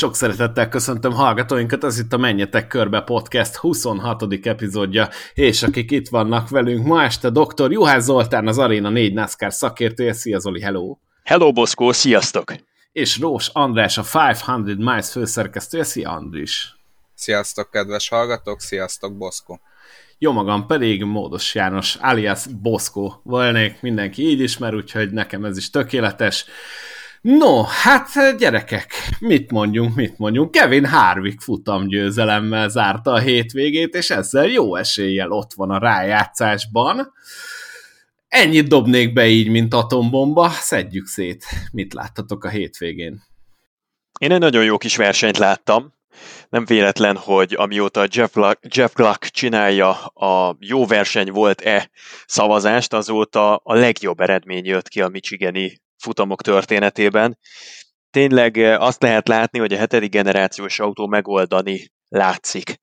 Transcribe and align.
Sok 0.00 0.16
szeretettel 0.16 0.68
köszöntöm 0.68 1.12
hallgatóinkat, 1.12 1.84
ez 1.84 1.98
itt 1.98 2.12
a 2.12 2.16
Menjetek 2.16 2.66
Körbe 2.66 3.00
Podcast 3.00 3.56
26. 3.56 4.22
epizódja, 4.42 5.08
és 5.34 5.62
akik 5.62 5.90
itt 5.90 6.08
vannak 6.08 6.48
velünk 6.48 6.86
ma 6.86 7.02
este, 7.02 7.30
dr. 7.30 7.72
Juhász 7.72 8.04
Zoltán, 8.04 8.46
az 8.46 8.58
Arena 8.58 8.88
4 8.88 9.12
NASCAR 9.12 9.52
szakértője. 9.52 10.12
Szia 10.12 10.38
Zoli, 10.38 10.60
hello! 10.60 10.96
Hello 11.24 11.52
Boszkó, 11.52 11.92
sziasztok! 11.92 12.52
És 12.92 13.18
Rós 13.18 13.48
András, 13.52 13.98
a 13.98 14.00
500 14.00 14.76
Miles 14.76 15.10
főszerkesztője. 15.10 15.84
Szia 15.84 16.10
Andris! 16.10 16.74
Sziasztok, 17.14 17.70
kedves 17.70 18.08
hallgatók, 18.08 18.60
sziasztok, 18.60 19.16
Boszkó! 19.16 19.60
Jó 20.18 20.32
magam 20.32 20.66
pedig 20.66 21.04
Módos 21.04 21.54
János, 21.54 21.94
alias 21.94 22.46
Boszkó 22.46 23.20
volnék, 23.24 23.80
mindenki 23.80 24.22
így 24.28 24.40
ismer, 24.40 24.74
úgyhogy 24.74 25.10
nekem 25.10 25.44
ez 25.44 25.56
is 25.56 25.70
tökéletes. 25.70 26.44
No, 27.20 27.62
hát 27.62 28.36
gyerekek, 28.38 28.92
mit 29.18 29.50
mondjunk, 29.50 29.94
mit 29.94 30.18
mondjunk. 30.18 30.50
Kevin 30.50 30.86
Harvick 30.86 31.40
futamgyőzelemmel 31.40 32.68
zárta 32.68 33.12
a 33.12 33.18
hétvégét, 33.18 33.94
és 33.94 34.10
ezzel 34.10 34.46
jó 34.46 34.76
eséllyel 34.76 35.30
ott 35.30 35.52
van 35.52 35.70
a 35.70 35.78
rájátszásban. 35.78 37.12
Ennyit 38.28 38.68
dobnék 38.68 39.12
be 39.12 39.26
így, 39.26 39.48
mint 39.48 39.74
atombomba. 39.74 40.48
Szedjük 40.48 41.06
szét. 41.06 41.44
Mit 41.72 41.94
láttatok 41.94 42.44
a 42.44 42.48
hétvégén? 42.48 43.22
Én 44.18 44.32
egy 44.32 44.40
nagyon 44.40 44.64
jó 44.64 44.78
kis 44.78 44.96
versenyt 44.96 45.38
láttam. 45.38 45.94
Nem 46.48 46.64
véletlen, 46.64 47.16
hogy 47.16 47.54
amióta 47.56 48.06
Jeff 48.10 48.32
Gluck, 48.32 48.76
Jeff 48.76 48.94
Gluck 48.94 49.24
csinálja 49.24 49.90
a 50.04 50.56
jó 50.60 50.86
verseny 50.86 51.30
volt-e 51.30 51.90
szavazást, 52.26 52.92
azóta 52.92 53.56
a 53.56 53.74
legjobb 53.74 54.20
eredmény 54.20 54.64
jött 54.64 54.88
ki 54.88 55.00
a 55.00 55.08
Michigani 55.08 55.80
futamok 56.00 56.42
történetében. 56.42 57.38
Tényleg 58.10 58.58
eh, 58.58 58.82
azt 58.82 59.02
lehet 59.02 59.28
látni, 59.28 59.58
hogy 59.58 59.72
a 59.72 59.78
hetedik 59.78 60.10
generációs 60.10 60.78
autó 60.78 61.06
megoldani 61.06 61.92
látszik 62.08 62.80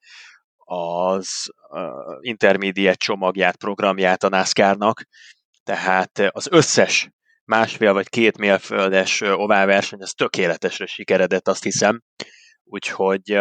az 0.69 1.27
uh, 1.69 1.81
intermediate 2.19 2.95
csomagját, 2.95 3.57
programját 3.57 4.23
a 4.23 4.29
NASCAR-nak, 4.29 5.03
tehát 5.63 6.19
eh, 6.19 6.27
az 6.31 6.47
összes 6.51 7.09
másfél 7.45 7.93
vagy 7.93 8.09
két 8.09 8.37
mérföldes 8.37 9.21
oválverseny, 9.21 10.01
az 10.01 10.13
tökéletesre 10.13 10.85
sikeredett, 10.85 11.47
azt 11.47 11.63
hiszem. 11.63 12.01
Úgyhogy 12.63 13.39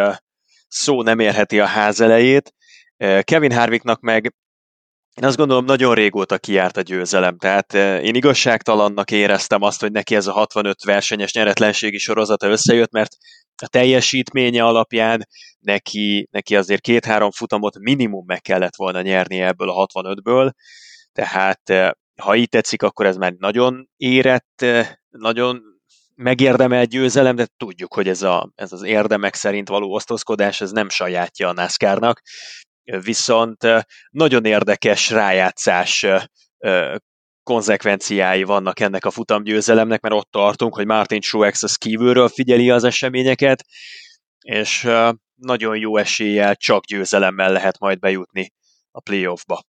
szó 0.67 1.01
nem 1.01 1.19
érheti 1.19 1.59
a 1.59 1.65
ház 1.65 2.01
elejét. 2.01 2.53
Kevin 3.21 3.51
Harvicknak 3.51 3.99
meg 3.99 4.33
én 5.17 5.27
azt 5.27 5.37
gondolom, 5.37 5.65
nagyon 5.65 5.93
régóta 5.93 6.37
kiárt 6.37 6.77
a 6.77 6.81
győzelem, 6.81 7.37
tehát 7.37 7.73
eh, 7.73 8.03
én 8.03 8.15
igazságtalannak 8.15 9.11
éreztem 9.11 9.61
azt, 9.61 9.81
hogy 9.81 9.91
neki 9.91 10.15
ez 10.15 10.27
a 10.27 10.31
65 10.31 10.83
versenyes 10.83 11.33
nyeretlenségi 11.33 11.97
sorozata 11.97 12.47
összejött, 12.47 12.91
mert 12.91 13.15
a 13.61 13.67
teljesítménye 13.67 14.63
alapján 14.63 15.27
neki, 15.59 16.27
neki 16.31 16.55
azért 16.55 16.81
két-három 16.81 17.31
futamot 17.31 17.79
minimum 17.79 18.25
meg 18.25 18.41
kellett 18.41 18.75
volna 18.75 19.01
nyernie 19.01 19.47
ebből 19.47 19.69
a 19.69 19.85
65-ből, 19.85 20.51
tehát 21.11 21.69
eh, 21.69 21.89
ha 22.21 22.35
így 22.35 22.49
tetszik, 22.49 22.81
akkor 22.81 23.05
ez 23.05 23.17
már 23.17 23.33
nagyon 23.33 23.89
érett, 23.95 24.61
eh, 24.61 24.89
nagyon 25.09 25.61
megérdemelt 26.15 26.89
győzelem, 26.89 27.35
de 27.35 27.47
tudjuk, 27.57 27.93
hogy 27.93 28.07
ez, 28.07 28.21
a, 28.21 28.51
ez 28.55 28.71
az 28.71 28.83
érdemek 28.83 29.35
szerint 29.35 29.67
való 29.67 29.93
osztozkodás, 29.93 30.61
ez 30.61 30.71
nem 30.71 30.89
sajátja 30.89 31.47
a 31.47 31.53
NASCAR-nak, 31.53 32.21
viszont 33.01 33.57
nagyon 34.09 34.45
érdekes 34.45 35.09
rájátszás 35.09 36.05
konzekvenciái 37.43 38.43
vannak 38.43 38.79
ennek 38.79 39.05
a 39.05 39.11
futamgyőzelemnek, 39.11 40.01
mert 40.01 40.15
ott 40.15 40.31
tartunk, 40.31 40.75
hogy 40.75 40.85
Martin 40.85 41.21
Truex 41.21 41.63
az 41.63 41.75
kívülről 41.75 42.27
figyeli 42.27 42.69
az 42.69 42.83
eseményeket, 42.83 43.65
és 44.39 44.87
nagyon 45.35 45.77
jó 45.77 45.97
eséllyel 45.97 46.55
csak 46.55 46.85
győzelemmel 46.85 47.51
lehet 47.51 47.79
majd 47.79 47.99
bejutni 47.99 48.51
a 48.91 49.01
playoffba. 49.01 49.63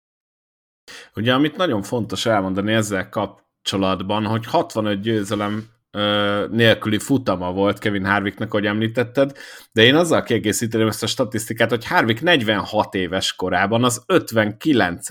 Ugye, 1.15 1.33
amit 1.33 1.57
nagyon 1.57 1.83
fontos 1.83 2.25
elmondani 2.25 2.73
ezzel 2.73 3.09
kapcsolatban, 3.09 4.25
hogy 4.25 4.45
65 4.45 5.01
győzelem 5.01 5.74
nélküli 6.51 6.97
futama 6.97 7.51
volt 7.51 7.79
Kevin 7.79 8.05
Harvicknak, 8.05 8.53
ahogy 8.53 8.65
említetted, 8.65 9.31
de 9.71 9.83
én 9.83 9.95
azzal 9.95 10.23
kiegészíteném 10.23 10.87
ezt 10.87 11.03
a 11.03 11.07
statisztikát, 11.07 11.69
hogy 11.69 11.85
Harvick 11.85 12.21
46 12.21 12.93
éves 12.93 13.35
korában 13.35 13.83
az 13.83 14.03
59. 14.07 15.07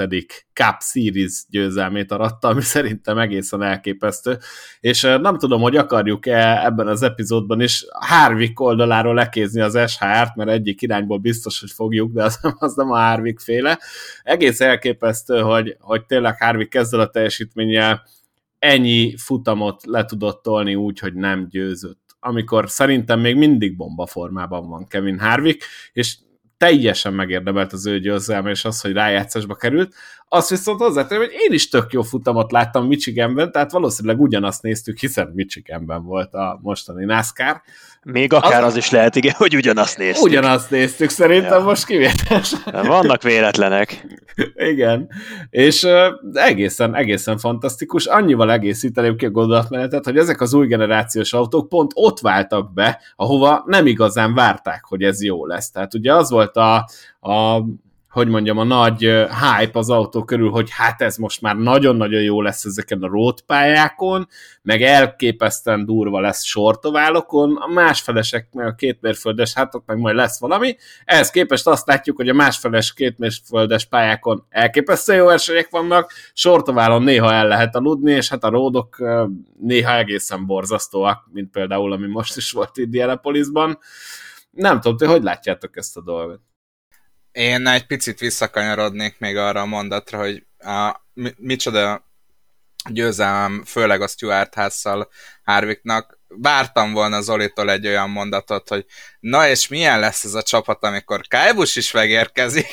Cup 0.53 0.81
Series 0.81 1.45
győzelmét 1.49 2.13
aratta, 2.13 2.49
ami 2.49 2.61
szerintem 2.61 3.19
egészen 3.19 3.63
elképesztő, 3.63 4.39
és 4.81 5.01
nem 5.01 5.39
tudom, 5.39 5.61
hogy 5.61 5.77
akarjuk-e 5.77 6.65
ebben 6.65 6.87
az 6.87 7.03
epizódban 7.03 7.61
is 7.61 7.85
Harvick 7.91 8.61
oldaláról 8.61 9.15
lekézni 9.15 9.61
az 9.61 9.79
SHR-t, 9.87 10.35
mert 10.35 10.51
egyik 10.51 10.83
irányból 10.83 11.19
biztos, 11.19 11.61
hogy 11.61 11.71
fogjuk, 11.71 12.13
de 12.13 12.23
az, 12.23 12.39
az 12.59 12.75
nem 12.75 12.91
a 12.91 12.99
Harvick 12.99 13.41
féle. 13.41 13.79
Egész 14.23 14.61
elképesztő, 14.61 15.41
hogy, 15.41 15.77
hogy 15.81 16.05
tényleg 16.07 16.43
Harvick 16.43 16.75
ezzel 16.75 17.01
a 17.01 17.11
teljesítménnyel 17.11 18.03
ennyi 18.65 19.17
futamot 19.17 19.85
le 19.87 20.05
tudott 20.05 20.43
tolni 20.43 20.75
úgy, 20.75 20.99
hogy 20.99 21.15
nem 21.15 21.49
győzött. 21.49 22.17
Amikor 22.21 22.71
szerintem 22.71 23.21
még 23.21 23.37
mindig 23.37 23.77
bomba 23.77 24.07
formában 24.07 24.69
van 24.69 24.87
Kevin 24.87 25.19
Harvick, 25.19 25.65
és 25.93 26.17
teljesen 26.57 27.15
megérdemelt 27.15 27.73
az 27.73 27.87
ő 27.87 27.99
győzelme, 28.01 28.51
és 28.51 28.65
az, 28.65 28.81
hogy 28.81 28.93
rájátszásba 28.93 29.55
került. 29.55 29.95
Azt 30.29 30.49
viszont 30.49 30.81
hozzáteszem, 30.81 31.19
hogy 31.19 31.33
én 31.33 31.53
is 31.53 31.69
tök 31.69 31.93
jó 31.93 32.03
futamot 32.03 32.53
láttam 32.53 32.87
Michiganben, 32.87 33.53
tehát 33.53 33.73
valószínűleg 33.73 34.21
ugyanazt 34.21 34.63
néztük, 34.63 34.99
hiszen 34.99 35.33
Michiganben 35.35 36.05
volt 36.05 36.35
a 36.35 36.59
mostani 36.63 37.05
NASCAR. 37.05 37.63
Még 38.03 38.33
akár 38.33 38.63
az, 38.63 38.71
az 38.71 38.77
is 38.77 38.91
lehet, 38.91 39.17
igen, 39.17 39.35
hogy 39.37 39.57
ugyanazt 39.57 39.99
néztük. 39.99 40.25
Ugyanazt 40.25 40.71
néztük, 40.71 41.11
szerintem 41.11 41.59
ja. 41.59 41.65
most 41.65 41.87
kivételes. 41.87 42.55
Vannak 42.65 43.23
véletlenek. 43.23 44.07
igen, 44.55 45.09
és 45.51 45.83
uh, 45.83 45.93
egészen, 46.33 46.95
egészen 46.95 47.39
fantasztikus. 47.39 48.07
Annyival 48.07 48.53
egészíteném 48.53 49.17
ki 49.17 49.27
a 49.27 49.31
gondolatmenetet, 49.31 50.05
hogy 50.05 50.17
ezek 50.17 50.41
az 50.41 50.55
új 50.55 50.67
generációs 50.67 51.33
autók 51.33 51.69
pont 51.69 51.91
ott 51.95 52.21
váltak 52.21 52.73
be, 52.73 53.01
ahova 53.17 53.63
nem 53.67 53.87
igazán 53.87 54.35
várták, 54.35 54.85
hogy 54.85 55.03
ez 55.03 55.23
jó 55.23 55.47
lesz. 55.47 55.71
Tehát 55.71 55.95
ugye 55.95 56.15
az 56.15 56.31
volt 56.31 56.57
a, 56.57 56.89
a 57.21 57.65
hogy 58.15 58.29
mondjam, 58.29 58.59
a 58.59 58.65
nagy 58.65 58.99
hype 59.01 59.79
az 59.79 59.91
autó 59.91 60.25
körül, 60.25 60.51
hogy 60.51 60.69
hát 60.71 61.03
ez 61.03 61.17
most 61.17 61.41
már 61.41 61.57
nagyon-nagyon 61.57 62.23
jó 62.23 62.43
lesz 62.43 62.65
ezeken 62.65 63.03
a 63.03 63.07
road 63.07 63.41
pályákon, 63.41 64.29
meg 64.63 64.83
elképesztően 64.83 65.85
durva 65.85 66.21
lesz 66.21 66.43
sortoválokon, 66.43 67.57
a 67.57 67.67
másfelesek, 67.67 68.49
meg 68.53 68.67
a 68.67 68.75
kétmérföldes, 68.75 69.55
hát 69.55 69.75
ott 69.75 69.87
meg 69.87 69.99
majd 69.99 70.17
lesz 70.17 70.41
valami. 70.41 70.77
Ehhez 71.05 71.31
képest 71.31 71.67
azt 71.67 71.87
látjuk, 71.87 72.17
hogy 72.17 72.29
a 72.29 72.35
másfeles 72.35 72.93
kétmérföldes 72.93 73.85
pályákon 73.85 74.47
elképesztően 74.49 75.19
jó 75.19 75.27
versenyek 75.27 75.71
vannak, 75.71 76.13
sortoválon 76.33 77.03
néha 77.03 77.33
el 77.33 77.49
lehet 77.49 77.77
aludni, 77.77 78.13
és 78.13 78.29
hát 78.29 78.45
a 78.45 78.49
ródok 78.49 79.03
néha 79.61 79.97
egészen 79.97 80.47
borzasztóak, 80.47 81.29
mint 81.33 81.51
például, 81.51 81.93
ami 81.93 82.07
most 82.07 82.37
is 82.37 82.53
volt 82.53 82.77
Indianapolisban. 82.77 83.79
Nem 84.51 84.81
tudom, 84.81 85.11
hogy 85.11 85.23
látjátok 85.23 85.77
ezt 85.77 85.97
a 85.97 86.01
dolgot? 86.01 86.41
Én 87.35 87.67
egy 87.67 87.87
picit 87.87 88.19
visszakanyarodnék 88.19 89.19
még 89.19 89.37
arra 89.37 89.61
a 89.61 89.67
mondatra, 89.67 90.19
hogy 90.19 90.47
a, 90.59 91.01
mi, 91.13 91.35
micsoda 91.37 92.05
győzelem, 92.89 93.63
főleg 93.67 94.01
a 94.03 94.07
Stuart 94.07 94.55
Hásszal 94.55 95.09
Harvicknak. 95.45 96.19
Vártam 96.29 96.93
volna 96.93 97.21
Zolitól 97.21 97.71
egy 97.71 97.87
olyan 97.87 98.11
mondatot, 98.11 98.69
hogy 98.69 98.85
na 99.21 99.49
és 99.49 99.69
milyen 99.69 100.01
lesz 100.01 100.25
ez 100.25 100.35
a 100.35 100.43
csapat, 100.43 100.85
amikor 100.85 101.21
Kájbus 101.21 101.77
is 101.77 101.93
megérkezik? 101.93 102.67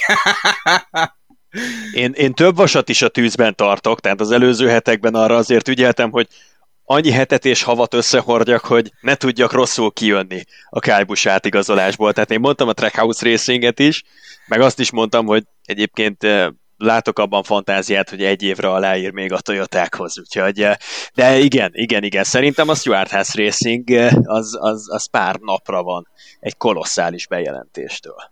én, 1.93 2.11
én 2.11 2.33
több 2.33 2.55
vasat 2.55 2.89
is 2.89 3.01
a 3.01 3.09
tűzben 3.09 3.55
tartok, 3.55 3.99
tehát 3.99 4.19
az 4.19 4.31
előző 4.31 4.67
hetekben 4.67 5.15
arra 5.15 5.35
azért 5.35 5.67
ügyeltem, 5.67 6.11
hogy 6.11 6.27
annyi 6.91 7.11
hetet 7.11 7.45
és 7.45 7.63
havat 7.63 7.93
összehordjak, 7.93 8.65
hogy 8.65 8.91
ne 9.01 9.15
tudjak 9.15 9.51
rosszul 9.51 9.91
kijönni 9.91 10.43
a 10.69 10.79
Kájbus 10.79 11.25
átigazolásból. 11.25 12.13
Tehát 12.13 12.31
én 12.31 12.39
mondtam 12.39 12.67
a 12.67 12.73
Trackhouse 12.73 13.29
Racinget 13.29 13.79
is, 13.79 14.03
meg 14.47 14.61
azt 14.61 14.79
is 14.79 14.91
mondtam, 14.91 15.25
hogy 15.25 15.43
egyébként 15.65 16.23
eh, 16.23 16.47
látok 16.77 17.19
abban 17.19 17.43
fantáziát, 17.43 18.09
hogy 18.09 18.23
egy 18.23 18.43
évre 18.43 18.69
aláír 18.69 19.11
még 19.11 19.31
a 19.33 19.39
Toyotákhoz, 19.39 20.19
úgyhogy, 20.19 20.61
eh, 20.61 20.75
de 21.13 21.37
igen, 21.37 21.69
igen, 21.73 22.03
igen, 22.03 22.23
szerintem 22.23 22.69
a 22.69 22.75
Stuart 22.75 23.11
House 23.11 23.43
Racing 23.43 23.91
eh, 23.91 24.11
az, 24.23 24.57
az, 24.59 24.85
az 24.93 25.09
pár 25.09 25.35
napra 25.35 25.83
van 25.83 26.07
egy 26.39 26.57
kolosszális 26.57 27.27
bejelentéstől. 27.27 28.31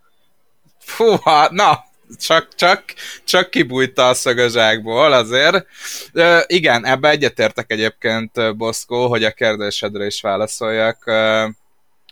Fú, 0.78 1.14
na, 1.50 1.84
csak, 2.18 2.54
csak, 2.54 2.84
csak 3.24 3.50
kibújta 3.50 4.08
a 4.08 4.14
szögözsákból 4.14 5.12
azért. 5.12 5.66
E, 6.12 6.44
igen, 6.46 6.86
ebbe 6.86 7.08
egyetértek 7.08 7.70
egyébként, 7.70 8.56
Boszkó, 8.56 9.08
hogy 9.08 9.24
a 9.24 9.32
kérdésedre 9.32 10.06
is 10.06 10.20
válaszoljak. 10.20 11.06
E, 11.06 11.52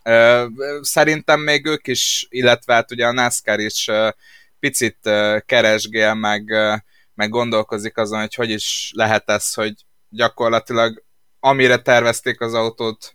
e, 0.03 0.47
szerintem 0.81 1.41
még 1.41 1.67
ők 1.67 1.87
is, 1.87 2.27
illetve 2.31 2.75
hát 2.75 2.91
ugye 2.91 3.07
a 3.07 3.13
NASCAR 3.13 3.59
is 3.59 3.89
e, 3.89 4.15
picit 4.61 5.07
e, 5.07 5.43
keresgél, 5.47 6.15
meg, 6.15 6.51
e, 6.51 6.85
meg 7.15 7.31
gondolkozik 7.31 7.97
azon, 7.97 8.21
hogy 8.21 8.35
hogy 8.35 8.51
is 8.51 8.91
lehet 8.95 9.31
ez, 9.31 9.55
hogy 9.55 9.75
gyakorlatilag 10.09 11.03
amire 11.41 11.77
tervezték 11.77 12.41
az 12.41 12.55
autót, 12.55 13.15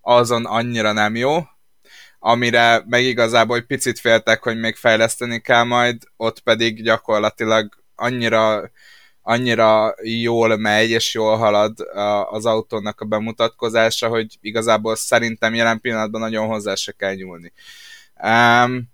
azon 0.00 0.46
annyira 0.46 0.92
nem 0.92 1.16
jó, 1.16 1.40
amire 2.24 2.82
meg 2.86 3.02
igazából 3.02 3.56
hogy 3.56 3.66
picit 3.66 3.98
féltek, 3.98 4.42
hogy 4.42 4.58
még 4.58 4.76
fejleszteni 4.76 5.40
kell 5.40 5.62
majd, 5.62 5.96
ott 6.16 6.40
pedig 6.40 6.82
gyakorlatilag 6.82 7.82
annyira 7.94 8.70
annyira 9.22 9.94
jól 10.02 10.56
megy 10.56 10.90
és 10.90 11.14
jól 11.14 11.36
halad 11.36 11.78
az 12.30 12.46
autónak 12.46 13.00
a 13.00 13.04
bemutatkozása, 13.04 14.08
hogy 14.08 14.38
igazából 14.40 14.96
szerintem 14.96 15.54
jelen 15.54 15.80
pillanatban 15.80 16.20
nagyon 16.20 16.46
hozzá 16.46 16.74
se 16.74 16.92
kell 16.92 17.14
nyúlni. 17.14 17.52
Um, 18.24 18.90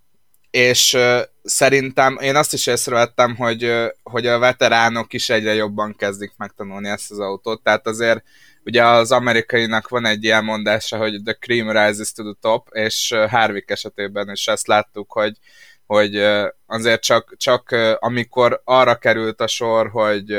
és 0.51 0.97
szerintem 1.43 2.19
én 2.21 2.37
azt 2.37 2.53
is 2.53 2.67
észrevettem, 2.67 3.37
hogy, 3.37 3.73
hogy 4.03 4.27
a 4.27 4.39
veteránok 4.39 5.13
is 5.13 5.29
egyre 5.29 5.55
jobban 5.55 5.97
kezdik 5.97 6.33
megtanulni 6.37 6.89
ezt 6.89 7.11
az 7.11 7.19
autót, 7.19 7.63
tehát 7.63 7.87
azért 7.87 8.23
ugye 8.69 8.85
az 8.85 9.13
amerikainak 9.13 9.89
van 9.89 10.07
egy 10.07 10.25
ilyen 10.25 10.45
mondása, 10.45 10.97
hogy 10.97 11.21
the 11.25 11.33
cream 11.33 11.71
rises 11.71 12.13
to 12.13 12.23
the 12.23 12.37
top, 12.41 12.69
és 12.73 13.15
Harvick 13.29 13.71
esetében 13.71 14.31
is 14.31 14.47
ezt 14.47 14.67
láttuk, 14.67 15.13
hogy 15.13 15.37
hogy 15.87 16.17
azért 16.67 17.03
csak, 17.03 17.35
csak 17.37 17.71
amikor 17.99 18.61
arra 18.65 18.97
került 18.97 19.41
a 19.41 19.47
sor, 19.47 19.89
hogy 19.91 20.39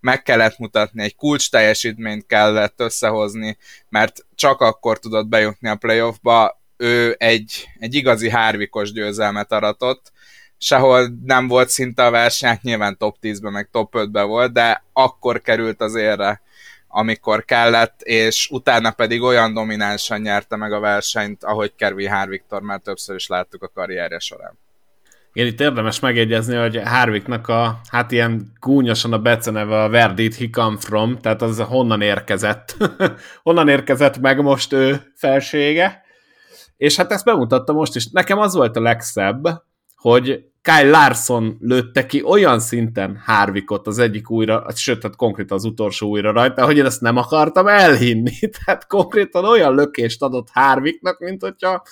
meg 0.00 0.22
kellett 0.22 0.58
mutatni, 0.58 1.02
egy 1.02 1.16
kulcs 1.16 1.50
teljesítményt 1.50 2.26
kellett 2.26 2.80
összehozni, 2.80 3.58
mert 3.88 4.26
csak 4.34 4.60
akkor 4.60 4.98
tudott 4.98 5.26
bejutni 5.26 5.68
a 5.68 5.76
playoffba, 5.76 6.62
ő 6.76 7.14
egy, 7.18 7.68
egy 7.78 7.94
igazi 7.94 8.30
hárvikos 8.30 8.92
győzelmet 8.92 9.52
aratott, 9.52 10.12
sehol 10.58 11.12
nem 11.24 11.48
volt 11.48 11.68
szinte 11.68 12.04
a 12.06 12.10
verseny, 12.10 12.48
hát 12.48 12.62
nyilván 12.62 12.98
top 12.98 13.16
10-ben, 13.22 13.52
meg 13.52 13.68
top 13.70 13.94
5-ben 13.96 14.26
volt, 14.26 14.52
de 14.52 14.84
akkor 14.92 15.40
került 15.40 15.80
az 15.80 15.94
érre, 15.94 16.42
amikor 16.94 17.44
kellett, 17.44 18.00
és 18.00 18.48
utána 18.50 18.90
pedig 18.90 19.22
olyan 19.22 19.54
dominánsan 19.54 20.20
nyerte 20.20 20.56
meg 20.56 20.72
a 20.72 20.80
versenyt, 20.80 21.44
ahogy 21.44 21.74
Kervi 21.76 22.06
Hárviktor 22.06 22.62
már 22.62 22.80
többször 22.80 23.14
is 23.14 23.26
láttuk 23.26 23.62
a 23.62 23.70
karrierje 23.74 24.18
során. 24.18 24.58
Igen, 25.32 25.48
itt 25.48 25.60
érdemes 25.60 26.00
megjegyezni, 26.00 26.56
hogy 26.56 26.80
Harvicknak 26.84 27.48
a, 27.48 27.80
hát 27.88 28.12
ilyen 28.12 28.52
gúnyosan 28.60 29.12
a 29.12 29.18
beceneve 29.18 29.82
a 29.82 29.88
Where 29.88 30.12
did 30.12 30.34
he 30.34 30.46
come 30.50 30.76
from, 30.78 31.18
tehát 31.18 31.42
az 31.42 31.58
honnan 31.58 32.00
érkezett. 32.00 32.76
honnan 33.42 33.68
érkezett 33.68 34.18
meg 34.18 34.42
most 34.42 34.72
ő 34.72 35.12
felsége. 35.16 36.02
És 36.76 36.96
hát 36.96 37.12
ezt 37.12 37.24
bemutatta 37.24 37.72
most 37.72 37.96
is. 37.96 38.10
Nekem 38.10 38.38
az 38.38 38.54
volt 38.54 38.76
a 38.76 38.80
legszebb, 38.80 39.48
hogy 39.96 40.51
Kyle 40.62 40.90
Larson 40.90 41.56
lőtte 41.60 42.06
ki 42.06 42.22
olyan 42.22 42.60
szinten 42.60 43.22
Harvickot 43.24 43.86
az 43.86 43.98
egyik 43.98 44.30
újra, 44.30 44.66
sőt, 44.74 45.00
tehát 45.00 45.16
konkrétan 45.16 45.56
az 45.56 45.64
utolsó 45.64 46.08
újra 46.08 46.32
rajta, 46.32 46.64
hogy 46.64 46.76
én 46.76 46.84
ezt 46.84 47.00
nem 47.00 47.16
akartam 47.16 47.66
elhinni. 47.66 48.32
Tehát 48.64 48.86
konkrétan 48.86 49.44
olyan 49.44 49.74
lökést 49.74 50.22
adott 50.22 50.48
Harvicknak, 50.52 51.18
mint 51.18 51.42
hogyha 51.42 51.82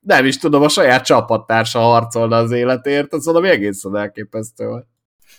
nem 0.00 0.24
is 0.24 0.38
tudom, 0.38 0.62
a 0.62 0.68
saját 0.68 1.04
csapattársa 1.04 1.78
harcolna 1.78 2.36
az 2.36 2.50
életért, 2.50 3.12
az 3.12 3.24
valami 3.24 3.48
egészen 3.48 3.96
elképesztő. 3.96 4.84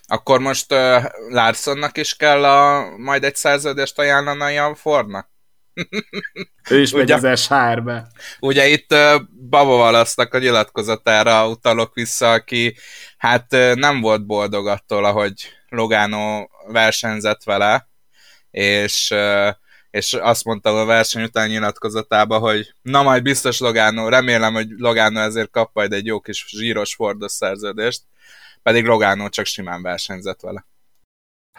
Akkor 0.07 0.39
most 0.39 0.74
uh, 0.74 1.03
Larsonnak 1.30 1.97
is 1.97 2.15
kell 2.15 2.44
a, 2.44 2.89
majd 2.97 3.24
egy 3.24 3.36
szerződést 3.36 4.00
ajánlani 4.00 4.57
a 4.57 4.75
Fordnak? 4.75 5.28
Ő 6.69 6.81
is 6.81 6.91
megy 6.91 7.11
az 7.11 7.41
SHR-be. 7.41 8.07
Ugye 8.39 8.67
itt 8.67 8.93
uh, 8.93 9.21
Baba 9.49 9.75
Valasznak 9.75 10.33
a 10.33 10.39
nyilatkozatára 10.39 11.49
utalok 11.49 11.93
vissza, 11.93 12.31
aki 12.31 12.75
hát 13.17 13.53
uh, 13.53 13.73
nem 13.73 14.01
volt 14.01 14.25
boldog 14.25 14.67
attól, 14.67 15.05
ahogy 15.05 15.33
Logano 15.69 16.47
versenyzett 16.67 17.43
vele, 17.43 17.89
és 18.51 19.09
uh, 19.11 19.49
és 19.91 20.13
azt 20.13 20.43
mondta 20.43 20.81
a 20.81 20.85
verseny 20.85 21.23
után 21.23 21.49
nyilatkozatába, 21.49 22.37
hogy 22.37 22.73
na 22.81 23.03
majd 23.03 23.23
biztos 23.23 23.59
Logano, 23.59 24.09
remélem, 24.09 24.53
hogy 24.53 24.67
Logano 24.77 25.19
ezért 25.19 25.51
kap 25.51 25.69
majd 25.73 25.93
egy 25.93 26.05
jó 26.05 26.19
kis 26.19 26.45
zsíros 26.47 26.95
Fordos 26.95 27.31
szerződést, 27.31 28.01
pedig 28.63 28.85
Logano 28.85 29.29
csak 29.29 29.45
simán 29.45 29.81
versenyzett 29.81 30.39
vele. 30.39 30.65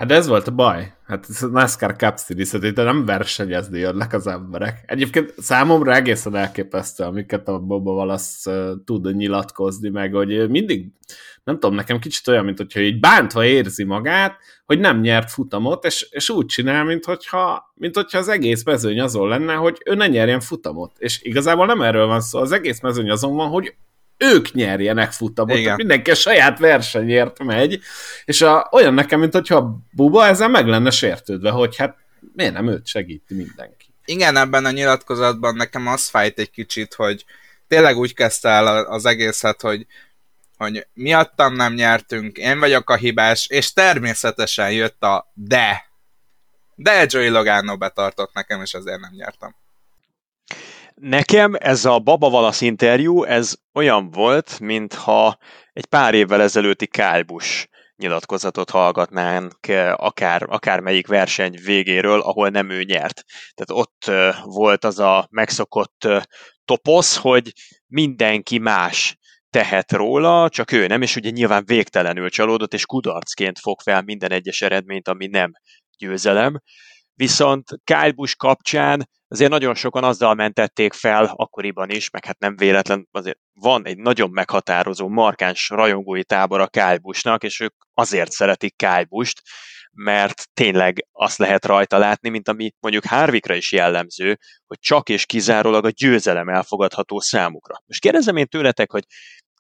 Hát 0.01 0.13
ez 0.13 0.27
volt 0.27 0.49
a 0.49 0.51
baj. 0.51 0.93
Hát 1.07 1.27
ez 1.29 1.43
a 1.43 1.47
NASCAR 1.47 1.97
Cup 1.97 2.19
Series, 2.19 2.51
hogy 2.51 2.73
nem 2.75 3.05
versenyezni 3.05 3.79
jönnek 3.79 4.13
az 4.13 4.27
emberek. 4.27 4.83
Egyébként 4.87 5.35
számomra 5.39 5.95
egészen 5.95 6.37
elképesztő, 6.37 7.05
amiket 7.05 7.49
a 7.49 7.59
Boba 7.59 7.93
Valasz 7.93 8.47
uh, 8.47 8.71
tud 8.85 9.17
nyilatkozni, 9.17 9.89
meg 9.89 10.13
hogy 10.13 10.51
mindig 10.51 10.87
nem 11.45 11.59
tudom, 11.59 11.75
nekem 11.75 11.99
kicsit 11.99 12.29
olyan, 12.29 12.45
mint 12.45 12.57
hogyha 12.59 12.81
így 12.81 13.01
bántva 13.01 13.45
érzi 13.45 13.85
magát, 13.85 14.37
hogy 14.67 14.79
nem 14.79 15.01
nyert 15.01 15.31
futamot, 15.31 15.85
és, 15.85 16.09
és 16.11 16.31
úgy 16.31 16.47
csinál, 16.47 16.85
mint 16.85 17.05
hogyha, 17.05 17.73
mint 17.75 17.95
hogyha 17.95 18.19
az 18.19 18.29
egész 18.29 18.65
mezőny 18.65 19.01
azon 19.01 19.29
lenne, 19.29 19.55
hogy 19.55 19.83
ő 19.85 19.95
ne 19.95 20.07
nyerjen 20.07 20.41
futamot. 20.41 20.93
És 20.99 21.23
igazából 21.23 21.67
nem 21.67 21.83
erről 21.83 22.07
van 22.07 22.21
szó, 22.21 22.39
az 22.39 22.53
egész 22.53 22.81
mezőny 22.81 23.11
azon 23.11 23.37
van, 23.37 23.49
hogy 23.49 23.75
ők 24.21 24.53
nyerjenek 24.53 25.13
futamot, 25.13 25.57
Igen. 25.57 25.75
mindenki 25.77 26.11
a 26.11 26.15
saját 26.15 26.59
versenyért 26.59 27.43
megy, 27.43 27.81
és 28.25 28.43
a, 28.43 28.69
olyan 28.73 28.95
nekem, 28.95 29.21
mint 29.21 29.33
hogyha 29.33 29.79
Buba 29.91 30.27
ezzel 30.27 30.49
meg 30.49 30.67
lenne 30.67 30.91
sértődve, 30.91 31.51
hogy 31.51 31.77
hát 31.77 31.97
miért 32.35 32.53
nem 32.53 32.69
őt 32.69 32.87
segíti 32.87 33.35
mindenki. 33.35 33.87
Igen, 34.05 34.37
ebben 34.37 34.65
a 34.65 34.71
nyilatkozatban 34.71 35.55
nekem 35.55 35.87
az 35.87 36.09
fájt 36.09 36.39
egy 36.39 36.51
kicsit, 36.51 36.95
hogy 36.95 37.25
tényleg 37.69 37.97
úgy 37.97 38.15
kezdte 38.15 38.49
el 38.49 38.85
az 38.85 39.05
egészet, 39.05 39.61
hogy 39.61 39.87
hogy 40.57 40.87
miattam 40.93 41.55
nem 41.55 41.75
nyertünk, 41.75 42.37
én 42.37 42.59
vagyok 42.59 42.91
a 42.91 42.97
hibás, 42.97 43.47
és 43.49 43.73
természetesen 43.73 44.73
jött 44.73 45.03
a 45.03 45.31
de. 45.35 45.85
De 46.75 47.07
Joey 47.09 47.29
Logano 47.29 47.77
betartott 47.77 48.33
nekem, 48.33 48.63
és 48.63 48.75
azért 48.75 49.01
nem 49.01 49.11
nyertem. 49.15 49.55
Nekem 51.01 51.55
ez 51.59 51.85
a 51.85 51.99
Baba 51.99 52.31
Valasz 52.31 52.61
interjú, 52.61 53.23
ez 53.23 53.55
olyan 53.73 54.11
volt, 54.11 54.61
mintha 54.61 55.39
egy 55.73 55.87
pár 55.87 56.15
évvel 56.15 56.43
ezelőtti 56.43 56.87
Kálbus 56.87 57.69
nyilatkozatot 57.97 58.71
hallgatnánk 58.71 59.55
akár, 59.97 60.43
akár 60.49 60.81
melyik 60.81 61.07
verseny 61.07 61.61
végéről, 61.65 62.21
ahol 62.21 62.49
nem 62.49 62.71
ő 62.71 62.83
nyert. 62.83 63.25
Tehát 63.55 63.85
ott 63.85 64.11
volt 64.45 64.85
az 64.85 64.99
a 64.99 65.27
megszokott 65.31 66.09
toposz, 66.65 67.17
hogy 67.17 67.53
mindenki 67.87 68.59
más 68.59 69.19
tehet 69.51 69.93
róla, 69.93 70.49
csak 70.49 70.73
ő 70.73 70.87
nem, 70.87 71.03
és 71.03 71.17
ugye 71.17 71.31
nyilván 71.31 71.65
végtelenül 71.67 72.31
csalódott, 72.31 72.75
és 72.75 72.87
kudarcként 72.87 73.59
fog 73.59 73.81
fel 73.81 74.03
minden 74.03 74.33
egyes 74.33 74.63
eredményt, 74.63 75.09
ami 75.09 75.27
nem 75.27 75.53
győzelem. 75.99 76.61
Viszont 77.21 77.69
Kyle 77.85 78.13
Busch 78.13 78.37
kapcsán 78.37 79.09
azért 79.29 79.51
nagyon 79.51 79.75
sokan 79.75 80.05
azzal 80.05 80.35
mentették 80.35 80.93
fel 80.93 81.33
akkoriban 81.37 81.91
is, 81.91 82.11
meg 82.11 82.25
hát 82.25 82.39
nem 82.39 82.57
véletlen, 82.57 83.09
azért 83.11 83.39
van 83.53 83.87
egy 83.87 83.97
nagyon 83.97 84.31
meghatározó, 84.31 85.09
markáns 85.09 85.69
rajongói 85.69 86.25
tábor 86.25 86.61
a 86.61 86.67
Kyle 86.67 86.99
Busch-nak, 86.99 87.43
és 87.43 87.61
ők 87.61 87.75
azért 87.95 88.31
szeretik 88.31 88.77
Kyle 88.77 89.05
Busch-t, 89.09 89.43
mert 89.93 90.49
tényleg 90.55 91.07
azt 91.13 91.39
lehet 91.39 91.65
rajta 91.65 91.99
látni, 91.99 92.29
mint 92.29 92.49
ami 92.49 92.71
mondjuk 92.81 93.05
Harvickra 93.05 93.55
is 93.55 93.73
jellemző, 93.73 94.39
hogy 94.67 94.79
csak 94.79 95.09
és 95.09 95.27
kizárólag 95.27 95.85
a 95.85 95.91
győzelem 95.91 96.49
elfogadható 96.49 97.19
számukra. 97.19 97.83
Most 97.87 98.01
kérdezem 98.01 98.37
én 98.37 98.47
tőletek, 98.47 98.91
hogy 98.91 99.05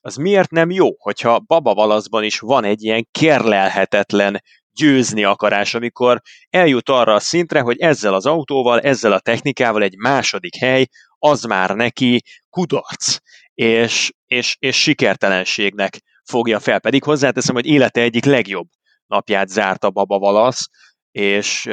az 0.02 0.16
miért 0.16 0.50
nem 0.50 0.70
jó, 0.70 0.88
hogyha 0.98 1.38
Baba 1.38 1.74
Valaszban 1.74 2.24
is 2.24 2.38
van 2.38 2.64
egy 2.64 2.82
ilyen 2.82 3.08
kérlelhetetlen 3.10 4.42
győzni 4.72 5.24
akarás, 5.24 5.74
amikor 5.74 6.20
eljut 6.50 6.88
arra 6.88 7.14
a 7.14 7.20
szintre, 7.20 7.60
hogy 7.60 7.78
ezzel 7.78 8.14
az 8.14 8.26
autóval, 8.26 8.80
ezzel 8.80 9.12
a 9.12 9.20
technikával 9.20 9.82
egy 9.82 9.96
második 9.96 10.56
hely, 10.56 10.86
az 11.18 11.42
már 11.42 11.70
neki 11.70 12.22
kudarc, 12.50 13.16
és, 13.54 14.12
és, 14.26 14.56
és 14.58 14.80
sikertelenségnek 14.82 15.98
fogja 16.24 16.60
fel. 16.60 16.80
Pedig 16.80 17.02
hozzáteszem, 17.02 17.54
hogy 17.54 17.66
élete 17.66 18.00
egyik 18.00 18.24
legjobb 18.24 18.66
napját 19.06 19.48
zárta 19.48 19.90
Baba 19.90 20.18
Valasz, 20.18 20.68
és 21.10 21.68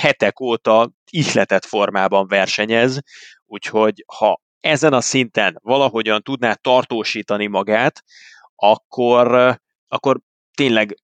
hetek 0.00 0.40
óta 0.40 0.90
ihletett 1.10 1.64
formában 1.64 2.26
versenyez, 2.26 3.00
úgyhogy 3.46 4.04
ha 4.16 4.40
ezen 4.60 4.92
a 4.92 5.00
szinten 5.00 5.58
valahogyan 5.62 6.22
tudná 6.22 6.54
tartósítani 6.54 7.46
magát, 7.46 8.04
akkor, 8.54 9.56
akkor 9.88 10.20
tényleg 10.54 10.96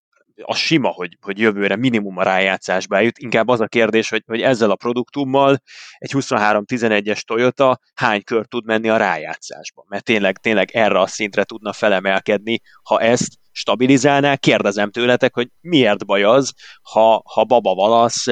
a 0.43 0.55
sima, 0.55 0.89
hogy, 0.89 1.17
hogy 1.21 1.39
jövőre 1.39 1.77
minimum 1.77 2.17
a 2.17 2.23
rájátszásba 2.23 2.99
jut. 2.99 3.19
Inkább 3.19 3.49
az 3.49 3.61
a 3.61 3.67
kérdés, 3.67 4.09
hogy, 4.09 4.23
hogy 4.27 4.43
ezzel 4.43 4.71
a 4.71 4.77
produktummal 4.77 5.63
egy 5.99 6.11
23-11-es 6.15 7.21
Toyota 7.21 7.79
hány 7.95 8.25
kör 8.25 8.47
tud 8.47 8.65
menni 8.65 8.89
a 8.89 8.97
rájátszásba. 8.97 9.85
Mert 9.89 10.05
tényleg, 10.05 10.39
tényleg 10.39 10.71
erre 10.71 11.01
a 11.01 11.07
szintre 11.07 11.45
tudna 11.45 11.73
felemelkedni, 11.73 12.61
ha 12.83 13.01
ezt 13.01 13.33
stabilizálná. 13.51 14.37
Kérdezem 14.37 14.91
tőletek, 14.91 15.35
hogy 15.35 15.49
miért 15.61 16.07
baj 16.07 16.23
az, 16.23 16.53
ha, 16.83 17.23
ha 17.35 17.45
Baba 17.45 17.75
Valasz 17.75 18.27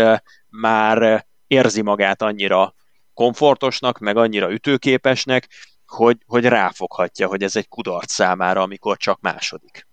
már 0.48 1.26
érzi 1.46 1.82
magát 1.82 2.22
annyira 2.22 2.74
komfortosnak, 3.14 3.98
meg 3.98 4.16
annyira 4.16 4.52
ütőképesnek, 4.52 5.48
hogy, 5.86 6.16
hogy 6.26 6.44
ráfoghatja, 6.44 7.26
hogy 7.26 7.42
ez 7.42 7.56
egy 7.56 7.68
kudarc 7.68 8.12
számára, 8.12 8.62
amikor 8.62 8.96
csak 8.96 9.20
második. 9.20 9.86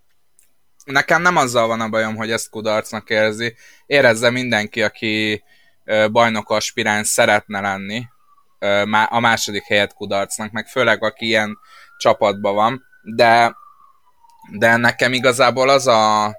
Nekem 0.92 1.22
nem 1.22 1.36
azzal 1.36 1.68
van 1.68 1.82
a 1.82 1.90
bajom, 1.90 2.16
hogy 2.16 2.32
ezt 2.32 2.50
kudarcnak 2.50 3.10
érzi. 3.10 3.56
Érezze 3.86 4.30
mindenki, 4.30 4.82
aki 4.84 5.44
bajnok 6.12 6.50
aspiráns 6.50 7.08
szeretne 7.08 7.62
lenni, 7.62 8.04
a 9.10 9.20
második 9.20 9.64
helyet 9.64 9.94
kudarcnak, 9.94 10.52
meg 10.52 10.68
főleg 10.68 11.04
aki 11.04 11.26
ilyen 11.26 11.58
csapatban 11.98 12.56
van, 12.56 12.84
de, 13.16 13.56
de 14.58 14.76
nekem 14.76 15.14
igazából 15.14 15.70
az 15.70 15.88
a, 15.88 16.36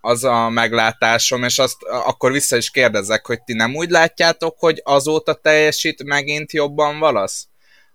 az 0.00 0.24
a 0.24 0.48
meglátásom, 0.48 1.42
és 1.42 1.58
azt 1.58 1.82
akkor 1.82 2.32
vissza 2.32 2.56
is 2.56 2.70
kérdezek, 2.70 3.26
hogy 3.26 3.42
ti 3.42 3.52
nem 3.52 3.74
úgy 3.74 3.90
látjátok, 3.90 4.58
hogy 4.58 4.80
azóta 4.84 5.34
teljesít 5.34 6.04
megint 6.04 6.52
jobban 6.52 6.98
valasz? 6.98 7.46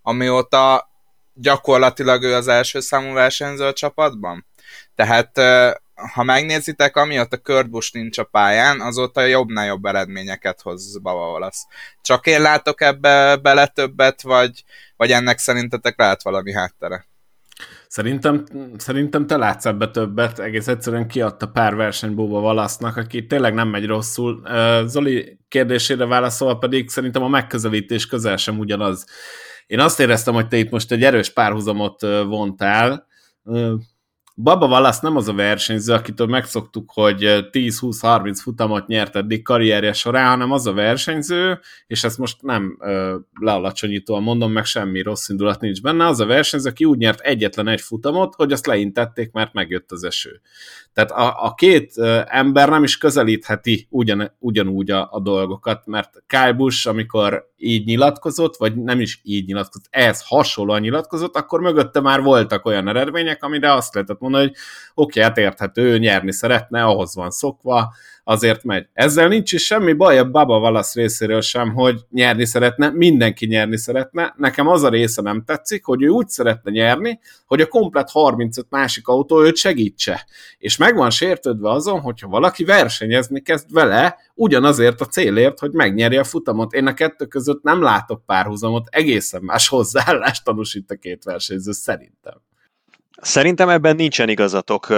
Amióta 0.02 0.90
gyakorlatilag 1.34 2.24
ő 2.24 2.34
az 2.34 2.48
első 2.48 2.80
számú 2.80 3.14
versenyző 3.14 3.66
a 3.66 3.74
csapatban? 3.74 4.46
Tehát 4.98 5.40
ha 6.14 6.24
megnézitek, 6.24 6.96
amióta 6.96 7.38
Kurt 7.38 7.70
Busch 7.70 7.94
nincs 7.94 8.18
a 8.18 8.24
pályán, 8.24 8.82
azóta 8.82 9.22
jobbnál 9.22 9.66
jobb 9.66 9.86
eredményeket 9.86 10.62
hoz 10.62 11.02
Baba 11.02 11.32
Valasz. 11.32 11.66
Csak 12.02 12.28
én 12.28 12.42
látok 12.42 12.82
ebbe 12.82 13.36
bele 13.36 13.68
többet, 13.68 14.22
vagy, 14.22 14.64
vagy 14.96 15.12
ennek 15.12 15.38
szerintetek 15.38 15.98
lehet 15.98 16.24
valami 16.24 16.54
háttere? 16.54 17.06
Szerintem, 17.88 18.44
szerintem 18.78 19.28
te 19.28 19.38
látsz 19.38 19.66
ebbe 19.66 19.92
többet, 19.92 20.40
egész 20.40 20.68
egyszerűen 20.68 21.08
kiadta 21.08 21.48
pár 21.48 21.76
verseny 21.76 22.16
Bóba 22.16 22.40
Valasznak, 22.40 22.98
aki 22.98 23.26
tényleg 23.26 23.54
nem 23.54 23.68
megy 23.68 23.86
rosszul. 23.86 24.48
Zoli 24.86 25.40
kérdésére 25.48 26.06
válaszolva 26.06 26.58
pedig 26.58 26.90
szerintem 26.90 27.24
a 27.24 27.28
megközelítés 27.28 28.08
közel 28.08 28.38
sem 28.38 28.60
ugyanaz. 28.60 29.06
Én 29.68 29.80
azt 29.80 30.00
éreztem, 30.00 30.34
hogy 30.34 30.48
te 30.48 30.58
itt 30.58 30.70
most 30.70 30.92
egy 30.92 31.04
erős 31.04 31.34
párhuzamot 31.34 32.02
vontál, 32.26 33.08
Baba 34.40 34.68
Wallace 34.68 35.00
nem 35.02 35.16
az 35.16 35.28
a 35.28 35.34
versenyző, 35.34 35.94
akitől 35.94 36.28
megszoktuk, 36.28 36.92
hogy 36.94 37.22
10-20-30 37.52 38.38
futamot 38.42 38.88
nyert 38.88 39.16
eddig 39.16 39.44
karrierje 39.44 39.94
során, 39.94 40.30
hanem 40.30 40.52
az 40.52 40.68
a 40.68 40.74
versenyző, 40.74 41.60
és 41.88 42.04
ezt 42.04 42.18
most 42.18 42.42
nem 42.42 42.78
ö, 42.80 43.18
lealacsonyítóan 43.40 44.24
mondom, 44.24 44.52
meg 44.52 44.66
semmi 44.66 45.02
rossz 45.02 45.30
indulat 45.30 45.60
nincs 45.62 45.82
benne, 45.82 46.06
az 46.06 46.20
a 46.20 46.26
versenyző, 46.26 46.70
aki 46.70 46.86
úgy 46.86 46.98
nyert 46.98 47.20
egyetlen 47.20 47.68
egy 47.68 47.82
futamot, 47.82 48.36
hogy 48.36 48.52
azt 48.52 48.66
leintették, 48.66 49.32
mert 49.32 49.54
megjött 49.54 49.92
az 49.92 50.04
eső. 50.04 50.42
Tehát 50.98 51.12
a, 51.12 51.46
a 51.46 51.54
két 51.54 51.98
ember 52.26 52.70
nem 52.70 52.84
is 52.84 52.98
közelítheti 52.98 53.88
ugyan, 53.90 54.32
ugyanúgy 54.40 54.92
a, 54.92 55.08
a 55.12 55.20
dolgokat, 55.20 55.86
mert 55.86 56.24
Kyle 56.28 56.54
Busch, 56.54 56.88
amikor 56.88 57.50
így 57.58 57.86
nyilatkozott, 57.86 58.56
vagy 58.56 58.76
nem 58.76 59.00
is 59.00 59.20
így 59.24 59.46
nyilatkozott, 59.46 59.88
ehhez 59.90 60.24
hasonlóan 60.28 60.82
nyilatkozott, 60.82 61.36
akkor 61.36 61.62
mögötte 61.62 62.00
már 62.00 62.22
voltak 62.22 62.66
olyan 62.66 62.88
eredmények, 62.88 63.44
amire 63.44 63.74
azt 63.74 63.94
lehetett 63.94 64.20
mondani, 64.20 64.44
hogy 64.44 64.56
oké, 64.94 65.20
okay, 65.20 65.24
hát 65.24 65.38
érthető, 65.38 65.82
ő 65.82 65.98
nyerni 65.98 66.32
szeretne, 66.32 66.84
ahhoz 66.84 67.16
van 67.16 67.32
szokva, 67.32 67.94
azért 68.28 68.64
megy. 68.64 68.88
Ezzel 68.94 69.28
nincs 69.28 69.52
is 69.52 69.66
semmi 69.66 69.94
baj 69.94 70.18
a 70.18 70.30
Baba 70.30 70.60
Valasz 70.60 70.96
részéről 70.96 71.42
sem, 71.42 71.74
hogy 71.74 72.00
nyerni 72.10 72.46
szeretne, 72.46 72.90
mindenki 72.90 73.46
nyerni 73.46 73.78
szeretne. 73.78 74.34
Nekem 74.38 74.68
az 74.68 74.84
a 74.84 74.90
része 74.90 75.22
nem 75.22 75.44
tetszik, 75.44 75.86
hogy 75.86 76.04
ő 76.04 76.08
úgy 76.08 76.28
szeretne 76.28 76.72
nyerni, 76.72 77.20
hogy 77.46 77.62
a 77.62 77.68
komplet 77.68 78.10
35 78.10 78.66
másik 78.70 79.08
autó 79.08 79.44
őt 79.44 79.56
segítse. 79.56 80.26
És 80.58 80.78
meg 80.78 80.96
van 80.96 81.10
sértődve 81.10 81.70
azon, 81.70 82.00
hogyha 82.00 82.28
valaki 82.28 82.64
versenyezni 82.64 83.42
kezd 83.42 83.74
vele, 83.74 84.18
ugyanazért 84.36 85.02
a 85.02 85.06
célért, 85.06 85.60
hogy 85.60 85.72
megnyeri 85.72 86.18
a 86.18 86.24
futamot. 86.24 86.74
Én 86.74 86.88
a 86.88 86.94
kettő 86.94 87.26
között 87.26 87.64
nem 87.64 87.82
látok 87.82 88.26
párhuzamot, 88.26 88.88
egészen 88.90 89.42
más 89.44 89.68
hozzáállást 89.68 90.44
tanúsít 90.44 90.92
a 90.92 90.96
két 90.96 91.24
versenyző 91.24 91.72
szerintem. 91.72 92.47
Szerintem 93.22 93.70
ebben 93.70 93.96
nincsen 93.96 94.30
igazatok, 94.30 94.94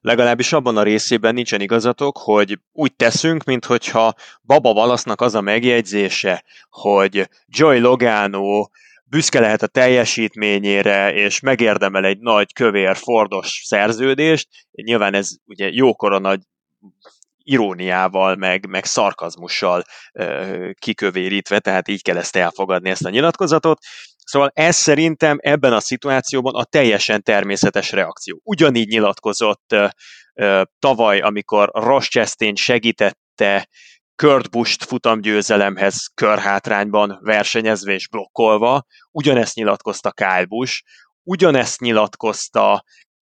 legalábbis 0.00 0.52
abban 0.52 0.76
a 0.76 0.82
részében 0.82 1.34
nincsen 1.34 1.60
igazatok, 1.60 2.18
hogy 2.18 2.58
úgy 2.72 2.94
teszünk, 2.94 3.44
mintha 3.44 4.14
Baba 4.42 4.72
Valasznak 4.72 5.20
az 5.20 5.34
a 5.34 5.40
megjegyzése, 5.40 6.44
hogy 6.70 7.28
Joy 7.46 7.78
Logano 7.78 8.68
büszke 9.04 9.40
lehet 9.40 9.62
a 9.62 9.66
teljesítményére, 9.66 11.14
és 11.14 11.40
megérdemel 11.40 12.04
egy 12.04 12.18
nagy, 12.18 12.52
kövér, 12.52 12.96
fordos 12.96 13.62
szerződést. 13.64 14.48
Nyilván 14.70 15.14
ez 15.14 15.30
ugye 15.44 15.68
jókora 15.70 16.18
nagy 16.18 16.40
iróniával, 17.44 18.36
meg, 18.36 18.66
meg 18.66 18.84
szarkazmussal 18.84 19.84
ö, 20.12 20.70
kikövérítve, 20.78 21.58
tehát 21.58 21.88
így 21.88 22.02
kell 22.02 22.16
ezt 22.16 22.36
elfogadni, 22.36 22.90
ezt 22.90 23.04
a 23.04 23.10
nyilatkozatot. 23.10 23.78
Szóval 24.24 24.50
ez 24.54 24.76
szerintem 24.76 25.38
ebben 25.40 25.72
a 25.72 25.80
szituációban 25.80 26.54
a 26.54 26.64
teljesen 26.64 27.22
természetes 27.22 27.92
reakció. 27.92 28.40
Ugyanígy 28.44 28.88
nyilatkozott 28.88 29.72
ö, 29.72 29.86
ö, 30.34 30.62
tavaly, 30.78 31.20
amikor 31.20 31.70
Ross 31.72 32.08
Chastain 32.08 32.54
segítette 32.54 33.68
Kurt 34.22 34.50
Busch-t 34.50 34.84
futamgyőzelemhez 34.84 36.06
körhátrányban 36.14 37.18
versenyezve 37.20 37.92
és 37.92 38.08
blokkolva, 38.08 38.84
ugyanezt 39.10 39.54
nyilatkozta 39.54 40.10
Kyle 40.10 40.44
Busch, 40.44 40.82
ugyanezt 41.22 41.80
nyilatkozta 41.80 42.84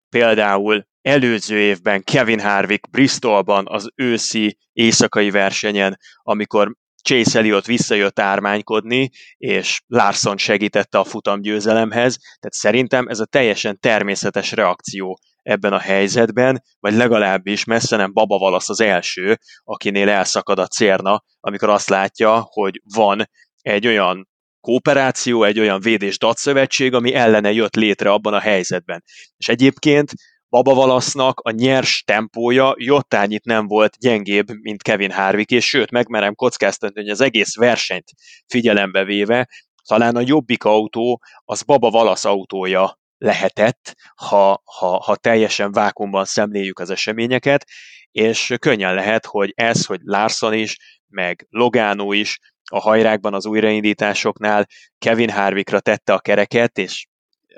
például 0.08 0.86
előző 1.02 1.58
évben 1.58 2.02
Kevin 2.02 2.40
Harvick 2.40 2.90
Bristolban 2.90 3.64
az 3.68 3.90
őszi 3.94 4.58
éjszakai 4.72 5.30
versenyen, 5.30 5.98
amikor 6.22 6.76
Chase 7.06 7.38
Elliot 7.38 7.66
visszajött 7.66 8.20
ármánykodni, 8.20 9.10
és 9.36 9.80
Larson 9.86 10.36
segítette 10.36 10.98
a 10.98 11.04
futamgyőzelemhez, 11.04 12.18
tehát 12.18 12.52
szerintem 12.52 13.06
ez 13.08 13.20
a 13.20 13.24
teljesen 13.24 13.78
természetes 13.80 14.52
reakció 14.52 15.18
ebben 15.42 15.72
a 15.72 15.78
helyzetben, 15.78 16.62
vagy 16.80 16.94
legalábbis 16.94 17.64
messze 17.64 17.96
nem 17.96 18.12
Baba 18.12 18.38
Valasz 18.38 18.68
az 18.68 18.80
első, 18.80 19.38
akinél 19.64 20.08
elszakad 20.08 20.58
a 20.58 20.66
cérna, 20.66 21.22
amikor 21.40 21.68
azt 21.68 21.88
látja, 21.88 22.46
hogy 22.50 22.80
van 22.94 23.30
egy 23.60 23.86
olyan 23.86 24.28
kooperáció, 24.60 25.44
egy 25.44 25.60
olyan 25.60 25.80
védés 25.80 26.18
datszövetség, 26.18 26.94
ami 26.94 27.14
ellene 27.14 27.52
jött 27.52 27.74
létre 27.74 28.10
abban 28.10 28.34
a 28.34 28.40
helyzetben. 28.40 29.02
És 29.36 29.48
egyébként 29.48 30.12
Baba 30.48 30.74
Valasznak 30.74 31.40
a 31.40 31.50
nyers 31.50 32.02
tempója 32.06 32.74
jottányit 32.78 33.44
nem 33.44 33.66
volt 33.66 33.96
gyengébb, 33.98 34.46
mint 34.60 34.82
Kevin 34.82 35.10
Harvick, 35.10 35.50
és 35.50 35.68
sőt, 35.68 35.90
megmerem 35.90 36.34
kockáztatni, 36.34 37.00
hogy 37.00 37.10
az 37.10 37.20
egész 37.20 37.56
versenyt 37.56 38.10
figyelembe 38.46 39.04
véve, 39.04 39.48
talán 39.86 40.16
a 40.16 40.22
jobbik 40.24 40.64
autó 40.64 41.22
az 41.44 41.62
Baba 41.62 41.90
Valasz 41.90 42.24
autója 42.24 42.98
lehetett, 43.18 43.94
ha, 44.14 44.62
ha, 44.64 45.00
ha 45.02 45.16
teljesen 45.16 45.72
vákumban 45.72 46.24
szemléljük 46.24 46.78
az 46.78 46.90
eseményeket, 46.90 47.64
és 48.10 48.54
könnyen 48.58 48.94
lehet, 48.94 49.26
hogy 49.26 49.52
ez, 49.54 49.86
hogy 49.86 50.00
Larson 50.02 50.54
is, 50.54 50.76
meg 51.08 51.46
Logano 51.50 52.12
is 52.12 52.38
a 52.70 52.80
hajrákban 52.80 53.34
az 53.34 53.46
újraindításoknál 53.46 54.66
Kevin 54.98 55.30
Harvickra 55.30 55.80
tette 55.80 56.12
a 56.12 56.18
kereket, 56.18 56.78
és 56.78 57.06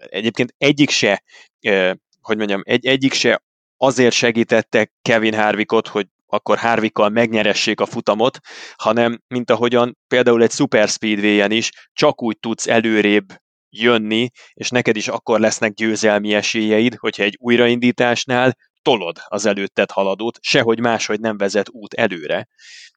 egyébként 0.09 0.55
egyik 0.59 0.91
se 0.91 1.23
hogy 2.21 2.37
mondjam, 2.37 2.61
egy, 2.65 2.87
egyik 2.87 3.13
se 3.13 3.43
azért 3.77 4.15
segítette 4.15 4.91
Kevin 5.03 5.35
Harvickot, 5.35 5.89
hogy 5.89 6.07
akkor 6.27 6.59
Harvickkal 6.59 7.09
megnyeressék 7.09 7.81
a 7.81 7.87
futamot, 7.87 8.39
hanem 8.77 9.23
mint 9.29 9.51
ahogyan 9.51 9.99
például 10.09 10.43
egy 10.43 10.51
Super 10.51 10.89
Speedway-en 10.89 11.51
is 11.51 11.71
csak 11.93 12.23
úgy 12.23 12.39
tudsz 12.39 12.67
előrébb 12.67 13.27
jönni, 13.71 14.29
és 14.53 14.71
neked 14.71 14.97
is 14.97 15.09
akkor 15.09 15.41
lesznek 15.41 15.75
győzelmi 15.75 16.35
esélyeid, 16.35 16.95
hogyha 16.95 17.23
egy 17.23 17.37
újraindításnál 17.41 18.57
tolod 18.83 19.17
az 19.27 19.47
előtted 19.47 19.91
haladót, 19.91 20.39
sehogy 20.41 20.81
máshogy 20.81 21.21
nem 21.21 21.37
vezet 21.37 21.69
út 21.71 21.95
előre. 21.95 22.49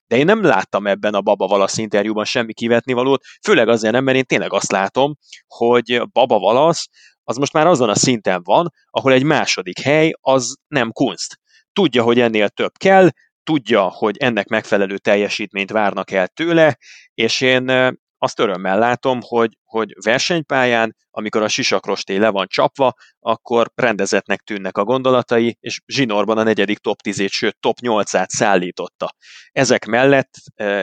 De 0.08 0.18
én 0.18 0.25
nem 0.25 0.44
láttam 0.44 0.88
ebben 0.88 1.13
a 1.13 1.22
Baba 1.22 1.48
Valasz 1.48 1.78
interjúban 1.78 2.25
semmi 2.25 2.54
kivetnivalót, 2.54 3.24
főleg 3.44 3.68
azért 3.68 3.94
nem, 3.94 4.04
mert 4.04 4.18
én 4.18 4.24
tényleg 4.24 4.54
azt 4.54 4.72
látom, 4.72 5.16
hogy 5.48 6.01
Baba 6.12 6.40
Valasz 6.40 6.88
az 7.24 7.38
most 7.38 7.54
már 7.54 7.68
azon 7.68 7.90
a 7.90 7.96
szinten 7.96 8.42
van, 8.44 8.74
ahol 8.90 9.13
egy 9.13 9.24
második 9.24 9.80
hely 9.80 10.12
az 10.22 10.56
nem 10.68 10.92
kunst. 10.92 11.40
Tudja, 11.74 12.04
hogy 12.04 12.20
ennél 12.20 12.50
több 12.50 12.72
kell, 12.78 13.10
tudja, 13.44 13.90
hogy 13.90 14.18
ennek 14.18 14.48
megfelelő 14.48 14.98
teljesítményt 14.98 15.72
várnak 15.72 16.12
el 16.12 16.28
tőle, 16.28 16.78
és 17.13 17.42
én 17.42 17.98
azt 18.18 18.40
örömmel 18.40 18.80
látom, 18.80 19.20
hogy, 19.22 19.58
hogy 19.63 19.94
versenypályán, 20.04 20.96
amikor 21.10 21.42
a 21.42 21.48
sisakrosté 21.48 22.18
le 22.18 22.30
van 22.30 22.48
csapva, 22.48 22.94
akkor 23.20 23.72
rendezetnek 23.75 24.42
tűnnek 24.42 24.78
a 24.78 24.84
gondolatai, 24.84 25.58
és 25.60 25.80
zsinórban 25.86 26.38
a 26.38 26.44
negyedik 26.44 26.78
top 26.78 27.00
10-ét, 27.04 27.30
sőt 27.30 27.60
top 27.60 27.78
8-át 27.82 28.30
szállította. 28.30 29.16
Ezek 29.51 29.86
mellett 29.86 30.34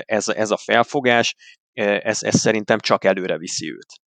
ez, 0.02 0.28
ez 0.28 0.50
a 0.50 0.56
felfogás, 0.56 1.34
ez, 1.72 2.22
ez 2.22 2.38
szerintem 2.38 2.78
csak 2.78 3.04
előre 3.04 3.38
viszi 3.38 3.72
őt. 3.72 4.07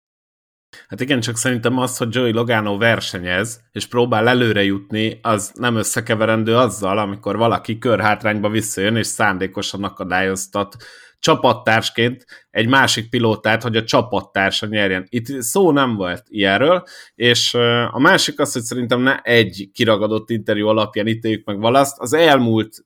Hát 0.89 1.01
igen, 1.01 1.21
csak 1.21 1.37
szerintem 1.37 1.79
az, 1.79 1.97
hogy 1.97 2.15
Joey 2.15 2.33
Logano 2.33 2.79
versenyez, 2.79 3.61
és 3.73 3.87
próbál 3.87 4.29
előre 4.29 4.63
jutni, 4.63 5.19
az 5.23 5.53
nem 5.55 5.77
összekeverendő 5.77 6.57
azzal, 6.57 6.99
amikor 6.99 7.37
valaki 7.37 7.79
körhátrányba 7.79 8.49
visszajön, 8.49 8.97
és 8.97 9.07
szándékosan 9.07 9.85
akadályoztat 9.85 10.77
csapattársként 11.19 12.25
egy 12.51 12.69
másik 12.69 13.11
pilótát, 13.11 13.63
hogy 13.63 13.77
a 13.77 13.85
csapattársa 13.85 14.67
nyerjen. 14.67 15.07
Itt 15.09 15.43
szó 15.43 15.73
nem 15.73 15.95
volt 15.97 16.23
ilyenről, 16.27 16.83
és 17.15 17.55
a 17.91 17.99
másik 17.99 18.41
az, 18.41 18.53
hogy 18.53 18.63
szerintem 18.63 19.01
ne 19.01 19.17
egy 19.17 19.71
kiragadott 19.73 20.31
interjú 20.31 20.67
alapján 20.69 21.07
ítéljük 21.07 21.47
meg 21.47 21.59
valaszt, 21.59 21.99
az 21.99 22.13
elmúlt 22.13 22.85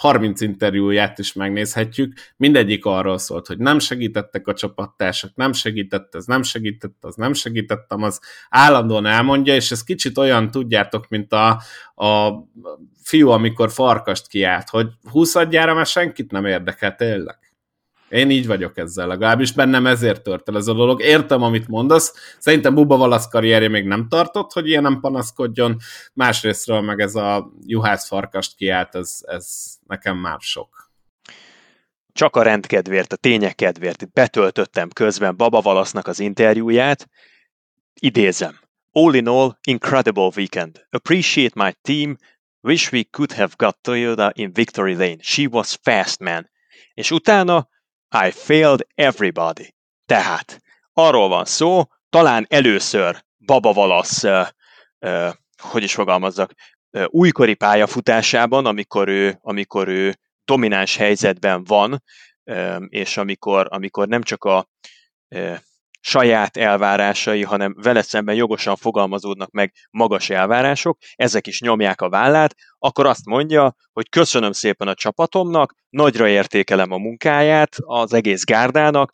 30 0.00 0.40
interjúját 0.40 1.18
is 1.18 1.32
megnézhetjük, 1.32 2.12
mindegyik 2.36 2.84
arról 2.84 3.18
szólt, 3.18 3.46
hogy 3.46 3.58
nem 3.58 3.78
segítettek 3.78 4.46
a 4.46 4.54
csapattársak, 4.54 5.30
nem 5.34 5.52
segített 5.52 6.14
ez, 6.14 6.24
nem 6.24 6.42
segített 6.42 6.96
az, 7.00 7.14
nem 7.14 7.32
segítettem, 7.32 8.02
az 8.02 8.20
állandóan 8.48 9.06
elmondja, 9.06 9.54
és 9.54 9.70
ez 9.70 9.84
kicsit 9.84 10.18
olyan, 10.18 10.50
tudjátok, 10.50 11.08
mint 11.08 11.32
a, 11.32 11.62
a 11.94 12.32
fiú, 13.02 13.28
amikor 13.28 13.70
farkast 13.70 14.28
kiált, 14.28 14.68
hogy 14.68 14.88
20 15.10 15.34
mert 15.34 15.88
senkit 15.88 16.30
nem 16.30 16.44
érdekel 16.44 16.94
tényleg. 16.94 17.49
Én 18.10 18.30
így 18.30 18.46
vagyok 18.46 18.78
ezzel, 18.78 19.06
legalábbis 19.06 19.52
bennem 19.52 19.86
ezért 19.86 20.22
tört 20.22 20.48
el 20.48 20.56
ez 20.56 20.66
a 20.66 20.74
dolog. 20.74 21.02
Értem, 21.02 21.42
amit 21.42 21.68
mondasz. 21.68 22.14
Szerintem 22.38 22.74
Buba 22.74 22.96
Valasz 22.96 23.28
karrierje 23.28 23.68
még 23.68 23.86
nem 23.86 24.08
tartott, 24.08 24.52
hogy 24.52 24.68
ilyen 24.68 24.82
nem 24.82 25.00
panaszkodjon. 25.00 25.76
Másrésztről 26.12 26.80
meg 26.80 27.00
ez 27.00 27.14
a 27.14 27.52
juhász 27.66 28.06
farkast 28.06 28.54
kiállt, 28.56 28.94
ez, 28.94 29.18
ez 29.26 29.74
nekem 29.86 30.16
már 30.16 30.40
sok. 30.40 30.92
Csak 32.12 32.36
a 32.36 32.42
rendkedvért, 32.42 33.12
a 33.12 33.16
tények 33.16 33.54
kedvéért 33.54 34.12
betöltöttem 34.12 34.88
közben 34.88 35.36
Baba 35.36 35.60
Valasznak 35.60 36.06
az 36.06 36.20
interjúját. 36.20 37.08
Idézem. 38.00 38.58
All 38.92 39.14
in 39.14 39.28
all, 39.28 39.58
incredible 39.62 40.30
weekend. 40.36 40.86
Appreciate 40.90 41.64
my 41.64 41.72
team. 41.82 42.16
Wish 42.60 42.92
we 42.92 43.02
could 43.10 43.32
have 43.32 43.52
got 43.56 43.78
Toyota 43.80 44.30
in 44.34 44.52
victory 44.52 44.94
lane. 44.94 45.16
She 45.20 45.46
was 45.50 45.78
fast, 45.82 46.20
man. 46.20 46.50
És 46.94 47.10
utána 47.10 47.68
I 48.26 48.30
failed 48.30 48.86
everybody. 48.94 49.74
Tehát 50.06 50.60
arról 50.92 51.28
van 51.28 51.44
szó, 51.44 51.82
talán 52.08 52.46
először 52.48 53.24
Baba 53.38 53.72
Valasz, 53.72 54.24
uh, 54.24 54.46
uh, 54.98 55.32
hogy 55.58 55.82
is 55.82 55.94
fogalmazzak, 55.94 56.52
uh, 56.90 57.04
újkori 57.08 57.54
pályafutásában, 57.54 58.66
amikor 58.66 59.08
ő, 59.08 59.38
amikor 59.40 59.88
ő 59.88 60.18
domináns 60.44 60.96
helyzetben 60.96 61.64
van, 61.64 62.02
és 62.88 63.16
amikor, 63.16 63.66
amikor 63.70 64.08
nem 64.08 64.22
csak 64.22 64.44
a 64.44 64.68
saját 66.00 66.56
elvárásai, 66.56 67.42
hanem 67.42 67.74
vele 67.82 68.02
szemben 68.02 68.34
jogosan 68.34 68.76
fogalmazódnak 68.76 69.50
meg 69.50 69.72
magas 69.90 70.30
elvárások, 70.30 70.98
ezek 71.14 71.46
is 71.46 71.60
nyomják 71.60 72.00
a 72.00 72.08
vállát, 72.08 72.54
akkor 72.78 73.06
azt 73.06 73.24
mondja, 73.24 73.74
hogy 73.92 74.08
köszönöm 74.08 74.52
szépen 74.52 74.88
a 74.88 74.94
csapatomnak, 74.94 75.74
nagyra 75.88 76.28
értékelem 76.28 76.90
a 76.92 76.98
munkáját 76.98 77.76
az 77.78 78.12
egész 78.12 78.44
gárdának, 78.44 79.12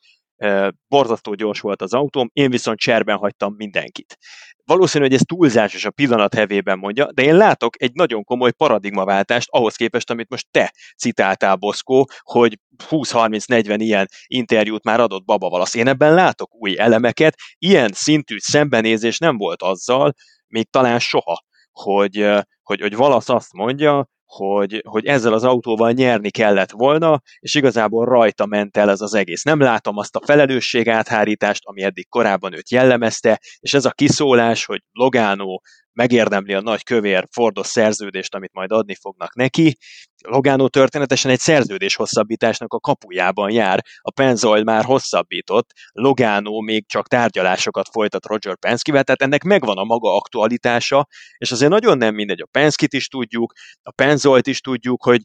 borzasztó 0.88 1.34
gyors 1.34 1.60
volt 1.60 1.82
az 1.82 1.92
autóm, 1.92 2.30
én 2.32 2.50
viszont 2.50 2.78
cserben 2.78 3.16
hagytam 3.16 3.54
mindenkit. 3.56 4.18
Valószínű, 4.64 5.04
hogy 5.04 5.14
ez 5.14 5.20
túlzásos 5.24 5.84
a 5.84 5.90
pillanat 5.90 6.34
hevében 6.34 6.78
mondja, 6.78 7.12
de 7.12 7.22
én 7.22 7.36
látok 7.36 7.82
egy 7.82 7.92
nagyon 7.92 8.24
komoly 8.24 8.52
paradigmaváltást 8.52 9.48
ahhoz 9.50 9.76
képest, 9.76 10.10
amit 10.10 10.28
most 10.28 10.46
te 10.50 10.72
citáltál, 10.96 11.56
Boszkó, 11.56 12.08
hogy 12.22 12.58
20-30-40 12.88 13.76
ilyen 13.78 14.08
interjút 14.26 14.84
már 14.84 15.00
adott 15.00 15.24
Baba 15.24 15.48
Valasz. 15.48 15.74
Én 15.74 15.88
ebben 15.88 16.14
látok 16.14 16.54
új 16.54 16.78
elemeket, 16.78 17.34
ilyen 17.58 17.90
szintű 17.92 18.36
szembenézés 18.38 19.18
nem 19.18 19.36
volt 19.36 19.62
azzal, 19.62 20.12
még 20.46 20.70
talán 20.70 20.98
soha, 20.98 21.42
hogy, 21.70 22.30
hogy, 22.62 22.80
hogy 22.80 22.96
Valasz 22.96 23.28
azt 23.28 23.52
mondja, 23.52 24.08
hogy, 24.26 24.82
hogy 24.86 25.06
ezzel 25.06 25.32
az 25.32 25.44
autóval 25.44 25.92
nyerni 25.92 26.30
kellett 26.30 26.70
volna, 26.70 27.20
és 27.38 27.54
igazából 27.54 28.04
rajta 28.04 28.46
ment 28.46 28.76
el 28.76 28.90
ez 28.90 29.00
az 29.00 29.14
egész. 29.14 29.42
Nem 29.42 29.60
látom 29.60 29.96
azt 29.96 30.16
a 30.16 30.24
felelősség 30.24 30.88
áthárítást, 30.88 31.62
ami 31.64 31.82
eddig 31.82 32.08
korábban 32.08 32.52
őt 32.52 32.70
jellemezte, 32.70 33.40
és 33.58 33.74
ez 33.74 33.84
a 33.84 33.90
kiszólás, 33.90 34.64
hogy 34.64 34.82
Logano 34.92 35.58
megérdemli 35.96 36.54
a 36.54 36.60
nagy 36.60 36.82
kövér 36.82 37.26
Fordos 37.30 37.66
szerződést, 37.66 38.34
amit 38.34 38.52
majd 38.52 38.72
adni 38.72 38.94
fognak 38.94 39.34
neki. 39.34 39.76
Logano 40.24 40.68
történetesen 40.68 41.30
egy 41.30 41.38
szerződés 41.38 41.94
hosszabbításnak 41.94 42.72
a 42.72 42.80
kapujában 42.80 43.50
jár. 43.50 43.84
A 44.00 44.10
Penzoil 44.10 44.62
már 44.62 44.84
hosszabbított, 44.84 45.70
Logano 45.92 46.60
még 46.60 46.86
csak 46.86 47.08
tárgyalásokat 47.08 47.88
folytat 47.90 48.26
Roger 48.26 48.56
Penske-vel, 48.58 49.04
tehát 49.04 49.22
ennek 49.22 49.42
megvan 49.42 49.76
a 49.76 49.84
maga 49.84 50.16
aktualitása, 50.16 51.06
és 51.38 51.50
azért 51.50 51.70
nagyon 51.70 51.98
nem 51.98 52.14
mindegy, 52.14 52.40
a 52.40 52.48
Penske-t 52.50 52.92
is 52.92 53.08
tudjuk, 53.08 53.52
a 53.82 53.90
Penzolt 53.90 54.46
is 54.46 54.60
tudjuk, 54.60 55.02
hogy 55.02 55.20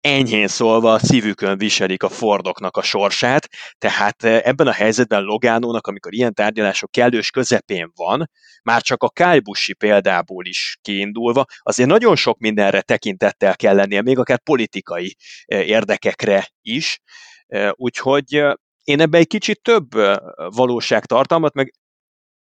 enyhén 0.00 0.48
szólva 0.48 0.98
szívükön 0.98 1.58
viselik 1.58 2.02
a 2.02 2.08
Fordoknak 2.08 2.76
a 2.76 2.82
sorsát, 2.82 3.48
tehát 3.78 4.24
eh, 4.24 4.40
ebben 4.44 4.66
a 4.66 4.72
helyzetben 4.72 5.22
Logánónak, 5.22 5.86
amikor 5.86 6.14
ilyen 6.14 6.34
tárgyalások 6.34 6.90
kellős 6.90 7.30
közepén 7.30 7.92
van, 7.94 8.30
már 8.62 8.82
csak 8.82 9.02
a 9.02 9.08
Kálbusi 9.08 9.74
példából 9.74 10.46
is 10.46 10.78
kiindulva, 10.82 11.44
azért 11.58 11.88
nagyon 11.88 12.16
sok 12.16 12.38
mindenre 12.38 12.82
tekintettel 12.82 13.56
kell 13.56 13.74
lennie, 13.74 14.02
még 14.02 14.18
akár 14.18 14.42
politikai 14.42 15.16
eh, 15.44 15.68
érdekekre 15.68 16.48
is, 16.62 16.98
eh, 17.46 17.70
úgyhogy 17.74 18.42
én 18.84 19.00
ebbe 19.00 19.18
egy 19.18 19.26
kicsit 19.26 19.62
több 19.62 19.88
valóságtartalmat, 20.54 21.54
meg 21.54 21.72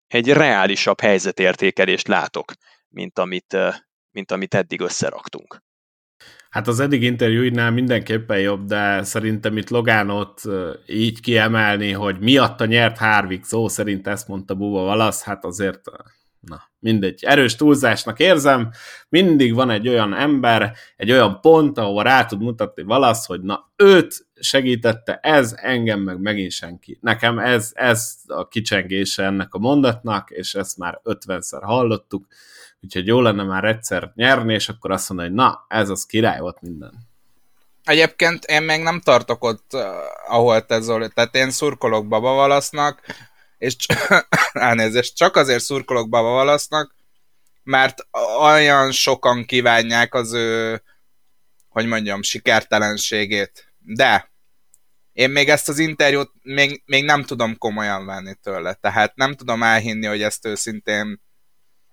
egy 0.06 0.28
reálisabb 0.32 1.00
helyzetértékelést 1.00 2.08
látok, 2.08 2.52
mint 2.88 3.18
amit, 3.18 3.56
mint 4.10 4.30
amit 4.30 4.54
eddig 4.54 4.80
összeraktunk. 4.80 5.62
Hát 6.50 6.68
az 6.68 6.80
eddig 6.80 7.02
interjúinál 7.02 7.70
mindenképpen 7.70 8.38
jobb, 8.38 8.64
de 8.64 9.02
szerintem 9.02 9.56
itt 9.56 9.70
Logánot 9.70 10.42
így 10.86 11.20
kiemelni, 11.20 11.90
hogy 11.90 12.18
miatta 12.20 12.66
nyert 12.66 12.98
Harvick, 12.98 13.44
szó 13.44 13.68
szerint 13.68 14.06
ezt 14.06 14.28
mondta 14.28 14.54
Buba 14.54 14.82
Valasz, 14.82 15.22
hát 15.22 15.44
azért 15.44 15.80
na, 16.40 16.70
mindegy, 16.78 17.24
erős 17.24 17.56
túlzásnak 17.56 18.18
érzem, 18.18 18.70
mindig 19.08 19.54
van 19.54 19.70
egy 19.70 19.88
olyan 19.88 20.14
ember, 20.14 20.72
egy 20.96 21.10
olyan 21.10 21.40
pont, 21.40 21.78
ahol 21.78 22.02
rá 22.02 22.24
tud 22.24 22.42
mutatni 22.42 22.82
valasz, 22.82 23.26
hogy 23.26 23.40
na, 23.40 23.72
őt 23.76 24.26
segítette 24.34 25.18
ez, 25.22 25.54
engem 25.56 26.00
meg 26.00 26.20
megint 26.20 26.50
senki. 26.50 26.98
Nekem 27.00 27.38
ez, 27.38 27.70
ez 27.74 28.14
a 28.26 28.48
kicsengése 28.48 29.24
ennek 29.24 29.54
a 29.54 29.58
mondatnak, 29.58 30.30
és 30.30 30.54
ezt 30.54 30.78
már 30.78 31.00
ötvenszer 31.02 31.62
hallottuk, 31.62 32.26
úgyhogy 32.82 33.06
jó 33.06 33.20
lenne 33.20 33.42
már 33.42 33.64
egyszer 33.64 34.12
nyerni, 34.14 34.54
és 34.54 34.68
akkor 34.68 34.90
azt 34.90 35.08
mondani, 35.08 35.28
hogy 35.28 35.38
na, 35.38 35.64
ez 35.68 35.88
az 35.88 36.06
király 36.06 36.40
volt 36.40 36.60
minden. 36.60 37.10
Egyébként 37.84 38.44
én 38.44 38.62
még 38.62 38.82
nem 38.82 39.00
tartok 39.00 39.44
ott, 39.44 39.72
uh, 39.72 39.82
ahol 40.28 40.66
te 40.66 40.80
Zoli, 40.80 41.08
tehát 41.14 41.34
én 41.34 41.50
szurkolok 41.50 42.08
Baba 42.08 42.32
Valasznak, 42.32 43.00
és 43.58 43.76
c- 43.76 44.26
elnézést, 44.52 45.16
csak 45.16 45.36
azért 45.36 45.62
szurkolok 45.62 46.08
Baba 46.08 46.30
Valasznak, 46.30 46.94
mert 47.62 48.06
olyan 48.40 48.92
sokan 48.92 49.44
kívánják 49.44 50.14
az 50.14 50.32
ő, 50.32 50.82
hogy 51.68 51.86
mondjam, 51.86 52.22
sikertelenségét. 52.22 53.72
De 53.78 54.32
én 55.12 55.30
még 55.30 55.48
ezt 55.48 55.68
az 55.68 55.78
interjút 55.78 56.30
még, 56.42 56.82
még 56.86 57.04
nem 57.04 57.22
tudom 57.22 57.58
komolyan 57.58 58.06
venni 58.06 58.34
tőle, 58.42 58.74
tehát 58.74 59.16
nem 59.16 59.34
tudom 59.34 59.62
elhinni, 59.62 60.06
hogy 60.06 60.22
ezt 60.22 60.46
őszintén 60.46 61.20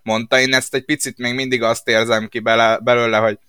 mondta. 0.04 0.40
Én 0.40 0.54
ezt 0.54 0.74
egy 0.74 0.86
picit 0.86 1.18
még 1.18 1.34
mindig 1.34 1.64
azt 1.64 1.88
érzem 1.88 2.28
ki 2.28 2.40
bele, 2.40 2.80
belőle, 2.80 3.18
hogy, 3.18 3.40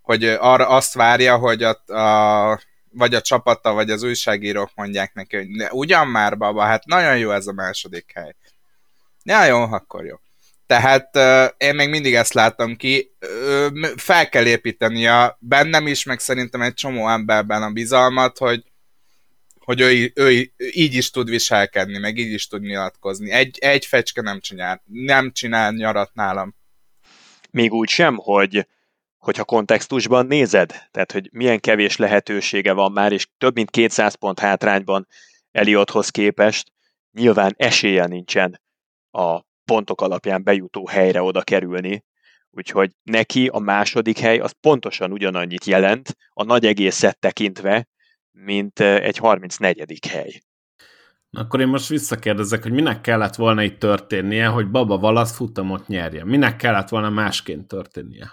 hogy 0.00 0.24
arra 0.24 0.68
azt 0.68 0.94
várja, 0.94 1.36
hogy 1.36 1.62
a, 1.62 1.94
a, 1.94 2.60
vagy 2.90 3.14
a 3.14 3.20
csapata, 3.20 3.72
vagy 3.72 3.90
az 3.90 4.02
újságírók 4.02 4.70
mondják 4.74 5.14
neki, 5.14 5.36
hogy 5.36 5.46
ugyan 5.70 6.08
már 6.08 6.36
baba, 6.36 6.62
hát 6.62 6.84
nagyon 6.84 7.18
jó 7.18 7.30
ez 7.30 7.46
a 7.46 7.52
második 7.52 8.10
hely. 8.14 8.34
Ja, 9.24 9.44
jó, 9.44 9.62
akkor 9.62 10.04
jó. 10.04 10.16
Tehát 10.66 11.16
uh, 11.16 11.50
én 11.56 11.74
még 11.74 11.88
mindig 11.88 12.14
ezt 12.14 12.32
láttam 12.32 12.76
ki, 12.76 13.10
uh, 13.20 13.88
fel 13.96 14.28
kell 14.28 14.46
építeni 14.46 15.06
a 15.06 15.36
bennem 15.40 15.86
is, 15.86 16.04
meg 16.04 16.18
szerintem 16.18 16.62
egy 16.62 16.74
csomó 16.74 17.08
emberben 17.08 17.62
a 17.62 17.70
bizalmat, 17.70 18.38
hogy, 18.38 18.62
hogy 19.64 19.80
ő, 19.80 20.12
ő 20.14 20.50
így 20.56 20.94
is 20.94 21.10
tud 21.10 21.30
viselkedni, 21.30 21.98
meg 21.98 22.16
így 22.16 22.32
is 22.32 22.46
tud 22.46 22.60
nyilatkozni. 22.60 23.30
Egy, 23.30 23.58
egy 23.58 23.86
fecske 23.86 24.22
nem 24.22 24.40
csinál, 24.40 24.82
nem 24.86 25.32
csinál 25.32 25.72
nyarat 25.72 26.14
nálam. 26.14 26.54
Még 27.50 27.72
úgy 27.72 27.88
sem, 27.88 28.16
hogy 28.16 28.66
hogyha 29.18 29.44
kontextusban 29.44 30.26
nézed, 30.26 30.88
tehát 30.90 31.12
hogy 31.12 31.28
milyen 31.32 31.60
kevés 31.60 31.96
lehetősége 31.96 32.72
van 32.72 32.92
már, 32.92 33.12
és 33.12 33.28
több 33.38 33.54
mint 33.54 33.70
200 33.70 34.14
pont 34.14 34.38
hátrányban 34.38 35.06
Eliothoz 35.50 36.08
képest, 36.08 36.72
nyilván 37.12 37.54
esélye 37.56 38.06
nincsen 38.06 38.60
a 39.10 39.40
pontok 39.64 40.00
alapján 40.00 40.42
bejutó 40.42 40.86
helyre 40.86 41.22
oda 41.22 41.42
kerülni, 41.42 42.04
úgyhogy 42.50 42.90
neki 43.02 43.46
a 43.46 43.58
második 43.58 44.18
hely 44.18 44.38
az 44.38 44.54
pontosan 44.60 45.12
ugyanannyit 45.12 45.64
jelent, 45.64 46.16
a 46.30 46.44
nagy 46.44 46.66
egészet 46.66 47.18
tekintve, 47.18 47.88
mint 48.34 48.80
egy 48.80 49.16
34. 49.16 49.98
hely. 50.10 50.40
Akkor 51.30 51.60
én 51.60 51.66
most 51.66 51.88
visszakérdezek, 51.88 52.62
hogy 52.62 52.72
minek 52.72 53.00
kellett 53.00 53.34
volna 53.34 53.62
itt 53.62 53.78
történnie, 53.78 54.46
hogy 54.46 54.70
Baba 54.70 54.98
Valasz 54.98 55.36
futamot 55.36 55.86
nyerje? 55.86 56.24
Minek 56.24 56.56
kellett 56.56 56.88
volna 56.88 57.10
másként 57.10 57.68
történnie? 57.68 58.30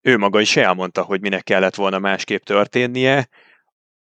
Ő 0.00 0.18
maga 0.18 0.40
is 0.40 0.56
elmondta, 0.56 1.02
hogy 1.02 1.20
minek 1.20 1.42
kellett 1.42 1.74
volna 1.74 1.98
másképp 1.98 2.42
történnie. 2.42 3.28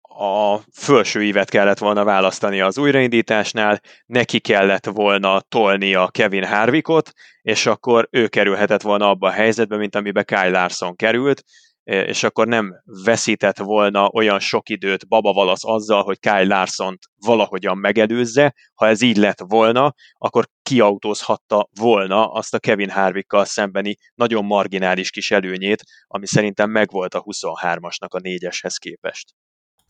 A 0.02 0.58
felső 0.72 1.24
ívet 1.24 1.50
kellett 1.50 1.78
volna 1.78 2.04
választani 2.04 2.62
az 2.62 2.78
újraindításnál, 2.78 3.82
neki 4.06 4.40
kellett 4.40 4.86
volna 4.86 5.40
tolni 5.40 5.96
a 5.96 6.08
Kevin 6.08 6.46
Harvickot, 6.46 7.12
és 7.42 7.66
akkor 7.66 8.08
ő 8.12 8.28
kerülhetett 8.28 8.82
volna 8.82 9.10
abba 9.10 9.28
a 9.28 9.32
helyzetbe, 9.32 9.78
mint 9.78 9.96
amiben 9.96 10.26
Kyle 10.26 10.50
Larson 10.50 10.96
került, 10.96 11.44
és 11.84 12.24
akkor 12.24 12.48
nem 12.48 12.82
veszített 13.04 13.58
volna 13.58 14.10
olyan 14.14 14.40
sok 14.40 14.70
időt 14.70 15.08
Baba 15.08 15.34
Valasz 15.34 15.66
azzal, 15.66 16.04
hogy 16.04 16.20
Kyle 16.20 16.44
larson 16.44 16.98
valahogyan 17.26 17.78
megelőzze. 17.78 18.54
Ha 18.74 18.88
ez 18.88 19.02
így 19.02 19.18
lett 19.18 19.40
volna, 19.48 19.94
akkor 20.18 20.48
kiautózhatta 20.62 21.70
volna 21.80 22.32
azt 22.32 22.54
a 22.54 22.60
Kevin 22.60 22.90
Harvickkal 22.90 23.46
szembeni 23.46 23.96
nagyon 24.16 24.46
marginális 24.46 25.10
kis 25.10 25.32
előnyét, 25.32 25.84
ami 26.08 26.28
szerintem 26.28 26.70
megvolt 26.70 27.14
a 27.14 27.24
23-asnak 27.24 28.10
a 28.10 28.20
négyeshez 28.20 28.78
képest. 28.78 29.34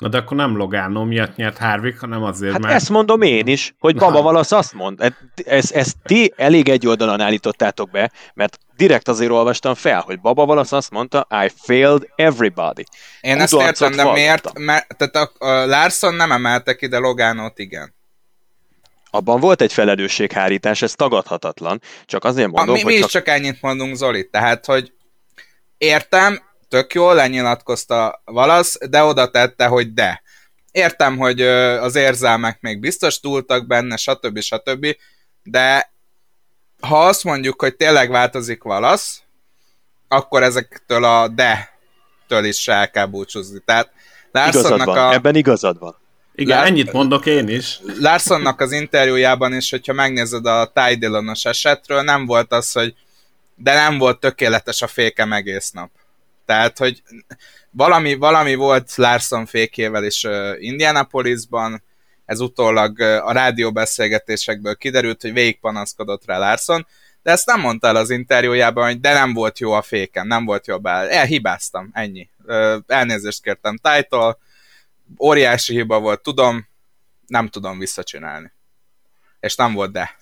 Na 0.02 0.08
de 0.08 0.18
akkor 0.18 0.38
nem 0.38 0.58
Logano 0.58 1.06
miatt 1.06 1.36
nyert 1.36 1.58
Harvick, 1.58 2.00
hanem 2.00 2.24
azért, 2.24 2.52
hát 2.52 2.62
mert... 2.62 2.74
ezt 2.74 2.90
mondom 2.90 3.22
én 3.22 3.48
is, 3.48 3.76
hogy 3.80 3.96
Baba 3.96 4.22
Valasz 4.22 4.52
azt 4.52 4.74
mond. 4.74 5.02
Ezt, 5.02 5.14
ezt, 5.46 5.72
ezt 5.72 5.96
ti 6.04 6.34
elég 6.36 6.70
egy 6.70 6.88
oldalon 6.88 7.20
állítottátok 7.20 7.90
be, 7.90 8.12
mert 8.34 8.58
direkt 8.76 9.08
azért 9.08 9.32
olvastam 9.32 9.74
fel, 9.74 10.02
hogy 10.02 10.20
Baba 10.20 10.46
Valasz 10.46 10.72
azt 10.72 10.92
mondta, 10.92 11.28
I 11.46 11.52
failed 11.56 12.08
everybody. 12.16 12.84
Én 13.22 13.40
ezt 13.40 13.54
értem, 13.54 13.92
de 13.92 14.12
miért? 14.12 14.60
Mert, 14.60 14.98
tehát 14.98 15.16
a, 15.16 15.46
a 15.46 15.66
Larson 15.66 16.14
nem 16.14 16.32
emelte 16.32 16.76
ki, 16.76 16.88
de 16.88 16.98
Logánót 16.98 17.60
igen. 17.60 17.94
Abban 19.10 19.40
volt 19.40 19.62
egy 19.62 19.74
felelősséghárítás, 19.74 20.82
ez 20.82 20.94
tagadhatatlan. 20.94 21.82
Csak 22.06 22.24
azért 22.24 22.52
mondom, 22.52 22.70
a, 22.70 22.78
mi, 22.78 22.82
hogy 22.84 22.94
mi 22.94 23.00
csak... 23.00 23.08
is 23.08 23.12
csak 23.12 23.28
ennyit 23.28 23.62
mondunk, 23.62 23.96
Zoli. 23.96 24.30
Tehát, 24.30 24.66
hogy 24.66 24.94
értem, 25.78 26.42
tök 26.72 26.94
jól, 26.94 27.16
lenyilatkozta 27.16 28.22
Valasz, 28.26 28.78
de 28.90 29.04
oda 29.04 29.30
tette, 29.30 29.66
hogy 29.66 29.94
de. 29.94 30.22
Értem, 30.72 31.18
hogy 31.18 31.42
az 31.42 31.96
érzelmek 31.96 32.62
még 32.62 32.80
biztos 32.80 33.20
túltak 33.20 33.68
benne, 33.68 33.96
stb. 33.96 34.40
stb. 34.40 34.96
De 35.44 35.94
ha 36.80 37.06
azt 37.06 37.24
mondjuk, 37.24 37.62
hogy 37.62 37.76
tényleg 37.76 38.10
változik 38.10 38.64
Valasz, 38.64 39.22
akkor 40.08 40.44
ezektől 40.44 41.04
a 41.04 41.28
de-től 41.28 42.46
is 42.46 42.68
el 42.68 42.90
kell 42.90 43.06
búcsúzni. 43.06 43.60
Tehát 43.66 43.92
igazad 44.32 44.86
van, 44.86 44.98
a... 44.98 45.14
ebben 45.14 45.36
igazad 45.36 45.80
van. 45.80 45.96
Igen, 46.36 46.58
Lár... 46.58 46.68
ennyit 46.68 46.92
mondok 46.92 47.26
én 47.26 47.48
is. 47.48 47.80
Larsonnak 48.00 48.60
az 48.60 48.72
interjújában 48.72 49.54
is, 49.54 49.70
hogyha 49.70 49.94
megnézed 49.94 50.46
a 50.46 50.72
Ty 50.74 50.96
Dillonos 50.96 51.46
esetről, 51.46 52.02
nem 52.02 52.26
volt 52.26 52.52
az, 52.52 52.72
hogy 52.72 52.96
de 53.56 53.74
nem 53.74 53.98
volt 53.98 54.20
tökéletes 54.20 54.82
a 54.82 54.88
fékem 54.88 55.34
egész 55.34 55.72
nap. 55.72 55.90
Tehát, 56.46 56.78
hogy 56.78 57.02
valami, 57.70 58.16
valami 58.16 58.56
volt 58.56 58.96
Larson 58.96 59.46
fékével 59.46 60.04
is 60.04 60.28
Indianapolisban, 60.60 61.84
ez 62.26 62.40
utólag 62.40 63.00
a 63.00 63.32
rádióbeszélgetésekből 63.32 64.76
kiderült, 64.76 65.22
hogy 65.22 65.34
végig 65.34 65.60
panaszkodott 65.60 66.26
rá 66.26 66.38
Larson, 66.38 66.88
de 67.24 67.32
ezt 67.32 67.46
nem 67.46 67.60
mondta 67.60 67.88
el 67.88 67.96
az 67.96 68.10
interjújában, 68.10 68.86
hogy 68.86 69.00
de 69.00 69.14
nem 69.14 69.34
volt 69.34 69.60
jó 69.60 69.72
a 69.72 69.82
féken, 69.82 70.28
nem 70.28 70.46
volt 70.46 70.68
jó 70.68 70.76
a. 70.76 70.90
Elhibáztam, 70.90 71.90
ennyi. 71.94 72.30
Elnézést 72.88 73.42
kértem 73.42 73.78
title, 73.78 74.38
óriási 75.20 75.74
hiba 75.74 76.00
volt, 76.00 76.22
tudom, 76.22 76.68
nem 77.28 77.48
tudom 77.48 77.80
visszacsinálni. 77.80 78.52
És 79.40 79.56
nem 79.56 79.74
volt 79.74 79.92
de. 79.92 80.20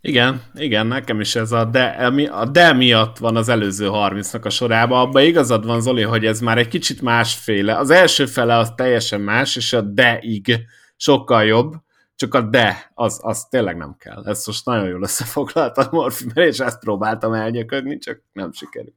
Igen, 0.00 0.42
igen, 0.54 0.86
nekem 0.86 1.20
is 1.20 1.34
ez 1.34 1.52
a 1.52 1.64
de, 1.64 1.84
a 2.30 2.44
de 2.44 2.72
miatt 2.72 3.18
van 3.18 3.36
az 3.36 3.48
előző 3.48 3.88
30-nak 3.92 4.44
a 4.44 4.50
sorában. 4.50 5.00
Abban 5.00 5.22
igazad 5.22 5.66
van, 5.66 5.80
Zoli, 5.80 6.02
hogy 6.02 6.26
ez 6.26 6.40
már 6.40 6.58
egy 6.58 6.68
kicsit 6.68 7.02
másféle. 7.02 7.76
Az 7.76 7.90
első 7.90 8.26
fele 8.26 8.56
az 8.56 8.72
teljesen 8.76 9.20
más, 9.20 9.56
és 9.56 9.72
a 9.72 9.80
de-ig 9.80 10.58
sokkal 10.96 11.44
jobb, 11.44 11.74
csak 12.16 12.34
a 12.34 12.40
de, 12.40 12.90
az, 12.94 13.20
az 13.22 13.44
tényleg 13.44 13.76
nem 13.76 13.96
kell. 13.98 14.22
Ez 14.26 14.46
most 14.46 14.64
nagyon 14.64 14.88
jól 14.88 15.02
összefoglalta 15.02 15.88
Morfimer, 15.90 16.46
és 16.46 16.58
ezt 16.58 16.78
próbáltam 16.78 17.32
elnyöködni, 17.32 17.98
csak 17.98 18.22
nem 18.32 18.52
sikerült. 18.52 18.94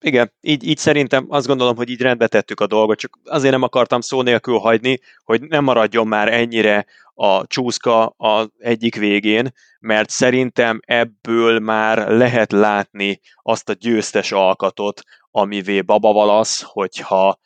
Igen, 0.00 0.32
így, 0.40 0.64
így 0.64 0.78
szerintem 0.78 1.26
azt 1.28 1.46
gondolom, 1.46 1.76
hogy 1.76 1.88
így 1.88 2.00
rendbe 2.00 2.26
tettük 2.26 2.60
a 2.60 2.66
dolgot, 2.66 2.98
csak 2.98 3.18
azért 3.24 3.52
nem 3.52 3.62
akartam 3.62 4.00
szó 4.00 4.22
nélkül 4.22 4.58
hagyni, 4.58 5.00
hogy 5.24 5.42
nem 5.42 5.64
maradjon 5.64 6.06
már 6.06 6.32
ennyire 6.32 6.86
a 7.14 7.46
csúszka 7.46 8.06
az 8.06 8.50
egyik 8.58 8.96
végén, 8.96 9.52
mert 9.82 10.10
szerintem 10.10 10.80
ebből 10.84 11.58
már 11.58 12.08
lehet 12.08 12.52
látni 12.52 13.20
azt 13.42 13.68
a 13.68 13.72
győztes 13.72 14.32
alkatot, 14.32 15.02
amivé 15.30 15.80
Baba 15.80 16.12
Valasz, 16.12 16.62
hogyha 16.62 17.38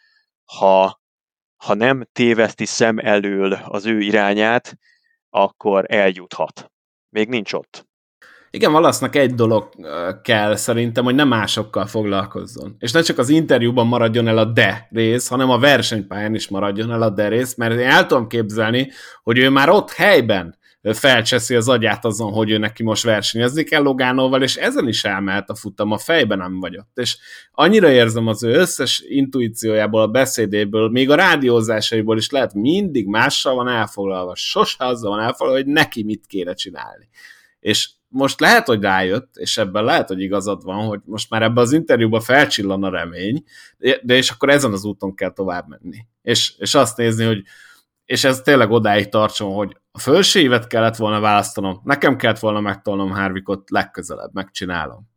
ha, 0.44 1.01
ha 1.57 1.75
nem 1.75 2.09
téveszti 2.12 2.64
szem 2.64 2.99
elől 2.99 3.53
az 3.53 3.87
ő 3.87 4.01
irányát, 4.01 4.77
akkor 5.31 5.85
eljuthat. 5.88 6.72
Még 7.09 7.29
nincs 7.29 7.53
ott. 7.53 7.87
Igen, 8.51 8.72
Valasznak 8.72 9.16
egy 9.16 9.35
dolog 9.35 9.68
kell 10.22 10.57
szerintem, 10.57 11.05
hogy 11.05 11.14
nem 11.14 11.29
másokkal 11.29 11.87
foglalkozzon. 11.87 12.77
És 12.79 12.92
ne 12.92 13.01
csak 13.01 13.18
az 13.18 13.29
interjúban 13.29 13.87
maradjon 13.87 14.29
el 14.29 14.38
a 14.38 14.44
de 14.44 14.88
rész, 14.90 15.29
hanem 15.29 15.51
a 15.51 15.59
versenypályán 15.59 16.35
is 16.35 16.49
maradjon 16.49 16.92
el 16.92 17.03
a 17.03 17.11
de 17.11 17.29
rész, 17.29 17.55
mert 17.55 17.75
én 17.75 17.87
el 17.87 18.07
tudom 18.07 18.29
képzelni, 18.29 18.90
hogy 19.22 19.38
ő 19.38 19.49
már 19.49 19.68
ott 19.68 19.90
helyben 19.90 20.59
felcseszi 20.94 21.55
az 21.55 21.68
agyát 21.68 22.05
azon, 22.05 22.33
hogy 22.33 22.51
ő 22.51 22.59
neki 22.59 22.83
most 22.83 23.03
versenyezni 23.03 23.62
kell 23.62 23.83
Logánóval, 23.83 24.42
és 24.42 24.57
ezen 24.57 24.88
is 24.88 25.05
elmehet 25.05 25.51
a 25.51 25.55
futam, 25.55 25.90
a 25.90 25.99
fejben 25.99 26.38
nem 26.38 26.61
vagy 26.61 26.79
ott. 26.79 26.99
És 26.99 27.16
annyira 27.53 27.90
érzem 27.90 28.27
az 28.27 28.42
ő 28.42 28.53
összes 28.53 29.05
intuíciójából, 29.07 30.01
a 30.01 30.09
beszédéből, 30.09 30.90
még 30.90 31.11
a 31.11 31.14
rádiózásaiból 31.14 32.16
is 32.16 32.31
lehet 32.31 32.55
mindig 32.55 33.07
mással 33.07 33.55
van 33.55 33.68
elfoglalva, 33.68 34.35
sose 34.35 34.85
azzal 34.85 35.11
van 35.11 35.20
elfoglalva, 35.20 35.62
hogy 35.62 35.72
neki 35.72 36.03
mit 36.03 36.27
kéne 36.27 36.55
csinálni. 36.55 37.09
És 37.61 37.90
most 38.09 38.40
lehet, 38.40 38.66
hogy 38.66 38.81
rájött, 38.81 39.37
és 39.37 39.59
ebben 39.59 39.85
lehet, 39.85 40.09
hogy 40.09 40.20
igazad 40.20 40.64
van, 40.64 40.87
hogy 40.87 41.01
most 41.05 41.31
már 41.31 41.42
ebben 41.42 41.64
az 41.64 41.72
interjúban 41.72 42.20
felcsillan 42.20 42.83
a 42.83 42.90
remény, 42.90 43.44
de 43.79 44.16
és 44.16 44.31
akkor 44.31 44.49
ezen 44.51 44.72
az 44.72 44.85
úton 44.85 45.14
kell 45.14 45.33
tovább 45.33 45.68
menni. 45.68 46.07
És, 46.22 46.55
és 46.59 46.75
azt 46.75 46.96
nézni, 46.96 47.25
hogy 47.25 47.42
és 48.06 48.24
ez 48.24 48.40
tényleg 48.40 48.70
odáig 48.70 49.08
tartson, 49.08 49.54
hogy 49.54 49.76
a 49.90 49.98
felső 49.98 50.40
évet 50.40 50.66
kellett 50.66 50.96
volna 50.96 51.20
választanom, 51.20 51.80
nekem 51.84 52.16
kellett 52.16 52.38
volna 52.38 52.60
megtolnom 52.60 53.10
Harvickot 53.10 53.70
legközelebb, 53.70 54.30
megcsinálom. 54.32 55.08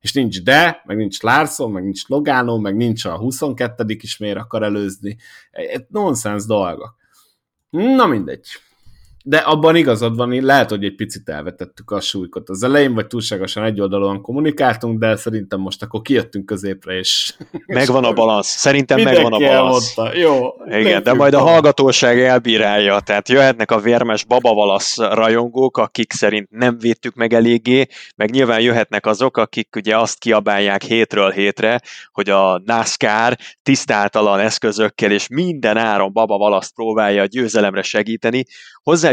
És 0.00 0.12
nincs 0.12 0.42
de, 0.42 0.82
meg 0.84 0.96
nincs 0.96 1.22
Larson, 1.22 1.70
meg 1.70 1.82
nincs 1.82 2.06
Logano, 2.06 2.58
meg 2.58 2.76
nincs 2.76 3.04
a 3.04 3.16
22 3.16 3.84
is 4.00 4.16
miért 4.16 4.38
akar 4.38 4.62
előzni. 4.62 5.16
Egy 5.50 5.86
nonsens 5.88 6.46
dolgok. 6.46 6.96
Na 7.70 8.06
mindegy 8.06 8.46
de 9.26 9.36
abban 9.36 9.76
igazad 9.76 10.16
van, 10.16 10.42
lehet, 10.42 10.70
hogy 10.70 10.84
egy 10.84 10.94
picit 10.94 11.28
elvetettük 11.28 11.90
a 11.90 12.00
súlykot 12.00 12.48
az 12.48 12.62
elején, 12.62 12.94
vagy 12.94 13.06
túlságosan 13.06 13.64
egyoldalúan 13.64 14.20
kommunikáltunk, 14.22 14.98
de 14.98 15.16
szerintem 15.16 15.60
most 15.60 15.82
akkor 15.82 16.02
kijöttünk 16.02 16.46
középre, 16.46 16.98
és... 16.98 17.34
Megvan 17.66 18.04
a 18.04 18.12
balansz. 18.12 18.46
Szerintem 18.46 19.00
megvan 19.00 19.32
a 19.32 19.38
balansz. 19.38 19.98
Elmondta. 19.98 20.18
Jó. 20.18 20.48
Igen, 20.80 21.02
de 21.02 21.12
majd 21.12 21.34
a 21.34 21.40
hallgatóság 21.40 22.20
elbírálja, 22.20 23.00
tehát 23.00 23.28
jöhetnek 23.28 23.70
a 23.70 23.78
vérmes 23.78 24.24
babavalasz 24.24 24.96
rajongók, 24.96 25.76
akik 25.76 26.12
szerint 26.12 26.50
nem 26.50 26.78
védtük 26.78 27.14
meg 27.14 27.32
eléggé, 27.32 27.86
meg 28.16 28.30
nyilván 28.30 28.60
jöhetnek 28.60 29.06
azok, 29.06 29.36
akik 29.36 29.76
ugye 29.76 29.98
azt 29.98 30.18
kiabálják 30.18 30.82
hétről 30.82 31.30
hétre, 31.30 31.80
hogy 32.12 32.28
a 32.28 32.62
NASCAR 32.64 33.36
tisztáltalan 33.62 34.38
eszközökkel 34.38 35.10
és 35.10 35.28
minden 35.28 35.76
áron 35.76 36.12
babavalaszt 36.12 36.74
próbálja 36.74 37.22
a 37.22 37.26
győzelemre 37.26 37.82
segíteni, 37.82 38.44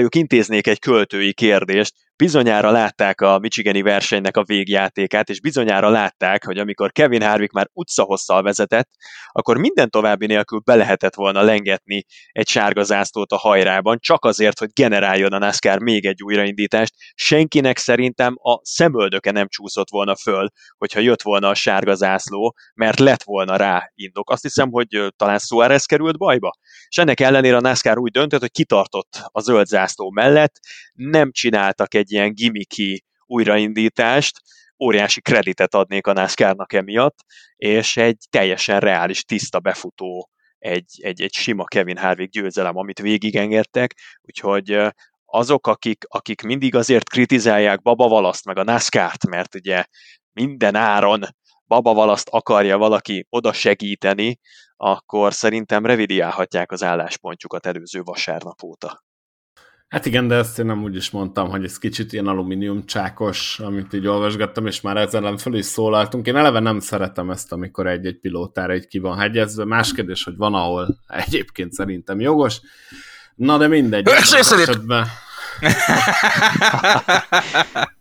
hozzájuk 0.02 0.32
intéznék 0.32 0.68
egy 0.68 0.80
költői 0.80 1.34
kérdést, 1.34 1.94
bizonyára 2.16 2.72
látták 2.72 3.22
a 3.22 3.40
Michigani 3.40 3.82
versenynek 3.82 4.38
a 4.38 4.44
végjátékát, 4.44 5.30
és 5.30 5.42
bizonyára 5.42 5.90
látták, 5.90 6.46
hogy 6.46 6.58
amikor 6.58 6.92
Kevin 6.92 7.22
Harvick 7.22 7.54
már 7.54 7.70
utcahosszal 7.74 8.42
vezetett, 8.42 8.90
akkor 9.32 9.58
minden 9.58 9.90
további 9.90 10.26
nélkül 10.26 10.60
be 10.60 10.76
lehetett 10.76 11.16
volna 11.16 11.42
lengetni 11.42 12.06
egy 12.32 12.48
sárga 12.48 12.84
zászlót 12.84 13.32
a 13.32 13.38
hajrában, 13.38 13.98
csak 14.00 14.26
azért, 14.26 14.60
hogy 14.60 14.70
generáljon 14.74 15.34
a 15.34 15.38
NASCAR 15.38 15.80
még 15.80 16.06
egy 16.06 16.24
újraindítást. 16.24 16.94
Senkinek 17.16 17.78
szerintem 17.78 18.36
a 18.38 18.60
szemöldöke 18.64 19.32
nem 19.32 19.48
csúszott 19.48 19.90
volna 19.90 20.16
föl, 20.16 20.50
hogyha 20.78 21.00
jött 21.00 21.22
volna 21.22 21.48
a 21.48 21.54
sárga 21.54 21.94
zászló, 21.94 22.56
mert 22.74 23.00
lett 23.00 23.24
volna 23.24 23.56
rá 23.56 23.92
indok. 23.96 24.30
Azt 24.30 24.42
hiszem, 24.42 24.72
hogy 24.72 24.88
talán 25.16 25.40
Suárez 25.40 25.86
került 25.86 26.18
bajba. 26.18 26.52
És 26.88 26.98
ennek 26.98 27.20
ellenére 27.20 27.56
a 27.56 27.62
NASCAR 27.62 27.98
úgy 27.98 28.12
döntött, 28.12 28.40
hogy 28.40 28.52
kitartott 28.52 29.22
a 29.24 29.40
zöld 29.40 29.68
zászló 29.68 30.12
mellett, 30.12 30.60
nem 30.94 31.32
csináltak 31.32 31.94
egy 31.94 32.01
ilyen 32.10 32.34
gimiki 32.34 33.04
újraindítást, 33.26 34.40
óriási 34.84 35.22
kreditet 35.22 35.74
adnék 35.74 36.08
a 36.08 36.14
NASCAR-nak 36.14 36.74
emiatt, 36.74 37.18
és 37.56 37.98
egy 37.98 38.18
teljesen 38.30 38.80
reális, 38.80 39.24
tiszta 39.24 39.60
befutó, 39.60 40.30
egy, 40.58 40.86
egy, 40.98 41.22
egy 41.22 41.34
sima 41.34 41.64
Kevin 41.64 41.98
Harvick 41.98 42.32
győzelem, 42.32 42.78
amit 42.78 43.00
végigengedtek, 43.00 43.96
úgyhogy 44.22 44.80
azok, 45.26 45.68
akik, 45.68 46.04
akik 46.08 46.42
mindig 46.42 46.76
azért 46.76 47.10
kritizálják 47.10 47.82
Baba 47.82 48.08
Valaszt, 48.08 48.46
meg 48.46 48.58
a 48.58 48.64
NASCAR-t, 48.64 49.28
mert 49.28 49.56
ugye 49.56 49.84
minden 50.34 50.76
áron 50.76 51.24
Baba 51.66 51.94
Valaszt 51.94 52.28
akarja 52.30 52.78
valaki 52.78 53.26
oda 53.30 53.54
segíteni, 53.54 54.40
akkor 54.76 55.34
szerintem 55.34 55.86
revidiálhatják 55.86 56.72
az 56.72 56.84
álláspontjukat 56.84 57.66
előző 57.66 58.02
vasárnap 58.02 58.64
óta. 58.64 59.04
Hát 59.92 60.06
igen, 60.06 60.28
de 60.28 60.36
ezt 60.36 60.60
én 60.60 60.66
nem 60.66 60.84
úgy 60.84 60.96
is 60.96 61.10
mondtam, 61.10 61.50
hogy 61.50 61.64
ez 61.64 61.78
kicsit 61.78 62.14
ilyen 62.14 62.28
alumínium 62.28 62.86
csákos, 62.86 63.60
amit 63.60 63.94
így 63.94 64.08
olvasgattam, 64.08 64.68
és 64.68 64.82
már 64.82 64.98
ezzel 64.98 65.22
ellen 65.22 65.38
föl 65.38 65.56
is 65.56 65.66
szólaltunk. 65.66 66.28
Én 66.28 66.36
eleve 66.36 66.60
nem 66.60 66.80
szeretem 66.80 67.30
ezt, 67.30 67.52
amikor 67.52 67.88
egy-egy 67.88 68.20
pilótára 68.20 68.74
egy 68.74 68.88
ki 68.88 69.00
van 69.00 69.18
hegyezve. 69.18 69.66
Más 69.66 69.94
kérdés, 69.94 70.24
hogy 70.24 70.38
van, 70.38 70.54
ahol 70.54 70.98
egyébként 71.08 71.74
szerintem 71.74 72.20
jogos. 72.20 72.62
Na 73.36 73.58
de 73.58 73.68
mindegy. 73.68 74.08
Esetben... 74.08 75.08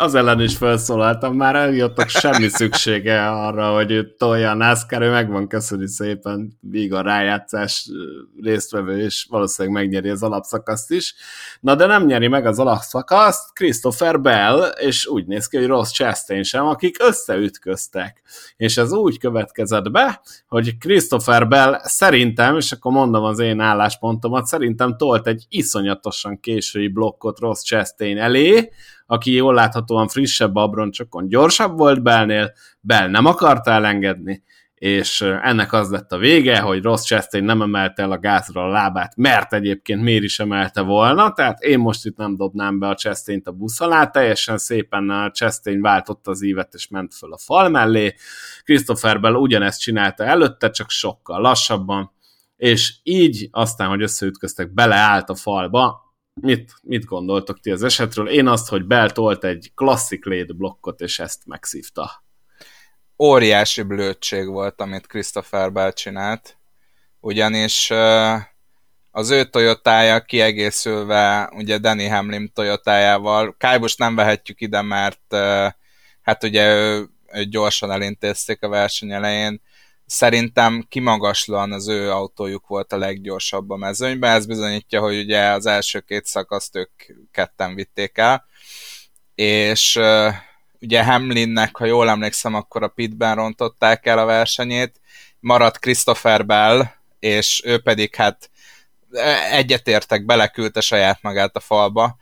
az 0.00 0.14
ellen 0.14 0.40
is 0.40 0.56
felszólaltam, 0.56 1.36
már 1.36 1.54
eljöttek 1.54 2.08
semmi 2.08 2.48
szüksége 2.48 3.28
arra, 3.28 3.72
hogy 3.72 3.90
ő 3.90 4.14
tolja 4.16 4.50
a 4.50 4.54
NASCAR, 4.54 5.02
ő 5.02 5.10
megvan, 5.10 5.48
köszöni 5.48 5.88
szépen, 5.88 6.58
víg 6.60 6.92
a 6.92 7.00
rájátszás 7.00 7.88
résztvevő, 8.42 8.98
és 8.98 9.26
valószínűleg 9.30 9.82
megnyeri 9.82 10.08
az 10.08 10.22
alapszakaszt 10.22 10.90
is. 10.90 11.14
Na 11.60 11.74
de 11.74 11.86
nem 11.86 12.04
nyeri 12.04 12.28
meg 12.28 12.46
az 12.46 12.58
alapszakaszt 12.58 13.52
Christopher 13.52 14.20
Bell, 14.20 14.60
és 14.60 15.06
úgy 15.06 15.26
néz 15.26 15.46
ki, 15.46 15.56
hogy 15.56 15.66
Ross 15.66 15.90
Chastain 15.90 16.42
sem, 16.42 16.66
akik 16.66 16.96
összeütköztek. 17.02 18.22
És 18.56 18.76
ez 18.76 18.92
úgy 18.92 19.18
következett 19.18 19.90
be, 19.90 20.20
hogy 20.48 20.78
Christopher 20.78 21.48
Bell 21.48 21.80
szerintem, 21.82 22.56
és 22.56 22.72
akkor 22.72 22.92
mondom 22.92 23.24
az 23.24 23.38
én 23.38 23.60
álláspontomat, 23.60 24.46
szerintem 24.46 24.96
tolt 24.96 25.26
egy 25.26 25.46
iszonyatosan 25.48 26.40
késői 26.40 26.88
blokkot 26.88 27.38
Ross 27.38 27.62
Chastain 27.62 28.18
elé, 28.18 28.70
aki 29.10 29.32
jól 29.32 29.54
láthatóan 29.54 30.08
frissebb 30.08 30.56
abroncsokon 30.56 31.28
gyorsabb 31.28 31.78
volt 31.78 32.02
Bellnél, 32.02 32.52
Bell 32.80 33.08
nem 33.08 33.26
akarta 33.26 33.70
elengedni, 33.70 34.42
és 34.74 35.20
ennek 35.20 35.72
az 35.72 35.90
lett 35.90 36.12
a 36.12 36.18
vége, 36.18 36.60
hogy 36.60 36.82
Ross 36.82 37.02
Chastain 37.02 37.44
nem 37.44 37.62
emelte 37.62 38.02
el 38.02 38.12
a 38.12 38.18
gázra 38.18 38.64
a 38.64 38.68
lábát, 38.68 39.16
mert 39.16 39.52
egyébként 39.52 40.02
miért 40.02 40.22
is 40.22 40.38
emelte 40.38 40.80
volna, 40.80 41.32
tehát 41.32 41.60
én 41.60 41.78
most 41.78 42.06
itt 42.06 42.16
nem 42.16 42.36
dobnám 42.36 42.78
be 42.78 42.88
a 42.88 42.94
chastain 42.94 43.42
a 43.44 43.50
busz 43.50 43.80
alá, 43.80 44.06
teljesen 44.06 44.58
szépen 44.58 45.10
a 45.10 45.30
Chastain 45.30 45.80
váltotta 45.80 46.30
az 46.30 46.42
ívet, 46.42 46.74
és 46.74 46.88
ment 46.88 47.14
föl 47.14 47.32
a 47.32 47.38
fal 47.38 47.68
mellé, 47.68 48.14
Christopher 48.64 49.20
Bell 49.20 49.34
ugyanezt 49.34 49.80
csinálta 49.80 50.24
előtte, 50.24 50.70
csak 50.70 50.90
sokkal 50.90 51.40
lassabban, 51.40 52.12
és 52.56 52.94
így 53.02 53.48
aztán, 53.50 53.88
hogy 53.88 54.02
összeütköztek, 54.02 54.74
beleállt 54.74 55.30
a 55.30 55.34
falba, 55.34 56.09
Mit, 56.40 56.72
mit 56.82 57.04
gondoltok 57.04 57.60
ti 57.60 57.70
az 57.70 57.82
esetről? 57.82 58.28
Én 58.28 58.46
azt, 58.46 58.68
hogy 58.68 58.84
Bell 58.84 59.10
tolt 59.10 59.44
egy 59.44 59.72
klasszik 59.74 60.24
léd 60.24 60.56
blokkot, 60.56 61.00
és 61.00 61.18
ezt 61.18 61.46
megszívta. 61.46 62.24
Óriási 63.18 63.82
blödség 63.82 64.48
volt, 64.48 64.80
amit 64.80 65.06
Christopher 65.06 65.72
Bell 65.72 65.92
csinált, 65.92 66.58
ugyanis 67.20 67.90
az 69.10 69.30
ő 69.30 69.44
Toyotája 69.44 70.20
kiegészülve 70.20 71.50
ugye 71.56 71.78
Danny 71.78 72.10
Hamlin 72.10 72.52
Toyotájával, 72.52 73.54
Kájbus 73.58 73.96
nem 73.96 74.14
vehetjük 74.14 74.60
ide, 74.60 74.82
mert 74.82 75.34
hát 76.22 76.44
ugye 76.44 76.74
ő, 76.74 77.08
ő 77.32 77.44
gyorsan 77.44 77.90
elintézték 77.90 78.62
a 78.62 78.68
verseny 78.68 79.12
elején, 79.12 79.60
szerintem 80.10 80.86
kimagaslóan 80.88 81.72
az 81.72 81.88
ő 81.88 82.10
autójuk 82.10 82.66
volt 82.66 82.92
a 82.92 82.96
leggyorsabb 82.96 83.70
a 83.70 83.76
mezőnyben, 83.76 84.34
ez 84.34 84.46
bizonyítja, 84.46 85.00
hogy 85.00 85.18
ugye 85.18 85.42
az 85.48 85.66
első 85.66 86.00
két 86.00 86.26
szakaszt 86.26 86.76
ők 86.76 86.90
ketten 87.30 87.74
vitték 87.74 88.18
el, 88.18 88.44
és 89.34 90.00
ugye 90.80 91.04
Hamlinnek, 91.04 91.76
ha 91.76 91.84
jól 91.84 92.08
emlékszem, 92.08 92.54
akkor 92.54 92.82
a 92.82 92.88
pitben 92.88 93.34
rontották 93.34 94.06
el 94.06 94.18
a 94.18 94.24
versenyét, 94.24 95.00
maradt 95.40 95.78
Christopher 95.78 96.46
Bell, 96.46 96.84
és 97.18 97.62
ő 97.64 97.82
pedig 97.82 98.14
hát 98.14 98.50
egyetértek, 99.50 100.24
beleküldte 100.24 100.80
saját 100.80 101.22
magát 101.22 101.56
a 101.56 101.60
falba, 101.60 102.16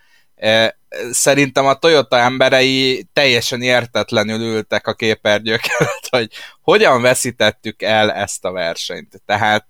szerintem 1.11 1.67
a 1.67 1.75
Toyota 1.75 2.19
emberei 2.19 3.07
teljesen 3.13 3.63
értetlenül 3.63 4.41
ültek 4.41 4.87
a 4.87 4.95
képernyők 4.95 5.61
előtt, 5.79 6.09
hogy 6.11 6.31
hogyan 6.61 7.03
veszítettük 7.03 7.83
el 7.83 8.13
ezt 8.13 8.45
a 8.45 8.53
versenyt. 8.53 9.23
Tehát 9.27 9.67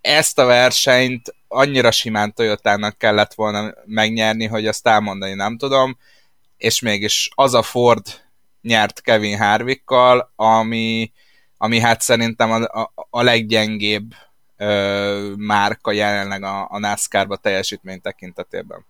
ezt 0.00 0.38
a 0.38 0.44
versenyt 0.44 1.34
annyira 1.48 1.90
simán 1.90 2.34
Toyotának 2.34 2.98
kellett 2.98 3.34
volna 3.34 3.74
megnyerni, 3.84 4.46
hogy 4.46 4.66
azt 4.66 4.86
elmondani 4.86 5.34
nem 5.34 5.58
tudom, 5.58 5.98
és 6.56 6.80
mégis 6.80 7.30
az 7.34 7.54
a 7.54 7.62
Ford 7.62 8.06
nyert 8.62 9.00
Kevin 9.00 9.38
Harvickkal, 9.38 10.32
ami, 10.36 11.12
ami 11.56 11.80
hát 11.80 12.00
szerintem 12.00 12.50
a, 12.50 12.80
a, 12.80 12.92
a 13.10 13.22
leggyengébb 13.22 14.14
ö, 14.56 15.32
márka 15.36 15.92
jelenleg 15.92 16.42
a, 16.42 16.66
a 16.70 16.78
NASCAR-ba 16.78 17.36
teljesítmény 17.36 18.00
tekintetében. 18.00 18.86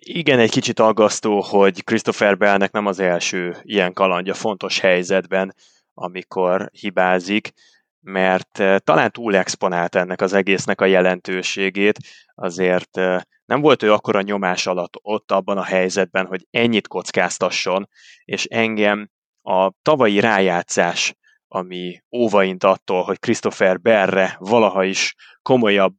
Igen, 0.00 0.38
egy 0.38 0.50
kicsit 0.50 0.78
aggasztó, 0.78 1.40
hogy 1.40 1.84
Christopher 1.84 2.36
Bellnek 2.36 2.70
nem 2.70 2.86
az 2.86 2.98
első 2.98 3.56
ilyen 3.62 3.92
kalandja 3.92 4.34
fontos 4.34 4.78
helyzetben, 4.78 5.54
amikor 5.94 6.70
hibázik, 6.72 7.52
mert 8.00 8.58
eh, 8.58 8.78
talán 8.78 9.10
túl 9.10 9.36
exponált 9.36 9.94
ennek 9.94 10.20
az 10.20 10.32
egésznek 10.32 10.80
a 10.80 10.84
jelentőségét, 10.84 11.98
azért 12.34 12.96
eh, 12.96 13.20
nem 13.44 13.60
volt 13.60 13.82
ő 13.82 13.92
akkora 13.92 14.20
nyomás 14.20 14.66
alatt 14.66 14.92
ott 15.02 15.32
abban 15.32 15.58
a 15.58 15.64
helyzetben, 15.64 16.26
hogy 16.26 16.46
ennyit 16.50 16.88
kockáztasson, 16.88 17.88
és 18.24 18.44
engem 18.44 19.10
a 19.42 19.72
tavalyi 19.82 20.20
rájátszás, 20.20 21.14
ami 21.48 22.02
óvaint 22.16 22.64
attól, 22.64 23.02
hogy 23.02 23.18
Christopher 23.18 23.80
Berre 23.80 24.36
valaha 24.38 24.84
is 24.84 25.14
komolyabb 25.42 25.94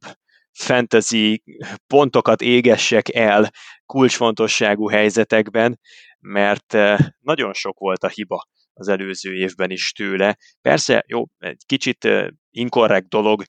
fantasy 0.52 1.42
pontokat 1.86 2.40
égessek 2.40 3.14
el 3.14 3.50
kulcsfontosságú 3.86 4.88
helyzetekben, 4.88 5.78
mert 6.18 6.74
eh, 6.74 6.98
nagyon 7.20 7.52
sok 7.52 7.78
volt 7.78 8.04
a 8.04 8.08
hiba 8.08 8.48
az 8.72 8.88
előző 8.88 9.34
évben 9.34 9.70
is 9.70 9.92
tőle. 9.92 10.36
Persze, 10.60 11.04
jó, 11.06 11.24
egy 11.38 11.62
kicsit 11.66 12.04
eh, 12.04 12.26
inkorrekt 12.50 13.08
dolog, 13.08 13.42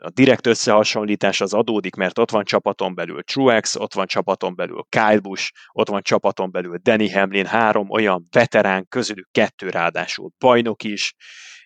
a 0.00 0.10
direkt 0.10 0.46
összehasonlítás 0.46 1.40
az 1.40 1.54
adódik, 1.54 1.94
mert 1.94 2.18
ott 2.18 2.30
van 2.30 2.44
csapaton 2.44 2.94
belül 2.94 3.22
Truex, 3.22 3.76
ott 3.76 3.94
van 3.94 4.06
csapaton 4.06 4.54
belül 4.54 4.82
Kyle 4.88 5.18
Busch, 5.18 5.52
ott 5.72 5.88
van 5.88 6.02
csapaton 6.02 6.50
belül 6.50 6.78
Danny 6.82 7.12
Hamlin, 7.12 7.46
három 7.46 7.90
olyan 7.90 8.26
veterán, 8.30 8.86
közülük 8.88 9.28
kettő 9.30 9.68
ráadásul 9.70 10.30
bajnok 10.38 10.82
is, 10.82 11.14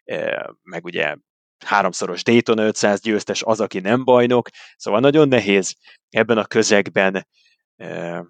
eh, 0.04 0.44
meg 0.62 0.84
ugye 0.84 1.16
háromszoros 1.64 2.22
Dayton 2.22 2.58
500 2.58 3.00
győztes 3.00 3.42
az, 3.42 3.60
aki 3.60 3.80
nem 3.80 4.04
bajnok, 4.04 4.48
szóval 4.76 5.00
nagyon 5.00 5.28
nehéz 5.28 5.74
ebben 6.10 6.38
a 6.38 6.44
közegben 6.44 7.26
e, 7.76 8.24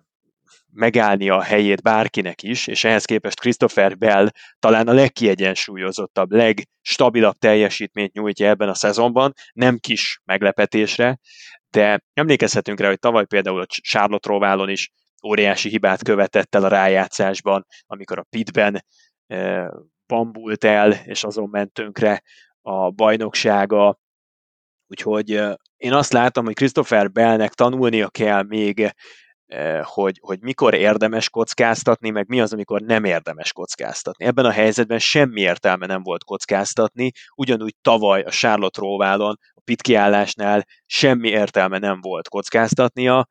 megállni 0.73 1.29
a 1.29 1.43
helyét 1.43 1.83
bárkinek 1.83 2.43
is, 2.43 2.67
és 2.67 2.85
ehhez 2.85 3.05
képest 3.05 3.41
Christopher 3.41 3.97
Bell 3.97 4.29
talán 4.59 4.89
a 4.89 4.93
legkiegyensúlyozottabb, 4.93 6.33
legstabilabb 6.33 7.39
teljesítményt 7.39 8.13
nyújtja 8.13 8.49
ebben 8.49 8.69
a 8.69 8.75
szezonban, 8.75 9.33
nem 9.53 9.79
kis 9.79 10.21
meglepetésre, 10.25 11.19
de 11.71 12.01
emlékezhetünk 12.13 12.81
rá, 12.81 12.89
hogy 12.89 12.99
tavaly 12.99 13.27
például 13.27 13.61
a 13.61 13.67
Charlotte 13.67 14.29
Roválon 14.29 14.69
is 14.69 14.91
óriási 15.27 15.69
hibát 15.69 16.03
követett 16.03 16.55
el 16.55 16.65
a 16.65 16.69
rájátszásban, 16.69 17.67
amikor 17.87 18.19
a 18.19 18.27
pitben 18.31 18.85
e, 19.27 19.71
bambult 20.07 20.65
el, 20.65 20.93
és 20.93 21.25
azon 21.25 21.49
ment 21.49 21.73
a 22.69 22.91
bajnoksága, 22.91 23.99
úgyhogy 24.87 25.31
én 25.77 25.93
azt 25.93 26.13
látom, 26.13 26.45
hogy 26.45 26.55
Christopher 26.55 27.11
Bellnek 27.11 27.53
tanulnia 27.53 28.09
kell 28.09 28.43
még, 28.43 28.95
hogy, 29.83 30.19
hogy 30.21 30.41
mikor 30.41 30.75
érdemes 30.75 31.31
kockáztatni, 31.31 32.11
meg 32.11 32.29
mi 32.29 32.41
az, 32.41 32.53
amikor 32.53 32.81
nem 32.81 33.05
érdemes 33.05 33.53
kockáztatni. 33.53 34.25
Ebben 34.25 34.45
a 34.45 34.51
helyzetben 34.51 34.99
semmi 34.99 35.41
értelme 35.41 35.87
nem 35.87 36.03
volt 36.03 36.25
kockáztatni, 36.25 37.11
ugyanúgy 37.35 37.75
tavaly 37.83 38.23
a 38.23 38.31
Charlotte 38.31 38.81
Róválon, 38.81 39.39
a 39.55 39.61
pitkiállásnál 39.65 40.67
semmi 40.87 41.29
értelme 41.29 41.79
nem 41.79 42.01
volt 42.01 42.29
kockáztatnia, 42.29 43.29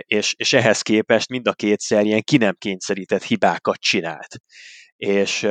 és, 0.00 0.34
és 0.36 0.52
ehhez 0.52 0.82
képest 0.82 1.28
mind 1.28 1.48
a 1.48 1.52
kétszer 1.52 2.04
ilyen 2.04 2.22
ki 2.22 2.36
nem 2.36 2.54
kényszerített 2.58 3.22
hibákat 3.22 3.78
csinált. 3.78 4.36
És 4.96 5.48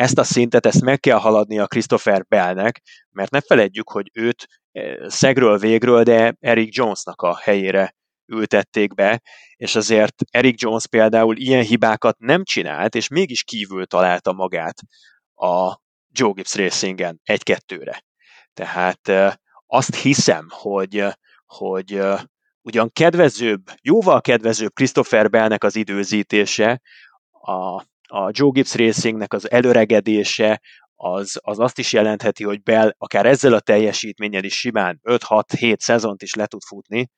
ezt 0.00 0.18
a 0.18 0.24
szintet, 0.24 0.66
ezt 0.66 0.80
meg 0.80 1.00
kell 1.00 1.18
haladni 1.18 1.58
a 1.58 1.66
Christopher 1.66 2.24
Bellnek, 2.26 2.82
mert 3.10 3.30
ne 3.30 3.40
feledjük, 3.40 3.90
hogy 3.90 4.10
őt 4.12 4.46
eh, 4.72 4.94
szegről 5.08 5.58
végről, 5.58 6.02
de 6.02 6.36
Eric 6.40 6.76
Jonesnak 6.76 7.22
a 7.22 7.36
helyére 7.36 7.94
ültették 8.26 8.94
be, 8.94 9.22
és 9.56 9.74
azért 9.74 10.14
Eric 10.30 10.62
Jones 10.62 10.86
például 10.86 11.36
ilyen 11.36 11.64
hibákat 11.64 12.18
nem 12.18 12.44
csinált, 12.44 12.94
és 12.94 13.08
mégis 13.08 13.42
kívül 13.42 13.86
találta 13.86 14.32
magát 14.32 14.76
a 15.34 15.80
Joe 16.12 16.32
Gibbs 16.32 16.54
Racingen 16.54 17.20
egy-kettőre. 17.24 18.04
Tehát 18.54 19.08
eh, 19.08 19.32
azt 19.66 19.94
hiszem, 19.94 20.46
hogy, 20.50 21.04
hogy 21.46 21.92
eh, 21.92 22.20
ugyan 22.62 22.90
kedvezőbb, 22.92 23.62
jóval 23.82 24.20
kedvezőbb 24.20 24.72
Christopher 24.72 25.30
Bellnek 25.30 25.64
az 25.64 25.76
időzítése, 25.76 26.80
a 27.30 27.88
a 28.10 28.30
Joe 28.32 28.50
Gibbs 28.52 28.74
Racingnek 28.74 29.32
az 29.32 29.50
előregedése, 29.50 30.60
az, 30.94 31.38
az 31.42 31.58
azt 31.58 31.78
is 31.78 31.92
jelentheti, 31.92 32.44
hogy 32.44 32.62
Bell 32.62 32.94
akár 32.98 33.26
ezzel 33.26 33.52
a 33.52 33.60
teljesítménnyel 33.60 34.44
is 34.44 34.58
simán 34.58 35.00
5-6-7 35.02 35.78
szezont 35.78 36.22
is 36.22 36.34
le 36.34 36.46
tud 36.46 36.62
futni, 36.62 37.10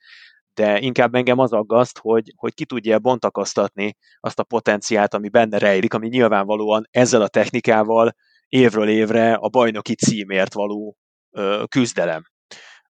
de 0.54 0.78
inkább 0.80 1.14
engem 1.14 1.38
az 1.38 1.52
aggaszt, 1.52 1.98
hogy, 1.98 2.32
hogy 2.36 2.54
ki 2.54 2.64
tudja 2.64 2.98
bontakoztatni 2.98 3.96
azt 4.20 4.38
a 4.38 4.42
potenciált, 4.42 5.14
ami 5.14 5.28
benne 5.28 5.58
rejlik, 5.58 5.94
ami 5.94 6.08
nyilvánvalóan 6.08 6.88
ezzel 6.90 7.22
a 7.22 7.28
technikával 7.28 8.14
évről 8.48 8.88
évre 8.88 9.34
a 9.34 9.48
bajnoki 9.48 9.94
címért 9.94 10.54
való 10.54 10.96
ö, 11.30 11.62
küzdelem, 11.68 12.22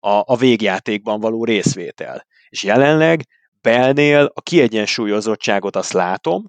a, 0.00 0.22
a 0.24 0.36
végjátékban 0.36 1.20
való 1.20 1.44
részvétel. 1.44 2.26
És 2.48 2.62
jelenleg 2.62 3.26
Bellnél 3.60 4.30
a 4.34 4.40
kiegyensúlyozottságot 4.40 5.76
azt 5.76 5.92
látom, 5.92 6.44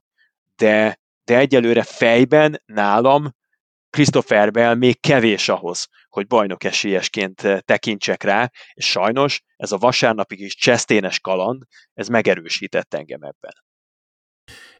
de, 0.55 0.98
de 1.29 1.37
egyelőre 1.37 1.83
fejben 1.83 2.61
nálam 2.65 3.35
Christopher 3.89 4.51
Bell 4.51 4.75
még 4.75 4.99
kevés 4.99 5.49
ahhoz, 5.49 5.87
hogy 6.09 6.27
bajnok 6.27 6.63
esélyesként 6.63 7.43
eh, 7.43 7.59
tekintsek 7.59 8.23
rá, 8.23 8.51
és 8.73 8.85
sajnos 8.85 9.41
ez 9.55 9.71
a 9.71 9.77
vasárnapi 9.77 10.35
kis 10.35 10.55
cseszténes 10.55 11.19
kaland, 11.19 11.63
ez 11.93 12.07
megerősített 12.07 12.93
engem 12.93 13.21
ebben. 13.21 13.53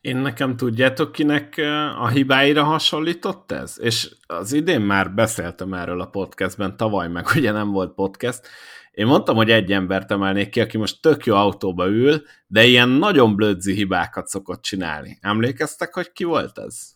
Én 0.01 0.17
nekem 0.17 0.55
tudjátok, 0.55 1.11
kinek 1.11 1.57
a 1.99 2.07
hibáira 2.07 2.63
hasonlított 2.63 3.51
ez? 3.51 3.79
És 3.79 4.15
az 4.27 4.53
idén 4.53 4.81
már 4.81 5.13
beszéltem 5.13 5.73
erről 5.73 6.01
a 6.01 6.09
podcastben, 6.09 6.77
tavaly 6.77 7.07
meg 7.07 7.25
ugye 7.35 7.51
nem 7.51 7.71
volt 7.71 7.93
podcast. 7.93 8.47
Én 8.91 9.05
mondtam, 9.05 9.35
hogy 9.35 9.49
egy 9.51 9.71
embert 9.71 10.11
emelnék 10.11 10.49
ki, 10.49 10.61
aki 10.61 10.77
most 10.77 11.01
tök 11.01 11.25
jó 11.25 11.35
autóba 11.35 11.87
ül, 11.87 12.21
de 12.47 12.65
ilyen 12.65 12.89
nagyon 12.89 13.35
blödzi 13.35 13.73
hibákat 13.73 14.27
szokott 14.27 14.61
csinálni. 14.61 15.17
Emlékeztek, 15.21 15.93
hogy 15.93 16.11
ki 16.11 16.23
volt 16.23 16.57
ez? 16.57 16.89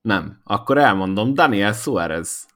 Nem. 0.00 0.40
Akkor 0.44 0.78
elmondom, 0.78 1.34
Daniel 1.34 1.72
Suarez. 1.72 2.46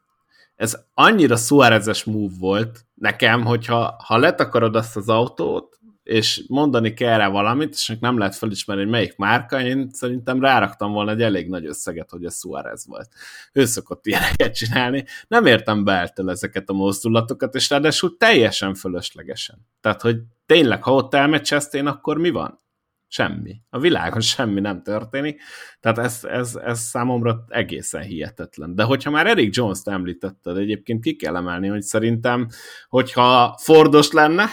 Ez 0.55 0.79
annyira 0.95 1.37
Suarezes 1.37 2.05
move 2.05 2.35
volt 2.39 2.87
nekem, 2.95 3.45
hogyha 3.45 3.97
ha 4.05 4.17
letakarod 4.17 4.77
azt 4.77 4.97
az 4.97 5.09
autót, 5.09 5.79
és 6.05 6.45
mondani 6.49 6.95
kell 6.95 7.17
rá 7.17 7.29
valamit, 7.29 7.73
és 7.73 7.97
nem 8.01 8.19
lehet 8.19 8.35
felismerni, 8.35 8.83
hogy 8.83 8.91
melyik 8.91 9.17
márka, 9.17 9.61
én 9.61 9.89
szerintem 9.93 10.41
ráraktam 10.41 10.93
volna 10.93 11.11
egy 11.11 11.23
elég 11.23 11.49
nagy 11.49 11.67
összeget, 11.67 12.11
hogy 12.11 12.25
ez 12.25 12.39
Suarez 12.39 12.87
volt. 12.87 13.09
Ő 13.53 13.65
szokott 13.65 14.07
ilyeneket 14.07 14.55
csinálni. 14.55 15.05
Nem 15.29 15.47
értem 15.47 15.85
be 15.85 16.13
ezeket 16.17 16.69
a 16.69 16.73
mozdulatokat, 16.73 17.55
és 17.55 17.71
ráadásul 17.71 18.17
teljesen 18.17 18.75
fölöslegesen. 18.75 19.67
Tehát, 19.81 20.01
hogy 20.01 20.17
tényleg, 20.47 20.83
ha 20.83 20.95
ott 20.95 21.43
Chastain, 21.43 21.87
akkor 21.87 22.19
mi 22.19 22.31
van? 22.31 22.63
Semmi. 23.09 23.61
A 23.71 23.79
világon 23.79 24.21
semmi 24.21 24.61
nem 24.61 24.83
történik. 24.83 25.41
Tehát 25.81 25.99
ez, 25.99 26.25
ez, 26.25 26.55
ez 26.55 26.81
számomra 26.81 27.45
egészen 27.49 28.03
hihetetlen. 28.03 28.75
De 28.75 28.83
hogyha 28.83 29.11
már 29.11 29.27
Eric 29.27 29.57
Jones-t 29.57 29.89
említetted, 29.89 30.57
egyébként 30.57 31.03
ki 31.03 31.17
kell 31.17 31.37
emelni, 31.37 31.69
hogy 31.69 31.83
szerintem, 31.83 32.49
hogyha 32.89 33.59
Fordos 33.63 34.11
lenne, 34.11 34.49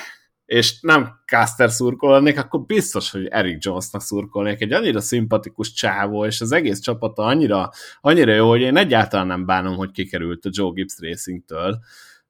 és 0.52 0.80
nem 0.82 1.20
Caster 1.26 1.70
szurkolnék, 1.70 2.38
akkor 2.38 2.62
biztos, 2.62 3.12
hogy 3.12 3.28
Eric 3.28 3.66
Jonesnak 3.66 4.02
szurkolnék. 4.02 4.62
Egy 4.62 4.74
annyira 4.74 5.02
szimpatikus 5.02 5.72
csávó, 5.72 6.26
és 6.26 6.42
az 6.42 6.52
egész 6.52 6.80
csapata 6.80 7.24
annyira, 7.24 7.70
annyira 8.02 8.34
jó, 8.34 8.50
hogy 8.50 8.62
én 8.62 8.78
egyáltalán 8.78 9.28
nem 9.28 9.46
bánom, 9.46 9.76
hogy 9.76 9.92
kikerült 9.92 10.46
a 10.46 10.50
Joe 10.52 10.72
Gibbs 10.74 10.96
Racingtől 11.00 11.80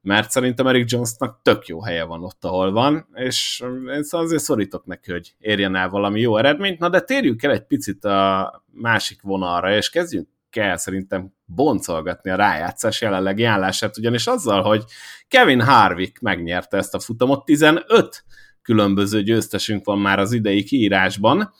mert 0.04 0.30
szerintem 0.30 0.66
Eric 0.66 0.90
Jonesnak 0.90 1.40
tök 1.42 1.66
jó 1.66 1.82
helye 1.82 2.04
van 2.04 2.24
ott, 2.24 2.44
ahol 2.44 2.72
van, 2.72 3.08
és 3.14 3.64
én 3.94 4.02
azért 4.10 4.42
szorítok 4.42 4.86
neki, 4.86 5.12
hogy 5.12 5.34
érjen 5.38 5.76
el 5.76 5.88
valami 5.88 6.20
jó 6.20 6.36
eredményt. 6.36 6.78
Na 6.78 6.88
de 6.88 7.00
térjünk 7.00 7.42
el 7.42 7.50
egy 7.50 7.66
picit 7.66 8.04
a 8.04 8.64
másik 8.72 9.22
vonalra, 9.22 9.76
és 9.76 9.90
kezdjünk 9.90 10.28
kell 10.52 10.76
szerintem 10.76 11.32
boncolgatni 11.44 12.30
a 12.30 12.36
rájátszás 12.36 13.00
jelenlegi 13.00 13.44
állását, 13.44 13.98
ugyanis 13.98 14.26
azzal, 14.26 14.62
hogy 14.62 14.84
Kevin 15.28 15.60
Harvick 15.60 16.20
megnyerte 16.20 16.76
ezt 16.76 16.94
a 16.94 17.00
futamot, 17.00 17.44
15 17.44 18.24
különböző 18.62 19.22
győztesünk 19.22 19.84
van 19.84 19.98
már 19.98 20.18
az 20.18 20.32
idei 20.32 20.62
kiírásban, 20.62 21.52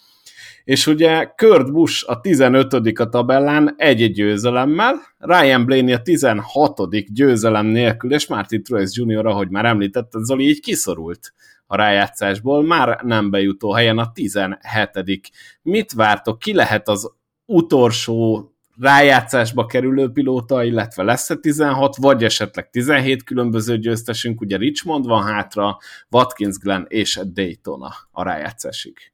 és 0.64 0.86
ugye 0.86 1.24
Kurt 1.24 1.72
Busch 1.72 2.10
a 2.10 2.20
15 2.20 2.72
a 2.72 3.08
tabellán 3.08 3.74
egy 3.76 4.12
győzelemmel, 4.12 4.94
Ryan 5.18 5.64
Blaney 5.64 5.92
a 5.92 6.02
16 6.02 7.12
győzelem 7.14 7.66
nélkül, 7.66 8.12
és 8.12 8.26
Martin 8.26 8.62
Truex 8.62 8.96
Jr., 8.96 9.26
ahogy 9.26 9.48
már 9.48 9.64
említette, 9.64 10.18
Zoli 10.22 10.48
így 10.48 10.60
kiszorult 10.60 11.32
a 11.66 11.76
rájátszásból, 11.76 12.64
már 12.64 13.00
nem 13.02 13.30
bejutó 13.30 13.72
helyen 13.72 13.98
a 13.98 14.12
17 14.12 15.32
Mit 15.62 15.92
vártok, 15.92 16.38
ki 16.38 16.54
lehet 16.54 16.88
az 16.88 17.12
utolsó 17.44 18.51
rájátszásba 18.82 19.66
kerülő 19.66 20.10
pilóta, 20.10 20.64
illetve 20.64 21.02
lesz-e 21.02 21.34
16, 21.36 21.96
vagy 21.96 22.24
esetleg 22.24 22.70
17 22.70 23.22
különböző 23.22 23.78
győztesünk, 23.78 24.40
ugye 24.40 24.56
Richmond 24.56 25.06
van 25.06 25.22
hátra, 25.22 25.78
Watkins 26.10 26.56
Glen 26.56 26.86
és 26.88 27.20
Daytona 27.24 27.94
a 28.10 28.22
rájátszásig. 28.22 29.12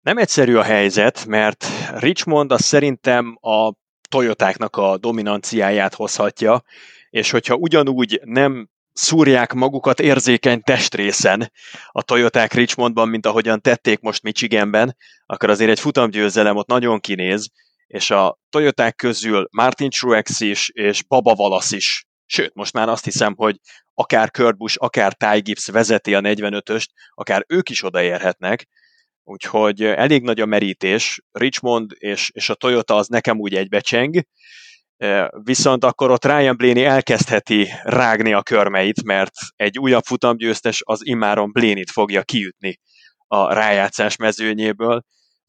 Nem 0.00 0.18
egyszerű 0.18 0.54
a 0.54 0.62
helyzet, 0.62 1.26
mert 1.26 1.66
Richmond 1.98 2.52
az 2.52 2.64
szerintem 2.64 3.38
a 3.40 3.72
Toyotáknak 4.08 4.76
a 4.76 4.96
dominanciáját 4.98 5.94
hozhatja, 5.94 6.62
és 7.10 7.30
hogyha 7.30 7.54
ugyanúgy 7.54 8.20
nem 8.24 8.68
szúrják 8.92 9.52
magukat 9.52 10.00
érzékeny 10.00 10.62
testrészen 10.62 11.52
a 11.88 12.02
Toyoták 12.02 12.52
Richmondban, 12.52 13.08
mint 13.08 13.26
ahogyan 13.26 13.60
tették 13.60 14.00
most 14.00 14.22
Michiganben, 14.22 14.96
akkor 15.26 15.50
azért 15.50 15.70
egy 15.70 15.80
futamgyőzelem 15.80 16.56
ott 16.56 16.66
nagyon 16.68 17.00
kinéz, 17.00 17.50
és 17.92 18.10
a 18.10 18.38
Toyoták 18.48 18.94
közül 18.94 19.46
Martin 19.50 19.90
Truex 19.90 20.40
is, 20.40 20.68
és 20.68 21.02
Baba 21.02 21.34
Valasz 21.34 21.70
is, 21.70 22.04
sőt, 22.26 22.54
most 22.54 22.72
már 22.72 22.88
azt 22.88 23.04
hiszem, 23.04 23.34
hogy 23.36 23.56
akár 23.94 24.30
Kurt 24.30 24.56
Busch, 24.56 24.76
akár 24.80 25.14
Ty 25.14 25.40
Gibbs 25.40 25.66
vezeti 25.66 26.14
a 26.14 26.20
45-öst, 26.20 26.86
akár 27.14 27.44
ők 27.48 27.68
is 27.68 27.84
odaérhetnek, 27.84 28.66
Úgyhogy 29.24 29.82
elég 29.82 30.22
nagy 30.22 30.40
a 30.40 30.46
merítés. 30.46 31.20
Richmond 31.30 31.90
és, 31.98 32.30
és 32.32 32.48
a 32.48 32.54
Toyota 32.54 32.96
az 32.96 33.06
nekem 33.06 33.38
úgy 33.38 33.54
egybecseng, 33.54 34.22
viszont 35.42 35.84
akkor 35.84 36.10
ott 36.10 36.24
Ryan 36.24 36.56
Blaney 36.56 36.84
elkezdheti 36.84 37.68
rágni 37.82 38.32
a 38.32 38.42
körmeit, 38.42 39.02
mert 39.04 39.32
egy 39.56 39.78
újabb 39.78 40.02
futamgyőztes 40.02 40.82
az 40.84 41.06
immáron 41.06 41.52
Blaney-t 41.52 41.90
fogja 41.90 42.22
kiütni 42.22 42.78
a 43.26 43.52
rájátszás 43.52 44.16
mezőnyéből, 44.16 45.02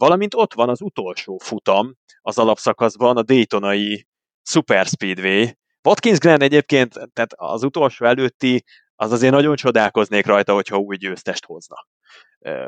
valamint 0.04 0.34
ott 0.34 0.54
van 0.54 0.70
az 0.70 0.82
utolsó 0.82 1.38
futam 1.38 1.96
az 2.22 2.38
alapszakaszban, 2.38 3.18
a 3.18 3.22
Daytonai 3.22 4.08
Super 4.42 4.86
Speedway. 4.86 5.46
Watkins 5.84 6.18
Glen 6.18 6.42
egyébként, 6.42 6.94
tehát 6.94 7.34
az 7.36 7.64
utolsó 7.64 8.06
előtti, 8.06 8.64
az 8.96 9.12
azért 9.12 9.34
nagyon 9.34 9.56
csodálkoznék 9.56 10.26
rajta, 10.26 10.54
hogyha 10.54 10.78
új 10.78 10.96
győztest 10.96 11.46
hozna 11.46 11.76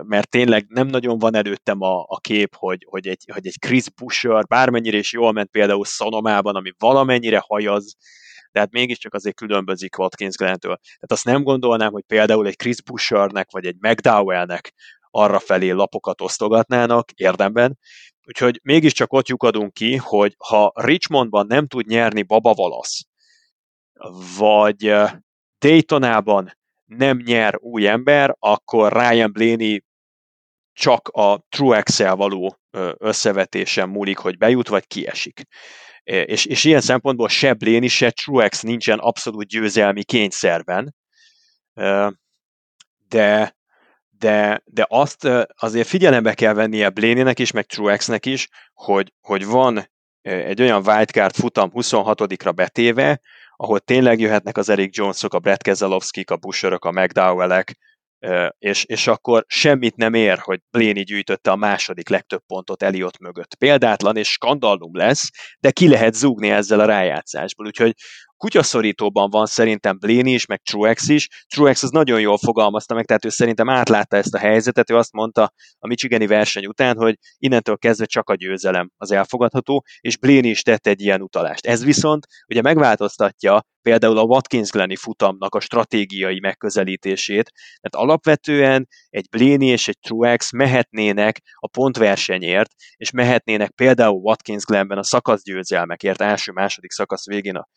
mert 0.01 0.29
tényleg 0.29 0.65
nem 0.67 0.87
nagyon 0.87 1.17
van 1.17 1.35
előttem 1.35 1.81
a, 1.81 2.05
a 2.07 2.19
kép, 2.19 2.55
hogy, 2.55 2.85
hogy, 2.89 3.07
egy, 3.07 3.23
hogy 3.33 3.47
egy 3.47 3.59
Chris 3.59 3.89
Busher 3.89 4.45
bármennyire 4.47 4.97
is 4.97 5.13
jól 5.13 5.31
ment 5.31 5.49
például 5.49 5.85
Szonomában, 5.85 6.55
ami 6.55 6.71
valamennyire 6.77 7.43
hajaz, 7.47 7.95
de 8.51 8.59
hát 8.59 8.71
mégiscsak 8.71 9.13
azért 9.13 9.35
különbözik 9.35 9.97
Watkins 9.97 10.35
Glen-től. 10.35 10.75
Tehát 10.75 11.11
azt 11.11 11.25
nem 11.25 11.43
gondolnám, 11.43 11.91
hogy 11.91 12.03
például 12.07 12.47
egy 12.47 12.55
Chris 12.55 12.81
Bushernek 12.81 13.51
vagy 13.51 13.65
egy 13.65 13.75
McDowellnek 13.79 14.73
arra 15.15 15.39
felé 15.39 15.69
lapokat 15.69 16.21
osztogatnának 16.21 17.11
érdemben. 17.11 17.77
Úgyhogy 18.27 18.59
mégiscsak 18.63 19.13
ott 19.13 19.27
lyukadunk 19.27 19.73
ki, 19.73 19.95
hogy 19.95 20.35
ha 20.37 20.71
Richmondban 20.75 21.47
nem 21.47 21.67
tud 21.67 21.85
nyerni 21.85 22.23
Baba 22.23 22.53
Valasz, 22.53 23.01
vagy 24.37 24.93
Daytonában 25.59 26.57
nem 26.85 27.17
nyer 27.17 27.55
új 27.59 27.87
ember, 27.87 28.35
akkor 28.39 28.93
Ryan 28.93 29.31
Blaney 29.31 29.83
csak 30.73 31.07
a 31.07 31.45
Truex-el 31.49 32.15
való 32.15 32.57
összevetésen 32.97 33.89
múlik, 33.89 34.17
hogy 34.17 34.37
bejut, 34.37 34.67
vagy 34.67 34.87
kiesik. 34.87 35.41
És, 36.03 36.45
és 36.45 36.63
ilyen 36.63 36.81
szempontból 36.81 37.29
se 37.29 37.53
Blaney, 37.53 37.87
se 37.87 38.11
Truex 38.11 38.61
nincsen 38.61 38.99
abszolút 38.99 39.47
győzelmi 39.47 40.03
kényszerben, 40.03 40.95
de, 43.07 43.54
de, 44.25 44.61
de 44.65 44.85
azt 44.89 45.27
azért 45.55 45.87
figyelembe 45.87 46.33
kell 46.33 46.53
vennie 46.53 46.89
Blaney-nek 46.89 47.39
is, 47.39 47.51
meg 47.51 47.65
Truexnek 47.65 48.25
is, 48.25 48.47
hogy, 48.73 49.13
hogy 49.21 49.45
van 49.45 49.89
egy 50.21 50.61
olyan 50.61 50.87
wildcard 50.87 51.35
futam 51.35 51.71
26-ra 51.73 52.51
betéve, 52.55 53.19
ahol 53.55 53.79
tényleg 53.79 54.19
jöhetnek 54.19 54.57
az 54.57 54.69
Eric 54.69 54.97
Jonesok, 54.97 55.33
a 55.33 55.39
Brett 55.39 55.61
Keselowski, 55.61 56.23
a 56.27 56.35
Busherök, 56.35 56.85
a 56.85 56.91
McDowellek, 56.91 57.77
és, 58.57 58.83
és 58.83 59.07
akkor 59.07 59.43
semmit 59.47 59.95
nem 59.95 60.13
ér, 60.13 60.37
hogy 60.37 60.59
Bléni 60.71 61.03
gyűjtötte 61.03 61.51
a 61.51 61.55
második 61.55 62.09
legtöbb 62.09 62.41
pontot 62.47 62.83
Eliott 62.83 63.19
mögött. 63.19 63.55
Példátlan 63.55 64.17
és 64.17 64.31
skandallum 64.31 64.97
lesz, 64.97 65.29
de 65.59 65.71
ki 65.71 65.87
lehet 65.87 66.13
zúgni 66.13 66.49
ezzel 66.49 66.79
a 66.79 66.85
rájátszásból. 66.85 67.65
Úgyhogy 67.65 67.93
kutyaszorítóban 68.45 69.29
van 69.29 69.45
szerintem 69.45 69.97
Bléni 69.99 70.31
is, 70.31 70.45
meg 70.45 70.61
Truex 70.61 71.09
is. 71.09 71.27
Truex 71.55 71.83
az 71.83 71.89
nagyon 71.89 72.19
jól 72.19 72.37
fogalmazta 72.37 72.93
meg, 72.93 73.05
tehát 73.05 73.25
ő 73.25 73.29
szerintem 73.29 73.69
átlátta 73.69 74.17
ezt 74.17 74.33
a 74.33 74.37
helyzetet, 74.37 74.89
ő 74.89 74.95
azt 74.95 75.11
mondta 75.13 75.53
a 75.79 75.87
Michigani 75.87 76.27
verseny 76.27 76.65
után, 76.65 76.97
hogy 76.97 77.15
innentől 77.37 77.77
kezdve 77.77 78.05
csak 78.05 78.29
a 78.29 78.35
győzelem 78.35 78.91
az 78.97 79.11
elfogadható, 79.11 79.83
és 79.99 80.17
Bléni 80.17 80.49
is 80.49 80.61
tett 80.61 80.87
egy 80.87 81.01
ilyen 81.01 81.21
utalást. 81.21 81.65
Ez 81.65 81.83
viszont 81.83 82.25
ugye 82.47 82.61
megváltoztatja 82.61 83.61
például 83.85 84.17
a 84.17 84.23
Watkins 84.23 84.69
Gleni 84.69 84.95
futamnak 84.95 85.55
a 85.55 85.59
stratégiai 85.59 86.39
megközelítését, 86.39 87.51
mert 87.81 87.95
alapvetően 87.95 88.87
egy 89.09 89.29
Bléni 89.29 89.67
és 89.67 89.87
egy 89.87 89.99
Truex 89.99 90.51
mehetnének 90.51 91.41
a 91.55 91.67
pontversenyért, 91.67 92.71
és 92.95 93.11
mehetnének 93.11 93.71
például 93.71 94.21
Watkins 94.21 94.63
Glenben 94.63 94.97
a 94.97 95.03
szakaszgyőzelmekért 95.03 96.21
első-második 96.21 96.91
szakasz 96.91 97.25
végén 97.25 97.55
a, 97.55 97.67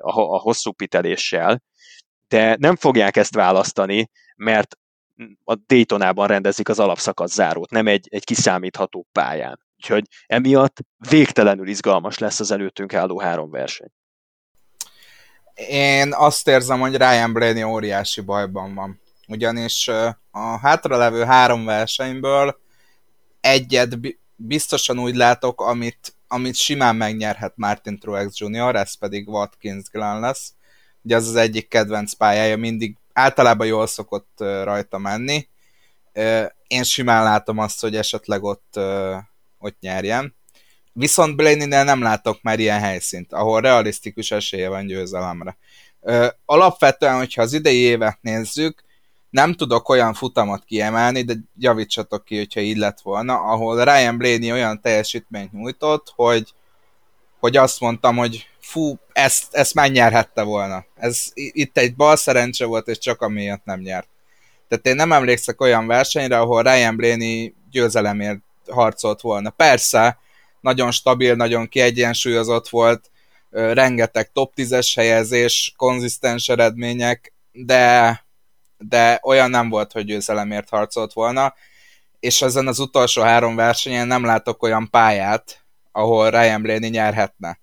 a, 0.00 0.20
a 0.20 0.38
hosszú 0.38 0.72
piteléssel, 0.72 1.62
de 2.28 2.56
nem 2.58 2.76
fogják 2.76 3.16
ezt 3.16 3.34
választani, 3.34 4.10
mert 4.36 4.76
a 5.44 5.54
Daytonában 5.66 6.26
rendezik 6.26 6.68
az 6.68 6.78
alapszakasz 6.78 7.32
zárót, 7.32 7.70
nem 7.70 7.86
egy, 7.86 8.06
egy 8.10 8.24
kiszámítható 8.24 9.06
pályán. 9.12 9.58
Úgyhogy 9.76 10.04
emiatt 10.26 10.76
végtelenül 11.08 11.68
izgalmas 11.68 12.18
lesz 12.18 12.40
az 12.40 12.50
előttünk 12.50 12.94
álló 12.94 13.20
három 13.20 13.50
verseny. 13.50 13.90
Én 15.68 16.12
azt 16.12 16.48
érzem, 16.48 16.80
hogy 16.80 16.96
Ryan 16.96 17.32
Blaney 17.32 17.62
óriási 17.62 18.20
bajban 18.20 18.74
van. 18.74 19.00
Ugyanis 19.28 19.88
a 20.30 20.58
hátralevő 20.62 21.24
három 21.24 21.64
versenyből 21.64 22.60
egyet 23.40 23.98
biztosan 24.36 24.98
úgy 24.98 25.14
látok, 25.14 25.60
amit, 25.60 26.14
amit 26.28 26.54
simán 26.54 26.96
megnyerhet 26.96 27.52
Martin 27.56 27.98
Truex 27.98 28.38
Jr., 28.38 28.76
ez 28.76 28.94
pedig 28.94 29.28
Watkins 29.28 29.88
Glen 29.90 30.20
lesz. 30.20 30.52
Ugye 31.02 31.16
az 31.16 31.28
az 31.28 31.36
egyik 31.36 31.68
kedvenc 31.68 32.12
pályája, 32.12 32.56
mindig 32.56 32.96
általában 33.12 33.66
jól 33.66 33.86
szokott 33.86 34.34
rajta 34.38 34.98
menni. 34.98 35.48
Én 36.66 36.82
simán 36.82 37.22
látom 37.22 37.58
azt, 37.58 37.80
hogy 37.80 37.96
esetleg 37.96 38.42
ott, 38.42 38.78
ott 39.58 39.80
nyerjen. 39.80 40.35
Viszont 40.98 41.36
Blaney-nél 41.36 41.84
nem 41.84 42.02
látok 42.02 42.42
már 42.42 42.58
ilyen 42.58 42.80
helyszínt, 42.80 43.32
ahol 43.32 43.60
realisztikus 43.60 44.30
esélye 44.30 44.68
van 44.68 44.86
győzelemre. 44.86 45.56
Alapvetően, 46.44 47.16
hogyha 47.16 47.42
az 47.42 47.52
idei 47.52 47.76
évet 47.76 48.18
nézzük, 48.20 48.84
nem 49.30 49.54
tudok 49.54 49.88
olyan 49.88 50.14
futamot 50.14 50.64
kiemelni, 50.64 51.22
de 51.22 51.34
javítsatok 51.58 52.24
ki, 52.24 52.36
hogyha 52.36 52.60
így 52.60 52.76
lett 52.76 53.00
volna, 53.00 53.34
ahol 53.34 53.84
Ryan 53.84 54.18
Blaney 54.18 54.52
olyan 54.52 54.80
teljesítményt 54.80 55.52
nyújtott, 55.52 56.12
hogy, 56.14 56.52
hogy 57.40 57.56
azt 57.56 57.80
mondtam, 57.80 58.16
hogy 58.16 58.48
fú, 58.60 58.98
ezt, 59.12 59.54
ezt 59.54 59.74
megnyerhette 59.74 60.42
volna. 60.42 60.84
Ez 60.94 61.30
itt 61.34 61.78
egy 61.78 61.94
bal 61.96 62.16
szerencse 62.16 62.64
volt, 62.64 62.88
és 62.88 62.98
csak 62.98 63.20
amiatt 63.20 63.64
nem 63.64 63.80
nyert. 63.80 64.08
Tehát 64.68 64.86
én 64.86 64.94
nem 64.94 65.12
emlékszek 65.12 65.60
olyan 65.60 65.86
versenyre, 65.86 66.38
ahol 66.38 66.62
Ryan 66.62 66.96
Blaney 66.96 67.54
győzelemért 67.70 68.40
harcolt 68.68 69.20
volna. 69.20 69.50
Persze, 69.50 70.18
nagyon 70.66 70.90
stabil, 70.90 71.34
nagyon 71.34 71.68
kiegyensúlyozott 71.68 72.68
volt, 72.68 73.10
rengeteg 73.50 74.32
top 74.32 74.52
10-es 74.56 74.92
helyezés, 74.94 75.74
konzisztens 75.76 76.48
eredmények, 76.48 77.34
de, 77.52 78.24
de 78.78 79.20
olyan 79.22 79.50
nem 79.50 79.68
volt, 79.68 79.92
hogy 79.92 80.04
győzelemért 80.04 80.68
harcolt 80.68 81.12
volna, 81.12 81.54
és 82.20 82.42
ezen 82.42 82.66
az 82.66 82.78
utolsó 82.78 83.22
három 83.22 83.56
versenyen 83.56 84.06
nem 84.06 84.24
látok 84.24 84.62
olyan 84.62 84.90
pályát, 84.90 85.64
ahol 85.92 86.30
Ryan 86.30 86.62
Blaney 86.62 86.88
nyerhetne. 86.88 87.58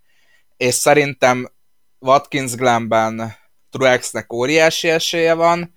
És 0.57 0.73
szerintem 0.73 1.51
Watkins 1.99 2.55
Glenben 2.55 3.35
Truexnek 3.69 4.33
óriási 4.33 4.89
esélye 4.89 5.33
van, 5.33 5.73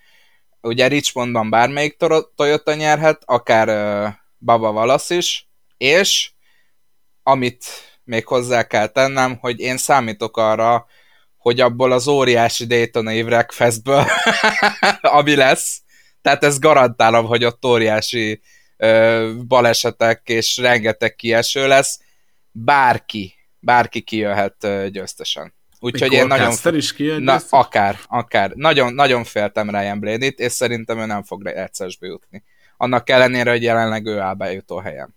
ugye 0.61 0.87
Richmondban 0.87 1.51
bármelyik 1.51 1.97
Toyota 2.37 2.75
nyerhet, 2.75 3.23
akár 3.25 3.69
uh, 3.69 4.13
Baba 4.39 4.73
Valasz 4.73 5.11
is, 5.11 5.49
és 5.77 6.31
amit 7.29 7.65
még 8.05 8.27
hozzá 8.27 8.63
kell 8.63 8.87
tennem, 8.87 9.37
hogy 9.41 9.61
én 9.61 9.77
számítok 9.77 10.37
arra, 10.37 10.87
hogy 11.37 11.61
abból 11.61 11.93
az 11.93 12.09
óriási 12.09 12.67
Daytonai 12.67 13.23
Wreckfestből, 13.23 14.05
ami 15.19 15.35
lesz, 15.37 15.83
tehát 16.23 16.45
ez 16.45 16.59
garantálom, 16.59 17.27
hogy 17.27 17.45
ott 17.45 17.65
óriási 17.65 18.41
ö, 18.77 19.33
balesetek 19.47 20.23
és 20.25 20.57
rengeteg 20.57 21.15
kieső 21.15 21.67
lesz, 21.67 22.01
bárki, 22.51 23.35
bárki 23.59 24.01
kijöhet 24.01 24.65
ö, 24.65 24.87
győztesen. 24.91 25.55
Úgyhogy 25.79 26.13
én 26.13 26.27
nagyon... 26.27 26.75
is 26.75 26.95
Na, 27.19 27.41
akár, 27.51 27.99
akár. 28.07 28.51
Nagyon, 28.55 28.95
nagyon 28.95 29.25
féltem 29.25 29.71
Ryan 29.71 30.01
Blaney-t, 30.01 30.39
és 30.39 30.53
szerintem 30.53 30.99
ő 30.99 31.05
nem 31.05 31.23
fog 31.23 31.47
egyszerűsbe 31.47 32.07
jutni. 32.07 32.45
Annak 32.77 33.11
ellenére, 33.11 33.51
hogy 33.51 33.63
jelenleg 33.63 34.07
ő 34.07 34.19
áll 34.19 34.35
bejutó 34.35 34.79
helyen 34.79 35.16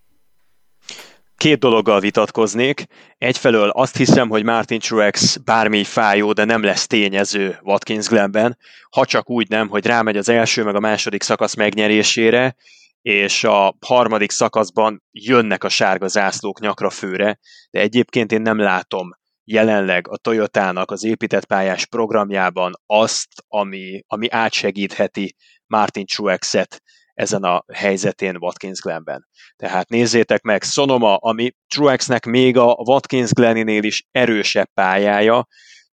két 1.39 1.59
dologgal 1.59 1.99
vitatkoznék. 1.99 2.85
Egyfelől 3.17 3.69
azt 3.69 3.97
hiszem, 3.97 4.29
hogy 4.29 4.43
Martin 4.43 4.79
Truex 4.79 5.35
bármi 5.35 5.83
fájó, 5.83 6.33
de 6.33 6.43
nem 6.43 6.63
lesz 6.63 6.87
tényező 6.87 7.59
Watkins 7.63 8.07
Glenben, 8.07 8.57
ha 8.89 9.05
csak 9.05 9.29
úgy 9.29 9.49
nem, 9.49 9.67
hogy 9.67 9.85
rámegy 9.85 10.17
az 10.17 10.29
első 10.29 10.63
meg 10.63 10.75
a 10.75 10.79
második 10.79 11.23
szakasz 11.23 11.55
megnyerésére, 11.55 12.55
és 13.01 13.43
a 13.43 13.75
harmadik 13.85 14.31
szakaszban 14.31 15.03
jönnek 15.11 15.63
a 15.63 15.69
sárga 15.69 16.07
zászlók 16.07 16.59
nyakra 16.59 16.89
főre, 16.89 17.39
de 17.71 17.79
egyébként 17.79 18.31
én 18.31 18.41
nem 18.41 18.59
látom 18.59 19.09
jelenleg 19.43 20.07
a 20.07 20.17
Toyotának 20.17 20.91
az 20.91 21.03
épített 21.03 21.45
pályás 21.45 21.85
programjában 21.85 22.73
azt, 22.85 23.29
ami, 23.47 24.03
ami 24.07 24.29
átsegítheti 24.29 25.35
Martin 25.67 26.05
Truexet 26.05 26.81
ezen 27.19 27.43
a 27.43 27.63
helyzetén 27.73 28.37
Watkins 28.37 28.79
Glenben. 28.79 29.27
Tehát 29.55 29.89
nézzétek 29.89 30.41
meg, 30.41 30.63
Sonoma, 30.63 31.15
ami 31.15 31.51
Truexnek 31.67 32.25
még 32.25 32.57
a 32.57 32.75
Watkins 32.77 33.31
Gleninél 33.31 33.83
is 33.83 34.03
erősebb 34.11 34.67
pályája, 34.73 35.47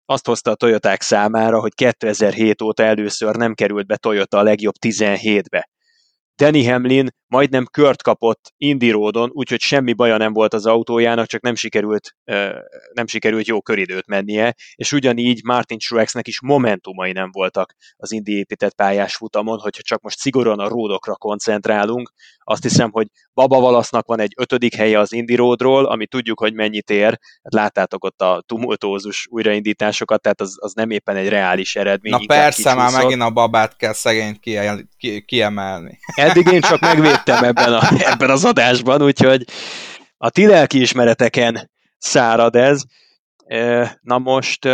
azt 0.04 0.26
hozta 0.26 0.50
a 0.50 0.54
Toyoták 0.54 1.02
számára, 1.02 1.60
hogy 1.60 1.74
2007 1.74 2.62
óta 2.62 2.82
először 2.82 3.36
nem 3.36 3.54
került 3.54 3.86
be 3.86 3.96
Toyota 3.96 4.38
a 4.38 4.42
legjobb 4.42 4.74
17-be. 4.86 5.68
Danny 6.36 6.70
Hamlin 6.70 7.08
majdnem 7.28 7.66
kört 7.70 8.02
kapott 8.02 8.52
Indy 8.56 8.90
Roadon, 8.90 9.30
úgyhogy 9.32 9.60
semmi 9.60 9.92
baja 9.92 10.16
nem 10.16 10.32
volt 10.32 10.54
az 10.54 10.66
autójának, 10.66 11.26
csak 11.26 11.42
nem 11.42 11.54
sikerült, 11.54 12.16
nem 12.92 13.06
sikerült 13.06 13.46
jó 13.46 13.62
köridőt 13.62 14.06
mennie, 14.06 14.54
és 14.74 14.92
ugyanígy 14.92 15.40
Martin 15.44 15.78
Truexnek 15.78 16.28
is 16.28 16.40
momentumai 16.40 17.12
nem 17.12 17.30
voltak 17.32 17.74
az 17.96 18.12
Indy 18.12 18.36
épített 18.36 18.74
pályás 18.74 19.16
futamon, 19.16 19.58
hogyha 19.58 19.82
csak 19.82 20.00
most 20.00 20.18
szigorúan 20.18 20.58
a 20.58 20.68
ródokra 20.68 21.16
koncentrálunk, 21.16 22.12
azt 22.48 22.62
hiszem, 22.62 22.90
hogy 22.90 23.06
Baba 23.34 23.60
Valasznak 23.60 24.06
van 24.06 24.20
egy 24.20 24.32
ötödik 24.36 24.74
helye 24.74 24.98
az 24.98 25.12
Indy 25.12 25.34
Roadról, 25.34 25.84
ami 25.84 26.06
tudjuk, 26.06 26.40
hogy 26.40 26.54
mennyit 26.54 26.90
ér, 26.90 27.18
hát 27.42 27.54
láttátok 27.54 28.04
ott 28.04 28.20
a 28.20 28.42
tumultózus 28.46 29.26
újraindításokat, 29.30 30.20
tehát 30.20 30.40
az, 30.40 30.56
az 30.60 30.72
nem 30.72 30.90
éppen 30.90 31.16
egy 31.16 31.28
reális 31.28 31.76
eredmény. 31.76 32.12
Na 32.12 32.18
persze, 32.26 32.74
már 32.74 32.92
megint 32.92 33.22
a 33.22 33.30
babát 33.30 33.76
kell 33.76 33.92
szegényt 33.92 34.40
kiemelni. 35.26 35.98
Eddig 36.14 36.46
én 36.46 36.60
csak 36.60 36.80
megvédtem 37.16 37.44
ebben, 37.44 37.72
a, 37.72 37.80
ebben 38.12 38.30
az 38.30 38.44
adásban, 38.44 39.02
úgyhogy 39.02 39.44
a 40.16 40.30
ti 40.30 40.46
lelkiismereteken 40.46 41.70
szárad 41.98 42.56
ez. 42.56 42.82
Na 44.00 44.18
most, 44.18 44.68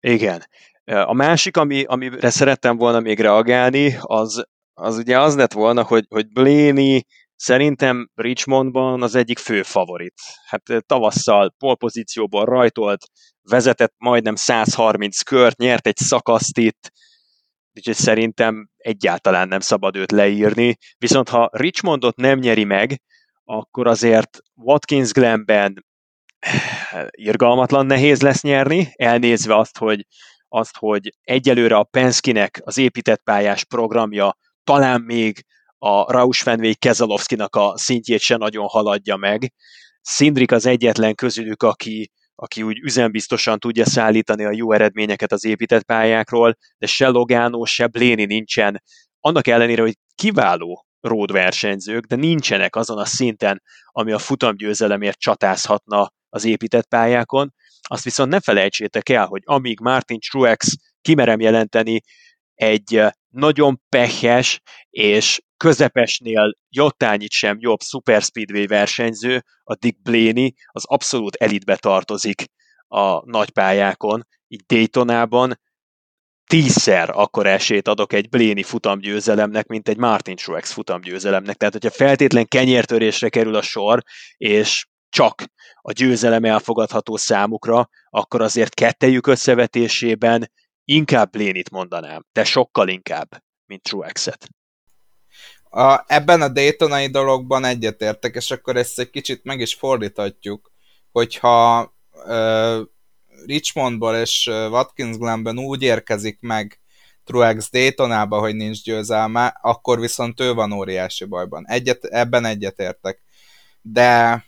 igen. 0.00 0.46
A 0.84 1.12
másik, 1.12 1.56
ami, 1.56 1.84
amire 1.84 2.30
szerettem 2.30 2.76
volna 2.76 3.00
még 3.00 3.20
reagálni, 3.20 3.96
az, 4.00 4.44
az 4.74 4.96
ugye 4.96 5.20
az 5.20 5.36
lett 5.36 5.52
volna, 5.52 5.82
hogy, 5.82 6.04
hogy 6.08 6.28
Blaney 6.32 7.06
szerintem 7.36 8.10
Richmondban 8.14 9.02
az 9.02 9.14
egyik 9.14 9.38
fő 9.38 9.62
favorit. 9.62 10.14
Hát 10.48 10.62
tavasszal 10.86 11.54
polpozícióból 11.58 12.44
rajtolt, 12.44 13.04
vezetett 13.42 13.94
majdnem 13.98 14.34
130 14.34 15.20
kört, 15.20 15.56
nyert 15.56 15.86
egy 15.86 15.96
szakaszt 15.96 16.58
itt, 16.58 16.92
úgyhogy 17.74 17.94
szerintem 17.94 18.68
egyáltalán 18.76 19.48
nem 19.48 19.60
szabad 19.60 19.96
őt 19.96 20.12
leírni. 20.12 20.76
Viszont 20.98 21.28
ha 21.28 21.48
Richmondot 21.52 22.16
nem 22.16 22.38
nyeri 22.38 22.64
meg, 22.64 23.00
akkor 23.44 23.86
azért 23.86 24.38
Watkins 24.54 25.12
Glenben 25.12 25.86
eh, 26.38 27.06
irgalmatlan 27.10 27.86
nehéz 27.86 28.20
lesz 28.22 28.42
nyerni, 28.42 28.92
elnézve 28.94 29.56
azt, 29.56 29.78
hogy, 29.78 30.06
azt, 30.48 30.76
hogy 30.76 31.14
egyelőre 31.22 31.76
a 31.76 31.82
Penskinek 31.82 32.60
az 32.64 32.78
épített 32.78 33.22
pályás 33.22 33.64
programja 33.64 34.36
talán 34.64 35.00
még 35.00 35.44
a 35.78 36.12
Rausfenweg 36.12 36.78
Kezalovskinak 36.78 37.56
a 37.56 37.78
szintjét 37.78 38.20
se 38.20 38.36
nagyon 38.36 38.66
haladja 38.66 39.16
meg. 39.16 39.52
Szindrik 40.00 40.52
az 40.52 40.66
egyetlen 40.66 41.14
közülük, 41.14 41.62
aki, 41.62 42.10
aki 42.42 42.62
úgy 42.62 42.78
üzembiztosan 42.78 43.58
tudja 43.58 43.84
szállítani 43.84 44.44
a 44.44 44.52
jó 44.52 44.72
eredményeket 44.72 45.32
az 45.32 45.44
épített 45.44 45.82
pályákról, 45.82 46.56
de 46.78 46.86
se 46.86 47.08
Logano, 47.08 47.64
se 47.64 47.86
Bléni 47.86 48.24
nincsen, 48.24 48.82
annak 49.20 49.46
ellenére, 49.46 49.82
hogy 49.82 49.98
kiváló 50.14 50.86
road 51.00 51.32
versenyzők, 51.32 52.04
de 52.04 52.16
nincsenek 52.16 52.76
azon 52.76 52.98
a 52.98 53.04
szinten, 53.04 53.62
ami 53.86 54.12
a 54.12 54.18
futamgyőzelemért 54.18 55.18
csatázhatna 55.18 56.12
az 56.28 56.44
épített 56.44 56.86
pályákon, 56.86 57.54
azt 57.82 58.04
viszont 58.04 58.30
ne 58.30 58.40
felejtsétek 58.40 59.08
el, 59.08 59.26
hogy 59.26 59.42
amíg 59.44 59.80
Martin 59.80 60.18
Truex 60.20 60.74
kimerem 61.00 61.40
jelenteni 61.40 62.00
egy 62.54 63.02
nagyon 63.32 63.82
pehes 63.88 64.60
és 64.90 65.40
közepesnél 65.56 66.56
jottányit 66.68 67.30
sem 67.30 67.56
jobb 67.60 67.80
Super 67.80 68.22
Speedway 68.22 68.66
versenyző, 68.66 69.44
a 69.62 69.74
Dick 69.74 70.02
Blaney 70.02 70.54
az 70.66 70.84
abszolút 70.86 71.34
elitbe 71.34 71.76
tartozik 71.76 72.44
a 72.88 73.30
nagypályákon, 73.30 74.26
így 74.48 74.62
Daytonában 74.66 75.60
tízszer 76.46 77.10
akkor 77.10 77.46
esélyt 77.46 77.88
adok 77.88 78.12
egy 78.12 78.28
Bléni 78.28 78.62
futamgyőzelemnek, 78.62 79.66
mint 79.66 79.88
egy 79.88 79.96
Martin 79.96 80.36
Truex 80.36 80.72
futamgyőzelemnek. 80.72 81.56
Tehát, 81.56 81.72
hogyha 81.72 81.90
feltétlen 81.90 82.46
kenyértörésre 82.46 83.28
kerül 83.28 83.54
a 83.54 83.62
sor, 83.62 84.02
és 84.36 84.86
csak 85.08 85.44
a 85.80 85.92
győzelem 85.92 86.44
elfogadható 86.44 87.16
számukra, 87.16 87.88
akkor 88.10 88.40
azért 88.40 88.74
kettejük 88.74 89.26
összevetésében 89.26 90.50
inkább 90.84 91.30
Blénit 91.30 91.70
mondanám, 91.70 92.26
de 92.32 92.44
sokkal 92.44 92.88
inkább, 92.88 93.28
mint 93.66 93.82
Truexet. 93.82 94.48
A, 95.70 96.04
ebben 96.06 96.42
a 96.42 96.48
Daytonai 96.48 97.06
dologban 97.06 97.64
egyetértek, 97.64 98.34
és 98.34 98.50
akkor 98.50 98.76
ezt 98.76 98.98
egy 98.98 99.10
kicsit 99.10 99.44
meg 99.44 99.60
is 99.60 99.74
fordíthatjuk, 99.74 100.72
hogyha 101.10 101.92
ö, 102.26 102.82
Richmondból 103.46 104.16
és 104.16 104.46
Watkins 104.46 105.16
Glenben 105.16 105.58
úgy 105.58 105.82
érkezik 105.82 106.40
meg 106.40 106.80
Truex 107.24 107.70
Daytonába, 107.70 108.38
hogy 108.38 108.54
nincs 108.54 108.82
győzelme, 108.82 109.58
akkor 109.62 110.00
viszont 110.00 110.40
ő 110.40 110.52
van 110.52 110.72
óriási 110.72 111.24
bajban. 111.24 111.66
Egyet, 111.68 112.04
ebben 112.04 112.44
egyetértek. 112.44 113.22
De 113.80 114.44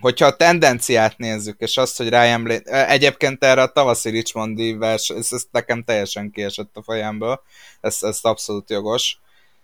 hogyha 0.00 0.26
a 0.26 0.36
tendenciát 0.36 1.18
nézzük, 1.18 1.60
és 1.60 1.76
azt, 1.76 1.96
hogy 1.96 2.08
Ryan 2.08 2.42
Blaney, 2.42 2.62
egyébként 2.66 3.44
erre 3.44 3.62
a 3.62 3.72
tavaszi 3.72 4.10
Richmondi 4.10 4.72
vers, 4.72 5.08
ez, 5.08 5.32
ez 5.32 5.44
nekem 5.50 5.82
teljesen 5.82 6.30
kiesett 6.30 6.76
a 6.76 6.82
fejemből, 6.82 7.42
ez, 7.80 7.98
ez 8.00 8.18
abszolút 8.22 8.70
jogos, 8.70 9.18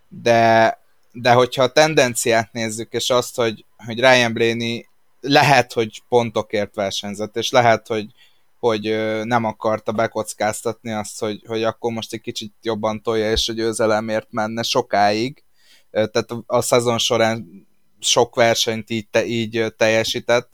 de, 0.08 0.78
de 1.12 1.32
hogyha 1.32 1.62
a 1.62 1.72
tendenciát 1.72 2.52
nézzük, 2.52 2.92
és 2.92 3.10
azt, 3.10 3.36
hogy, 3.36 3.64
hogy 3.86 3.98
Ryan 3.98 4.32
Blaney 4.32 4.88
lehet, 5.20 5.72
hogy 5.72 6.02
pontokért 6.08 6.74
versenyzett, 6.74 7.36
és 7.36 7.50
lehet, 7.50 7.86
hogy, 7.86 8.06
hogy 8.58 8.82
nem 9.24 9.44
akarta 9.44 9.92
bekockáztatni 9.92 10.92
azt, 10.92 11.20
hogy, 11.20 11.42
hogy 11.46 11.62
akkor 11.62 11.92
most 11.92 12.12
egy 12.12 12.20
kicsit 12.20 12.52
jobban 12.62 13.02
tolja, 13.02 13.30
és 13.30 13.48
a 13.48 13.52
győzelemért 13.52 14.26
menne 14.30 14.62
sokáig. 14.62 15.42
Tehát 15.90 16.30
a 16.46 16.60
szezon 16.60 16.98
során 16.98 17.68
sok 18.00 18.34
versenyt 18.34 18.90
így, 18.90 19.08
te, 19.08 19.24
így 19.24 19.74
teljesített. 19.76 20.50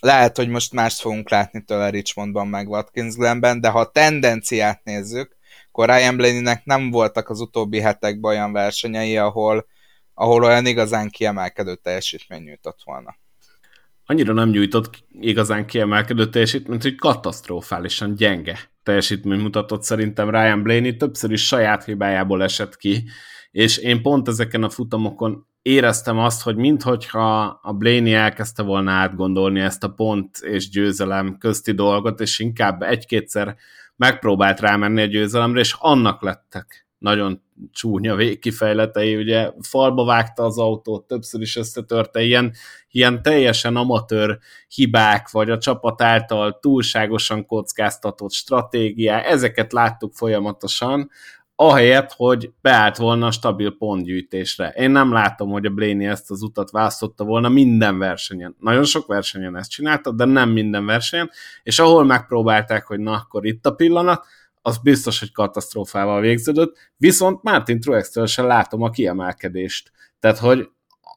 Lehet, 0.00 0.36
hogy 0.36 0.48
most 0.48 0.72
mást 0.72 1.00
fogunk 1.00 1.30
látni 1.30 1.64
tőle 1.64 1.90
Richmondban, 1.90 2.48
meg 2.48 2.68
Watkins 2.68 3.14
Glenben, 3.14 3.60
de 3.60 3.68
ha 3.68 3.80
a 3.80 3.90
tendenciát 3.90 4.84
nézzük, 4.84 5.36
akkor 5.68 5.88
Ryan 5.88 6.16
Blaney-nek 6.16 6.64
nem 6.64 6.90
voltak 6.90 7.28
az 7.28 7.40
utóbbi 7.40 7.80
hetekben 7.80 8.30
olyan 8.30 8.52
versenyei, 8.52 9.16
ahol, 9.16 9.66
ahol 10.14 10.44
olyan 10.44 10.66
igazán 10.66 11.08
kiemelkedő 11.08 11.74
teljesítmény 11.74 12.42
nyújtott 12.42 12.78
volna. 12.84 13.16
Annyira 14.06 14.32
nem 14.32 14.48
nyújtott 14.48 15.04
igazán 15.20 15.66
kiemelkedő 15.66 16.28
teljesítményt, 16.28 16.82
hogy 16.82 16.94
katasztrofálisan 16.94 18.14
gyenge 18.14 18.58
teljesítmény 18.82 19.40
mutatott 19.40 19.82
szerintem 19.82 20.30
Ryan 20.30 20.62
Blaney, 20.62 20.96
többször 20.96 21.30
is 21.30 21.46
saját 21.46 21.84
hibájából 21.84 22.42
esett 22.42 22.76
ki, 22.76 23.04
és 23.52 23.76
én 23.76 24.02
pont 24.02 24.28
ezeken 24.28 24.62
a 24.62 24.70
futamokon 24.70 25.46
éreztem 25.62 26.18
azt, 26.18 26.42
hogy 26.42 26.56
minthogyha 26.56 27.42
a 27.62 27.72
Blaney 27.72 28.14
elkezdte 28.14 28.62
volna 28.62 28.90
átgondolni 28.90 29.60
ezt 29.60 29.84
a 29.84 29.92
pont 29.92 30.36
és 30.38 30.68
győzelem 30.68 31.36
közti 31.38 31.72
dolgot, 31.72 32.20
és 32.20 32.38
inkább 32.38 32.82
egy-kétszer 32.82 33.56
megpróbált 33.96 34.60
rámenni 34.60 35.02
a 35.02 35.06
győzelemre, 35.06 35.60
és 35.60 35.76
annak 35.78 36.22
lettek 36.22 36.86
nagyon 36.98 37.42
csúnya 37.72 38.14
végkifejletei, 38.14 39.16
ugye 39.16 39.50
falba 39.60 40.04
vágta 40.04 40.42
az 40.44 40.58
autót, 40.58 41.06
többször 41.06 41.40
is 41.40 41.56
összetörte, 41.56 42.22
ilyen, 42.22 42.52
ilyen 42.90 43.22
teljesen 43.22 43.76
amatőr 43.76 44.38
hibák, 44.68 45.30
vagy 45.30 45.50
a 45.50 45.58
csapat 45.58 46.02
által 46.02 46.58
túlságosan 46.60 47.46
kockáztatott 47.46 48.32
stratégiák, 48.32 49.26
ezeket 49.26 49.72
láttuk 49.72 50.12
folyamatosan, 50.14 51.10
ahelyett, 51.68 52.12
hogy 52.12 52.52
beállt 52.60 52.96
volna 52.96 53.26
a 53.26 53.30
stabil 53.30 53.76
pontgyűjtésre. 53.76 54.68
Én 54.68 54.90
nem 54.90 55.12
látom, 55.12 55.50
hogy 55.50 55.66
a 55.66 55.70
Blaney 55.70 56.06
ezt 56.06 56.30
az 56.30 56.42
utat 56.42 56.70
választotta 56.70 57.24
volna 57.24 57.48
minden 57.48 57.98
versenyen. 57.98 58.56
Nagyon 58.58 58.84
sok 58.84 59.06
versenyen 59.06 59.56
ezt 59.56 59.70
csinálta, 59.70 60.12
de 60.12 60.24
nem 60.24 60.50
minden 60.50 60.86
versenyen, 60.86 61.30
és 61.62 61.78
ahol 61.78 62.04
megpróbálták, 62.04 62.86
hogy 62.86 63.00
na, 63.00 63.12
akkor 63.12 63.46
itt 63.46 63.66
a 63.66 63.74
pillanat, 63.74 64.26
az 64.62 64.78
biztos, 64.78 65.18
hogy 65.18 65.32
katasztrófával 65.32 66.20
végződött, 66.20 66.76
viszont 66.96 67.42
Martin 67.42 67.80
Truex-től 67.80 68.26
sem 68.26 68.46
látom 68.46 68.82
a 68.82 68.90
kiemelkedést. 68.90 69.92
Tehát, 70.20 70.38
hogy 70.38 70.68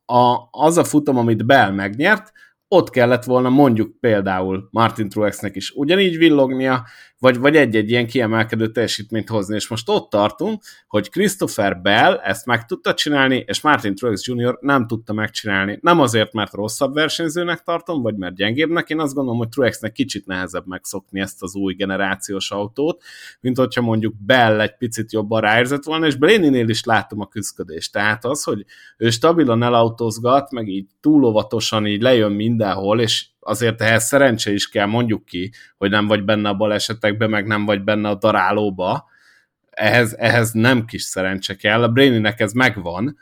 a, 0.05 0.37
az 0.51 0.77
a 0.77 0.83
futam, 0.83 1.17
amit 1.17 1.45
Bell 1.45 1.71
megnyert, 1.71 2.31
ott 2.67 2.89
kellett 2.89 3.23
volna 3.23 3.49
mondjuk 3.49 3.99
például 3.99 4.67
Martin 4.71 5.09
Truexnek 5.09 5.55
is 5.55 5.71
ugyanígy 5.71 6.17
villognia, 6.17 6.85
vagy, 7.19 7.37
vagy 7.37 7.55
egy-egy 7.55 7.89
ilyen 7.89 8.07
kiemelkedő 8.07 8.71
teljesítményt 8.71 9.29
hozni, 9.29 9.55
és 9.55 9.67
most 9.67 9.89
ott 9.89 10.09
tartunk, 10.09 10.63
hogy 10.87 11.09
Christopher 11.09 11.81
Bell 11.81 12.15
ezt 12.15 12.45
meg 12.45 12.65
tudta 12.65 12.93
csinálni, 12.93 13.43
és 13.47 13.61
Martin 13.61 13.95
Truex 13.95 14.27
Jr. 14.27 14.57
nem 14.61 14.87
tudta 14.87 15.13
megcsinálni. 15.13 15.79
Nem 15.81 15.99
azért, 15.99 16.33
mert 16.33 16.53
rosszabb 16.53 16.93
versenyzőnek 16.93 17.61
tartom, 17.61 18.01
vagy 18.01 18.15
mert 18.15 18.35
gyengébbnek, 18.35 18.89
én 18.89 18.99
azt 18.99 19.13
gondolom, 19.13 19.39
hogy 19.39 19.49
Truexnek 19.49 19.91
kicsit 19.91 20.25
nehezebb 20.25 20.67
megszokni 20.67 21.19
ezt 21.19 21.43
az 21.43 21.55
új 21.55 21.73
generációs 21.73 22.51
autót, 22.51 23.03
mint 23.39 23.57
hogyha 23.57 23.81
mondjuk 23.81 24.13
Bell 24.25 24.61
egy 24.61 24.77
picit 24.77 25.11
jobban 25.11 25.41
ráérzett 25.41 25.83
volna, 25.83 26.05
és 26.05 26.15
Blaney-nél 26.15 26.69
is 26.69 26.83
látom 26.83 27.21
a 27.21 27.27
küzdködést. 27.27 27.91
Tehát 27.91 28.25
az, 28.25 28.43
hogy 28.43 28.65
ő 28.97 29.09
stabilan 29.09 29.63
elautózgat, 29.63 30.51
meg 30.51 30.67
így 30.67 30.87
túl 31.01 31.23
óvatosan 31.23 31.87
így 31.87 32.01
lejön 32.01 32.31
mindenhol, 32.31 32.99
és 32.99 33.25
azért 33.47 33.81
ehhez 33.81 34.05
szerencse 34.05 34.51
is 34.51 34.69
kell, 34.69 34.85
mondjuk 34.85 35.25
ki, 35.25 35.51
hogy 35.77 35.89
nem 35.89 36.07
vagy 36.07 36.23
benne 36.23 36.49
a 36.49 36.53
balesetekbe, 36.53 37.27
meg 37.27 37.47
nem 37.47 37.65
vagy 37.65 37.83
benne 37.83 38.09
a 38.09 38.15
darálóba, 38.15 39.05
ehhez, 39.69 40.15
ehhez 40.17 40.51
nem 40.51 40.85
kis 40.85 41.01
szerencse 41.01 41.55
kell, 41.55 41.83
a 41.83 41.87
Brainy-nek 41.87 42.39
ez 42.39 42.51
megvan, 42.51 43.17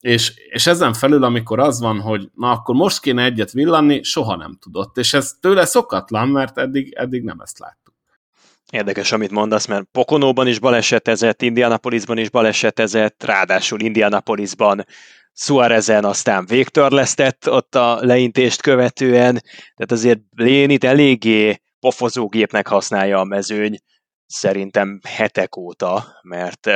és, 0.00 0.32
és 0.50 0.66
ezen 0.66 0.92
felül, 0.92 1.24
amikor 1.24 1.58
az 1.58 1.80
van, 1.80 2.00
hogy 2.00 2.30
na 2.34 2.50
akkor 2.50 2.74
most 2.74 3.00
kéne 3.00 3.24
egyet 3.24 3.52
villanni, 3.52 4.02
soha 4.02 4.36
nem 4.36 4.58
tudott, 4.60 4.96
és 4.96 5.14
ez 5.14 5.32
tőle 5.40 5.64
szokatlan, 5.64 6.28
mert 6.28 6.58
eddig, 6.58 6.92
eddig 6.92 7.22
nem 7.22 7.40
ezt 7.40 7.58
láttuk. 7.58 7.94
Érdekes, 8.70 9.12
amit 9.12 9.30
mondasz, 9.30 9.66
mert 9.66 9.88
Pokonóban 9.92 10.46
is 10.46 10.58
balesetezett, 10.58 11.42
Indianapolisban 11.42 12.18
is 12.18 12.30
balesetezett, 12.30 13.24
ráadásul 13.24 13.80
Indianapolisban 13.80 14.84
Suarezen 15.38 16.04
aztán 16.04 16.46
végtörlesztett 16.46 17.50
ott 17.50 17.74
a 17.74 17.98
leintést 18.00 18.62
követően, 18.62 19.42
tehát 19.74 19.92
azért 19.92 20.20
Lénit 20.30 20.84
eléggé 20.84 21.60
pofozógépnek 21.80 22.66
használja 22.66 23.18
a 23.18 23.24
mezőny, 23.24 23.76
szerintem 24.26 25.00
hetek 25.08 25.56
óta, 25.56 26.04
mert 26.22 26.66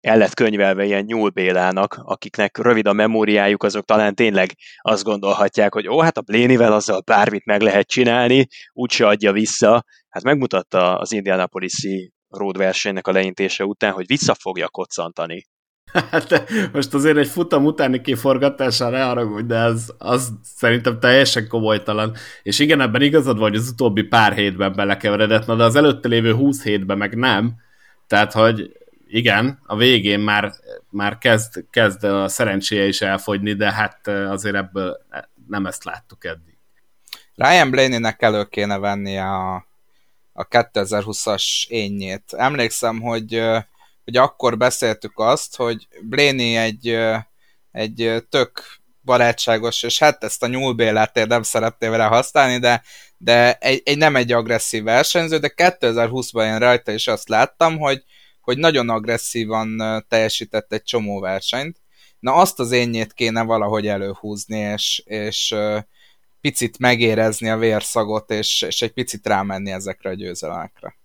el 0.00 0.16
lett 0.18 0.34
könyvelve 0.34 0.84
ilyen 0.84 1.04
nyúlbélának, 1.04 2.00
akiknek 2.02 2.58
rövid 2.58 2.86
a 2.86 2.92
memóriájuk, 2.92 3.62
azok 3.62 3.84
talán 3.84 4.14
tényleg 4.14 4.50
azt 4.80 5.04
gondolhatják, 5.04 5.72
hogy 5.72 5.88
ó, 5.88 6.00
hát 6.00 6.18
a 6.18 6.22
Blénivel 6.22 6.72
azzal 6.72 7.00
bármit 7.00 7.44
meg 7.44 7.60
lehet 7.60 7.86
csinálni, 7.86 8.46
úgyse 8.72 9.06
adja 9.06 9.32
vissza. 9.32 9.84
Hát 10.08 10.22
megmutatta 10.22 10.98
az 10.98 11.12
Indianapolis-i 11.12 12.12
road 12.28 12.56
versenynek 12.56 13.06
a 13.06 13.12
leintése 13.12 13.64
után, 13.64 13.92
hogy 13.92 14.06
vissza 14.06 14.34
fogja 14.34 14.68
koccantani 14.68 15.46
Hát 15.92 16.50
most 16.72 16.94
azért 16.94 17.16
egy 17.16 17.28
futam 17.28 17.64
utáni 17.64 18.00
kiforgatással 18.00 18.90
ne 18.90 19.02
haragudj, 19.02 19.46
de 19.46 19.58
az, 19.58 19.94
az 19.98 20.32
szerintem 20.42 21.00
teljesen 21.00 21.48
komolytalan. 21.48 22.14
És 22.42 22.58
igen, 22.58 22.80
ebben 22.80 23.02
igazad 23.02 23.38
vagy, 23.38 23.54
az 23.54 23.68
utóbbi 23.68 24.02
pár 24.02 24.32
hétben 24.32 24.72
belekeveredett, 24.72 25.46
na 25.46 25.54
de 25.56 25.64
az 25.64 25.76
előtte 25.76 26.08
lévő 26.08 26.34
20 26.34 26.62
hétben 26.62 26.98
meg 26.98 27.16
nem. 27.16 27.54
Tehát, 28.06 28.32
hogy 28.32 28.76
igen, 29.08 29.58
a 29.66 29.76
végén 29.76 30.20
már, 30.20 30.52
már 30.90 31.18
kezd, 31.18 31.64
kezd 31.70 32.04
a 32.04 32.28
szerencséje 32.28 32.86
is 32.86 33.00
elfogyni, 33.00 33.52
de 33.52 33.72
hát 33.72 34.08
azért 34.08 34.54
ebből 34.54 34.96
nem 35.48 35.66
ezt 35.66 35.84
láttuk 35.84 36.24
eddig. 36.24 36.56
Ryan 37.34 37.70
Blaney-nek 37.70 38.22
elő 38.22 38.44
kéne 38.44 38.78
vennie 38.78 39.24
a, 39.24 39.54
a 40.32 40.48
2020-as 40.48 41.66
énnyét. 41.68 42.22
Emlékszem, 42.28 43.00
hogy 43.00 43.42
hogy 44.06 44.16
akkor 44.16 44.56
beszéltük 44.56 45.18
azt, 45.18 45.56
hogy 45.56 45.88
Bléni 46.02 46.56
egy, 46.56 46.98
egy 47.70 48.24
tök 48.28 48.80
barátságos, 49.02 49.82
és 49.82 49.98
hát 49.98 50.24
ezt 50.24 50.42
a 50.42 50.46
nyúlbélát 50.46 51.26
nem 51.26 51.42
szeretném 51.42 51.90
vele 51.90 52.04
használni, 52.04 52.58
de, 52.58 52.82
de 53.16 53.54
egy, 53.54 53.82
egy, 53.84 53.98
nem 53.98 54.16
egy 54.16 54.32
agresszív 54.32 54.82
versenyző, 54.82 55.38
de 55.38 55.52
2020-ban 55.56 56.52
én 56.52 56.58
rajta 56.58 56.92
is 56.92 57.06
azt 57.06 57.28
láttam, 57.28 57.78
hogy, 57.78 58.04
hogy 58.40 58.58
nagyon 58.58 58.88
agresszívan 58.88 59.82
teljesített 60.08 60.72
egy 60.72 60.82
csomó 60.82 61.20
versenyt. 61.20 61.80
Na 62.18 62.34
azt 62.34 62.58
az 62.58 62.72
énnyét 62.72 63.12
kéne 63.12 63.42
valahogy 63.42 63.86
előhúzni, 63.86 64.58
és, 64.58 65.02
és 65.04 65.54
picit 66.40 66.78
megérezni 66.78 67.48
a 67.48 67.56
vérszagot, 67.56 68.30
és, 68.30 68.62
és 68.62 68.82
egy 68.82 68.92
picit 68.92 69.26
rámenni 69.26 69.70
ezekre 69.70 70.10
a 70.10 70.14
győzelemekre. 70.14 70.96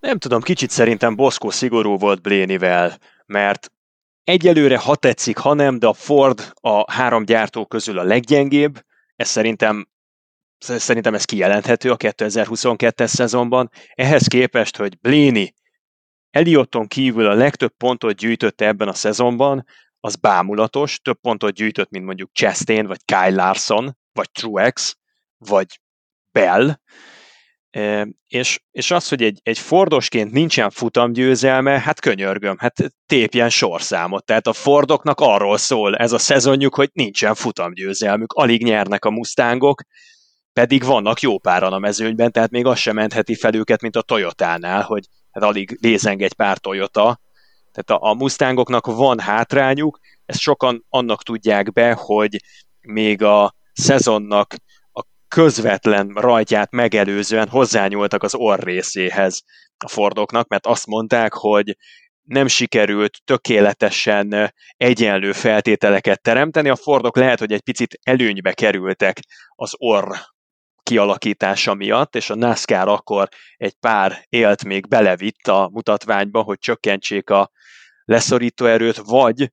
Nem 0.00 0.18
tudom, 0.18 0.40
kicsit 0.40 0.70
szerintem 0.70 1.16
Boszkó 1.16 1.50
szigorú 1.50 1.98
volt 1.98 2.22
Blénivel, 2.22 2.98
mert 3.26 3.72
egyelőre 4.24 4.78
ha 4.78 4.96
tetszik, 4.96 5.38
ha 5.38 5.54
nem, 5.54 5.78
de 5.78 5.86
a 5.86 5.92
Ford 5.92 6.52
a 6.60 6.92
három 6.92 7.24
gyártó 7.24 7.66
közül 7.66 7.98
a 7.98 8.02
leggyengébb, 8.02 8.84
ez 9.16 9.28
szerintem 9.28 9.88
szerintem 10.58 11.14
ez 11.14 11.24
kijelenthető 11.24 11.90
a 11.90 11.96
2022-es 11.96 13.06
szezonban. 13.06 13.70
Ehhez 13.94 14.26
képest, 14.26 14.76
hogy 14.76 14.98
Bléni 14.98 15.54
Eliotton 16.30 16.86
kívül 16.86 17.26
a 17.26 17.34
legtöbb 17.34 17.72
pontot 17.76 18.16
gyűjtötte 18.16 18.66
ebben 18.66 18.88
a 18.88 18.94
szezonban, 18.94 19.66
az 20.00 20.16
bámulatos, 20.16 21.00
több 21.00 21.20
pontot 21.20 21.52
gyűjtött, 21.52 21.90
mint 21.90 22.04
mondjuk 22.04 22.30
Chastain, 22.32 22.86
vagy 22.86 23.04
Kyle 23.04 23.30
Larson, 23.30 23.96
vagy 24.12 24.30
Truex, 24.30 24.96
vagy 25.38 25.80
Bell, 26.32 26.80
és, 28.26 28.60
és 28.70 28.90
az, 28.90 29.08
hogy 29.08 29.22
egy, 29.22 29.40
egy 29.42 29.58
Fordosként 29.58 30.32
nincsen 30.32 30.70
futamgyőzelme, 30.70 31.80
hát 31.80 32.00
könyörgöm, 32.00 32.58
hát 32.58 32.92
tépjen 33.06 33.50
sorszámot. 33.50 34.24
Tehát 34.24 34.46
a 34.46 34.52
Fordoknak 34.52 35.20
arról 35.20 35.58
szól 35.58 35.96
ez 35.96 36.12
a 36.12 36.18
szezonjuk, 36.18 36.74
hogy 36.74 36.90
nincsen 36.92 37.34
futamgyőzelmük, 37.34 38.32
alig 38.32 38.62
nyernek 38.62 39.04
a 39.04 39.10
Mustangok, 39.10 39.82
pedig 40.52 40.84
vannak 40.84 41.20
jó 41.20 41.38
páran 41.38 41.72
a 41.72 41.78
mezőnyben, 41.78 42.32
tehát 42.32 42.50
még 42.50 42.66
az 42.66 42.78
sem 42.78 42.94
mentheti 42.94 43.34
fel 43.34 43.54
őket, 43.54 43.80
mint 43.80 43.96
a 43.96 44.02
Toyotánál, 44.02 44.82
hogy 44.82 45.04
hát 45.30 45.44
alig 45.44 45.78
lézeng 45.80 46.22
egy 46.22 46.34
pár 46.34 46.58
Toyota, 46.58 47.20
tehát 47.72 48.02
a, 48.02 48.08
a 48.08 48.14
Mustangoknak 48.14 48.86
van 48.86 49.18
hátrányuk, 49.18 49.98
ezt 50.26 50.40
sokan 50.40 50.84
annak 50.88 51.22
tudják 51.22 51.72
be, 51.72 51.92
hogy 51.92 52.36
még 52.80 53.22
a 53.22 53.54
szezonnak 53.72 54.54
közvetlen 55.30 56.08
rajtját 56.14 56.70
megelőzően 56.70 57.48
hozzányúltak 57.48 58.22
az 58.22 58.34
orr 58.34 58.62
részéhez 58.62 59.42
a 59.84 59.88
Fordoknak, 59.88 60.48
mert 60.48 60.66
azt 60.66 60.86
mondták, 60.86 61.32
hogy 61.32 61.76
nem 62.22 62.46
sikerült 62.46 63.18
tökéletesen 63.24 64.54
egyenlő 64.76 65.32
feltételeket 65.32 66.22
teremteni. 66.22 66.68
A 66.68 66.76
Fordok 66.76 67.16
lehet, 67.16 67.38
hogy 67.38 67.52
egy 67.52 67.60
picit 67.60 67.98
előnybe 68.02 68.52
kerültek 68.52 69.20
az 69.54 69.72
orr 69.76 70.16
kialakítása 70.82 71.74
miatt, 71.74 72.16
és 72.16 72.30
a 72.30 72.34
NASCAR 72.34 72.88
akkor 72.88 73.28
egy 73.56 73.74
pár 73.80 74.24
élt 74.28 74.64
még 74.64 74.88
belevitt 74.88 75.46
a 75.46 75.68
mutatványba, 75.72 76.42
hogy 76.42 76.58
csökkentsék 76.58 77.30
a 77.30 77.50
leszorító 78.04 78.66
erőt, 78.66 78.96
vagy 78.96 79.50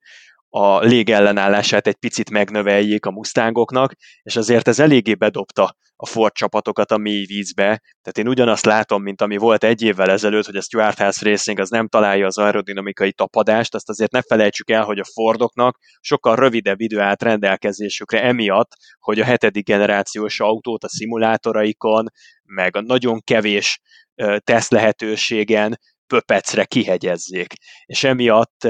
a 0.49 0.79
légellenállását 0.79 1.87
egy 1.87 1.95
picit 1.95 2.29
megnöveljék 2.29 3.05
a 3.05 3.11
Mustangoknak, 3.11 3.93
és 4.21 4.35
azért 4.35 4.67
ez 4.67 4.79
eléggé 4.79 5.13
bedobta 5.13 5.75
a 5.95 6.05
Ford 6.05 6.33
csapatokat 6.33 6.91
a 6.91 6.97
mély 6.97 7.25
vízbe. 7.25 7.63
Tehát 8.01 8.17
én 8.17 8.27
ugyanazt 8.27 8.65
látom, 8.65 9.03
mint 9.03 9.21
ami 9.21 9.37
volt 9.37 9.63
egy 9.63 9.81
évvel 9.81 10.09
ezelőtt, 10.09 10.45
hogy 10.45 10.55
a 10.55 10.61
Stuart 10.61 10.97
House 10.97 11.29
Racing 11.29 11.59
az 11.59 11.69
nem 11.69 11.87
találja 11.87 12.25
az 12.25 12.37
aerodinamikai 12.37 13.13
tapadást, 13.13 13.75
azt 13.75 13.89
azért 13.89 14.11
ne 14.11 14.21
felejtsük 14.21 14.69
el, 14.69 14.83
hogy 14.83 14.99
a 14.99 15.05
Fordoknak 15.13 15.77
sokkal 15.99 16.35
rövidebb 16.35 16.79
idő 16.81 16.99
állt 16.99 17.23
rendelkezésükre 17.23 18.23
emiatt, 18.23 18.71
hogy 18.99 19.19
a 19.19 19.25
hetedik 19.25 19.65
generációs 19.65 20.39
autót 20.39 20.83
a 20.83 20.89
szimulátoraikon, 20.89 22.05
meg 22.43 22.75
a 22.75 22.81
nagyon 22.81 23.21
kevés 23.23 23.79
teszt 24.37 24.71
lehetőségen 24.71 25.79
pöpecre 26.07 26.65
kihegyezzék. 26.65 27.53
És 27.85 28.03
emiatt 28.03 28.67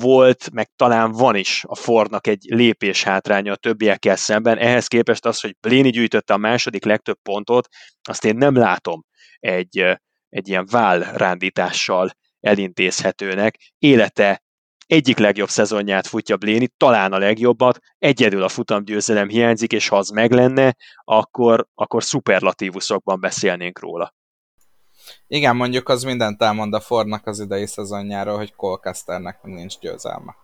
volt, 0.00 0.50
meg 0.52 0.70
talán 0.76 1.12
van 1.12 1.36
is 1.36 1.64
a 1.66 1.74
Fordnak 1.74 2.26
egy 2.26 2.44
lépés 2.48 3.02
hátránya 3.02 3.52
a 3.52 3.56
többiekkel 3.56 4.16
szemben. 4.16 4.58
Ehhez 4.58 4.86
képest 4.86 5.26
az, 5.26 5.40
hogy 5.40 5.56
Bléni 5.60 5.90
gyűjtötte 5.90 6.34
a 6.34 6.36
második 6.36 6.84
legtöbb 6.84 7.18
pontot, 7.22 7.68
azt 8.08 8.24
én 8.24 8.36
nem 8.36 8.56
látom 8.56 9.04
egy, 9.38 9.98
egy 10.28 10.48
ilyen 10.48 10.66
vállrándítással 10.70 12.10
elintézhetőnek. 12.40 13.56
Élete 13.78 14.42
egyik 14.86 15.18
legjobb 15.18 15.48
szezonját 15.48 16.06
futja 16.06 16.36
Bléni, 16.36 16.68
talán 16.76 17.12
a 17.12 17.18
legjobbat, 17.18 17.78
egyedül 17.98 18.42
a 18.42 18.48
futamgyőzelem 18.48 19.28
hiányzik, 19.28 19.72
és 19.72 19.88
ha 19.88 19.96
az 19.96 20.08
meg 20.08 20.32
lenne, 20.32 20.76
akkor, 21.04 21.66
akkor 21.74 22.04
szuperlatívuszokban 22.04 23.20
beszélnénk 23.20 23.80
róla. 23.80 24.14
Igen, 25.28 25.56
mondjuk 25.56 25.88
az 25.88 26.02
mindent 26.02 26.42
elmond 26.42 26.74
a 26.74 26.80
Fordnak 26.80 27.26
az 27.26 27.40
idei 27.40 27.66
szezonjáról, 27.66 28.36
hogy 28.36 28.54
Colcasternek 28.54 29.38
nincs 29.42 29.78
győzelme. 29.78 30.34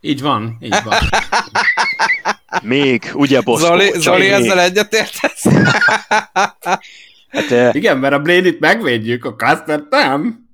Így 0.00 0.22
van, 0.22 0.56
így 0.60 0.82
van. 0.84 0.98
Még, 2.62 3.10
ugye, 3.14 3.40
Boszkó? 3.40 3.66
Zoli, 3.66 3.92
Zoli 3.94 4.18
még. 4.18 4.30
ezzel 4.30 4.60
egyetértesz? 4.60 5.44
hát, 7.28 7.50
uh... 7.50 7.74
Igen, 7.74 7.98
mert 7.98 8.14
a 8.14 8.18
Blade-it 8.18 8.60
megvédjük, 8.60 9.24
a 9.24 9.34
Caster 9.34 9.82
nem. 9.90 10.46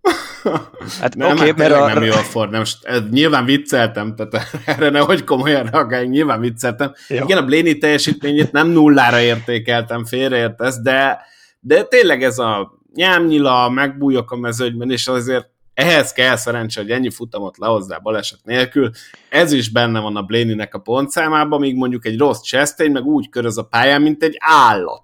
Hát 1.01 1.17
nem, 1.17 1.31
okay, 1.31 1.47
hát 1.47 1.57
mert 1.57 1.73
a... 1.73 1.87
nem 1.87 2.03
jó 2.03 2.13
a 2.13 2.17
Ford, 2.17 2.51
nem, 2.51 2.63
ez, 2.83 3.03
nyilván 3.11 3.45
vicceltem, 3.45 4.15
tehát 4.17 4.51
erre 4.65 4.91
nehogy 4.91 5.25
komolyan 5.25 5.67
reagáljunk, 5.67 6.13
nyilván 6.13 6.41
vicceltem. 6.41 6.93
Jó. 7.09 7.25
Igen, 7.25 7.39
a 7.39 7.45
Blaney 7.45 7.79
teljesítményét 7.79 8.53
nem 8.53 8.69
nullára 8.69 9.21
értékeltem, 9.21 10.05
félreértesz, 10.05 10.81
de, 10.81 11.21
de 11.61 11.83
tényleg 11.83 12.23
ez 12.23 12.39
a 12.39 12.79
nyámnyila, 12.95 13.69
megbújok 13.69 14.31
a 14.31 14.37
mezőgyben, 14.37 14.91
és 14.91 15.09
azért 15.09 15.53
ehhez 15.75 16.13
kell 16.13 16.37
szerencse, 16.37 16.81
hogy 16.81 16.91
ennyi 16.91 17.11
futamot 17.11 17.59
lehozzá 17.59 17.99
baleset 17.99 18.41
nélkül. 18.45 18.91
Ez 19.29 19.53
is 19.53 19.71
benne 19.71 20.01
van 20.01 20.17
a 20.17 20.23
Blaney-nek 20.23 20.75
a 20.75 20.79
pontszámában, 20.79 21.61
míg 21.61 21.77
mondjuk 21.77 22.07
egy 22.07 22.19
rossz 22.19 22.41
Chastain 22.41 22.91
meg 22.91 23.05
úgy 23.05 23.29
köröz 23.29 23.59
a 23.59 23.65
pályán, 23.65 24.03
mint 24.03 24.23
egy 24.23 24.37
állat. 24.39 25.03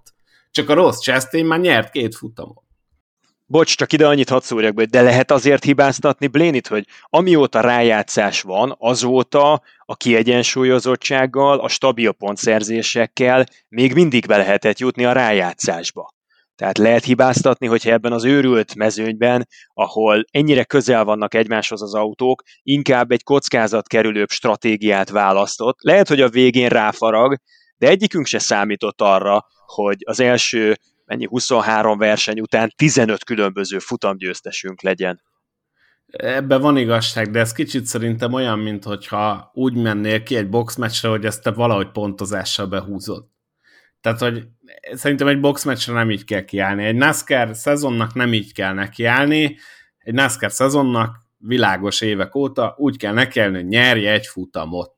Csak 0.51 0.69
a 0.69 0.75
rossz 0.75 1.01
Chastain 1.01 1.47
már 1.47 1.61
nyert 1.61 1.91
két 1.91 2.15
futamot. 2.15 2.63
Bocs, 3.47 3.77
csak 3.77 3.93
ide 3.93 4.07
annyit 4.07 4.29
hadd 4.29 4.41
szúrjak 4.41 4.75
be, 4.75 4.85
de 4.85 5.03
lehet 5.03 5.31
azért 5.31 5.65
hibáztatni 5.65 6.27
Blénit, 6.27 6.67
hogy 6.67 6.87
amióta 7.05 7.61
rájátszás 7.61 8.43
van, 8.43 8.77
azóta 8.79 9.63
a 9.85 9.97
kiegyensúlyozottsággal, 9.97 11.59
a 11.59 11.69
stabil 11.69 12.13
pontszerzésekkel 12.13 13.47
még 13.69 13.95
mindig 13.95 14.27
be 14.27 14.37
lehetett 14.37 14.79
jutni 14.79 15.05
a 15.05 15.13
rájátszásba. 15.13 16.15
Tehát 16.61 16.79
lehet 16.79 17.05
hibáztatni, 17.05 17.67
hogyha 17.67 17.91
ebben 17.91 18.13
az 18.13 18.25
őrült 18.25 18.75
mezőnyben, 18.75 19.47
ahol 19.73 20.25
ennyire 20.31 20.65
közel 20.65 21.05
vannak 21.05 21.35
egymáshoz 21.35 21.83
az 21.83 21.95
autók, 21.95 22.43
inkább 22.63 23.11
egy 23.11 23.23
kockázatkerülőbb 23.23 24.29
stratégiát 24.29 25.11
választott. 25.11 25.77
Lehet, 25.83 26.09
hogy 26.09 26.21
a 26.21 26.29
végén 26.29 26.69
ráfarag, 26.69 27.39
de 27.77 27.89
egyikünk 27.89 28.27
se 28.27 28.39
számított 28.39 29.01
arra, 29.01 29.47
hogy 29.67 29.97
az 30.05 30.21
első 30.21 30.77
mennyi 31.05 31.27
23 31.27 31.99
verseny 31.99 32.41
után 32.41 32.73
15 32.77 33.25
különböző 33.25 33.79
futamgyőztesünk 33.79 34.83
legyen. 34.83 35.23
Ebben 36.07 36.61
van 36.61 36.77
igazság, 36.77 37.31
de 37.31 37.39
ez 37.39 37.53
kicsit 37.53 37.87
szerintem 37.87 38.33
olyan, 38.33 38.59
mint 38.59 38.85
hogyha 38.85 39.51
úgy 39.55 39.75
mennél 39.75 40.23
ki 40.23 40.37
egy 40.37 40.49
boxmeccsre, 40.49 41.09
hogy 41.09 41.25
ezt 41.25 41.43
te 41.43 41.51
valahogy 41.51 41.91
pontozással 41.91 42.67
behúzod. 42.67 43.25
Tehát, 44.01 44.19
hogy 44.19 44.47
szerintem 44.93 45.27
egy 45.27 45.41
boxmeccsre 45.41 45.93
nem 45.93 46.11
így 46.11 46.25
kell 46.25 46.45
kiállni. 46.45 46.85
Egy 46.85 46.95
NASCAR 46.95 47.57
szezonnak 47.57 48.15
nem 48.15 48.33
így 48.33 48.53
kell 48.53 48.73
nekiállni. 48.73 49.57
Egy 49.99 50.15
NASCAR 50.15 50.53
szezonnak 50.53 51.17
világos 51.39 52.01
évek 52.01 52.35
óta 52.35 52.75
úgy 52.79 52.97
kell 52.97 53.13
nekiállni, 53.13 53.57
hogy 53.57 53.69
nyerje 53.69 54.13
egy 54.13 54.27
futamot. 54.27 54.93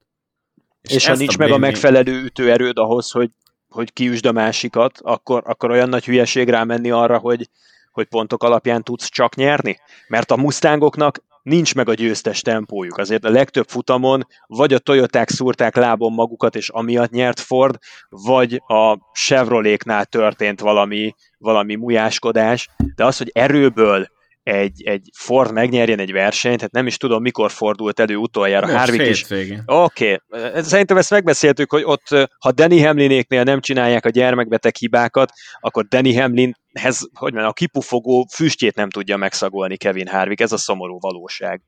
És, 0.83 0.95
és 0.95 1.07
ha 1.07 1.15
nincs 1.15 1.35
a 1.35 1.39
meg 1.39 1.51
a 1.51 1.59
megfelelő 1.59 2.23
ütőerőd 2.25 2.79
ahhoz, 2.79 3.11
hogy, 3.11 3.31
hogy 3.69 3.93
kiüsd 3.93 4.27
a 4.27 4.33
másikat, 4.33 4.99
akkor, 5.03 5.43
akkor 5.47 5.71
olyan 5.71 5.89
nagy 5.89 6.05
hülyeség 6.05 6.49
rámenni 6.49 6.91
arra, 6.91 7.19
hogy, 7.19 7.49
hogy 7.91 8.07
pontok 8.07 8.43
alapján 8.43 8.83
tudsz 8.83 9.09
csak 9.09 9.35
nyerni? 9.35 9.79
Mert 10.09 10.31
a 10.31 10.37
Mustangoknak 10.37 11.23
nincs 11.43 11.75
meg 11.75 11.89
a 11.89 11.95
győztes 11.95 12.41
tempójuk. 12.41 12.99
Azért 12.99 13.25
a 13.25 13.31
legtöbb 13.31 13.69
futamon 13.69 14.27
vagy 14.47 14.73
a 14.73 14.79
Toyoták 14.79 15.29
szúrták 15.29 15.77
lábon 15.77 16.13
magukat, 16.13 16.57
és 16.57 16.69
amiatt 16.69 17.11
nyert 17.11 17.41
Ford, 17.41 17.79
vagy 18.09 18.63
a 18.67 18.99
Chevroléknál 19.13 20.05
történt 20.05 20.61
valami, 20.61 21.15
valami 21.39 21.75
mujáskodás, 21.75 22.69
de 22.95 23.05
az, 23.05 23.17
hogy 23.19 23.31
erőből 23.35 24.07
egy, 24.43 24.83
egy 24.83 25.09
Ford 25.17 25.53
megnyerjen 25.53 25.99
egy 25.99 26.13
versenyt, 26.13 26.61
hát 26.61 26.73
nem 26.73 26.87
is 26.87 26.97
tudom, 26.97 27.23
mikor 27.23 27.51
fordult 27.51 28.01
elő 28.01 28.17
utoljára. 28.17 28.67
Most 28.67 28.79
Harvick 28.79 29.09
is. 29.09 29.25
Oké, 29.67 30.19
okay. 30.29 30.63
szerintem 30.63 30.97
ezt 30.97 31.11
megbeszéltük, 31.11 31.71
hogy 31.71 31.83
ott, 31.85 32.09
ha 32.39 32.53
Danny 32.53 32.85
Hamlinéknél 32.85 33.43
nem 33.43 33.61
csinálják 33.61 34.05
a 34.05 34.11
gyermekbeteg 34.11 34.77
hibákat, 34.77 35.33
akkor 35.61 35.87
Danny 35.87 36.21
Hamlinhez, 36.21 37.09
hogy 37.13 37.33
mondjam, 37.33 37.47
a 37.47 37.53
kipufogó 37.53 38.27
füstjét 38.33 38.75
nem 38.75 38.91
tudja 38.91 39.17
megszagolni 39.17 39.77
Kevin 39.77 40.07
Harvick, 40.07 40.41
ez 40.41 40.53
a 40.53 40.57
szomorú 40.57 40.99
valóság. 41.01 41.63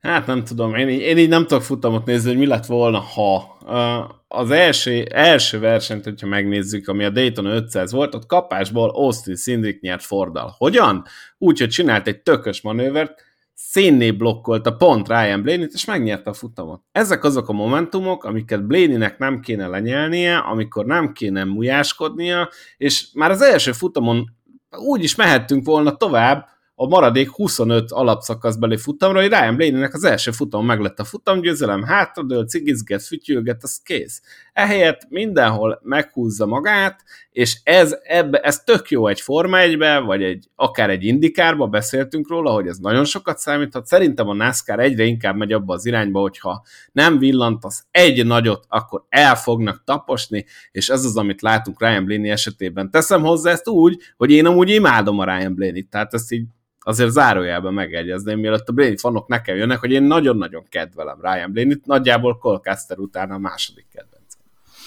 Hát 0.00 0.26
nem 0.26 0.44
tudom, 0.44 0.74
én, 0.74 0.88
én 0.88 1.18
így 1.18 1.28
nem 1.28 1.46
tudok 1.46 1.62
futamot 1.62 2.04
nézni, 2.04 2.28
hogy 2.28 2.38
mi 2.38 2.46
lett 2.46 2.66
volna, 2.66 2.98
ha 2.98 3.58
az 4.28 4.50
első, 4.50 5.02
első 5.02 5.58
versenyt, 5.58 6.04
hogyha 6.04 6.26
megnézzük, 6.26 6.88
ami 6.88 7.04
a 7.04 7.10
Dayton 7.10 7.44
500 7.46 7.92
volt, 7.92 8.14
ott 8.14 8.26
kapásból 8.26 8.90
Austin 8.90 9.36
Szindrik 9.36 9.80
nyert 9.80 10.04
Fordal. 10.04 10.54
Hogyan? 10.58 11.04
Úgy, 11.38 11.58
hogy 11.58 11.68
csinált 11.68 12.06
egy 12.06 12.22
tökös 12.22 12.60
manővert, 12.60 13.22
szénné 13.54 14.10
blokkolta 14.10 14.76
pont 14.76 15.08
Ryan 15.08 15.42
Blaney-t, 15.42 15.72
és 15.72 15.84
megnyerte 15.84 16.30
a 16.30 16.32
futamot. 16.32 16.82
Ezek 16.92 17.24
azok 17.24 17.48
a 17.48 17.52
momentumok, 17.52 18.24
amiket 18.24 18.66
Blaney-nek 18.66 19.18
nem 19.18 19.40
kéne 19.40 19.66
lenyelnie, 19.66 20.36
amikor 20.36 20.86
nem 20.86 21.12
kéne 21.12 21.44
mujáskodnia, 21.44 22.48
és 22.76 23.06
már 23.14 23.30
az 23.30 23.42
első 23.42 23.72
futamon 23.72 24.24
úgy 24.70 25.02
is 25.02 25.14
mehettünk 25.14 25.66
volna 25.66 25.96
tovább, 25.96 26.46
a 26.82 26.86
maradék 26.86 27.30
25 27.30 27.92
alapszakaszbeli 27.92 28.76
futamra, 28.76 29.20
hogy 29.20 29.28
Ryan 29.28 29.56
Blaney-nek 29.56 29.94
az 29.94 30.04
első 30.04 30.30
futam 30.30 30.66
meg 30.66 30.80
lett 30.80 30.98
a 30.98 31.04
futamgyőzelem, 31.04 31.82
hátradől, 31.82 32.46
cigizget, 32.46 33.02
fütyülget, 33.02 33.62
az 33.62 33.80
kész. 33.82 34.22
Ehelyett 34.52 35.06
mindenhol 35.08 35.80
meghúzza 35.82 36.46
magát, 36.46 37.04
és 37.30 37.60
ez, 37.62 37.98
ebbe, 38.02 38.38
ez 38.38 38.62
tök 38.64 38.90
jó 38.90 39.06
egy 39.06 39.20
Forma 39.20 39.58
1 39.58 39.78
vagy 40.04 40.22
egy, 40.22 40.48
akár 40.54 40.90
egy 40.90 41.04
indikárba, 41.04 41.66
beszéltünk 41.66 42.28
róla, 42.28 42.52
hogy 42.52 42.66
ez 42.66 42.78
nagyon 42.78 43.04
sokat 43.04 43.38
számíthat. 43.38 43.86
Szerintem 43.86 44.28
a 44.28 44.34
NASCAR 44.34 44.80
egyre 44.80 45.04
inkább 45.04 45.36
megy 45.36 45.52
abba 45.52 45.74
az 45.74 45.86
irányba, 45.86 46.20
hogyha 46.20 46.62
nem 46.92 47.18
villantasz 47.18 47.84
egy 47.90 48.26
nagyot, 48.26 48.64
akkor 48.68 49.04
el 49.08 49.36
fognak 49.36 49.82
taposni, 49.84 50.44
és 50.72 50.88
ez 50.88 51.04
az, 51.04 51.16
amit 51.16 51.42
látunk 51.42 51.80
Ryan 51.80 52.04
Blaney 52.04 52.30
esetében. 52.30 52.90
Teszem 52.90 53.22
hozzá 53.22 53.50
ezt 53.50 53.68
úgy, 53.68 53.98
hogy 54.16 54.30
én 54.30 54.46
amúgy 54.46 54.70
imádom 54.70 55.18
a 55.18 55.24
Ryan 55.24 55.54
Blaney-t, 55.54 55.90
tehát 55.90 56.14
ezt 56.14 56.32
így 56.32 56.44
azért 56.90 57.10
zárójelben 57.10 57.72
megegyezném, 57.72 58.38
mielőtt 58.38 58.68
a 58.68 58.72
Blaney 58.72 58.96
fanok 58.96 59.28
nekem 59.28 59.56
jönnek, 59.56 59.78
hogy 59.78 59.92
én 59.92 60.02
nagyon-nagyon 60.02 60.64
kedvelem 60.68 61.18
Ryan 61.22 61.52
Blaney-t, 61.52 61.86
nagyjából 61.86 62.38
Colcaster 62.38 62.98
után 62.98 63.30
a 63.30 63.38
második 63.38 63.86
kedvenc. 63.92 64.34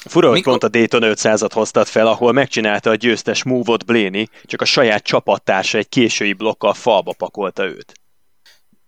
Fura, 0.06 0.30
hogy 0.30 0.44
pont 0.44 0.64
a 0.64 0.68
Dayton 0.68 1.02
500-at 1.06 1.50
hoztad 1.54 1.88
fel, 1.88 2.08
ahol 2.08 2.32
megcsinálta 2.32 2.90
a 2.90 2.96
győztes 2.96 3.44
move-ot 3.44 3.86
Blaney, 3.86 4.28
csak 4.44 4.62
a 4.62 4.66
saját 4.66 5.04
csapattársa 5.04 5.78
egy 5.78 5.90
késői 5.90 6.34
blokkal 6.34 6.74
falba 6.74 7.14
pakolta 7.18 7.66
őt. 7.66 7.94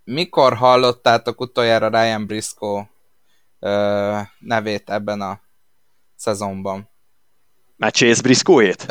Mikor 0.03 0.53
hallottátok 0.53 1.41
utoljára 1.41 1.88
Ryan 1.88 2.26
Briscoe 2.26 2.89
ö, 3.59 4.18
nevét 4.39 4.89
ebben 4.89 5.22
a 5.22 5.39
szezonban? 6.16 6.89
Már 7.78 7.91
Chase 7.91 8.22
Briscoe-ét? 8.22 8.86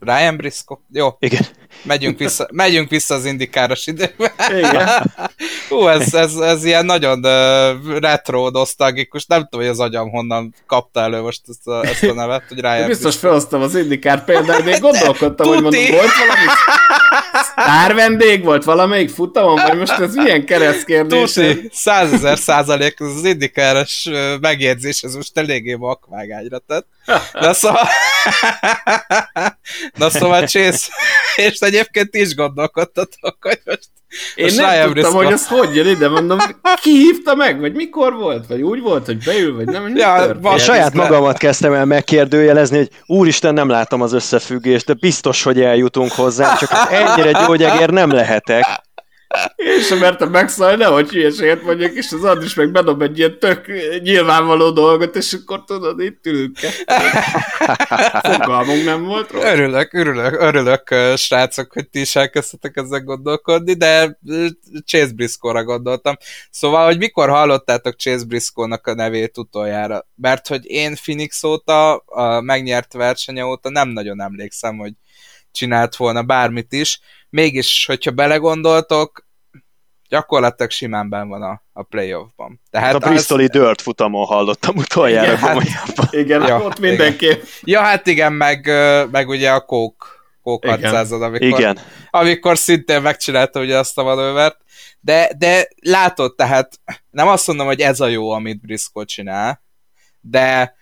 Ryan 0.00 0.36
Briscoe? 0.36 0.78
Jó. 0.90 1.08
Igen. 1.18 1.42
Megyünk 1.82 2.18
vissza, 2.18 2.48
megyünk 2.52 2.90
vissza 2.90 3.14
az 3.14 3.24
indikáros 3.24 3.86
időbe. 3.86 4.34
Igen. 4.48 4.88
Hú, 5.68 5.86
ez, 5.86 6.14
ez, 6.14 6.34
ez 6.34 6.64
ilyen 6.64 6.84
nagyon 6.84 7.18
uh, 7.24 7.98
retro, 7.98 8.48
nosztalgikus. 8.48 9.26
Nem 9.26 9.42
tudom, 9.42 9.60
hogy 9.60 9.70
az 9.74 9.80
agyam 9.80 10.10
honnan 10.10 10.54
kapta 10.66 11.00
elő 11.00 11.20
most 11.20 11.40
ezt 11.48 11.66
a, 11.66 11.84
ezt 11.84 12.02
a 12.02 12.12
nevet, 12.12 12.42
hogy 12.48 12.60
Ryan 12.60 12.86
Biztos 12.86 13.16
felhoztam 13.16 13.62
az 13.62 13.74
indikár 13.74 14.24
példát, 14.24 14.62
de 14.62 14.70
én 14.70 14.80
gondolkodtam, 14.80 15.48
hogy 15.48 15.62
mondom, 15.62 15.80
volt 15.90 16.10
valami 16.18 16.46
sztár 17.42 17.94
vendég 17.94 18.44
volt 18.44 18.64
valamelyik 18.64 19.10
futamon, 19.10 19.60
vagy 19.66 19.78
most 19.78 19.98
ez 19.98 20.14
milyen 20.14 20.44
keresztkérdés? 20.44 21.32
Tuti, 21.32 21.68
százezer 21.72 22.38
százalék 22.38 23.00
az 23.00 23.24
indikáros 23.24 24.08
megjegyzés, 24.40 25.02
ez 25.02 25.14
most 25.14 25.38
eléggé 25.38 25.74
vakvágányra 25.74 26.58
tett. 26.58 26.86
De 27.40 27.52
szóval... 27.52 27.88
Na 29.98 30.10
szóval 30.10 30.46
Chase, 30.46 30.92
és 31.36 31.57
egyébként 31.62 32.14
is 32.14 32.34
gondolkodtatok, 32.34 33.36
hogy 33.40 33.60
most 33.64 33.88
én 34.34 34.44
most 34.44 34.56
nem 34.56 34.74
tudtam, 34.74 34.92
Briscoe. 34.92 35.24
hogy 35.24 35.32
az 35.32 35.46
hogy 35.46 35.76
jön 35.76 35.86
ide, 35.86 36.08
mondom, 36.08 36.38
ki 36.80 36.90
hívta 36.90 37.34
meg, 37.34 37.60
vagy 37.60 37.74
mikor 37.74 38.14
volt, 38.14 38.46
vagy 38.46 38.62
úgy 38.62 38.80
volt, 38.80 39.06
hogy 39.06 39.24
beül, 39.24 39.54
vagy 39.54 39.66
nem, 39.66 39.96
ja, 39.96 40.14
A 40.42 40.58
saját 40.58 40.94
magamat 40.94 41.38
kezdtem 41.38 41.72
el 41.72 41.84
megkérdőjelezni, 41.84 42.76
hogy 42.76 42.90
úristen, 43.06 43.54
nem 43.54 43.68
látom 43.68 44.02
az 44.02 44.12
összefüggést, 44.12 44.86
de 44.86 44.94
biztos, 44.94 45.42
hogy 45.42 45.60
eljutunk 45.60 46.12
hozzá, 46.12 46.56
csak 46.56 46.68
hát 46.68 46.90
ennyire 46.90 47.46
gyógyegér 47.46 47.90
nem 47.90 48.10
lehetek. 48.10 48.86
Én 49.56 49.80
sem 49.80 49.98
mertem 49.98 50.30
megszállni, 50.30 50.82
nehogy 50.82 51.08
hülyeséget 51.08 51.62
mondjak, 51.62 51.92
és 51.92 52.12
az 52.12 52.24
Andris 52.24 52.54
meg 52.54 52.70
bedob 52.70 53.02
egy 53.02 53.18
ilyen 53.18 53.38
tök 53.38 53.66
nyilvánvaló 54.02 54.70
dolgot, 54.70 55.16
és 55.16 55.32
akkor 55.32 55.64
tudod, 55.64 56.00
itt 56.00 56.26
ülünk. 56.26 56.58
Fogalmunk 58.22 58.84
nem 58.84 59.04
volt 59.04 59.30
róla. 59.30 59.52
Örülök, 59.52 59.92
örülök, 59.92 60.40
örülök, 60.40 60.94
srácok, 61.16 61.72
hogy 61.72 61.88
ti 61.88 62.00
is 62.00 62.16
elkezdtetek 62.16 62.76
ezzel 62.76 63.00
gondolkodni, 63.00 63.74
de 63.74 64.18
Chase 64.84 65.12
Briscoe-ra 65.14 65.64
gondoltam. 65.64 66.16
Szóval, 66.50 66.86
hogy 66.86 66.98
mikor 66.98 67.28
hallottátok 67.28 67.96
Chase 67.96 68.24
Briscoe-nak 68.24 68.86
a 68.86 68.94
nevét 68.94 69.38
utoljára? 69.38 70.06
Mert 70.14 70.48
hogy 70.48 70.66
én 70.66 70.94
Phoenix 70.94 71.44
óta, 71.44 71.96
a 71.96 72.40
megnyert 72.40 72.92
versenye 72.92 73.44
óta 73.44 73.70
nem 73.70 73.88
nagyon 73.88 74.22
emlékszem, 74.22 74.76
hogy 74.76 74.92
csinált 75.58 75.96
volna 75.96 76.22
bármit 76.22 76.72
is. 76.72 77.00
Mégis, 77.30 77.86
hogyha 77.86 78.10
belegondoltok, 78.10 79.26
gyakorlatilag 80.08 80.70
simán 80.70 81.08
ben 81.08 81.28
van 81.28 81.42
a, 81.42 81.62
a 81.72 81.82
playoffban. 81.82 82.60
Tehát 82.70 82.94
a 82.94 82.98
Bristoli 82.98 83.42
az... 83.42 83.50
Dirt 83.50 83.80
futamon 83.80 84.26
hallottam 84.26 84.76
utoljára 84.76 85.32
igen, 85.32 85.38
hát, 85.38 86.12
igen, 86.22 86.46
ja, 86.46 86.62
ott 86.62 86.78
mindenképp. 86.78 87.30
Igen. 87.30 87.46
Ja, 87.62 87.80
hát 87.80 88.06
igen, 88.06 88.32
meg, 88.32 88.70
meg 89.10 89.28
ugye 89.28 89.50
a 89.50 89.60
Coke, 89.60 90.06
Coke 90.42 90.70
600 90.70 91.12
amikor, 91.12 91.40
igen. 91.40 91.78
amikor 92.10 92.58
szintén 92.58 93.02
megcsinálta 93.02 93.60
ugye 93.60 93.78
azt 93.78 93.98
a 93.98 94.02
manővert, 94.02 94.56
de, 95.00 95.30
de 95.38 95.68
látod, 95.82 96.34
tehát 96.34 96.80
nem 97.10 97.28
azt 97.28 97.46
mondom, 97.46 97.66
hogy 97.66 97.80
ez 97.80 98.00
a 98.00 98.06
jó, 98.06 98.30
amit 98.30 98.60
Briscoe 98.60 99.04
csinál, 99.04 99.62
de 100.20 100.76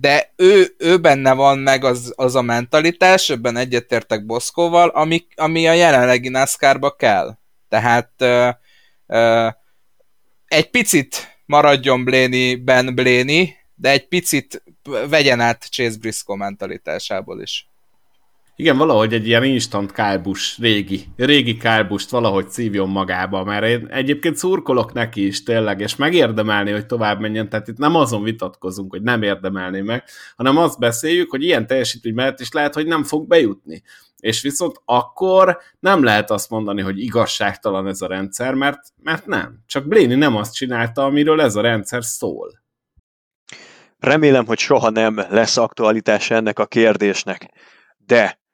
de 0.00 0.32
ő, 0.36 0.74
ő 0.78 0.98
benne 0.98 1.32
van 1.32 1.58
meg 1.58 1.84
az, 1.84 2.12
az 2.16 2.34
a 2.34 2.42
mentalitás, 2.42 3.30
ebben 3.30 3.56
egyetértek 3.56 4.26
Boszkóval, 4.26 4.88
ami, 4.88 5.26
ami 5.34 5.66
a 5.66 5.72
jelenlegi 5.72 6.28
NASCAR-ba 6.28 6.90
kell. 6.90 7.36
Tehát 7.68 8.12
ö, 8.16 8.48
ö, 9.06 9.48
egy 10.46 10.70
picit 10.70 11.38
maradjon 11.46 12.04
Blaney 12.04 12.56
Ben 12.56 12.94
Blaney, 12.94 13.54
de 13.74 13.90
egy 13.90 14.08
picit 14.08 14.62
vegyen 15.08 15.40
át 15.40 15.68
Chase 15.70 15.98
Briscoe 15.98 16.36
mentalitásából 16.36 17.42
is. 17.42 17.68
Igen, 18.58 18.76
valahogy 18.76 19.14
egy 19.14 19.26
ilyen 19.26 19.44
instant 19.44 19.92
kálbus, 19.92 20.58
régi, 20.58 21.04
régi 21.16 21.56
kálbust 21.56 22.10
valahogy 22.10 22.48
szívjon 22.48 22.88
magába, 22.88 23.44
mert 23.44 23.64
én 23.64 23.86
egyébként 23.90 24.36
szurkolok 24.36 24.92
neki 24.92 25.26
is 25.26 25.42
tényleg, 25.42 25.80
és 25.80 25.96
megérdemelni, 25.96 26.70
hogy 26.70 26.86
tovább 26.86 27.20
menjen, 27.20 27.48
tehát 27.48 27.68
itt 27.68 27.76
nem 27.76 27.94
azon 27.94 28.22
vitatkozunk, 28.22 28.90
hogy 28.90 29.02
nem 29.02 29.22
érdemelni 29.22 29.80
meg, 29.80 30.04
hanem 30.36 30.56
azt 30.56 30.78
beszéljük, 30.78 31.30
hogy 31.30 31.42
ilyen 31.42 31.66
teljesítmény 31.66 32.14
mellett 32.14 32.40
is 32.40 32.52
lehet, 32.52 32.74
hogy 32.74 32.86
nem 32.86 33.04
fog 33.04 33.26
bejutni. 33.26 33.82
És 34.18 34.42
viszont 34.42 34.80
akkor 34.84 35.58
nem 35.80 36.04
lehet 36.04 36.30
azt 36.30 36.50
mondani, 36.50 36.82
hogy 36.82 36.98
igazságtalan 36.98 37.86
ez 37.86 38.00
a 38.00 38.06
rendszer, 38.06 38.54
mert, 38.54 38.80
mert 39.02 39.26
nem. 39.26 39.58
Csak 39.66 39.86
Bléni 39.88 40.14
nem 40.14 40.36
azt 40.36 40.54
csinálta, 40.54 41.04
amiről 41.04 41.40
ez 41.40 41.56
a 41.56 41.60
rendszer 41.60 42.04
szól. 42.04 42.62
Remélem, 43.98 44.46
hogy 44.46 44.58
soha 44.58 44.90
nem 44.90 45.24
lesz 45.28 45.56
aktualitása 45.56 46.34
ennek 46.34 46.58
a 46.58 46.66
kérdésnek. 46.66 47.50
De 48.06 48.44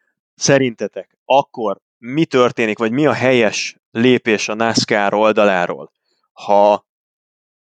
Szerintetek 0.42 1.18
akkor 1.24 1.80
mi 1.98 2.24
történik, 2.24 2.78
vagy 2.78 2.92
mi 2.92 3.06
a 3.06 3.12
helyes 3.12 3.76
lépés 3.90 4.48
a 4.48 4.54
NASCAR 4.54 5.14
oldaláról, 5.14 5.92
ha 6.32 6.86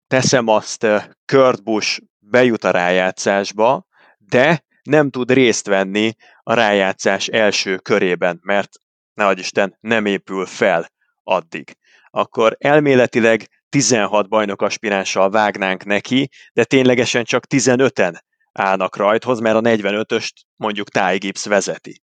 teszem 0.07 0.47
azt, 0.49 0.85
eh, 0.85 1.05
Kurt 1.25 1.63
Busch 1.63 2.03
bejut 2.19 2.65
a 2.65 2.71
rájátszásba, 2.71 3.87
de 4.19 4.65
nem 4.83 5.11
tud 5.11 5.31
részt 5.31 5.67
venni 5.67 6.13
a 6.43 6.55
rájátszás 6.55 7.27
első 7.27 7.77
körében, 7.77 8.41
mert 8.43 8.71
ne 9.15 9.33
Isten 9.33 9.77
nem 9.81 10.07
épül 10.07 10.47
fel 10.47 10.89
addig. 11.23 11.77
Akkor 12.11 12.57
elméletileg 12.59 13.49
16 13.69 14.29
bajnok 14.29 14.63
aspiránssal 14.63 15.31
vágnánk 15.31 15.85
neki, 15.85 16.29
de 16.53 16.65
ténylegesen 16.65 17.25
csak 17.25 17.45
15-en 17.55 18.21
állnak 18.53 18.97
rajthoz, 18.97 19.41
mert 19.41 19.57
a 19.57 19.61
45-öst 19.61 20.33
mondjuk 20.57 20.89
Ty 20.89 21.17
Gibbs 21.19 21.45
vezeti 21.45 22.05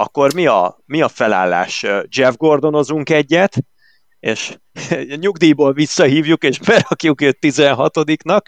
akkor 0.00 0.34
mi 0.34 0.46
a, 0.46 0.78
mi 0.86 1.02
a 1.02 1.08
felállás? 1.08 1.86
Jeff 2.08 2.34
Gordonozunk 2.36 3.10
egyet, 3.10 3.56
és 4.20 4.56
nyugdíjból 5.20 5.72
visszahívjuk, 5.72 6.42
és 6.42 6.58
berakjuk 6.58 7.20
őt 7.20 7.38
16-nak. 7.40 8.40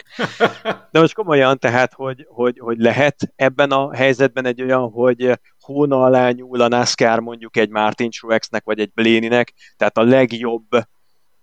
De 0.91 0.99
most 0.99 1.13
komolyan 1.13 1.59
tehát, 1.59 1.93
hogy, 1.93 2.25
hogy, 2.29 2.59
hogy 2.59 2.77
lehet 2.77 3.33
ebben 3.35 3.71
a 3.71 3.95
helyzetben 3.95 4.45
egy 4.45 4.61
olyan, 4.61 4.89
hogy 4.89 5.39
hóna 5.59 6.03
alá 6.03 6.29
nyúl 6.29 6.61
a 6.61 6.67
NASCAR 6.67 7.19
mondjuk 7.19 7.57
egy 7.57 7.69
Martin 7.69 8.09
Truexnek, 8.09 8.63
vagy 8.63 8.79
egy 8.79 8.91
Bléninek, 8.93 9.53
tehát 9.77 9.97
a 9.97 10.03
legjobb 10.03 10.67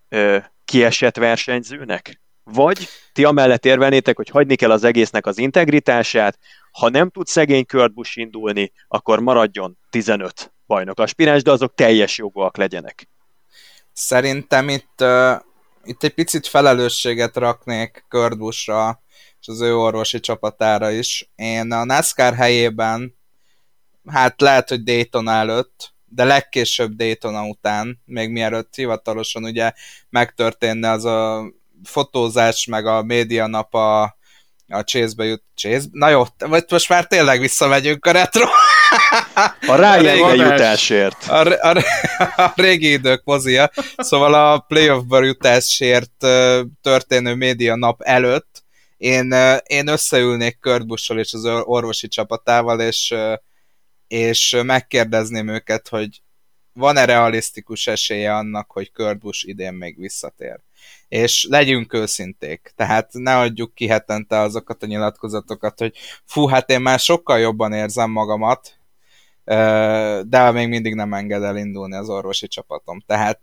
ö, 0.08 0.38
kiesett 0.64 1.16
versenyzőnek? 1.16 2.20
Vagy 2.44 2.88
ti 3.12 3.24
amellett 3.24 3.64
érvelnétek, 3.64 4.16
hogy 4.16 4.28
hagyni 4.28 4.54
kell 4.54 4.70
az 4.70 4.84
egésznek 4.84 5.26
az 5.26 5.38
integritását, 5.38 6.38
ha 6.70 6.88
nem 6.88 7.10
tud 7.10 7.26
szegény 7.26 7.66
Kurt 7.66 7.92
indulni, 8.14 8.72
akkor 8.88 9.20
maradjon 9.20 9.78
15 9.90 10.52
bajnok 10.66 10.98
aspiráns, 10.98 11.42
de 11.42 11.50
azok 11.50 11.74
teljes 11.74 12.18
jogúak 12.18 12.56
legyenek. 12.56 13.08
Szerintem 13.92 14.68
itt, 14.68 15.00
uh, 15.00 15.40
itt 15.84 16.02
egy 16.02 16.14
picit 16.14 16.46
felelősséget 16.46 17.36
raknék 17.36 18.04
Kurt 18.08 18.38
és 19.40 19.48
az 19.48 19.60
ő 19.60 19.76
orvosi 19.76 20.20
csapatára 20.20 20.90
is. 20.90 21.30
Én 21.34 21.72
a 21.72 21.84
NASCAR 21.84 22.34
helyében, 22.34 23.16
hát 24.06 24.40
lehet, 24.40 24.68
hogy 24.68 24.82
Dayton 24.82 25.28
előtt, 25.28 25.92
de 26.04 26.24
legkésőbb 26.24 26.92
Daytona 26.92 27.46
után, 27.46 28.00
még 28.04 28.30
mielőtt 28.30 28.74
hivatalosan 28.74 29.44
ugye 29.44 29.72
megtörténne 30.08 30.90
az 30.90 31.04
a 31.04 31.50
fotózás, 31.84 32.66
meg 32.66 32.86
a 32.86 33.02
média 33.02 33.46
nap 33.46 33.74
a, 33.74 34.18
a 34.70 34.80
Chase-be 34.80 35.24
jut. 35.24 35.42
Chase? 35.54 35.86
Na 35.92 36.08
jó, 36.08 36.22
vagy 36.38 36.64
most 36.68 36.88
már 36.88 37.06
tényleg 37.06 37.40
visszamegyünk 37.40 38.06
a 38.06 38.10
retro. 38.10 38.44
A 39.66 39.74
rájegybe 39.74 40.34
jutásért. 40.34 41.24
A, 41.28 41.68
a, 41.68 41.84
a 42.44 42.52
régi 42.54 42.92
idők 42.92 43.24
mozia. 43.24 43.70
Szóval 43.96 44.34
a 44.34 44.58
playoffba 44.58 45.22
jutásért 45.22 46.26
történő 46.82 47.34
média 47.34 47.76
nap 47.76 48.02
előtt 48.02 48.50
én, 49.00 49.34
én 49.66 49.88
összeülnék 49.88 50.58
Kurt 50.58 50.86
Busch-sal 50.86 51.18
és 51.18 51.32
az 51.32 51.44
orvosi 51.44 52.08
csapatával, 52.08 52.80
és, 52.80 53.14
és 54.08 54.60
megkérdezném 54.62 55.48
őket, 55.48 55.88
hogy 55.88 56.22
van-e 56.72 57.04
realisztikus 57.04 57.86
esélye 57.86 58.34
annak, 58.34 58.70
hogy 58.70 58.92
Kurt 58.92 59.18
Busch 59.18 59.48
idén 59.48 59.72
még 59.72 59.98
visszatér. 59.98 60.60
És 61.10 61.46
legyünk 61.50 61.92
őszinték, 61.92 62.72
tehát 62.76 63.08
ne 63.12 63.38
adjuk 63.38 63.74
ki 63.74 63.88
hetente 63.88 64.38
azokat 64.38 64.82
a 64.82 64.86
nyilatkozatokat, 64.86 65.78
hogy 65.78 65.96
fú, 66.24 66.46
hát 66.46 66.70
én 66.70 66.80
már 66.80 66.98
sokkal 66.98 67.38
jobban 67.38 67.72
érzem 67.72 68.10
magamat, 68.10 68.78
de 70.24 70.50
még 70.52 70.68
mindig 70.68 70.94
nem 70.94 71.14
enged 71.14 71.42
elindulni 71.42 71.96
az 71.96 72.08
orvosi 72.08 72.48
csapatom. 72.48 73.02
Tehát 73.06 73.40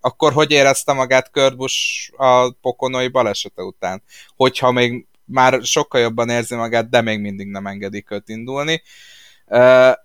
akkor 0.00 0.32
hogy 0.32 0.50
érezte 0.50 0.92
magát 0.92 1.30
Körbus 1.30 2.10
a 2.16 2.52
pokonói 2.52 3.08
balesete 3.08 3.62
után? 3.62 4.02
Hogyha 4.36 4.72
még 4.72 5.06
már 5.24 5.58
sokkal 5.62 6.00
jobban 6.00 6.28
érzi 6.28 6.54
magát, 6.54 6.90
de 6.90 7.00
még 7.00 7.20
mindig 7.20 7.46
nem 7.46 7.66
engedik 7.66 8.10
őt 8.10 8.28
indulni. 8.28 8.82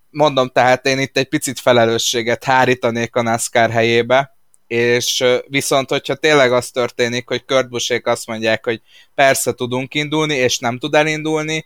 Mondom, 0.09 0.49
tehát 0.49 0.85
én 0.85 0.99
itt 0.99 1.17
egy 1.17 1.29
picit 1.29 1.59
felelősséget 1.59 2.43
hárítanék 2.43 3.15
a 3.15 3.21
NASCAR 3.21 3.69
helyébe, 3.69 4.36
és 4.67 5.23
viszont, 5.47 5.89
hogyha 5.89 6.15
tényleg 6.15 6.51
az 6.51 6.69
történik, 6.69 7.27
hogy 7.27 7.45
Kurt 7.45 8.07
azt 8.07 8.27
mondják, 8.27 8.65
hogy 8.65 8.81
persze 9.15 9.53
tudunk 9.53 9.93
indulni, 9.93 10.33
és 10.33 10.59
nem 10.59 10.77
tud 10.77 10.95
elindulni, 10.95 11.65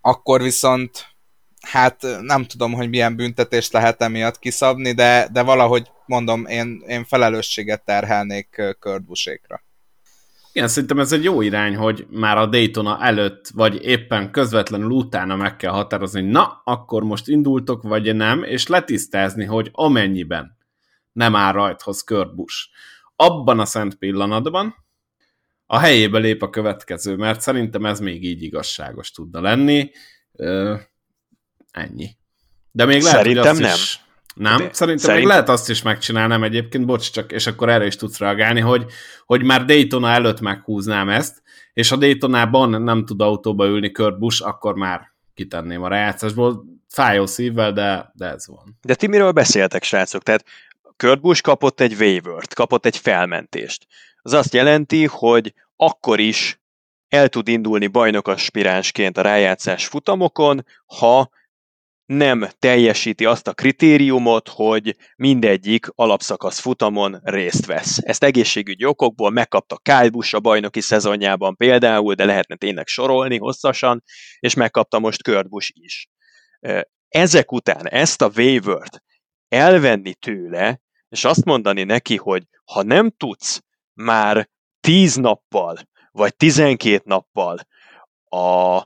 akkor 0.00 0.42
viszont 0.42 1.06
hát 1.60 2.06
nem 2.20 2.44
tudom, 2.44 2.72
hogy 2.72 2.88
milyen 2.88 3.16
büntetést 3.16 3.72
lehet 3.72 4.02
emiatt 4.02 4.38
kiszabni, 4.38 4.92
de, 4.92 5.28
de 5.32 5.42
valahogy 5.42 5.90
mondom, 6.06 6.46
én, 6.46 6.82
én 6.86 7.04
felelősséget 7.04 7.84
terhelnék 7.84 8.62
Kördbusékra. 8.80 9.64
Igen, 10.52 10.68
szerintem 10.68 10.98
ez 10.98 11.12
egy 11.12 11.24
jó 11.24 11.40
irány, 11.40 11.76
hogy 11.76 12.06
már 12.10 12.36
a 12.36 12.46
Daytona 12.46 12.98
előtt, 13.02 13.50
vagy 13.54 13.84
éppen 13.84 14.30
közvetlenül 14.30 14.90
utána 14.90 15.36
meg 15.36 15.56
kell 15.56 15.72
határozni, 15.72 16.20
na, 16.20 16.62
akkor 16.64 17.02
most 17.02 17.28
indultok, 17.28 17.82
vagy 17.82 18.14
nem, 18.16 18.42
és 18.42 18.66
letisztázni, 18.66 19.44
hogy 19.44 19.68
amennyiben 19.72 20.55
nem 21.16 21.36
áll 21.36 21.52
rajthoz 21.52 22.02
Körbus. 22.02 22.70
Abban 23.16 23.60
a 23.60 23.64
szent 23.64 23.94
pillanatban 23.94 24.74
a 25.66 25.78
helyébe 25.78 26.18
lép 26.18 26.42
a 26.42 26.50
következő, 26.50 27.16
mert 27.16 27.40
szerintem 27.40 27.86
ez 27.86 28.00
még 28.00 28.24
így 28.24 28.42
igazságos 28.42 29.10
tudna 29.10 29.40
lenni 29.40 29.90
Ennyi. 31.70 32.16
De 32.72 32.84
még 32.84 33.02
lehet, 33.02 33.18
Szerintem 33.18 33.54
hogy 33.54 33.54
azt 33.54 33.60
nem. 33.60 33.74
Is, 33.74 34.00
nem? 34.34 34.56
De, 34.56 34.56
szerintem, 34.56 34.74
szerintem 34.74 35.14
még 35.14 35.24
lehet 35.24 35.48
azt 35.48 35.70
is 35.70 35.82
megcsinálnám 35.82 36.42
egyébként, 36.42 36.86
bocs, 36.86 37.10
csak, 37.10 37.32
és 37.32 37.46
akkor 37.46 37.68
erre 37.68 37.86
is 37.86 37.96
tudsz 37.96 38.18
reagálni, 38.18 38.60
hogy, 38.60 38.86
hogy 39.26 39.42
már 39.42 39.64
Daytona 39.64 40.08
előtt 40.08 40.40
meghúznám 40.40 41.08
ezt, 41.08 41.42
és 41.72 41.88
ha 41.88 41.96
Daytonában 41.96 42.82
nem 42.82 43.04
tud 43.04 43.20
autóba 43.20 43.66
ülni 43.66 43.90
Kurt 43.90 44.18
Busch, 44.18 44.46
akkor 44.46 44.74
már 44.74 45.12
kitenném 45.34 45.82
a 45.82 45.88
rájátszásból. 45.88 46.64
Fájó 46.88 47.26
szívvel, 47.26 47.72
de, 47.72 48.12
de 48.14 48.26
ez 48.26 48.46
van. 48.46 48.78
De 48.82 48.94
ti 48.94 49.06
miről 49.06 49.32
beszéltek, 49.32 49.82
srácok? 49.82 50.22
Tehát 50.22 50.44
Kurt 50.96 51.20
Busch 51.20 51.42
kapott 51.42 51.80
egy 51.80 51.94
waiver 51.94 52.42
kapott 52.54 52.86
egy 52.86 52.96
felmentést. 52.96 53.86
Az 54.22 54.32
azt 54.32 54.54
jelenti, 54.54 55.06
hogy 55.06 55.54
akkor 55.76 56.20
is 56.20 56.60
el 57.08 57.28
tud 57.28 57.48
indulni 57.48 57.86
bajnokaspiránsként 57.86 59.18
a 59.18 59.22
rájátszás 59.22 59.86
futamokon, 59.86 60.64
ha 60.86 61.30
nem 62.06 62.48
teljesíti 62.58 63.24
azt 63.24 63.46
a 63.46 63.54
kritériumot, 63.54 64.48
hogy 64.48 64.96
mindegyik 65.16 65.86
alapszakasz 65.94 66.58
futamon 66.58 67.20
részt 67.22 67.66
vesz. 67.66 67.98
Ezt 68.02 68.24
egészségügyi 68.24 68.84
okokból 68.84 69.30
megkapta 69.30 69.76
Kyle 69.76 70.08
Busch 70.08 70.34
a 70.34 70.40
bajnoki 70.40 70.80
szezonjában 70.80 71.56
például, 71.56 72.14
de 72.14 72.24
lehetne 72.24 72.56
tényleg 72.56 72.86
sorolni 72.86 73.38
hosszasan, 73.38 74.02
és 74.38 74.54
megkapta 74.54 74.98
most 74.98 75.22
Kurt 75.22 75.48
Busch 75.48 75.70
is. 75.74 76.08
Ezek 77.08 77.52
után 77.52 77.88
ezt 77.88 78.22
a 78.22 78.30
waiver 78.36 78.88
elvenni 79.48 80.14
tőle, 80.14 80.80
és 81.16 81.24
azt 81.24 81.44
mondani 81.44 81.82
neki, 81.82 82.16
hogy 82.16 82.42
ha 82.64 82.82
nem 82.82 83.10
tudsz 83.10 83.62
már 83.94 84.48
10 84.80 85.14
nappal, 85.14 85.78
vagy 86.10 86.36
12 86.36 87.02
nappal 87.04 87.58
a 88.24 88.82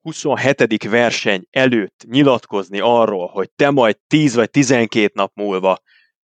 27. 0.00 0.84
verseny 0.84 1.46
előtt 1.50 2.04
nyilatkozni 2.08 2.80
arról, 2.80 3.26
hogy 3.26 3.50
te 3.56 3.70
majd 3.70 3.98
10 4.06 4.34
vagy 4.34 4.50
12 4.50 5.10
nap 5.14 5.32
múlva 5.34 5.78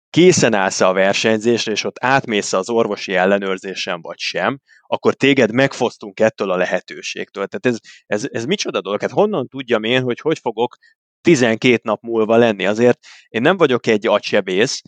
készen 0.09 0.53
állsz 0.53 0.81
a 0.81 0.93
versenyzésre, 0.93 1.71
és 1.71 1.83
ott 1.83 2.03
átmész 2.03 2.53
az 2.53 2.69
orvosi 2.69 3.15
ellenőrzésen, 3.15 4.01
vagy 4.01 4.19
sem, 4.19 4.59
akkor 4.81 5.13
téged 5.13 5.51
megfosztunk 5.51 6.19
ettől 6.19 6.51
a 6.51 6.57
lehetőségtől. 6.57 7.47
Tehát 7.47 7.65
ez, 7.65 7.89
ez, 8.05 8.29
ez 8.31 8.45
micsoda 8.45 8.81
dolog? 8.81 9.01
Hát 9.01 9.11
honnan 9.11 9.47
tudjam 9.47 9.83
én, 9.83 10.01
hogy 10.01 10.19
hogy 10.19 10.39
fogok 10.39 10.75
12 11.21 11.79
nap 11.83 12.01
múlva 12.01 12.35
lenni? 12.35 12.65
Azért 12.65 12.99
én 13.27 13.41
nem 13.41 13.57
vagyok 13.57 13.87
egy 13.87 14.07
agysebész, 14.07 14.81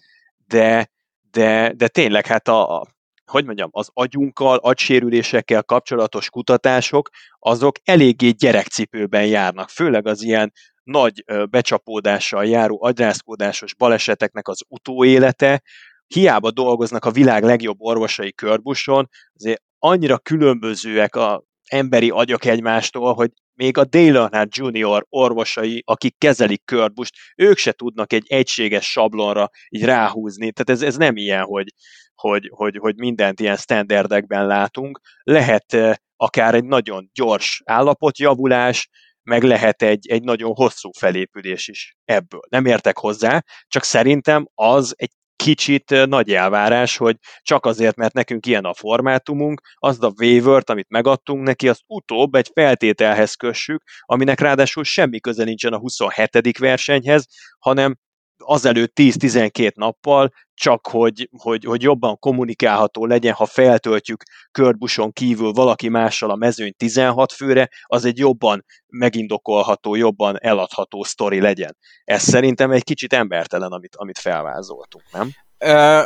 de, 0.49 0.89
de, 1.31 1.73
de 1.75 1.87
tényleg 1.87 2.25
hát 2.25 2.47
a, 2.47 2.87
hogy 3.25 3.45
mondjam, 3.45 3.69
az 3.71 3.89
agyunkkal, 3.93 4.57
agysérülésekkel 4.57 5.63
kapcsolatos 5.63 6.29
kutatások, 6.29 7.09
azok 7.39 7.75
eléggé 7.83 8.29
gyerekcipőben 8.29 9.25
járnak, 9.25 9.69
főleg 9.69 10.07
az 10.07 10.23
ilyen 10.23 10.51
nagy 10.83 11.23
becsapódással 11.49 12.45
járó 12.45 12.83
agyrázkódásos 12.83 13.75
baleseteknek 13.75 14.47
az 14.47 14.61
utóélete, 14.67 15.61
hiába 16.07 16.51
dolgoznak 16.51 17.05
a 17.05 17.11
világ 17.11 17.43
legjobb 17.43 17.77
orvosai 17.79 18.33
körbuson, 18.33 19.09
azért 19.33 19.61
annyira 19.79 20.17
különbözőek 20.17 21.15
a 21.15 21.43
emberi 21.69 22.09
agyak 22.09 22.45
egymástól, 22.45 23.13
hogy 23.13 23.31
még 23.53 23.77
a 23.77 23.85
Dale 23.85 24.47
Junior 24.49 25.05
orvosai, 25.09 25.83
akik 25.85 26.17
kezelik 26.17 26.65
Körbust, 26.65 27.15
ők 27.35 27.57
se 27.57 27.71
tudnak 27.71 28.13
egy 28.13 28.25
egységes 28.27 28.91
sablonra 28.91 29.49
így 29.69 29.83
ráhúzni. 29.83 30.51
Tehát 30.51 30.81
ez, 30.81 30.87
ez 30.87 30.97
nem 30.97 31.15
ilyen, 31.15 31.43
hogy, 31.43 31.73
hogy, 32.15 32.49
hogy, 32.53 32.77
hogy 32.77 32.95
mindent 32.95 33.39
ilyen 33.39 33.57
standardekben 33.57 34.47
látunk. 34.47 34.99
Lehet 35.23 35.73
eh, 35.73 35.95
akár 36.15 36.55
egy 36.55 36.65
nagyon 36.65 37.09
gyors 37.13 37.61
állapotjavulás, 37.65 38.89
meg 39.23 39.43
lehet 39.43 39.81
egy, 39.81 40.07
egy 40.07 40.23
nagyon 40.23 40.53
hosszú 40.53 40.89
felépülés 40.99 41.67
is 41.67 41.97
ebből. 42.05 42.41
Nem 42.49 42.65
értek 42.65 42.97
hozzá, 42.97 43.43
csak 43.67 43.83
szerintem 43.83 44.47
az 44.55 44.93
egy 44.97 45.11
kicsit 45.43 46.05
nagy 46.05 46.33
elvárás, 46.33 46.97
hogy 46.97 47.15
csak 47.41 47.65
azért, 47.65 47.95
mert 47.95 48.13
nekünk 48.13 48.45
ilyen 48.45 48.65
a 48.65 48.73
formátumunk, 48.73 49.61
azt 49.75 50.03
a 50.03 50.13
waiver 50.17 50.63
amit 50.65 50.89
megadtunk 50.89 51.43
neki, 51.43 51.69
azt 51.69 51.83
utóbb 51.87 52.35
egy 52.35 52.49
feltételhez 52.53 53.33
kössük, 53.33 53.83
aminek 54.01 54.39
ráadásul 54.39 54.83
semmi 54.83 55.19
köze 55.19 55.43
nincsen 55.43 55.73
a 55.73 55.77
27. 55.77 56.57
versenyhez, 56.57 57.25
hanem 57.59 57.97
azelőtt 58.43 58.91
10-12 58.95 59.75
nappal, 59.75 60.33
csak 60.53 60.87
hogy, 60.87 61.29
hogy, 61.37 61.63
hogy 61.65 61.81
jobban 61.81 62.19
kommunikálható 62.19 63.05
legyen, 63.05 63.33
ha 63.33 63.45
feltöltjük 63.45 64.23
körbuson 64.51 65.11
kívül 65.11 65.51
valaki 65.51 65.89
mással 65.89 66.29
a 66.29 66.35
mezőny 66.35 66.73
16 66.77 67.31
főre, 67.31 67.69
az 67.83 68.05
egy 68.05 68.17
jobban 68.17 68.65
megindokolható, 68.87 69.95
jobban 69.95 70.39
eladható 70.39 71.03
sztori 71.03 71.39
legyen. 71.39 71.77
Ez 72.03 72.21
szerintem 72.21 72.71
egy 72.71 72.83
kicsit 72.83 73.13
embertelen, 73.13 73.71
amit, 73.71 73.95
amit 73.95 74.17
felvázoltunk, 74.17 75.03
nem? 75.11 75.31
Ö, 75.57 76.01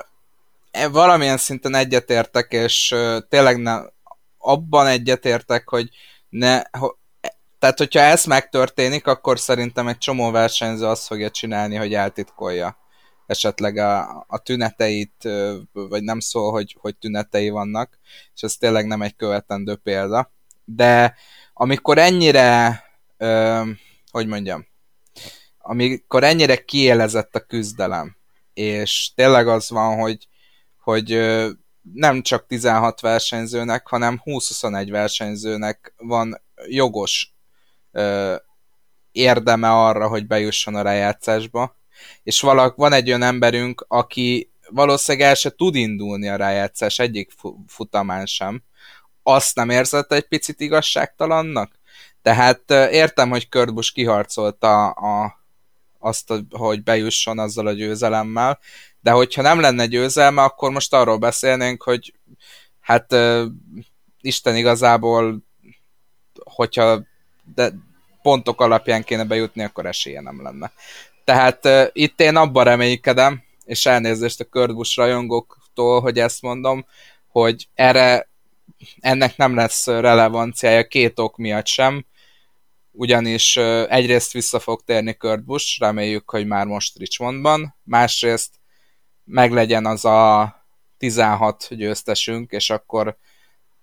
valamilyen 0.91 1.37
szinten 1.37 1.75
egyetértek, 1.75 2.51
és 2.51 2.95
tényleg 3.29 3.61
nem, 3.61 3.91
abban 4.37 4.87
egyetértek, 4.87 5.69
hogy 5.69 5.89
ne, 6.29 6.61
tehát, 7.63 7.77
hogyha 7.77 7.99
ez 7.99 8.25
megtörténik, 8.25 9.07
akkor 9.07 9.39
szerintem 9.39 9.87
egy 9.87 9.97
csomó 9.97 10.31
versenyző 10.31 10.85
azt 10.85 11.07
fogja 11.07 11.29
csinálni, 11.29 11.75
hogy 11.75 11.93
eltitkolja 11.93 12.77
esetleg 13.25 13.77
a, 13.77 14.25
a 14.27 14.37
tüneteit, 14.37 15.29
vagy 15.71 16.03
nem 16.03 16.19
szól, 16.19 16.51
hogy, 16.51 16.75
hogy 16.79 16.97
tünetei 16.97 17.49
vannak, 17.49 17.99
és 18.35 18.41
ez 18.41 18.55
tényleg 18.55 18.87
nem 18.87 19.01
egy 19.01 19.15
követendő 19.15 19.75
példa. 19.75 20.33
De 20.65 21.15
amikor 21.53 21.97
ennyire, 21.97 22.83
ö, 23.17 23.61
hogy 24.11 24.27
mondjam, 24.27 24.67
amikor 25.57 26.23
ennyire 26.23 26.63
kiélezett 26.63 27.35
a 27.35 27.45
küzdelem, 27.45 28.17
és 28.53 29.11
tényleg 29.15 29.47
az 29.47 29.69
van, 29.69 29.99
hogy, 29.99 30.27
hogy 30.79 31.09
nem 31.93 32.21
csak 32.21 32.45
16 32.47 33.01
versenyzőnek, 33.01 33.87
hanem 33.87 34.21
20-21 34.25 34.87
versenyzőnek 34.89 35.93
van 35.97 36.41
jogos 36.67 37.32
érdeme 39.11 39.71
arra, 39.71 40.07
hogy 40.07 40.27
bejusson 40.27 40.75
a 40.75 40.81
rájátszásba, 40.81 41.77
és 42.23 42.41
valak, 42.41 42.75
van 42.75 42.93
egy 42.93 43.07
olyan 43.07 43.21
emberünk, 43.21 43.85
aki 43.87 44.51
valószínűleg 44.69 45.27
el 45.27 45.35
se 45.35 45.49
tud 45.49 45.75
indulni 45.75 46.29
a 46.29 46.35
rájátszás 46.35 46.99
egyik 46.99 47.31
futamán 47.67 48.25
sem, 48.25 48.63
azt 49.23 49.55
nem 49.55 49.69
érzett 49.69 50.11
egy 50.11 50.27
picit 50.27 50.59
igazságtalannak? 50.59 51.79
Tehát 52.21 52.71
értem, 52.71 53.29
hogy 53.29 53.49
Körbus 53.49 53.91
kiharcolta 53.91 54.89
a, 54.89 55.39
azt, 55.99 56.33
hogy 56.49 56.83
bejusson 56.83 57.39
azzal 57.39 57.67
a 57.67 57.71
győzelemmel, 57.71 58.59
de 58.99 59.11
hogyha 59.11 59.41
nem 59.41 59.59
lenne 59.59 59.85
győzelme, 59.85 60.41
akkor 60.41 60.71
most 60.71 60.93
arról 60.93 61.17
beszélnénk, 61.17 61.83
hogy 61.83 62.13
hát 62.79 63.15
Isten 64.21 64.55
igazából, 64.55 65.43
hogyha 66.43 67.03
de 67.55 67.71
pontok 68.21 68.61
alapján 68.61 69.03
kéne 69.03 69.23
bejutni, 69.23 69.63
akkor 69.63 69.85
esélye 69.85 70.21
nem 70.21 70.41
lenne. 70.41 70.71
Tehát 71.23 71.65
uh, 71.65 71.87
itt 71.91 72.19
én 72.19 72.35
abban 72.35 72.63
reménykedem, 72.63 73.43
és 73.65 73.85
elnézést 73.85 74.39
a 74.39 74.45
Körbus 74.45 74.95
rajongóktól, 74.95 76.01
hogy 76.01 76.19
ezt 76.19 76.41
mondom, 76.41 76.85
hogy 77.27 77.67
erre 77.73 78.29
ennek 78.99 79.37
nem 79.37 79.55
lesz 79.55 79.87
relevanciája 79.87 80.87
két 80.87 81.19
ok 81.19 81.37
miatt 81.37 81.67
sem, 81.67 82.05
ugyanis 82.91 83.57
egyrészt 83.87 84.31
vissza 84.31 84.59
fog 84.59 84.81
térni 84.81 85.13
Kurt 85.13 85.43
Busch, 85.43 85.79
reméljük, 85.79 86.29
hogy 86.29 86.47
már 86.47 86.65
most 86.65 86.97
Richmondban, 86.97 87.75
másrészt 87.83 88.53
meglegyen 89.23 89.85
az 89.85 90.05
a 90.05 90.55
16 90.97 91.67
győztesünk, 91.69 92.51
és 92.51 92.69
akkor 92.69 93.17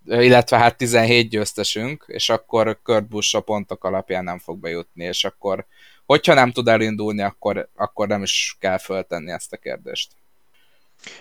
illetve 0.07 0.59
hát 0.59 0.77
17 0.77 1.29
győztesünk, 1.29 2.05
és 2.07 2.29
akkor 2.29 2.81
Kurt 2.83 3.09
Busch 3.09 3.37
a 3.37 3.41
pontok 3.41 3.85
alapján 3.85 4.25
nem 4.25 4.39
fog 4.39 4.59
bejutni, 4.59 5.05
és 5.05 5.25
akkor 5.25 5.67
hogyha 6.07 6.35
nem 6.35 6.53
tud 6.53 6.69
elindulni, 6.69 7.23
akkor, 7.23 7.69
akkor 7.75 8.09
nem 8.09 8.23
is 8.23 8.57
kell 8.61 8.79
föltenni 8.79 9.31
ezt 9.31 9.53
a 9.53 9.57
kérdést. 9.57 10.11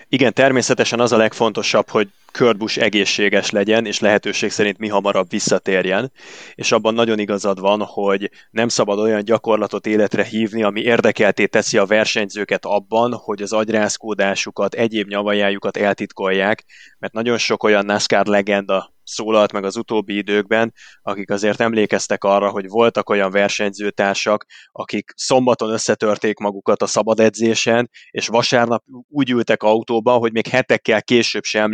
Igen, 0.08 0.32
természetesen 0.32 1.00
az 1.00 1.12
a 1.12 1.16
legfontosabb, 1.16 1.88
hogy 1.88 2.10
Kurt 2.32 2.58
Busch 2.58 2.82
egészséges 2.82 3.50
legyen, 3.50 3.86
és 3.86 4.00
lehetőség 4.00 4.50
szerint 4.50 4.78
mi 4.78 4.88
hamarabb 4.88 5.30
visszatérjen, 5.30 6.12
és 6.54 6.72
abban 6.72 6.94
nagyon 6.94 7.18
igazad 7.18 7.60
van, 7.60 7.82
hogy 7.82 8.30
nem 8.50 8.68
szabad 8.68 8.98
olyan 8.98 9.24
gyakorlatot 9.24 9.86
életre 9.86 10.24
hívni, 10.24 10.62
ami 10.62 10.80
érdekelté 10.80 11.46
teszi 11.46 11.78
a 11.78 11.86
versenyzőket 11.86 12.64
abban, 12.64 13.12
hogy 13.12 13.42
az 13.42 13.52
agyrázkódásukat, 13.52 14.74
egyéb 14.74 15.08
nyavajájukat 15.08 15.76
eltitkolják, 15.76 16.64
mert 16.98 17.12
nagyon 17.12 17.38
sok 17.38 17.62
olyan 17.62 17.84
NASCAR 17.84 18.26
legenda 18.26 18.92
szólalt 19.10 19.52
meg 19.52 19.64
az 19.64 19.76
utóbbi 19.76 20.16
időkben, 20.16 20.72
akik 21.02 21.30
azért 21.30 21.60
emlékeztek 21.60 22.24
arra, 22.24 22.50
hogy 22.50 22.68
voltak 22.68 23.08
olyan 23.10 23.30
versenyzőtársak, 23.30 24.46
akik 24.72 25.12
szombaton 25.16 25.70
összetörték 25.70 26.38
magukat 26.38 26.82
a 26.82 26.86
szabad 26.86 27.20
edzésen, 27.20 27.90
és 28.10 28.26
vasárnap 28.26 28.84
úgy 29.08 29.30
ültek 29.30 29.62
autóba, 29.62 30.12
hogy 30.12 30.32
még 30.32 30.46
hetekkel 30.46 31.02
később 31.02 31.44
sem 31.44 31.72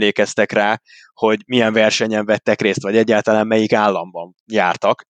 emlékeztek 0.53 0.53
rá, 0.53 0.81
hogy 1.13 1.43
milyen 1.47 1.73
versenyen 1.73 2.25
vettek 2.25 2.61
részt, 2.61 2.83
vagy 2.83 2.97
egyáltalán 2.97 3.47
melyik 3.47 3.73
államban 3.73 4.35
jártak. 4.45 5.07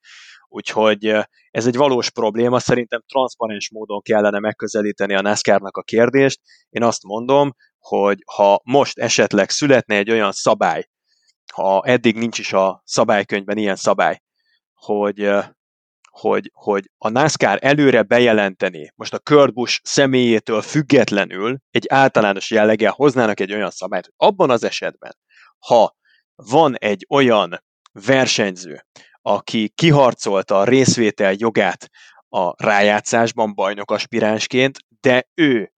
Úgyhogy 0.49 1.05
ez 1.51 1.67
egy 1.67 1.77
valós 1.77 2.11
probléma, 2.11 2.59
szerintem 2.59 3.03
transzparens 3.07 3.71
módon 3.71 4.01
kellene 4.03 4.39
megközelíteni 4.39 5.15
a 5.15 5.21
NASCAR-nak 5.21 5.77
a 5.77 5.83
kérdést. 5.83 6.41
Én 6.69 6.83
azt 6.83 7.03
mondom, 7.03 7.53
hogy 7.79 8.19
ha 8.35 8.61
most 8.65 8.99
esetleg 8.99 9.51
születne 9.51 9.97
egy 9.97 10.11
olyan 10.11 10.33
szabály, 10.33 10.85
ha 11.53 11.83
eddig 11.85 12.17
nincs 12.17 12.39
is 12.39 12.53
a 12.53 12.83
szabálykönyvben 12.85 13.57
ilyen 13.57 13.77
szabály, 13.77 14.21
hogy, 14.75 15.31
hogy, 16.11 16.51
hogy 16.53 16.91
a 16.99 17.09
NASCAR 17.09 17.59
előre 17.61 18.03
bejelenteni, 18.03 18.93
most 18.95 19.15
a 19.15 19.19
Kurt 19.19 19.55
Busch 19.55 19.81
személyétől 19.83 20.63
függetlenül 20.63 21.59
egy 21.71 21.87
általános 21.89 22.51
jelleggel 22.51 22.93
hoznának 22.93 23.41
egy 23.41 23.53
olyan 23.53 23.71
szabályt, 23.71 24.05
hogy 24.05 24.29
abban 24.29 24.51
az 24.51 24.65
esetben, 24.65 25.13
ha 25.59 25.97
van 26.35 26.77
egy 26.77 27.07
olyan 27.09 27.65
versenyző, 27.93 28.87
aki 29.23 29.69
kiharcolta 29.75 30.59
a 30.59 30.65
részvétel 30.65 31.35
jogát 31.37 31.91
a 32.29 32.65
rájátszásban 32.65 33.55
bajnok 33.55 33.91
aspiránsként, 33.91 34.79
de 35.01 35.29
ő 35.35 35.71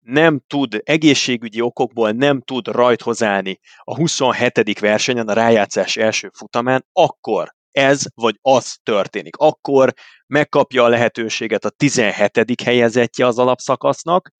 nem 0.00 0.40
tud, 0.46 0.80
egészségügyi 0.84 1.60
okokból 1.60 2.10
nem 2.10 2.40
tud 2.40 2.66
rajthoz 2.66 3.22
állni 3.22 3.60
a 3.78 3.94
27. 3.94 4.78
versenyen, 4.78 5.28
a 5.28 5.32
rájátszás 5.32 5.96
első 5.96 6.30
futamán, 6.34 6.86
akkor 6.92 7.54
ez 7.70 8.02
vagy 8.14 8.38
az 8.42 8.76
történik. 8.82 9.36
Akkor 9.36 9.92
megkapja 10.26 10.84
a 10.84 10.88
lehetőséget 10.88 11.64
a 11.64 11.70
17. 11.70 12.60
helyezettje 12.64 13.26
az 13.26 13.38
alapszakasznak, 13.38 14.30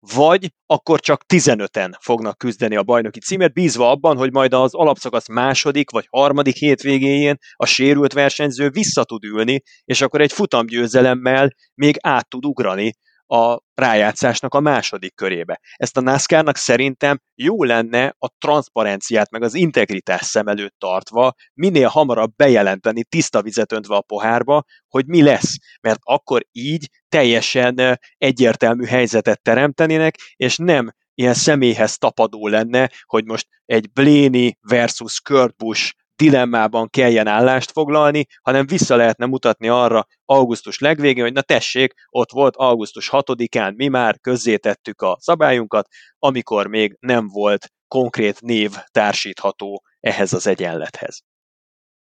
vagy 0.00 0.52
akkor 0.66 1.00
csak 1.00 1.24
15-en 1.34 1.92
fognak 2.00 2.38
küzdeni 2.38 2.76
a 2.76 2.82
bajnoki 2.82 3.20
címért, 3.20 3.52
bízva 3.52 3.90
abban, 3.90 4.16
hogy 4.16 4.32
majd 4.32 4.52
az 4.52 4.74
alapszakasz 4.74 5.28
második 5.28 5.90
vagy 5.90 6.06
harmadik 6.10 6.56
hétvégéjén 6.56 7.36
a 7.56 7.66
sérült 7.66 8.12
versenyző 8.12 8.70
vissza 8.70 9.04
tud 9.04 9.24
ülni, 9.24 9.62
és 9.84 10.00
akkor 10.00 10.20
egy 10.20 10.32
futamgyőzelemmel 10.32 11.54
még 11.74 11.96
át 12.00 12.28
tud 12.28 12.44
ugrani 12.44 12.92
a 13.30 13.60
rájátszásnak 13.74 14.54
a 14.54 14.60
második 14.60 15.14
körébe. 15.14 15.60
Ezt 15.74 15.96
a 15.96 16.00
NASCAR-nak 16.00 16.56
szerintem 16.56 17.20
jó 17.34 17.64
lenne 17.64 18.14
a 18.18 18.28
transzparenciát 18.38 19.30
meg 19.30 19.42
az 19.42 19.54
integritás 19.54 20.24
szem 20.24 20.46
előtt 20.46 20.74
tartva 20.78 21.34
minél 21.54 21.88
hamarabb 21.88 22.32
bejelenteni, 22.36 23.04
tiszta 23.04 23.42
vizet 23.42 23.72
öntve 23.72 23.94
a 23.94 24.00
pohárba, 24.00 24.64
hogy 24.88 25.06
mi 25.06 25.22
lesz. 25.22 25.56
Mert 25.80 25.98
akkor 26.02 26.46
így 26.52 26.88
teljesen 27.08 27.98
egyértelmű 28.16 28.84
helyzetet 28.84 29.42
teremtenének, 29.42 30.14
és 30.36 30.56
nem 30.56 30.92
ilyen 31.14 31.34
személyhez 31.34 31.96
tapadó 31.96 32.48
lenne, 32.48 32.90
hogy 33.04 33.24
most 33.24 33.46
egy 33.64 33.92
Bléni 33.92 34.58
versus 34.60 35.20
Kurt 35.20 35.56
Busch 35.56 35.94
dilemmában 36.20 36.88
kelljen 36.88 37.26
állást 37.26 37.70
foglalni, 37.70 38.26
hanem 38.42 38.66
vissza 38.66 38.96
lehetne 38.96 39.26
mutatni 39.26 39.68
arra 39.68 40.06
augusztus 40.24 40.78
legvégén, 40.78 41.22
hogy 41.22 41.32
na 41.32 41.42
tessék, 41.42 41.94
ott 42.10 42.30
volt 42.30 42.56
augusztus 42.56 43.08
6-án, 43.12 43.76
mi 43.76 43.88
már 43.88 44.18
közzétettük 44.20 45.02
a 45.02 45.16
szabályunkat, 45.20 45.88
amikor 46.18 46.66
még 46.66 46.96
nem 47.00 47.28
volt 47.28 47.72
konkrét 47.88 48.40
név 48.40 48.70
társítható 48.90 49.82
ehhez 50.00 50.32
az 50.32 50.46
egyenlethez. 50.46 51.22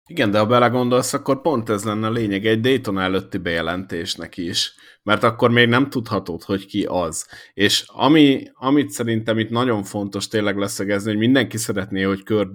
Igen, 0.08 0.32
de 0.32 0.40
ha 0.40 0.46
belegondolsz, 0.46 1.14
akkor 1.14 1.42
pont 1.42 1.70
ez 1.70 1.84
lenne 1.84 2.08
a 2.08 2.12
lényeg 2.12 2.46
egy 2.46 2.60
Dayton 2.60 3.00
előtti 3.00 3.38
bejelentésnek 3.38 4.38
is, 4.38 4.74
mert 5.04 5.24
akkor 5.24 5.52
még 5.52 5.68
nem 5.68 5.90
tudhatod, 5.90 6.44
hogy 6.44 6.66
ki 6.66 6.86
az. 6.90 7.28
És 7.54 7.84
ami, 7.88 8.44
amit 8.54 8.90
szerintem 8.90 9.40
itt 9.40 9.50
nagyon 9.50 9.84
fontos 9.84 10.28
tényleg 10.28 10.58
leszögezni, 10.58 11.10
hogy 11.10 11.20
mindenki 11.20 11.58
szeretné, 11.58 12.02
hogy 12.02 12.24
Kurt 12.24 12.52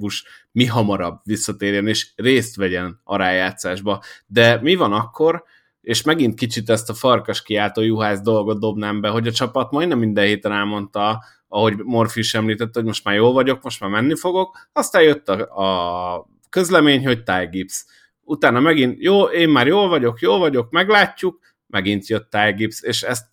mi 0.53 0.67
hamarabb 0.67 1.21
visszatérjen 1.25 1.87
és 1.87 2.13
részt 2.17 2.57
vegyen 2.57 3.01
a 3.05 3.17
rájátszásba. 3.17 4.03
De 4.27 4.61
mi 4.63 4.75
van 4.75 4.93
akkor, 4.93 5.45
és 5.81 6.03
megint 6.03 6.35
kicsit 6.35 6.71
ezt 6.71 6.91
a 6.91 6.95
farkas 6.95 7.43
kiáltó 7.43 7.81
juhász 7.83 8.21
dolgot 8.21 8.61
dobnám 8.61 9.01
be, 9.01 9.09
hogy 9.09 9.27
a 9.27 9.33
csapat 9.33 9.71
majdnem 9.71 9.99
minden 9.99 10.27
héten 10.27 10.53
elmondta, 10.53 11.25
ahogy 11.49 11.77
Morfi 11.77 12.21
is 12.21 12.35
említette, 12.35 12.79
hogy 12.79 12.85
most 12.85 13.05
már 13.05 13.15
jól 13.15 13.33
vagyok, 13.33 13.63
most 13.63 13.81
már 13.81 13.91
menni 13.91 14.17
fogok, 14.17 14.69
aztán 14.73 15.03
jött 15.03 15.29
a, 15.29 15.63
a 15.63 16.27
közlemény, 16.49 17.07
hogy 17.07 17.23
Ty 17.23 17.47
Gibbs. 17.51 17.85
Utána 18.21 18.61
megint, 18.61 19.03
jó, 19.03 19.25
én 19.25 19.49
már 19.49 19.67
jól 19.67 19.89
vagyok, 19.89 20.21
jól 20.21 20.39
vagyok, 20.39 20.71
meglátjuk, 20.71 21.39
megint 21.67 22.09
jött 22.09 22.31
Ty 22.31 22.53
Gibbs, 22.53 22.83
és 22.83 23.03
ezt 23.03 23.25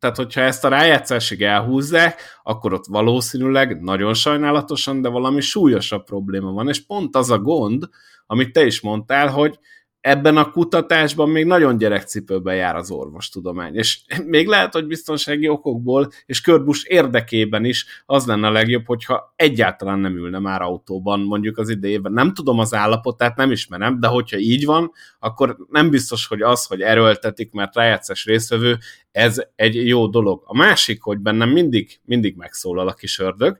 tehát, 0.00 0.16
hogyha 0.16 0.40
ezt 0.40 0.64
a 0.64 0.68
rájátszásig 0.68 1.42
elhúzzák, 1.42 2.20
akkor 2.42 2.72
ott 2.72 2.86
valószínűleg 2.86 3.80
nagyon 3.80 4.14
sajnálatosan, 4.14 5.02
de 5.02 5.08
valami 5.08 5.40
súlyosabb 5.40 6.04
probléma 6.04 6.52
van, 6.52 6.68
és 6.68 6.86
pont 6.86 7.16
az 7.16 7.30
a 7.30 7.38
gond, 7.38 7.88
amit 8.26 8.52
te 8.52 8.66
is 8.66 8.80
mondtál, 8.80 9.28
hogy 9.28 9.58
ebben 10.00 10.36
a 10.36 10.50
kutatásban 10.50 11.28
még 11.30 11.44
nagyon 11.44 11.78
gyerekcipőben 11.78 12.54
jár 12.54 12.76
az 12.76 12.90
orvostudomány, 12.90 13.74
és 13.74 14.00
még 14.24 14.46
lehet, 14.46 14.72
hogy 14.72 14.86
biztonsági 14.86 15.48
okokból 15.48 16.08
és 16.26 16.40
körbus 16.40 16.84
érdekében 16.84 17.64
is 17.64 17.86
az 18.06 18.26
lenne 18.26 18.46
a 18.46 18.50
legjobb, 18.50 18.86
hogyha 18.86 19.32
egyáltalán 19.36 19.98
nem 19.98 20.16
ülne 20.16 20.38
már 20.38 20.62
autóban 20.62 21.20
mondjuk 21.20 21.58
az 21.58 21.68
idejében. 21.68 22.12
Nem 22.12 22.34
tudom 22.34 22.58
az 22.58 22.74
állapotát, 22.74 23.36
nem 23.36 23.50
ismerem, 23.50 24.00
de 24.00 24.06
hogyha 24.06 24.38
így 24.38 24.64
van, 24.64 24.92
akkor 25.18 25.56
nem 25.68 25.90
biztos, 25.90 26.26
hogy 26.26 26.42
az, 26.42 26.66
hogy 26.66 26.80
erőltetik, 26.80 27.52
mert 27.52 27.74
rájátszás 27.74 28.24
részvevő, 28.24 28.78
ez 29.12 29.42
egy 29.56 29.86
jó 29.86 30.06
dolog. 30.06 30.42
A 30.44 30.56
másik, 30.56 31.02
hogy 31.02 31.18
bennem 31.18 31.50
mindig, 31.50 32.00
mindig 32.04 32.36
megszólal 32.36 32.88
a 32.88 32.94
kis 32.94 33.18
ördög, 33.18 33.58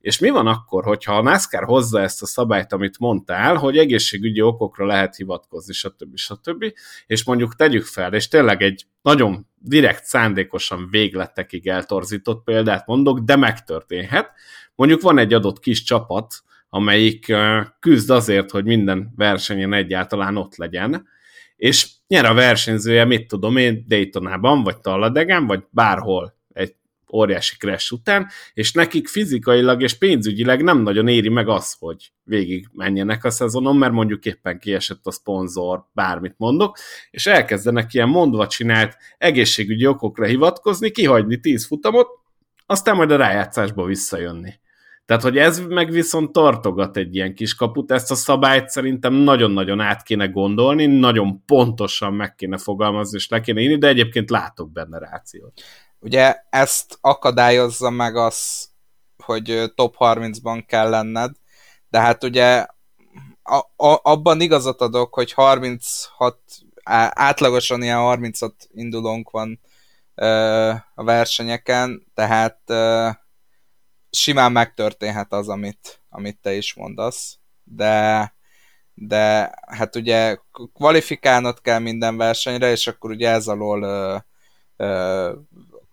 és 0.00 0.18
mi 0.18 0.28
van 0.28 0.46
akkor, 0.46 0.84
hogyha 0.84 1.16
a 1.16 1.22
NASCAR 1.22 1.64
hozza 1.64 2.00
ezt 2.00 2.22
a 2.22 2.26
szabályt, 2.26 2.72
amit 2.72 2.98
mondtál, 2.98 3.56
hogy 3.56 3.76
egészségügyi 3.76 4.40
okokra 4.40 4.86
lehet 4.86 5.16
hivatkozni, 5.16 5.72
stb. 5.72 6.16
stb. 6.16 6.64
És 7.06 7.24
mondjuk 7.24 7.56
tegyük 7.56 7.84
fel, 7.84 8.14
és 8.14 8.28
tényleg 8.28 8.62
egy 8.62 8.86
nagyon 9.02 9.46
direkt 9.54 10.04
szándékosan 10.04 10.88
végletekig 10.90 11.66
eltorzított 11.66 12.44
példát 12.44 12.86
mondok, 12.86 13.18
de 13.18 13.36
megtörténhet. 13.36 14.30
Mondjuk 14.74 15.00
van 15.00 15.18
egy 15.18 15.32
adott 15.32 15.60
kis 15.60 15.82
csapat, 15.82 16.34
amelyik 16.68 17.32
küzd 17.80 18.10
azért, 18.10 18.50
hogy 18.50 18.64
minden 18.64 19.12
versenyen 19.16 19.72
egyáltalán 19.72 20.36
ott 20.36 20.56
legyen, 20.56 21.06
és 21.56 21.88
nyer 22.06 22.24
a 22.24 22.34
versenyzője, 22.34 23.04
mit 23.04 23.28
tudom 23.28 23.56
én, 23.56 23.84
Daytonában, 23.88 24.62
vagy 24.62 24.80
Talladegen, 24.80 25.46
vagy 25.46 25.64
bárhol 25.70 26.37
óriási 27.12 27.56
crash 27.56 27.92
után, 27.92 28.28
és 28.54 28.72
nekik 28.72 29.08
fizikailag 29.08 29.82
és 29.82 29.94
pénzügyileg 29.94 30.62
nem 30.62 30.78
nagyon 30.78 31.08
éri 31.08 31.28
meg 31.28 31.48
az, 31.48 31.76
hogy 31.78 32.12
végig 32.24 32.68
menjenek 32.72 33.24
a 33.24 33.30
szezonon, 33.30 33.76
mert 33.76 33.92
mondjuk 33.92 34.24
éppen 34.24 34.58
kiesett 34.58 35.06
a 35.06 35.10
szponzor, 35.10 35.84
bármit 35.92 36.34
mondok, 36.36 36.78
és 37.10 37.26
elkezdenek 37.26 37.94
ilyen 37.94 38.08
mondva 38.08 38.46
csinált 38.46 38.96
egészségügyi 39.18 39.86
okokra 39.86 40.26
hivatkozni, 40.26 40.90
kihagyni 40.90 41.40
10 41.40 41.66
futamot, 41.66 42.08
aztán 42.66 42.96
majd 42.96 43.10
a 43.10 43.16
rájátszásba 43.16 43.84
visszajönni. 43.84 44.54
Tehát, 45.08 45.22
hogy 45.22 45.38
ez 45.38 45.58
meg 45.58 45.90
viszont 45.90 46.32
tartogat 46.32 46.96
egy 46.96 47.14
ilyen 47.14 47.34
kis 47.34 47.54
kaput, 47.54 47.90
ezt 47.90 48.10
a 48.10 48.14
szabályt 48.14 48.68
szerintem 48.68 49.14
nagyon-nagyon 49.14 49.80
át 49.80 50.02
kéne 50.02 50.26
gondolni, 50.26 50.86
nagyon 50.86 51.44
pontosan 51.44 52.14
meg 52.14 52.34
kéne 52.34 52.58
fogalmazni, 52.58 53.16
és 53.16 53.28
le 53.28 53.40
kéne 53.40 53.60
írni, 53.60 53.78
de 53.78 53.88
egyébként 53.88 54.30
látok 54.30 54.72
benne 54.72 54.98
rációt. 54.98 55.52
Ugye 56.00 56.42
ezt 56.50 56.98
akadályozza 57.00 57.90
meg 57.90 58.16
az, 58.16 58.68
hogy 59.24 59.72
top 59.74 59.94
30-ban 59.98 60.64
kell 60.66 60.88
lenned, 60.88 61.34
de 61.88 62.00
hát 62.00 62.24
ugye 62.24 62.66
a, 63.42 63.56
a, 63.76 64.00
abban 64.02 64.40
igazat 64.40 64.80
adok, 64.80 65.14
hogy 65.14 65.32
36, 65.32 66.38
átlagosan 67.10 67.82
ilyen 67.82 67.98
36 67.98 68.54
indulónk 68.70 69.30
van 69.30 69.60
ö, 70.14 70.72
a 70.94 71.04
versenyeken, 71.04 72.06
tehát 72.14 72.60
ö, 72.66 73.08
simán 74.10 74.52
megtörténhet 74.52 75.32
az, 75.32 75.48
amit, 75.48 76.02
amit 76.08 76.38
te 76.40 76.54
is 76.54 76.74
mondasz, 76.74 77.38
de 77.62 78.36
de 79.00 79.50
hát 79.66 79.96
ugye 79.96 80.38
kvalifikálnod 80.74 81.60
kell 81.60 81.78
minden 81.78 82.16
versenyre, 82.16 82.70
és 82.70 82.86
akkor 82.86 83.10
ugye 83.10 83.30
ez 83.30 83.46
alól 83.46 83.82
ö, 83.82 84.16
ö, 84.76 85.32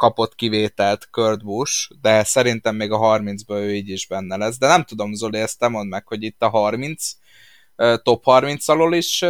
kapott 0.05 0.35
kivételt 0.35 1.07
Kurt 1.11 1.43
Busch, 1.43 1.89
de 2.01 2.23
szerintem 2.23 2.75
még 2.75 2.91
a 2.91 2.97
30-ban 2.97 3.55
ő 3.55 3.73
így 3.73 3.89
is 3.89 4.07
benne 4.07 4.35
lesz. 4.37 4.57
De 4.57 4.67
nem 4.67 4.83
tudom, 4.83 5.13
Zoli, 5.13 5.39
ezt 5.39 5.59
te 5.59 5.67
mondd 5.67 5.87
meg, 5.89 6.07
hogy 6.07 6.23
itt 6.23 6.41
a 6.41 6.49
30, 6.49 7.11
top 8.03 8.23
30 8.23 8.67
alól 8.67 8.93
is 8.93 9.23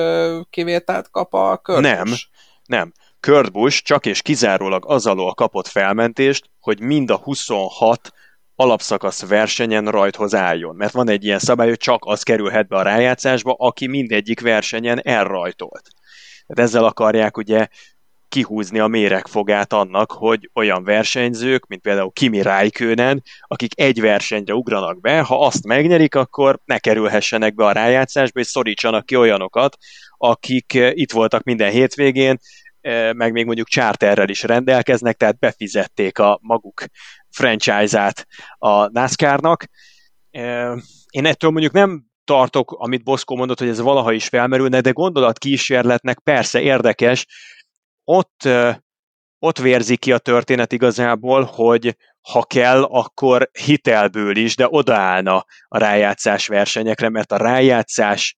kivételt 0.50 1.10
kap 1.10 1.34
a 1.34 1.58
Kurt 1.58 1.80
Nem, 1.80 2.04
Busch? 2.04 2.28
nem. 2.66 2.92
Kurt 3.20 3.52
Busch 3.52 3.84
csak 3.84 4.06
és 4.06 4.22
kizárólag 4.22 4.86
az 4.88 5.06
alól 5.06 5.34
kapott 5.34 5.68
felmentést, 5.68 6.50
hogy 6.60 6.80
mind 6.80 7.10
a 7.10 7.18
26 7.18 8.14
alapszakasz 8.56 9.28
versenyen 9.28 9.86
rajthoz 9.86 10.36
álljon. 10.36 10.76
Mert 10.76 10.94
van 10.94 11.10
egy 11.10 11.24
ilyen 11.24 11.40
szabály, 11.40 11.68
hogy 11.68 11.78
csak 11.78 12.06
az 12.06 12.24
kerülhet 12.24 12.68
be 12.68 12.76
a 12.76 12.82
rájátszásba, 12.82 13.56
aki 13.58 13.88
mindegyik 13.88 14.42
versenyen 14.42 15.02
elrajtolt. 15.04 15.90
Tehát 16.48 16.70
ezzel 16.70 16.86
akarják 16.86 17.38
ugye 17.38 17.68
kihúzni 18.36 18.80
a 18.80 18.88
méregfogát 18.88 19.74
annak, 19.74 20.12
hogy 20.12 20.50
olyan 20.54 20.84
versenyzők, 20.84 21.66
mint 21.68 21.82
például 21.82 22.12
Kimi 22.12 22.42
Räikkönen, 22.42 23.24
akik 23.42 23.80
egy 23.80 24.02
versenyre 24.02 24.54
ugranak 24.54 25.02
be, 25.02 25.22
ha 25.22 25.46
azt 25.46 25.66
megnyerik, 25.66 26.16
akkor 26.16 26.60
ne 26.66 26.80
kerülhessenek 26.80 27.56
be 27.56 27.66
a 27.66 27.72
rájátszásba, 27.72 28.40
és 28.40 28.48
szorítsanak 28.48 29.06
ki 29.06 29.16
olyanokat, 29.16 29.78
akik 30.18 30.74
eh, 30.74 30.92
itt 30.94 31.12
voltak 31.12 31.44
minden 31.44 31.72
hétvégén, 31.72 32.38
eh, 32.82 33.14
meg 33.14 33.32
még 33.32 33.46
mondjuk 33.46 33.68
charterrel 33.68 34.30
is 34.30 34.44
rendelkeznek, 34.44 35.18
tehát 35.18 35.40
befizették 35.40 36.20
a 36.20 36.40
maguk 36.42 36.84
franchise-át 37.30 38.28
a 38.58 38.92
NASCAR-nak. 38.92 39.66
Eh, 40.32 40.74
én 41.10 41.26
ettől 41.26 41.52
mondjuk 41.52 41.74
nem 41.74 42.06
tartok, 42.24 42.72
amit 42.72 43.04
Boszkó 43.04 43.36
mondott, 43.36 43.60
hogy 43.60 43.68
ez 43.68 43.80
valaha 43.80 44.12
is 44.12 44.28
felmerülne, 44.28 44.82
de 44.82 44.92
gondolatkísérletnek 44.92 46.20
persze 46.20 46.62
érdekes, 46.62 47.26
ott, 48.06 48.48
ott 49.40 49.58
vérzik 49.58 50.00
ki 50.00 50.12
a 50.12 50.18
történet 50.18 50.72
igazából, 50.72 51.44
hogy 51.44 51.98
ha 52.22 52.44
kell, 52.44 52.84
akkor 52.84 53.50
hitelből 53.66 54.36
is, 54.36 54.56
de 54.56 54.68
odaállna 54.70 55.46
a 55.68 55.78
rájátszás 55.78 56.48
versenyekre, 56.48 57.10
mert 57.10 57.32
a 57.32 57.38
rájátszás 57.38 58.36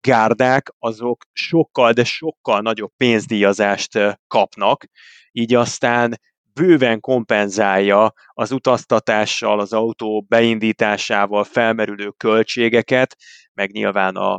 gárdák 0.00 0.72
azok 0.78 1.24
sokkal, 1.32 1.92
de 1.92 2.04
sokkal 2.04 2.60
nagyobb 2.60 2.92
pénzdíjazást 2.96 4.18
kapnak, 4.26 4.84
így 5.32 5.54
aztán 5.54 6.20
bőven 6.52 7.00
kompenzálja 7.00 8.12
az 8.28 8.52
utaztatással, 8.52 9.60
az 9.60 9.72
autó 9.72 10.24
beindításával 10.28 11.44
felmerülő 11.44 12.10
költségeket, 12.16 13.16
meg 13.52 13.70
nyilván 13.70 14.16
a, 14.16 14.34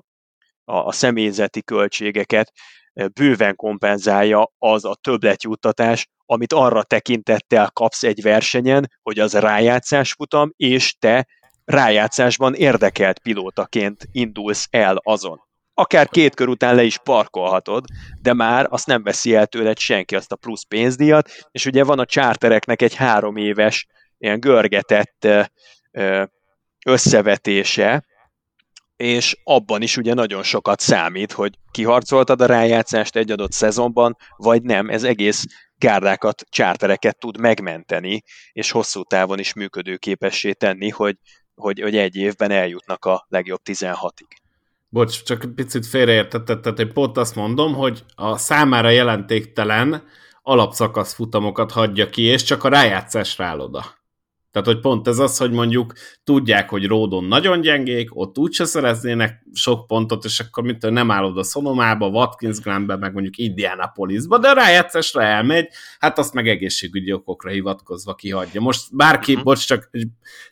a, 0.63 0.75
a 0.75 0.91
személyzeti 0.91 1.63
költségeket, 1.63 2.51
bőven 3.13 3.55
kompenzálja 3.55 4.51
az 4.57 4.85
a 4.85 4.97
többletjuttatás, 5.01 6.07
amit 6.25 6.53
arra 6.53 6.83
tekintettel 6.83 7.69
kapsz 7.73 8.03
egy 8.03 8.21
versenyen, 8.21 8.91
hogy 9.01 9.19
az 9.19 9.33
rájátszás 9.33 10.11
futam, 10.11 10.51
és 10.55 10.95
te 10.99 11.27
rájátszásban 11.65 12.53
érdekelt 12.53 13.19
pilótaként 13.19 14.07
indulsz 14.11 14.67
el 14.69 14.99
azon. 15.03 15.47
Akár 15.73 16.07
két 16.07 16.35
kör 16.35 16.47
után 16.47 16.75
le 16.75 16.83
is 16.83 16.97
parkolhatod, 16.97 17.85
de 18.21 18.33
már 18.33 18.67
azt 18.69 18.87
nem 18.87 19.03
veszi 19.03 19.35
el 19.35 19.47
tőled 19.47 19.77
senki 19.77 20.15
azt 20.15 20.31
a 20.31 20.35
plusz 20.35 20.63
pénzdíjat, 20.63 21.29
és 21.51 21.65
ugye 21.65 21.83
van 21.83 21.99
a 21.99 22.05
chartereknek 22.05 22.81
egy 22.81 22.95
három 22.95 23.35
éves 23.35 23.87
ilyen 24.17 24.39
görgetett 24.39 25.27
összevetése, 26.85 28.05
és 28.99 29.37
abban 29.43 29.81
is 29.81 29.97
ugye 29.97 30.13
nagyon 30.13 30.43
sokat 30.43 30.79
számít, 30.79 31.31
hogy 31.31 31.53
kiharcoltad 31.71 32.41
a 32.41 32.45
rájátszást 32.45 33.15
egy 33.15 33.31
adott 33.31 33.51
szezonban, 33.51 34.17
vagy 34.37 34.61
nem, 34.61 34.89
ez 34.89 35.03
egész 35.03 35.45
gárdákat, 35.77 36.43
csártereket 36.49 37.19
tud 37.19 37.39
megmenteni, 37.39 38.23
és 38.51 38.71
hosszú 38.71 39.03
távon 39.03 39.39
is 39.39 39.53
működőképessé 39.53 40.51
tenni, 40.51 40.89
hogy, 40.89 41.15
hogy, 41.55 41.81
hogy 41.81 41.97
egy 41.97 42.15
évben 42.15 42.51
eljutnak 42.51 43.05
a 43.05 43.25
legjobb 43.29 43.59
16-ig. 43.65 44.27
Bocs, 44.89 45.23
csak 45.23 45.55
picit 45.55 45.85
félreértetted, 45.85 46.59
tehát 46.59 46.79
én 46.79 46.93
pont 46.93 47.17
azt 47.17 47.35
mondom, 47.35 47.73
hogy 47.73 48.03
a 48.15 48.37
számára 48.37 48.89
jelentéktelen 48.89 50.03
alapszakasz 50.41 51.13
futamokat 51.13 51.71
hagyja 51.71 52.09
ki, 52.09 52.21
és 52.21 52.43
csak 52.43 52.63
a 52.63 52.69
rájátszásra 52.69 53.45
áll 53.45 53.59
oda. 53.59 53.98
Tehát, 54.51 54.67
hogy 54.67 54.79
pont 54.79 55.07
ez 55.07 55.19
az, 55.19 55.37
hogy 55.37 55.51
mondjuk 55.51 55.93
tudják, 56.23 56.69
hogy 56.69 56.87
Ródon 56.87 57.23
nagyon 57.23 57.61
gyengék, 57.61 58.09
ott 58.15 58.37
úgyse 58.37 58.65
szereznének 58.65 59.45
sok 59.53 59.87
pontot, 59.87 60.25
és 60.25 60.39
akkor 60.39 60.63
mit 60.63 60.89
nem 60.89 61.11
állod 61.11 61.37
a 61.37 61.43
Szonomába, 61.43 62.07
Watkins 62.07 62.59
Glenbe, 62.59 62.95
meg 62.95 63.13
mondjuk 63.13 63.37
Indianapolisba, 63.37 64.37
de 64.37 64.53
rájátszásra 64.53 65.23
elmegy, 65.23 65.67
hát 65.99 66.17
azt 66.17 66.33
meg 66.33 66.47
egészségügyi 66.47 67.11
okokra 67.11 67.49
hivatkozva 67.49 68.15
kihagyja. 68.15 68.61
Most 68.61 68.95
bárki, 68.95 69.31
uh-huh. 69.31 69.45
bocs, 69.45 69.67
csak 69.67 69.89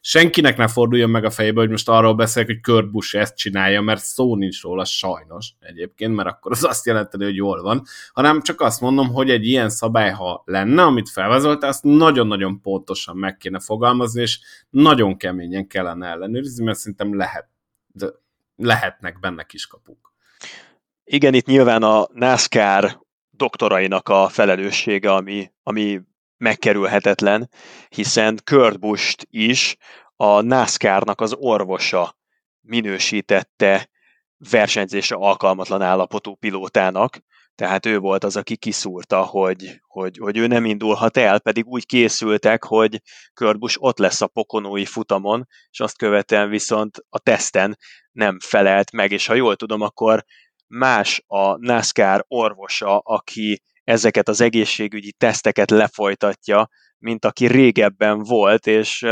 senkinek 0.02 0.58
ne 0.58 0.68
forduljon 0.68 1.10
meg 1.10 1.24
a 1.24 1.30
fejébe, 1.30 1.60
hogy 1.60 1.70
most 1.70 1.90
arról 1.90 2.14
beszélek, 2.14 2.48
hogy 2.48 2.62
Kurt 2.62 2.92
Busch 2.92 3.16
ezt 3.16 3.38
csinálja, 3.38 3.82
mert 3.82 4.04
szó 4.04 4.36
nincs 4.36 4.62
róla 4.62 4.86
sajnos 4.86 5.54
egyébként, 5.60 6.16
mert 6.16 6.30
akkor 6.30 6.52
az 6.52 6.64
azt 6.64 6.86
jelenteni, 6.86 7.24
hogy 7.24 7.36
jól 7.36 7.62
van, 7.62 7.84
hanem 8.14 8.42
csak 8.42 8.62
azt 8.62 8.82
mondom, 8.82 9.08
hogy 9.08 9.30
egy 9.30 9.46
ilyen 9.46 9.70
szabály, 9.70 10.12
ha 10.12 10.42
lenne, 10.46 10.84
amit 10.84 11.10
felvázoltál, 11.10 11.70
azt 11.70 11.84
nagyon-nagyon 11.84 12.62
pontosan 12.62 13.18
meg 13.18 13.38
kéne 13.38 13.60
fogalmazni, 13.60 13.86
fogalmazni, 13.88 14.22
és 14.22 14.40
nagyon 14.70 15.18
keményen 15.18 15.68
kellene 15.68 16.08
ellenőrizni, 16.08 16.64
mert 16.64 16.78
szerintem 16.78 17.18
lehet, 17.18 17.50
lehetnek 18.56 19.20
benne 19.20 19.44
kiskapuk. 19.44 20.14
Igen, 21.04 21.34
itt 21.34 21.46
nyilván 21.46 21.84
a 21.84 22.08
NASCAR 22.14 23.06
doktorainak 23.30 24.10
a 24.10 24.28
felelőssége, 24.30 25.14
ami, 25.14 25.52
ami 25.64 26.02
megkerülhetetlen, 26.38 27.50
hiszen 27.90 28.40
Kurt 28.44 28.80
Busch 28.80 29.26
is 29.30 29.78
a 30.16 30.42
NASCAR-nak 30.42 31.22
az 31.22 31.34
orvosa 31.34 32.18
minősítette 32.62 33.90
versenyzésre 34.50 35.16
alkalmatlan 35.16 35.82
állapotú 35.82 36.36
pilótának, 36.36 37.20
tehát 37.58 37.86
ő 37.86 38.00
volt 38.00 38.24
az, 38.24 38.36
aki 38.36 38.58
kiszúrta, 38.58 39.22
hogy, 39.24 39.82
hogy, 39.88 40.18
hogy 40.18 40.38
ő 40.38 40.48
nem 40.48 40.66
indulhat 40.66 41.18
el, 41.18 41.40
pedig 41.40 41.66
úgy 41.66 41.86
készültek, 41.86 42.64
hogy 42.64 43.02
Körbus 43.34 43.78
ott 43.80 43.98
lesz 43.98 44.22
a 44.22 44.28
pokonói 44.28 44.86
futamon, 44.86 45.48
és 45.70 45.80
azt 45.80 45.98
követően 45.98 46.50
viszont 46.50 46.98
a 47.10 47.20
teszten 47.20 47.78
nem 48.12 48.40
felelt 48.40 48.92
meg, 48.92 49.12
és 49.12 49.28
ha 49.28 49.34
jól 49.34 49.56
tudom, 49.56 49.82
akkor 49.82 50.24
más 50.68 51.24
a 51.28 51.58
NASCAR 51.58 52.26
orvosa, 52.28 52.98
aki 52.98 53.62
ezeket 53.84 54.28
az 54.28 54.42
egészségügyi 54.42 55.12
teszteket 55.12 55.72
lefolytatja, 55.72 56.70
mint 56.98 57.26
aki 57.26 57.48
régebben 57.48 58.24
volt, 58.24 58.68
és 58.68 59.06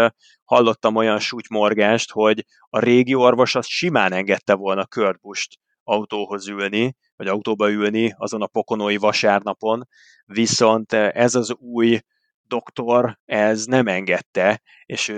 hallottam 0.43 0.95
olyan 0.95 1.19
sútymorgást, 1.19 2.11
hogy 2.11 2.45
a 2.69 2.79
régi 2.79 3.13
orvos 3.13 3.55
azt 3.55 3.69
simán 3.69 4.13
engedte 4.13 4.53
volna 4.53 4.85
Körbust 4.85 5.57
autóhoz 5.85 6.47
ülni, 6.47 6.95
vagy 7.15 7.27
autóba 7.27 7.71
ülni 7.71 8.13
azon 8.17 8.41
a 8.41 8.47
pokonói 8.47 8.97
vasárnapon, 8.97 9.87
viszont 10.25 10.93
ez 10.93 11.35
az 11.35 11.53
új 11.53 11.99
doktor, 12.47 13.19
ez 13.25 13.65
nem 13.65 13.87
engedte, 13.87 14.61
és 14.85 15.13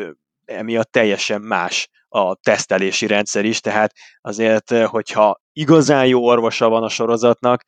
emiatt 0.45 0.91
teljesen 0.91 1.41
más 1.41 1.89
a 2.09 2.35
tesztelési 2.35 3.07
rendszer 3.07 3.45
is, 3.45 3.59
tehát 3.59 3.93
azért, 4.21 4.71
hogyha 4.71 5.41
igazán 5.53 6.07
jó 6.07 6.25
orvosa 6.25 6.69
van 6.69 6.83
a 6.83 6.89
sorozatnak, 6.89 7.63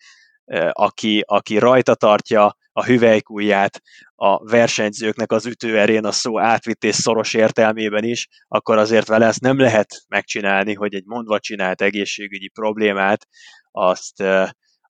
aki, 0.71 1.23
aki 1.27 1.57
rajta 1.57 1.95
tartja 1.95 2.55
a 2.71 2.85
hüvelykújját 2.85 3.81
a 4.15 4.43
versenyzőknek 4.43 5.31
az 5.31 5.45
ütőerén 5.45 6.05
a 6.05 6.11
szó 6.11 6.39
átvitt 6.39 6.91
szoros 6.91 7.33
értelmében 7.33 8.03
is, 8.03 8.27
akkor 8.47 8.77
azért 8.77 9.07
vele 9.07 9.25
ezt 9.25 9.41
nem 9.41 9.59
lehet 9.59 10.03
megcsinálni, 10.07 10.73
hogy 10.73 10.93
egy 10.93 11.05
mondva 11.05 11.39
csinált 11.39 11.81
egészségügyi 11.81 12.49
problémát 12.49 13.27
azt, 13.71 14.23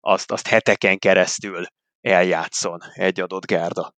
azt, 0.01 0.31
azt 0.31 0.47
heteken 0.47 0.99
keresztül 0.99 1.67
eljátszon 2.01 2.79
egy 2.95 3.21
adott 3.21 3.47
gárda. 3.47 3.97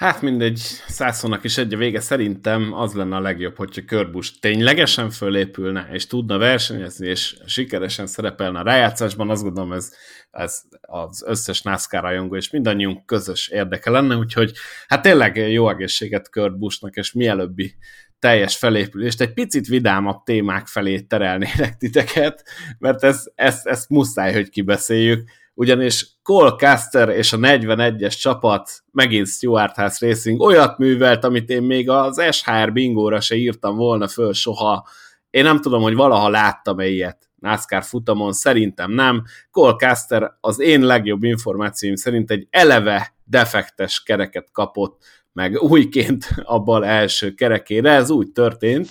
Hát 0.00 0.22
mindegy, 0.22 0.58
százszónak 0.88 1.44
is 1.44 1.58
egy 1.58 1.74
a 1.74 1.76
vége. 1.76 2.00
Szerintem 2.00 2.72
az 2.72 2.92
lenne 2.92 3.16
a 3.16 3.20
legjobb, 3.20 3.56
hogyha 3.56 3.84
Körbus 3.84 4.38
ténylegesen 4.38 5.10
fölépülne, 5.10 5.88
és 5.92 6.06
tudna 6.06 6.38
versenyezni, 6.38 7.08
és 7.08 7.36
sikeresen 7.46 8.06
szerepelne 8.06 8.58
a 8.58 8.62
rájátszásban. 8.62 9.30
Azt 9.30 9.42
gondolom, 9.42 9.72
ez, 9.72 9.92
ez 10.30 10.62
az 10.80 11.24
összes 11.26 11.62
NASCAR 11.62 12.02
rajongó, 12.02 12.36
és 12.36 12.50
mindannyiunk 12.50 13.06
közös 13.06 13.48
érdeke 13.48 13.90
lenne, 13.90 14.16
úgyhogy 14.16 14.52
hát 14.86 15.02
tényleg 15.02 15.36
jó 15.36 15.70
egészséget 15.70 16.30
Körbusnak, 16.30 16.94
és 16.94 17.12
mielőbbi 17.12 17.74
teljes 18.18 18.56
felépülést, 18.56 19.20
egy 19.20 19.32
picit 19.32 19.66
vidámabb 19.66 20.22
témák 20.24 20.66
felé 20.66 21.00
terelnélek 21.00 21.76
titeket, 21.76 22.44
mert 22.78 23.04
ez, 23.04 23.24
ezt, 23.34 23.66
ezt 23.66 23.88
muszáj, 23.88 24.32
hogy 24.32 24.48
kibeszéljük 24.48 25.30
ugyanis 25.60 26.06
Cole 26.22 26.50
Caster 26.50 27.08
és 27.08 27.32
a 27.32 27.36
41-es 27.36 28.18
csapat, 28.18 28.70
megint 28.92 29.26
Stuart 29.26 29.76
House 29.76 30.06
Racing 30.06 30.40
olyat 30.40 30.78
művelt, 30.78 31.24
amit 31.24 31.50
én 31.50 31.62
még 31.62 31.90
az 31.90 32.22
SHR 32.30 32.72
bingóra 32.72 33.20
se 33.20 33.34
írtam 33.34 33.76
volna 33.76 34.08
föl 34.08 34.32
soha. 34.32 34.88
Én 35.30 35.44
nem 35.44 35.60
tudom, 35.60 35.82
hogy 35.82 35.94
valaha 35.94 36.28
láttam-e 36.28 36.86
ilyet 36.86 37.30
NASCAR 37.36 37.82
futamon, 37.82 38.32
szerintem 38.32 38.90
nem. 38.90 39.22
Cole 39.50 39.74
Caster 39.76 40.32
az 40.40 40.60
én 40.60 40.80
legjobb 40.80 41.22
információim 41.22 41.94
szerint 41.94 42.30
egy 42.30 42.46
eleve 42.50 43.14
defektes 43.24 44.02
kereket 44.02 44.48
kapott 44.52 45.02
meg 45.32 45.62
újként 45.62 46.30
abban 46.42 46.84
első 46.84 47.34
kerekére, 47.34 47.90
ez 47.90 48.10
úgy 48.10 48.28
történt, 48.28 48.88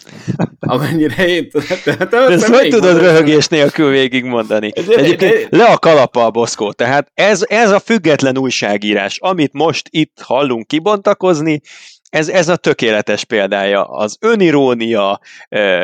amennyire 0.60 1.28
én 1.28 1.50
tudom. 1.50 1.68
De 2.10 2.18
ezt 2.18 2.48
hogy 2.48 2.70
tudod 2.70 2.84
mondani? 2.84 3.06
röhögés 3.06 3.48
nélkül 3.48 3.90
végigmondani? 3.90 4.72
Egyébként 4.74 5.48
le 5.50 5.64
a 5.64 5.78
kalapa 5.78 6.26
a 6.26 6.32
Boszkó, 6.32 6.72
tehát 6.72 7.12
ez, 7.14 7.44
ez 7.48 7.72
a 7.72 7.80
független 7.80 8.38
újságírás, 8.38 9.18
amit 9.20 9.54
most 9.54 9.88
itt 9.92 10.20
hallunk 10.22 10.68
kibontakozni, 10.68 11.62
ez, 12.10 12.30
ez 12.30 12.50
a 12.50 12.56
tökéletes 12.56 13.24
példája. 13.24 13.84
Az 13.84 14.18
önirónia 14.20 15.20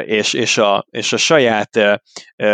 és, 0.05 0.33
és, 0.33 0.57
a, 0.57 0.85
és 0.89 1.13
a 1.13 1.17
saját 1.17 1.79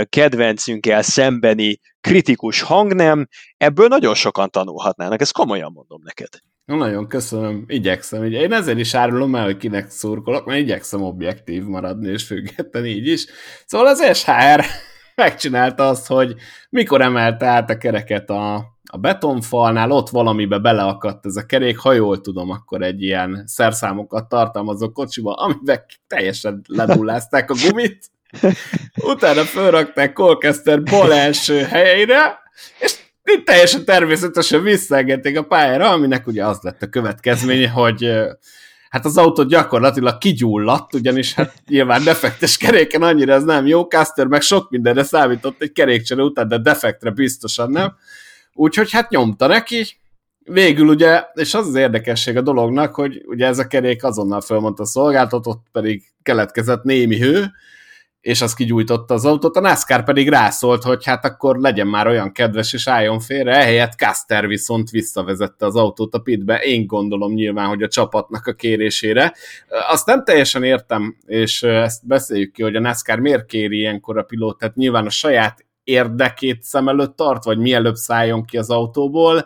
kedvencünkkel 0.09 1.01
szembeni 1.01 1.79
kritikus 2.01 2.61
hangnem, 2.61 3.27
ebből 3.57 3.87
nagyon 3.87 4.15
sokan 4.15 4.49
tanulhatnának, 4.49 5.21
ezt 5.21 5.33
komolyan 5.33 5.71
mondom 5.71 6.01
neked. 6.03 6.29
Nagyon 6.65 7.07
köszönöm, 7.07 7.63
igyekszem. 7.67 8.23
Ugye 8.23 8.39
én 8.39 8.53
ezzel 8.53 8.77
is 8.77 8.93
árulom 8.93 9.35
el, 9.35 9.43
hogy 9.43 9.57
kinek 9.57 9.89
szurkolok, 9.89 10.45
mert 10.45 10.59
igyekszem 10.59 11.01
objektív 11.01 11.63
maradni 11.63 12.09
és 12.09 12.23
független 12.23 12.85
így 12.85 13.07
is. 13.07 13.25
Szóval 13.65 13.87
az 13.87 14.17
SHR 14.17 14.65
megcsinálta 15.15 15.87
azt, 15.87 16.07
hogy 16.07 16.35
mikor 16.69 17.01
emelte 17.01 17.45
át 17.45 17.69
a 17.69 17.77
kereket 17.77 18.29
a, 18.29 18.55
a 18.91 18.97
betonfalnál, 18.97 19.91
ott 19.91 20.09
valamibe 20.09 20.57
beleakadt 20.57 21.25
ez 21.25 21.35
a 21.35 21.45
kerék, 21.45 21.77
ha 21.77 21.93
jól 21.93 22.21
tudom, 22.21 22.49
akkor 22.49 22.81
egy 22.81 23.01
ilyen 23.01 23.43
szerszámokat 23.45 24.29
tartalmazó 24.29 24.91
kocsiba, 24.91 25.33
amiben 25.33 25.85
teljesen 26.07 26.61
ledullázták 26.67 27.51
a 27.51 27.55
gumit, 27.67 28.11
utána 29.13 29.41
fölrakták 29.41 30.13
Colchester 30.13 30.83
bal 30.83 31.13
első 31.13 31.63
helyére, 31.63 32.39
és 32.79 32.99
itt 33.23 33.45
teljesen 33.45 33.85
természetesen 33.85 34.63
visszaengedték 34.63 35.37
a 35.37 35.43
pályára, 35.43 35.89
aminek 35.89 36.27
ugye 36.27 36.45
az 36.45 36.59
lett 36.61 36.81
a 36.81 36.87
következménye, 36.87 37.69
hogy 37.69 38.11
hát 38.89 39.05
az 39.05 39.17
autó 39.17 39.43
gyakorlatilag 39.43 40.17
kigyulladt, 40.17 40.93
ugyanis 40.93 41.33
hát 41.33 41.53
nyilván 41.67 42.03
defektes 42.03 42.57
keréken 42.57 43.01
annyira 43.01 43.33
ez 43.33 43.43
nem 43.43 43.67
jó, 43.67 43.81
Caster 43.83 44.25
meg 44.25 44.41
sok 44.41 44.69
mindenre 44.69 45.03
számított 45.03 45.61
egy 45.61 45.71
kerékcsere 45.71 46.21
után, 46.21 46.47
de 46.47 46.57
defektre 46.57 47.09
biztosan 47.09 47.71
nem. 47.71 47.95
Úgyhogy 48.53 48.91
hát 48.91 49.09
nyomta 49.09 49.47
neki, 49.47 49.85
végül 50.43 50.87
ugye, 50.87 51.23
és 51.33 51.53
az 51.53 51.67
az 51.67 51.75
érdekesség 51.75 52.37
a 52.37 52.41
dolognak, 52.41 52.95
hogy 52.95 53.21
ugye 53.25 53.45
ez 53.45 53.59
a 53.59 53.67
kerék 53.67 54.03
azonnal 54.03 54.41
fölmondta 54.41 54.83
a 54.83 54.85
szolgáltatót, 54.85 55.59
pedig 55.71 56.03
keletkezett 56.23 56.83
némi 56.83 57.19
hő, 57.19 57.51
és 58.21 58.41
az 58.41 58.53
kigyújtotta 58.53 59.13
az 59.13 59.25
autót, 59.25 59.55
a 59.55 59.59
NASCAR 59.59 60.03
pedig 60.03 60.29
rászólt, 60.29 60.83
hogy 60.83 61.05
hát 61.05 61.25
akkor 61.25 61.57
legyen 61.57 61.87
már 61.87 62.07
olyan 62.07 62.31
kedves, 62.31 62.73
és 62.73 62.87
álljon 62.87 63.19
félre, 63.19 63.55
ehelyett 63.55 63.93
Caster 63.93 64.47
viszont 64.47 64.89
visszavezette 64.89 65.65
az 65.65 65.75
autót 65.75 66.13
a 66.13 66.19
pitbe, 66.19 66.57
én 66.57 66.85
gondolom 66.85 67.33
nyilván, 67.33 67.67
hogy 67.67 67.81
a 67.81 67.87
csapatnak 67.87 68.47
a 68.47 68.53
kérésére. 68.53 69.33
Azt 69.89 70.05
nem 70.05 70.23
teljesen 70.23 70.63
értem, 70.63 71.17
és 71.25 71.63
ezt 71.63 72.07
beszéljük 72.07 72.51
ki, 72.51 72.63
hogy 72.63 72.75
a 72.75 72.79
NASCAR 72.79 73.19
miért 73.19 73.45
kéri 73.45 73.77
ilyenkor 73.77 74.17
a 74.17 74.23
pilótát, 74.23 74.75
nyilván 74.75 75.05
a 75.05 75.09
saját 75.09 75.65
érdekét 75.83 76.63
szem 76.63 76.87
előtt 76.87 77.15
tart, 77.15 77.43
vagy 77.43 77.57
mielőbb 77.57 77.95
szálljon 77.95 78.45
ki 78.45 78.57
az 78.57 78.69
autóból, 78.69 79.45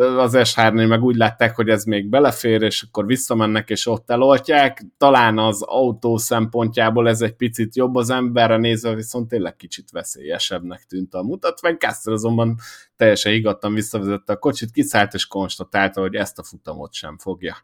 az 0.00 0.48
s 0.48 0.54
meg 0.72 1.02
úgy 1.02 1.16
látták, 1.16 1.56
hogy 1.56 1.68
ez 1.68 1.84
még 1.84 2.08
belefér, 2.08 2.62
és 2.62 2.82
akkor 2.82 3.06
visszamennek, 3.06 3.70
és 3.70 3.86
ott 3.86 4.10
eloltják. 4.10 4.84
Talán 4.96 5.38
az 5.38 5.62
autó 5.62 6.16
szempontjából 6.16 7.08
ez 7.08 7.20
egy 7.20 7.34
picit 7.34 7.76
jobb 7.76 7.94
az 7.94 8.10
emberre 8.10 8.56
nézve, 8.56 8.94
viszont 8.94 9.28
tényleg 9.28 9.56
kicsit 9.56 9.90
veszélyesebbnek 9.90 10.84
tűnt 10.84 11.14
a 11.14 11.22
mutatvány. 11.22 11.76
Caster 11.76 12.12
azonban 12.12 12.56
teljesen 12.96 13.32
higgadtan 13.32 13.74
visszavezette 13.74 14.32
a 14.32 14.38
kocsit, 14.38 14.70
kiszállt 14.70 15.14
és 15.14 15.26
konstatálta, 15.26 16.00
hogy 16.00 16.14
ezt 16.14 16.38
a 16.38 16.42
futamot 16.42 16.92
sem 16.92 17.18
fogja 17.18 17.56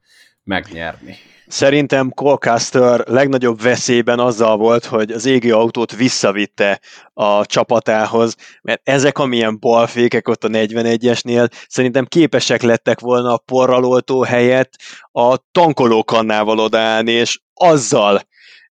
megnyerni. 0.46 1.16
Szerintem 1.46 2.10
Colcaster 2.10 3.08
legnagyobb 3.08 3.62
veszélyben 3.62 4.18
azzal 4.18 4.56
volt, 4.56 4.84
hogy 4.84 5.10
az 5.10 5.24
égi 5.24 5.50
autót 5.50 5.96
visszavitte 5.96 6.80
a 7.12 7.46
csapatához, 7.46 8.36
mert 8.62 8.80
ezek 8.84 9.18
amilyen 9.18 9.58
balfékek 9.60 10.28
ott 10.28 10.44
a 10.44 10.48
41-esnél 10.48 11.50
szerintem 11.68 12.04
képesek 12.04 12.62
lettek 12.62 13.00
volna 13.00 13.32
a 13.32 13.38
porraloltó 13.38 14.22
helyett 14.22 14.72
a 15.12 15.36
tankolókannával 15.52 16.58
odaállni, 16.58 17.12
és 17.12 17.40
azzal 17.54 18.22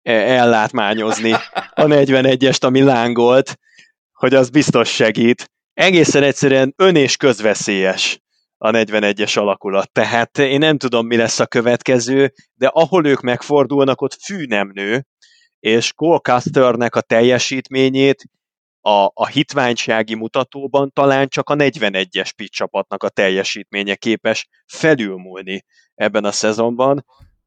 e, 0.03 0.13
ellátmányozni 0.13 1.33
a 1.75 1.85
41-est, 1.85 2.65
ami 2.65 2.83
lángolt, 2.83 3.59
hogy 4.13 4.35
az 4.35 4.51
biztos 4.51 4.89
segít. 4.89 5.51
Egészen 5.75 6.23
egyszerűen 6.23 6.75
ön 6.77 6.97
és 6.97 7.17
közveszélyes 7.17 8.24
a 8.59 8.71
41-es 8.71 9.39
alakulat. 9.39 9.93
Tehát 9.93 10.39
én 10.39 10.59
nem 10.59 10.79
tudom, 10.79 11.07
mi 11.07 11.17
lesz 11.17 11.41
a 11.41 11.47
következő, 11.47 12.33
de 12.55 12.67
ahol 12.67 13.07
ők 13.07 13.21
megfordulnak, 13.21 14.01
ott 14.01 14.15
fű 14.15 14.45
nem 14.45 14.71
nő, 14.75 15.07
és 15.61 15.93
Cole 15.93 16.19
Custernek 16.19 16.95
a 16.95 17.01
teljesítményét 17.01 18.25
a, 18.81 19.11
a 19.15 19.27
hitványsági 19.27 20.15
mutatóban 20.15 20.93
talán 20.93 21.29
csak 21.29 21.51
a 21.51 21.55
41-es 21.55 22.31
pit 22.37 22.51
csapatnak 22.51 23.03
a 23.03 23.09
teljesítménye 23.09 23.95
képes 23.95 24.49
felülmúlni 24.67 25.65
ebben 25.95 26.25
a 26.25 26.33
szezonban. 26.33 27.05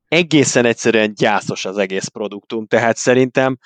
Egészen 0.07 0.65
egyszerűen 0.65 1.13
gyászos 1.13 1.65
az 1.65 1.77
egész 1.77 2.07
produktum, 2.07 2.65
tehát 2.65 2.97
szerintem 2.97 3.57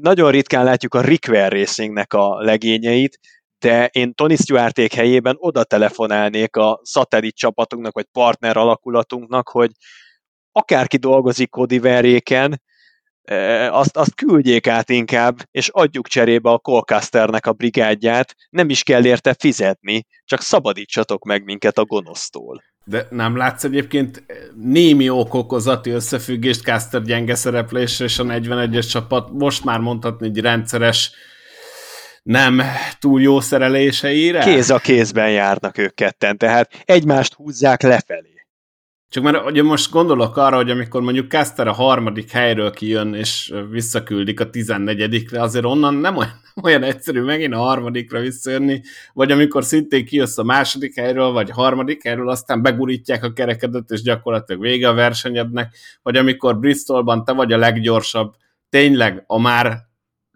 nagyon 0.00 0.30
ritkán 0.30 0.64
látjuk 0.64 0.94
a 0.94 1.00
Rickwell 1.00 1.48
Racingnek 1.48 2.12
a 2.12 2.40
legényeit, 2.40 3.18
de 3.58 3.86
én 3.86 4.14
Tony 4.14 4.36
Stewarték 4.36 4.92
helyében 4.92 5.36
oda 5.38 5.64
telefonálnék 5.64 6.56
a 6.56 6.80
szatellit 6.82 7.36
csapatunknak, 7.36 7.94
vagy 7.94 8.06
partner 8.12 8.56
alakulatunknak, 8.56 9.48
hogy 9.48 9.70
akárki 10.52 10.96
dolgozik 10.96 11.50
Kodiveréken, 11.50 12.62
e, 13.22 13.72
azt, 13.72 13.96
azt 13.96 14.14
küldjék 14.14 14.66
át 14.66 14.90
inkább, 14.90 15.36
és 15.50 15.68
adjuk 15.68 16.08
cserébe 16.08 16.50
a 16.50 16.58
Colcasternek 16.58 17.46
a 17.46 17.52
brigádját, 17.52 18.34
nem 18.50 18.68
is 18.68 18.82
kell 18.82 19.04
érte 19.04 19.34
fizetni, 19.38 20.06
csak 20.24 20.40
szabadítsatok 20.40 21.24
meg 21.24 21.44
minket 21.44 21.78
a 21.78 21.84
gonosztól. 21.84 22.62
De 22.84 23.06
nem 23.10 23.36
látsz 23.36 23.64
egyébként 23.64 24.24
némi 24.54 25.10
okokozati 25.10 25.90
összefüggést 25.90 26.62
Caster 26.62 27.02
gyenge 27.02 27.34
szereplésre 27.34 28.04
és 28.04 28.18
a 28.18 28.24
41-es 28.24 28.90
csapat 28.90 29.30
most 29.30 29.64
már 29.64 29.78
mondhatni 29.80 30.26
egy 30.26 30.40
rendszeres 30.40 31.12
nem 32.28 32.62
túl 32.98 33.20
jó 33.20 33.40
szereléseire. 33.40 34.40
Kéz 34.40 34.70
a 34.70 34.78
kézben 34.78 35.30
járnak 35.30 35.78
ők 35.78 35.94
ketten, 35.94 36.36
tehát 36.36 36.82
egymást 36.84 37.34
húzzák 37.34 37.82
lefelé. 37.82 38.44
Csak 39.08 39.22
mert 39.22 39.44
ugye 39.44 39.62
most 39.62 39.90
gondolok 39.90 40.36
arra, 40.36 40.56
hogy 40.56 40.70
amikor 40.70 41.02
mondjuk 41.02 41.30
Caster 41.30 41.66
a 41.66 41.72
harmadik 41.72 42.30
helyről 42.30 42.70
kijön, 42.70 43.14
és 43.14 43.52
visszaküldik 43.70 44.40
a 44.40 44.50
tizennegyedikre, 44.50 45.42
azért 45.42 45.64
onnan 45.64 45.94
nem 45.94 46.16
olyan, 46.16 46.40
nem 46.54 46.64
olyan 46.64 46.82
egyszerű 46.82 47.22
megint 47.22 47.54
a 47.54 47.58
harmadikra 47.58 48.20
visszajönni, 48.20 48.82
vagy 49.12 49.30
amikor 49.30 49.64
szintén 49.64 50.04
kijössz 50.04 50.38
a 50.38 50.44
második 50.44 50.94
helyről, 50.98 51.30
vagy 51.30 51.50
a 51.50 51.54
harmadik 51.54 52.02
helyről, 52.02 52.28
aztán 52.28 52.62
begurítják 52.62 53.24
a 53.24 53.32
kerekedet, 53.32 53.90
és 53.90 54.02
gyakorlatilag 54.02 54.62
vége 54.62 54.88
a 54.88 54.94
versenyednek, 54.94 55.76
vagy 56.02 56.16
amikor 56.16 56.58
Bristolban 56.58 57.24
te 57.24 57.32
vagy 57.32 57.52
a 57.52 57.58
leggyorsabb, 57.58 58.34
tényleg 58.68 59.24
a 59.26 59.38
már 59.38 59.87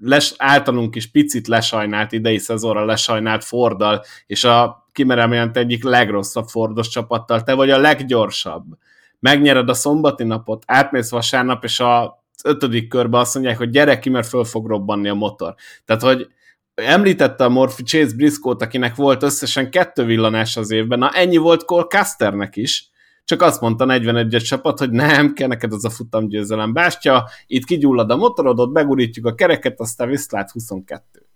les, 0.04 0.34
általunk 0.36 0.94
is 0.94 1.10
picit 1.10 1.46
lesajnált 1.46 2.12
idei 2.12 2.38
szezonra 2.38 2.84
lesajnált 2.84 3.44
Forddal, 3.44 4.04
és 4.26 4.44
a 4.44 4.86
kimerem 4.92 5.32
jelent 5.32 5.56
egyik 5.56 5.84
legrosszabb 5.84 6.46
Fordos 6.46 6.88
csapattal, 6.88 7.42
te 7.42 7.54
vagy 7.54 7.70
a 7.70 7.78
leggyorsabb. 7.78 8.64
Megnyered 9.20 9.68
a 9.68 9.74
szombati 9.74 10.24
napot, 10.24 10.62
átmész 10.66 11.10
vasárnap, 11.10 11.64
és 11.64 11.80
a 11.80 12.24
ötödik 12.44 12.88
körben 12.88 13.20
azt 13.20 13.34
mondják, 13.34 13.58
hogy 13.58 13.70
gyere 13.70 13.98
ki, 13.98 14.10
mert 14.10 14.28
föl 14.28 14.44
fog 14.44 14.66
robbanni 14.66 15.08
a 15.08 15.14
motor. 15.14 15.54
Tehát, 15.84 16.02
hogy 16.02 16.28
említette 16.74 17.44
a 17.44 17.48
Morphy 17.48 17.82
Chase 17.82 18.14
Briscoe-t, 18.16 18.62
akinek 18.62 18.94
volt 18.94 19.22
összesen 19.22 19.70
kettő 19.70 20.04
villanás 20.04 20.56
az 20.56 20.70
évben, 20.70 20.98
na 20.98 21.10
ennyi 21.10 21.36
volt 21.36 21.64
Cole 21.64 21.84
Casternek 21.84 22.56
is, 22.56 22.90
csak 23.24 23.42
azt 23.42 23.60
mondta 23.60 23.84
41-es 23.88 24.44
csapat, 24.44 24.78
hogy 24.78 24.90
nem, 24.90 25.32
kell 25.32 25.48
neked 25.48 25.72
az 25.72 25.84
a 25.84 25.90
futamgyőzelem 25.90 26.72
bástya, 26.72 27.28
itt 27.46 27.64
kigyullad 27.64 28.10
a 28.10 28.16
motorodot, 28.16 28.72
begurítjuk 28.72 29.26
a 29.26 29.34
kereket, 29.34 29.80
aztán 29.80 30.08
viszlát 30.08 30.50
22. 30.50 31.26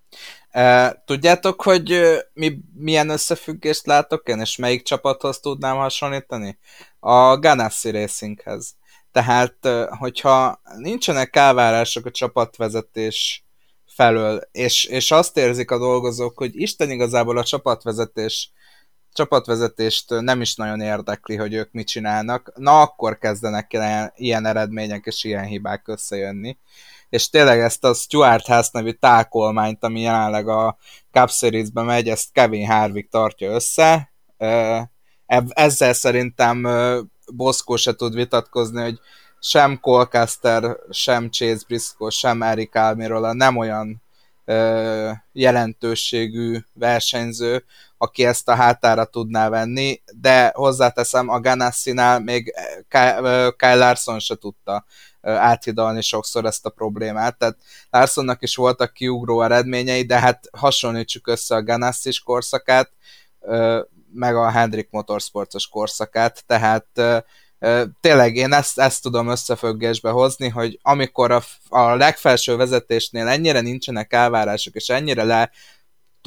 Tudjátok, 1.05 1.63
hogy 1.63 2.03
mi, 2.33 2.59
milyen 2.75 3.09
összefüggést 3.09 3.87
látok 3.87 4.29
én, 4.29 4.41
és 4.41 4.57
melyik 4.57 4.83
csapathoz 4.83 5.41
tudnám 5.41 5.77
hasonlítani? 5.77 6.59
A 6.99 7.39
Ganassi 7.39 7.91
Racinghez. 7.91 8.75
Tehát, 9.13 9.69
hogyha 9.99 10.61
nincsenek 10.77 11.37
elvárások 11.37 12.07
a 12.07 12.11
csapatvezetés 12.11 13.45
felől, 13.87 14.49
és, 14.53 14.85
és 14.85 15.11
azt 15.11 15.37
érzik 15.37 15.71
a 15.71 15.79
dolgozók, 15.79 16.39
hogy 16.39 16.61
Isten 16.61 16.91
igazából 16.91 17.39
a 17.39 17.45
csapatvezetés 17.45 18.51
csapatvezetést 19.17 20.21
nem 20.21 20.41
is 20.41 20.55
nagyon 20.55 20.81
érdekli, 20.81 21.37
hogy 21.37 21.55
ők 21.55 21.73
mit 21.73 21.87
csinálnak, 21.87 22.53
na 22.55 22.81
akkor 22.81 23.19
kezdenek 23.19 23.73
ilyen, 23.73 24.13
ilyen 24.17 24.47
eredmények 24.47 25.05
és 25.05 25.25
ilyen 25.25 25.45
hibák 25.45 25.89
összejönni. 25.89 26.59
És 27.09 27.31
tényleg 27.31 27.61
ezt 27.61 27.85
a 27.85 27.95
Stuart 27.95 28.47
House 28.47 28.71
nevű 28.73 28.91
tákolmányt, 28.91 29.85
ami 29.85 30.01
jelenleg 30.01 30.49
a 30.49 30.77
Cup 31.13 31.31
Series-ben 31.31 31.85
megy, 31.85 32.09
ezt 32.09 32.33
Kevin 32.33 32.67
Harvick 32.67 33.11
tartja 33.11 33.51
össze. 33.51 34.13
Ezzel 35.49 35.93
szerintem 35.93 36.67
Boszkó 37.35 37.77
se 37.77 37.95
tud 37.95 38.15
vitatkozni, 38.15 38.83
hogy 38.83 38.99
sem 39.41 39.81
Colcaster, 39.81 40.77
sem 40.91 41.31
Chase 41.31 41.65
Briscoe, 41.67 42.11
sem 42.11 42.43
Eric 42.43 42.75
Almirola 42.75 43.33
nem 43.33 43.57
olyan 43.57 44.03
jelentőségű 45.33 46.59
versenyző, 46.73 47.65
aki 47.99 48.25
ezt 48.25 48.49
a 48.49 48.55
hátára 48.55 49.05
tudná 49.05 49.49
venni, 49.49 50.03
de 50.21 50.53
hozzáteszem, 50.55 51.29
a 51.29 51.41
Ganassi-nál 51.41 52.21
még 52.21 52.55
Kyle 53.57 53.75
Larson 53.75 54.19
se 54.19 54.35
tudta 54.35 54.85
áthidalni 55.21 56.03
sokszor 56.03 56.45
ezt 56.45 56.67
a 56.67 56.71
problémát, 56.71 57.39
tehát 57.39 57.57
Larsonnak 57.91 58.43
is 58.43 58.57
voltak 58.57 58.93
kiugró 58.93 59.43
eredményei, 59.43 60.03
de 60.03 60.19
hát 60.19 60.49
hasonlítsuk 60.53 61.29
össze 61.29 61.55
a 61.55 61.63
Ganassi 61.63 62.11
korszakát, 62.25 62.91
meg 64.13 64.37
a 64.37 64.51
Hendrik 64.51 64.89
Motorsportos 64.91 65.69
korszakát, 65.69 66.45
tehát 66.47 66.87
tényleg 68.01 68.37
én 68.37 68.53
ezt, 68.53 68.79
ezt 68.79 69.03
tudom 69.03 69.29
összefüggésbe 69.29 70.11
hozni, 70.11 70.49
hogy 70.49 70.79
amikor 70.83 71.31
a, 71.31 71.43
a 71.69 71.95
legfelső 71.95 72.57
vezetésnél 72.57 73.27
ennyire 73.27 73.61
nincsenek 73.61 74.13
elvárások, 74.13 74.75
és 74.75 74.89
ennyire 74.89 75.25
le 75.25 75.51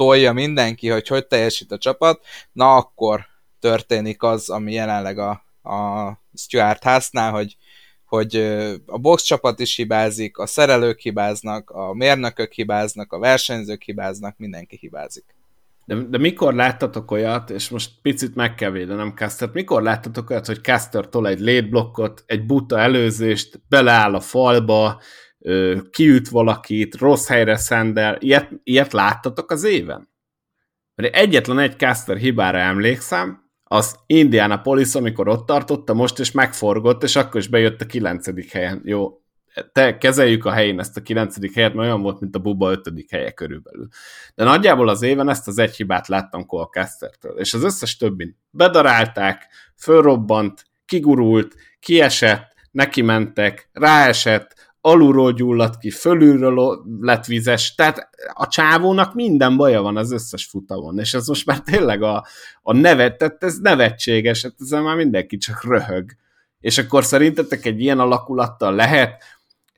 tolja 0.00 0.32
mindenki, 0.32 0.88
hogy 0.88 1.08
hogy 1.08 1.26
teljesít 1.26 1.72
a 1.72 1.78
csapat, 1.78 2.20
na 2.52 2.76
akkor 2.76 3.26
történik 3.58 4.22
az, 4.22 4.50
ami 4.50 4.72
jelenleg 4.72 5.18
a, 5.18 5.30
a 5.70 6.12
Stuart 6.34 6.82
House-nál, 6.82 7.32
hogy, 7.32 7.56
hogy 8.04 8.36
a 8.86 8.98
box 8.98 9.22
csapat 9.22 9.60
is 9.60 9.76
hibázik, 9.76 10.38
a 10.38 10.46
szerelők 10.46 10.98
hibáznak, 10.98 11.70
a 11.70 11.94
mérnökök 11.94 12.52
hibáznak, 12.52 13.12
a 13.12 13.18
versenyzők 13.18 13.82
hibáznak, 13.82 14.34
mindenki 14.38 14.76
hibázik. 14.80 15.24
De, 15.84 15.94
de 15.94 16.18
mikor 16.18 16.54
láttatok 16.54 17.10
olyat, 17.10 17.50
és 17.50 17.68
most 17.68 17.90
picit 18.02 18.34
meg 18.34 18.54
kell 18.54 18.70
védenem 18.70 19.14
Castert, 19.14 19.52
mikor 19.52 19.82
láttatok 19.82 20.30
olyat, 20.30 20.46
hogy 20.46 20.62
Caster 20.62 21.08
tol 21.08 21.28
egy 21.28 21.40
létblokkot, 21.40 22.24
egy 22.26 22.46
buta 22.46 22.78
előzést, 22.78 23.60
beleáll 23.68 24.14
a 24.14 24.20
falba, 24.20 25.00
kiüt 25.90 26.28
valakit, 26.28 26.96
rossz 26.96 27.28
helyre 27.28 27.56
szendel, 27.56 28.16
ilyet, 28.20 28.50
ilyet 28.62 28.92
láttatok 28.92 29.50
az 29.50 29.64
éven? 29.64 30.08
Mert 30.94 31.14
egyetlen 31.14 31.58
egy 31.58 31.78
Caster 31.78 32.16
hibára 32.16 32.58
emlékszem, 32.58 33.48
az 33.72 33.96
Indianapolis, 34.06 34.94
amikor 34.94 35.28
ott 35.28 35.46
tartotta 35.46 35.94
most, 35.94 36.18
és 36.18 36.30
megforgott, 36.30 37.02
és 37.02 37.16
akkor 37.16 37.40
is 37.40 37.48
bejött 37.48 37.80
a 37.80 37.86
kilencedik 37.86 38.52
helyen. 38.52 38.80
Jó, 38.84 39.20
te 39.72 39.98
kezeljük 39.98 40.44
a 40.44 40.50
helyén 40.50 40.78
ezt 40.78 40.96
a 40.96 41.02
kilencedik 41.02 41.54
helyet, 41.54 41.74
mert 41.74 41.88
olyan 41.88 42.02
volt, 42.02 42.20
mint 42.20 42.36
a 42.36 42.38
Buba 42.38 42.70
ötödik 42.70 43.10
helye 43.10 43.30
körülbelül. 43.30 43.88
De 44.34 44.44
nagyjából 44.44 44.88
az 44.88 45.02
éven 45.02 45.28
ezt 45.28 45.48
az 45.48 45.58
egy 45.58 45.76
hibát 45.76 46.08
láttam 46.08 46.46
Cole 46.46 46.66
Castertől, 46.70 47.38
és 47.38 47.54
az 47.54 47.62
összes 47.62 47.96
többin 47.96 48.38
bedarálták, 48.50 49.46
fölrobbant, 49.76 50.64
kigurult, 50.84 51.54
kiesett, 51.80 52.52
neki 52.70 53.02
mentek, 53.02 53.68
ráesett, 53.72 54.59
alulról 54.80 55.32
gyulladt 55.32 55.78
ki, 55.78 55.90
fölülről 55.90 56.84
lett 57.00 57.24
vizes, 57.24 57.74
tehát 57.74 58.08
a 58.34 58.46
csávónak 58.46 59.14
minden 59.14 59.56
baja 59.56 59.82
van 59.82 59.96
az 59.96 60.12
összes 60.12 60.44
futamon, 60.44 60.98
és 60.98 61.14
ez 61.14 61.26
most 61.28 61.46
már 61.46 61.60
tényleg 61.60 62.02
a, 62.02 62.26
a 62.62 62.72
nevet, 62.72 63.18
tehát 63.18 63.44
ez 63.44 63.58
nevetséges, 63.58 64.42
hát 64.42 64.54
ezzel 64.60 64.82
már 64.82 64.96
mindenki 64.96 65.36
csak 65.36 65.64
röhög. 65.64 66.10
És 66.60 66.78
akkor 66.78 67.04
szerintetek 67.04 67.64
egy 67.66 67.80
ilyen 67.80 67.98
alakulattal 67.98 68.74
lehet 68.74 69.22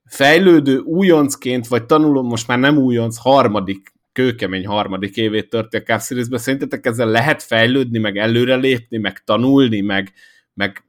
fejlődő 0.05 0.79
újoncként, 0.79 1.69
vagy 1.69 1.85
tanuló, 1.85 2.23
most 2.23 2.47
már 2.47 2.59
nem 2.59 2.77
újonc, 2.77 3.16
harmadik, 3.16 3.93
kőkemény 4.12 4.66
harmadik 4.66 5.16
évét 5.16 5.51
törti 5.51 5.77
a 5.77 5.83
Cup 5.83 6.01
szerintetek 6.39 6.87
ezzel 6.87 7.09
lehet 7.09 7.43
fejlődni, 7.43 7.99
meg 7.99 8.16
előrelépni, 8.16 8.99
meg 8.99 9.24
tanulni, 9.24 9.81
meg, 9.81 10.12
meg 10.55 10.85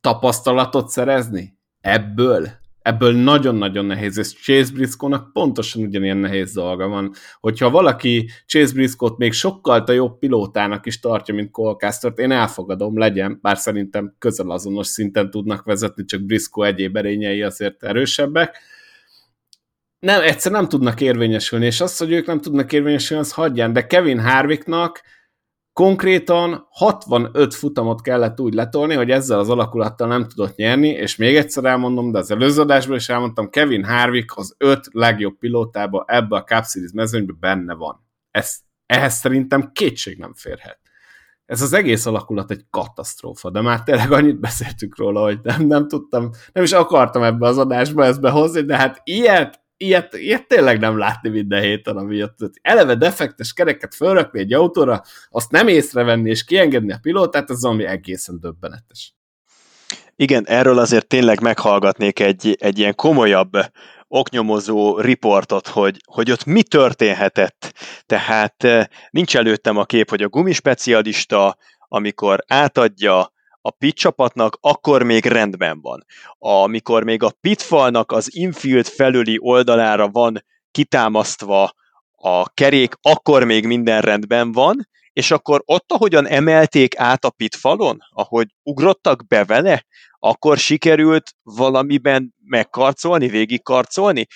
tapasztalatot 0.00 0.88
szerezni? 0.88 1.56
Ebből? 1.80 2.61
Ebből 2.82 3.12
nagyon-nagyon 3.12 3.84
nehéz, 3.84 4.18
és 4.18 4.32
Chase 4.32 4.72
Briscoe-nak 4.72 5.32
pontosan 5.32 5.82
ugyanilyen 5.82 6.16
nehéz 6.16 6.52
dolga 6.52 6.88
van. 6.88 7.12
Hogyha 7.40 7.70
valaki 7.70 8.30
Chase 8.46 8.72
Briscoe-t 8.72 9.16
még 9.16 9.32
sokkal 9.32 9.80
a 9.80 9.92
jobb 9.92 10.18
pilótának 10.18 10.86
is 10.86 11.00
tartja, 11.00 11.34
mint 11.34 11.50
Colcastert, 11.50 12.18
én 12.18 12.30
elfogadom, 12.30 12.98
legyen, 12.98 13.38
bár 13.42 13.58
szerintem 13.58 14.14
közel 14.18 14.50
azonos 14.50 14.86
szinten 14.86 15.30
tudnak 15.30 15.64
vezetni, 15.64 16.04
csak 16.04 16.22
Briscoe 16.22 16.66
egyéb 16.66 16.96
erényei 16.96 17.42
azért 17.42 17.82
erősebbek. 17.82 18.58
Nem, 19.98 20.22
egyszer 20.22 20.52
nem 20.52 20.68
tudnak 20.68 21.00
érvényesülni, 21.00 21.66
és 21.66 21.80
az, 21.80 21.96
hogy 21.96 22.12
ők 22.12 22.26
nem 22.26 22.40
tudnak 22.40 22.72
érvényesülni, 22.72 23.22
az 23.22 23.32
hagyján, 23.32 23.72
de 23.72 23.86
Kevin 23.86 24.20
Harvicknak 24.20 25.02
Konkrétan 25.72 26.66
65 26.70 27.54
futamot 27.54 28.00
kellett 28.00 28.40
úgy 28.40 28.54
letolni, 28.54 28.94
hogy 28.94 29.10
ezzel 29.10 29.38
az 29.38 29.48
alakulattal 29.48 30.08
nem 30.08 30.28
tudott 30.28 30.56
nyerni, 30.56 30.88
és 30.88 31.16
még 31.16 31.36
egyszer 31.36 31.64
elmondom, 31.64 32.12
de 32.12 32.18
az 32.18 32.30
előző 32.30 32.60
adásban 32.60 32.96
is 32.96 33.08
elmondtam, 33.08 33.50
Kevin 33.50 33.84
Harvick 33.84 34.36
az 34.36 34.54
öt 34.58 34.88
legjobb 34.90 35.38
pilótába 35.38 36.04
ebbe 36.06 36.36
a 36.36 36.44
Cup 36.44 36.64
Series 36.64 36.92
mezőnybe 36.92 37.32
benne 37.40 37.74
van. 37.74 38.06
Ez, 38.30 38.58
ehhez 38.86 39.14
szerintem 39.14 39.70
kétség 39.72 40.18
nem 40.18 40.34
férhet. 40.34 40.80
Ez 41.46 41.62
az 41.62 41.72
egész 41.72 42.06
alakulat 42.06 42.50
egy 42.50 42.64
katasztrófa, 42.70 43.50
de 43.50 43.60
már 43.60 43.82
tényleg 43.82 44.12
annyit 44.12 44.40
beszéltük 44.40 44.98
róla, 44.98 45.22
hogy 45.22 45.38
nem, 45.42 45.66
nem 45.66 45.88
tudtam, 45.88 46.30
nem 46.52 46.64
is 46.64 46.72
akartam 46.72 47.22
ebbe 47.22 47.46
az 47.46 47.58
adásba 47.58 48.04
ezt 48.04 48.20
behozni, 48.20 48.60
de 48.60 48.76
hát 48.76 49.00
ilyet 49.04 49.61
ilyet, 49.82 50.14
ilyet 50.14 50.46
tényleg 50.46 50.78
nem 50.78 50.98
látni 50.98 51.28
minden 51.28 51.62
héten, 51.62 51.96
ami 51.96 52.16
jött. 52.16 52.36
Eleve 52.62 52.94
defektes 52.94 53.52
kereket 53.52 53.94
fölrakni 53.94 54.40
egy 54.40 54.52
autóra, 54.52 55.02
azt 55.30 55.50
nem 55.50 55.68
észrevenni 55.68 56.30
és 56.30 56.44
kiengedni 56.44 56.92
a 56.92 56.98
pilótát, 57.02 57.50
az 57.50 57.64
ami 57.64 57.84
egészen 57.84 58.40
döbbenetes. 58.40 59.14
Igen, 60.16 60.46
erről 60.46 60.78
azért 60.78 61.06
tényleg 61.06 61.40
meghallgatnék 61.40 62.20
egy, 62.20 62.56
egy 62.60 62.78
ilyen 62.78 62.94
komolyabb 62.94 63.50
oknyomozó 64.08 64.98
riportot, 64.98 65.68
hogy, 65.68 65.96
hogy 66.04 66.30
ott 66.30 66.44
mi 66.44 66.62
történhetett. 66.62 67.72
Tehát 68.06 68.64
eh, 68.64 68.84
nincs 69.10 69.36
előttem 69.36 69.76
a 69.76 69.84
kép, 69.84 70.10
hogy 70.10 70.22
a 70.22 70.28
gumispecialista, 70.28 71.56
amikor 71.88 72.44
átadja 72.46 73.31
a 73.62 73.70
pit 73.70 73.94
csapatnak, 73.94 74.58
akkor 74.60 75.02
még 75.02 75.24
rendben 75.24 75.80
van. 75.80 76.04
Amikor 76.38 77.04
még 77.04 77.22
a 77.22 77.32
pitfalnak 77.40 78.12
az 78.12 78.36
infield 78.36 78.86
felüli 78.86 79.38
oldalára 79.40 80.08
van 80.08 80.44
kitámasztva 80.70 81.72
a 82.16 82.48
kerék, 82.48 82.94
akkor 83.02 83.44
még 83.44 83.66
minden 83.66 84.00
rendben 84.00 84.52
van, 84.52 84.88
és 85.12 85.30
akkor 85.30 85.62
ott, 85.64 85.92
ahogyan 85.92 86.26
emelték 86.26 86.98
át 86.98 87.24
a 87.24 87.30
pitfalon, 87.30 87.98
ahogy 88.10 88.46
ugrottak 88.62 89.26
be 89.26 89.44
vele, 89.44 89.86
akkor 90.18 90.58
sikerült 90.58 91.34
valamiben 91.42 92.34
megkarcolni, 92.44 93.28
végigkarcolni, 93.28 94.26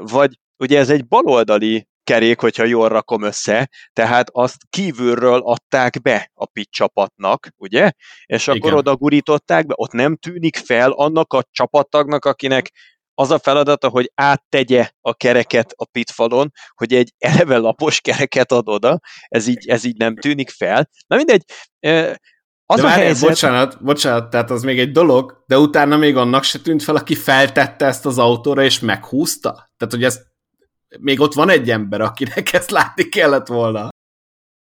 vagy 0.00 0.38
ugye 0.56 0.78
ez 0.78 0.90
egy 0.90 1.06
baloldali 1.06 1.88
kerék, 2.06 2.40
hogyha 2.40 2.64
jól 2.64 2.88
rakom 2.88 3.22
össze, 3.22 3.70
tehát 3.92 4.28
azt 4.32 4.56
kívülről 4.70 5.40
adták 5.44 6.02
be 6.02 6.30
a 6.34 6.46
pit 6.46 6.70
csapatnak, 6.70 7.48
ugye? 7.56 7.90
És 8.26 8.48
akkor 8.48 8.60
Igen. 8.60 8.74
oda 8.74 8.96
gurították 8.96 9.66
be, 9.66 9.74
ott 9.76 9.92
nem 9.92 10.16
tűnik 10.16 10.56
fel 10.56 10.90
annak 10.90 11.32
a 11.32 11.44
csapattagnak, 11.50 12.24
akinek 12.24 12.70
az 13.14 13.30
a 13.30 13.38
feladata, 13.38 13.88
hogy 13.88 14.10
áttegye 14.14 14.90
a 15.00 15.14
kereket 15.14 15.72
a 15.76 15.84
pitfalon, 15.84 16.52
hogy 16.74 16.94
egy 16.94 17.12
eleve 17.18 17.56
lapos 17.56 18.00
kereket 18.00 18.52
ad 18.52 18.68
oda, 18.68 18.98
ez 19.28 19.46
így, 19.46 19.68
ez 19.68 19.84
így 19.84 19.96
nem 19.96 20.16
tűnik 20.16 20.50
fel. 20.50 20.88
Na 21.06 21.16
mindegy, 21.16 21.42
az 22.66 22.80
de 22.80 22.86
a 22.86 22.88
helyzet... 22.88 23.28
Bocsánat, 23.28 23.84
bocsánat, 23.84 24.30
tehát 24.30 24.50
az 24.50 24.62
még 24.62 24.78
egy 24.78 24.90
dolog, 24.90 25.44
de 25.46 25.58
utána 25.58 25.96
még 25.96 26.16
annak 26.16 26.42
se 26.42 26.58
tűnt 26.58 26.82
fel, 26.82 26.96
aki 26.96 27.14
feltette 27.14 27.86
ezt 27.86 28.06
az 28.06 28.18
autóra 28.18 28.62
és 28.62 28.80
meghúzta? 28.80 29.50
Tehát, 29.50 29.94
hogy 29.94 30.04
ez 30.04 30.20
még 31.00 31.20
ott 31.20 31.34
van 31.34 31.48
egy 31.48 31.70
ember, 31.70 32.00
akinek 32.00 32.52
ezt 32.52 32.70
látni 32.70 33.08
kellett 33.08 33.46
volna. 33.46 33.88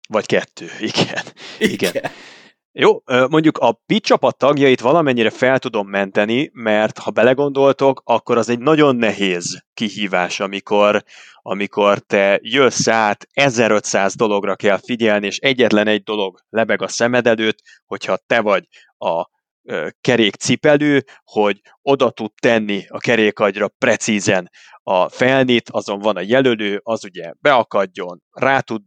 Vagy 0.08 0.26
kettő, 0.26 0.66
igen. 0.80 1.24
igen. 1.58 1.90
igen. 1.90 2.10
Jó, 2.72 3.02
mondjuk 3.06 3.58
a 3.58 3.72
PIT 3.72 4.04
csapat 4.04 4.38
tagjait 4.38 4.80
valamennyire 4.80 5.30
fel 5.30 5.58
tudom 5.58 5.88
menteni, 5.88 6.50
mert 6.52 6.98
ha 6.98 7.10
belegondoltok, 7.10 8.02
akkor 8.04 8.38
az 8.38 8.48
egy 8.48 8.58
nagyon 8.58 8.96
nehéz 8.96 9.64
kihívás, 9.74 10.40
amikor, 10.40 11.02
amikor 11.42 11.98
te 11.98 12.38
jössz 12.42 12.88
át, 12.88 13.28
1500 13.32 14.14
dologra 14.14 14.56
kell 14.56 14.78
figyelni, 14.78 15.26
és 15.26 15.38
egyetlen 15.38 15.86
egy 15.86 16.02
dolog 16.02 16.38
lebeg 16.50 16.82
a 16.82 16.88
szemed 16.88 17.26
előtt, 17.26 17.58
hogyha 17.86 18.18
te 18.26 18.40
vagy 18.40 18.68
a 18.98 19.26
kerékcipelő, 20.00 21.04
hogy 21.24 21.60
oda 21.82 22.10
tud 22.10 22.30
tenni 22.42 22.84
a 22.88 22.98
kerékagyra 22.98 23.68
precízen 23.68 24.50
a 24.82 25.08
felnit, 25.08 25.70
azon 25.70 25.98
van 25.98 26.16
a 26.16 26.20
jelölő, 26.20 26.80
az 26.82 27.04
ugye 27.04 27.32
beakadjon, 27.40 28.22
rá 28.30 28.60
tud 28.60 28.82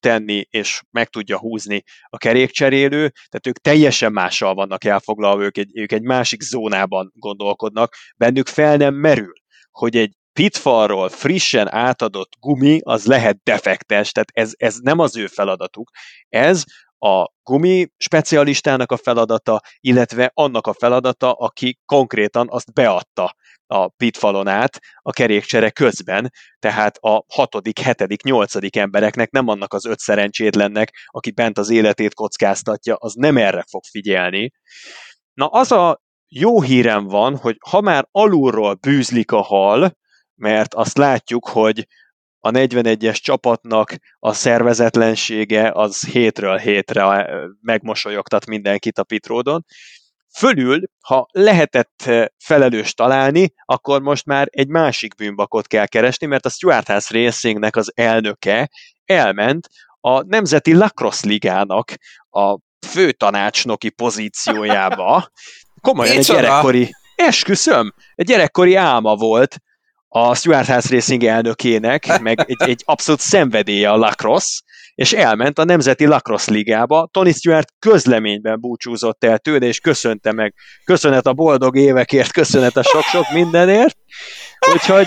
tenni, 0.00 0.44
és 0.50 0.82
meg 0.90 1.08
tudja 1.08 1.38
húzni 1.38 1.82
a 2.08 2.16
kerékcserélő, 2.16 3.08
tehát 3.08 3.46
ők 3.46 3.58
teljesen 3.58 4.12
mással 4.12 4.54
vannak 4.54 4.84
elfoglalva, 4.84 5.42
ők 5.42 5.58
egy, 5.58 5.70
ők 5.78 5.92
egy 5.92 6.02
másik 6.02 6.40
zónában 6.40 7.12
gondolkodnak, 7.14 7.94
bennük 8.16 8.46
fel 8.46 8.76
nem 8.76 8.94
merül, 8.94 9.32
hogy 9.70 9.96
egy 9.96 10.12
pitfallról 10.32 11.08
frissen 11.08 11.72
átadott 11.72 12.32
gumi, 12.40 12.80
az 12.82 13.06
lehet 13.06 13.40
defektes, 13.42 14.12
tehát 14.12 14.30
ez, 14.32 14.52
ez 14.56 14.76
nem 14.76 14.98
az 14.98 15.16
ő 15.16 15.26
feladatuk. 15.26 15.90
Ez 16.28 16.64
a 17.04 17.32
gumi 17.42 17.88
specialistának 17.96 18.92
a 18.92 18.96
feladata, 18.96 19.60
illetve 19.80 20.30
annak 20.34 20.66
a 20.66 20.72
feladata, 20.72 21.32
aki 21.32 21.78
konkrétan 21.86 22.46
azt 22.50 22.72
beadta 22.72 23.34
a 23.66 23.88
pitfalon 23.88 24.48
át 24.48 24.80
a 25.02 25.12
kerékcsere 25.12 25.70
közben, 25.70 26.32
tehát 26.58 26.96
a 26.96 27.24
hatodik, 27.28 27.78
hetedik, 27.78 28.22
nyolcadik 28.22 28.76
embereknek, 28.76 29.30
nem 29.30 29.48
annak 29.48 29.72
az 29.72 29.84
öt 29.84 29.98
szerencsétlennek, 29.98 30.92
aki 31.06 31.30
bent 31.30 31.58
az 31.58 31.70
életét 31.70 32.14
kockáztatja, 32.14 32.94
az 32.94 33.12
nem 33.14 33.36
erre 33.36 33.64
fog 33.70 33.82
figyelni. 33.84 34.52
Na 35.34 35.46
az 35.46 35.72
a 35.72 36.02
jó 36.28 36.60
hírem 36.60 37.06
van, 37.06 37.36
hogy 37.36 37.56
ha 37.70 37.80
már 37.80 38.08
alulról 38.10 38.74
bűzlik 38.74 39.32
a 39.32 39.40
hal, 39.42 39.96
mert 40.34 40.74
azt 40.74 40.96
látjuk, 40.96 41.48
hogy 41.48 41.86
a 42.44 42.50
41-es 42.50 43.16
csapatnak 43.20 43.94
a 44.18 44.32
szervezetlensége 44.32 45.70
az 45.74 46.06
hétről 46.06 46.56
hétre 46.56 47.30
megmosolyogtat 47.60 48.46
mindenkit 48.46 48.98
a 48.98 49.04
pitródon. 49.04 49.64
Fölül, 50.36 50.82
ha 51.00 51.26
lehetett 51.30 52.10
felelős 52.38 52.94
találni, 52.94 53.52
akkor 53.64 54.00
most 54.00 54.26
már 54.26 54.48
egy 54.50 54.68
másik 54.68 55.14
bűnbakot 55.14 55.66
kell 55.66 55.86
keresni, 55.86 56.26
mert 56.26 56.46
a 56.46 56.48
Stuart 56.48 56.88
House 56.88 57.18
Racingnek 57.18 57.76
az 57.76 57.92
elnöke 57.94 58.70
elment 59.04 59.68
a 60.00 60.22
Nemzeti 60.22 60.74
Lacrosse 60.74 61.28
Ligának 61.28 61.92
a 62.30 62.58
főtanácsnoki 62.86 63.90
pozíciójába. 63.90 65.28
Komolyan 65.80 66.16
egy 66.16 66.24
gyerekkori, 66.24 66.90
esküszöm, 67.14 67.94
egy 68.14 68.26
gyerekkori 68.26 68.74
álma 68.74 69.16
volt, 69.16 69.56
a 70.14 70.34
Stuart 70.34 70.66
House 70.66 70.94
Racing 70.94 71.24
elnökének, 71.24 72.20
meg 72.20 72.44
egy, 72.46 72.68
egy 72.68 72.82
abszolút 72.84 73.20
szenvedélye 73.20 73.90
a 73.90 73.96
lacrosse, 73.96 74.62
és 74.94 75.12
elment 75.12 75.58
a 75.58 75.64
Nemzeti 75.64 76.06
Lacrosse 76.06 76.52
Ligába. 76.52 77.08
Tony 77.12 77.32
Stewart 77.32 77.72
közleményben 77.78 78.60
búcsúzott 78.60 79.24
el 79.24 79.38
tőle, 79.38 79.66
és 79.66 79.80
köszönte 79.80 80.32
meg. 80.32 80.54
Köszönet 80.84 81.26
a 81.26 81.32
boldog 81.32 81.76
évekért, 81.76 82.32
köszönet 82.32 82.76
a 82.76 82.82
sok-sok 82.82 83.24
mindenért. 83.32 83.96
Úgyhogy 84.72 85.06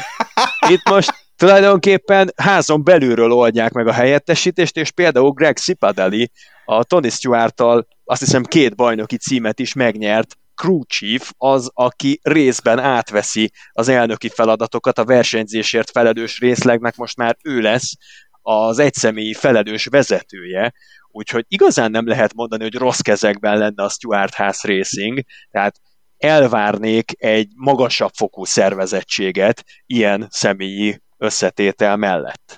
itt 0.70 0.90
most 0.90 1.14
tulajdonképpen 1.36 2.34
házon 2.36 2.84
belülről 2.84 3.32
oldják 3.32 3.72
meg 3.72 3.88
a 3.88 3.94
helyettesítést, 3.94 4.78
és 4.78 4.92
például 4.92 5.32
Greg 5.32 5.58
Cipadelli 5.58 6.32
a 6.66 6.84
Tony 6.84 7.10
Stewart-tal 7.10 7.88
azt 8.04 8.20
hiszem 8.20 8.44
két 8.44 8.76
bajnoki 8.76 9.18
címet 9.18 9.60
is 9.60 9.74
megnyert 9.74 10.38
crew 10.56 10.84
chief 10.84 11.32
az, 11.38 11.70
aki 11.74 12.20
részben 12.24 12.80
átveszi 12.80 13.52
az 13.72 13.88
elnöki 13.88 14.30
feladatokat, 14.30 15.00
a 15.00 15.06
versenyzésért 15.06 15.92
felelős 15.92 16.40
részlegnek 16.40 16.96
most 16.96 17.18
már 17.18 17.38
ő 17.44 17.60
lesz 17.60 17.94
az 18.42 18.80
egyszemélyi 18.80 19.34
felelős 19.34 19.86
vezetője, 19.86 20.74
úgyhogy 21.08 21.46
igazán 21.48 21.92
nem 21.92 22.08
lehet 22.08 22.34
mondani, 22.34 22.64
hogy 22.64 22.76
rossz 22.76 23.00
kezekben 23.00 23.58
lenne 23.58 23.84
a 23.84 23.90
Stuart 23.90 24.34
House 24.34 24.68
Racing, 24.68 25.24
tehát 25.52 25.80
elvárnék 26.18 27.12
egy 27.18 27.52
magasabb 27.56 28.12
fokú 28.14 28.46
szervezettséget 28.46 29.64
ilyen 29.86 30.28
személyi 30.30 31.02
összetétel 31.18 31.98
mellett. 31.98 32.58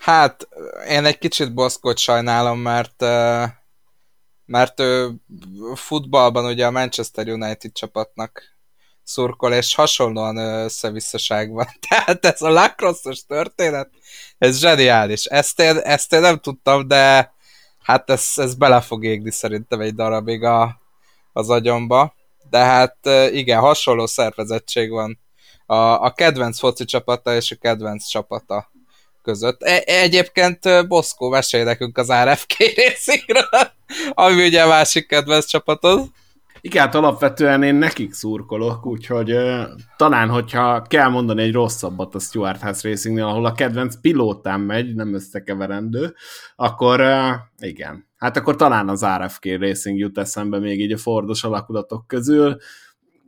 Hát, 0.00 0.48
én 0.88 1.04
egy 1.04 1.18
kicsit 1.18 1.54
Boszkot 1.54 1.98
sajnálom, 1.98 2.58
mert 2.58 3.02
mert 4.50 4.80
ő 4.80 5.10
futballban 5.74 6.44
ugye 6.44 6.66
a 6.66 6.70
Manchester 6.70 7.28
United 7.28 7.72
csapatnak 7.72 8.42
szurkol, 9.02 9.52
és 9.52 9.74
hasonlóan 9.74 10.36
összevisszaság 10.36 11.52
van. 11.52 11.66
Tehát 11.88 12.24
ez 12.24 12.42
a 12.42 12.48
lacrosse 12.48 13.12
történet, 13.26 13.90
ez 14.38 14.58
zseniális. 14.58 15.24
Ezt 15.24 15.60
én, 15.60 15.76
ezt 15.76 16.12
én 16.12 16.20
nem 16.20 16.38
tudtam, 16.38 16.88
de 16.88 17.32
hát 17.82 18.10
ez, 18.10 18.32
ez 18.36 18.54
bele 18.54 18.80
fog 18.80 19.04
égni 19.04 19.30
szerintem 19.30 19.80
egy 19.80 19.94
darabig 19.94 20.42
a, 20.44 20.80
az 21.32 21.50
agyomba. 21.50 22.14
De 22.50 22.58
hát 22.58 23.06
igen, 23.32 23.60
hasonló 23.60 24.06
szervezettség 24.06 24.90
van 24.90 25.18
a, 25.66 26.04
a 26.04 26.12
kedvenc 26.12 26.58
foci 26.58 26.84
csapata 26.84 27.34
és 27.34 27.50
a 27.50 27.56
kedvenc 27.56 28.06
csapata 28.06 28.70
között. 29.22 29.62
E- 29.62 29.82
egyébként 29.86 30.88
Boszkó 30.88 31.28
mesél 31.28 31.64
nekünk 31.64 31.98
az 31.98 32.12
RFK 32.24 32.56
részéről, 32.56 33.48
ami 34.24 34.46
ugye 34.46 34.62
a 34.62 34.68
másik 34.68 35.06
kedvenc 35.06 35.46
csapatod. 35.46 36.08
Igen, 36.62 36.84
hát 36.84 36.94
alapvetően 36.94 37.62
én 37.62 37.74
nekik 37.74 38.12
szurkolok, 38.12 38.86
úgyhogy 38.86 39.36
talán, 39.96 40.28
hogyha 40.28 40.82
kell 40.82 41.08
mondani 41.08 41.42
egy 41.42 41.52
rosszabbat 41.52 42.14
a 42.14 42.18
Stuart 42.18 42.62
House 42.62 42.88
Racingnél, 42.88 43.24
ahol 43.24 43.46
a 43.46 43.52
kedvenc 43.52 44.00
pilótán 44.00 44.60
megy, 44.60 44.94
nem 44.94 45.14
összekeverendő, 45.14 46.14
akkor 46.56 47.02
igen. 47.58 48.08
Hát 48.16 48.36
akkor 48.36 48.56
talán 48.56 48.88
az 48.88 49.06
RFK 49.18 49.44
Racing 49.44 49.98
jut 49.98 50.18
eszembe 50.18 50.58
még 50.58 50.80
így 50.80 50.92
a 50.92 50.96
Fordos 50.98 51.44
alakulatok 51.44 52.06
közül, 52.06 52.56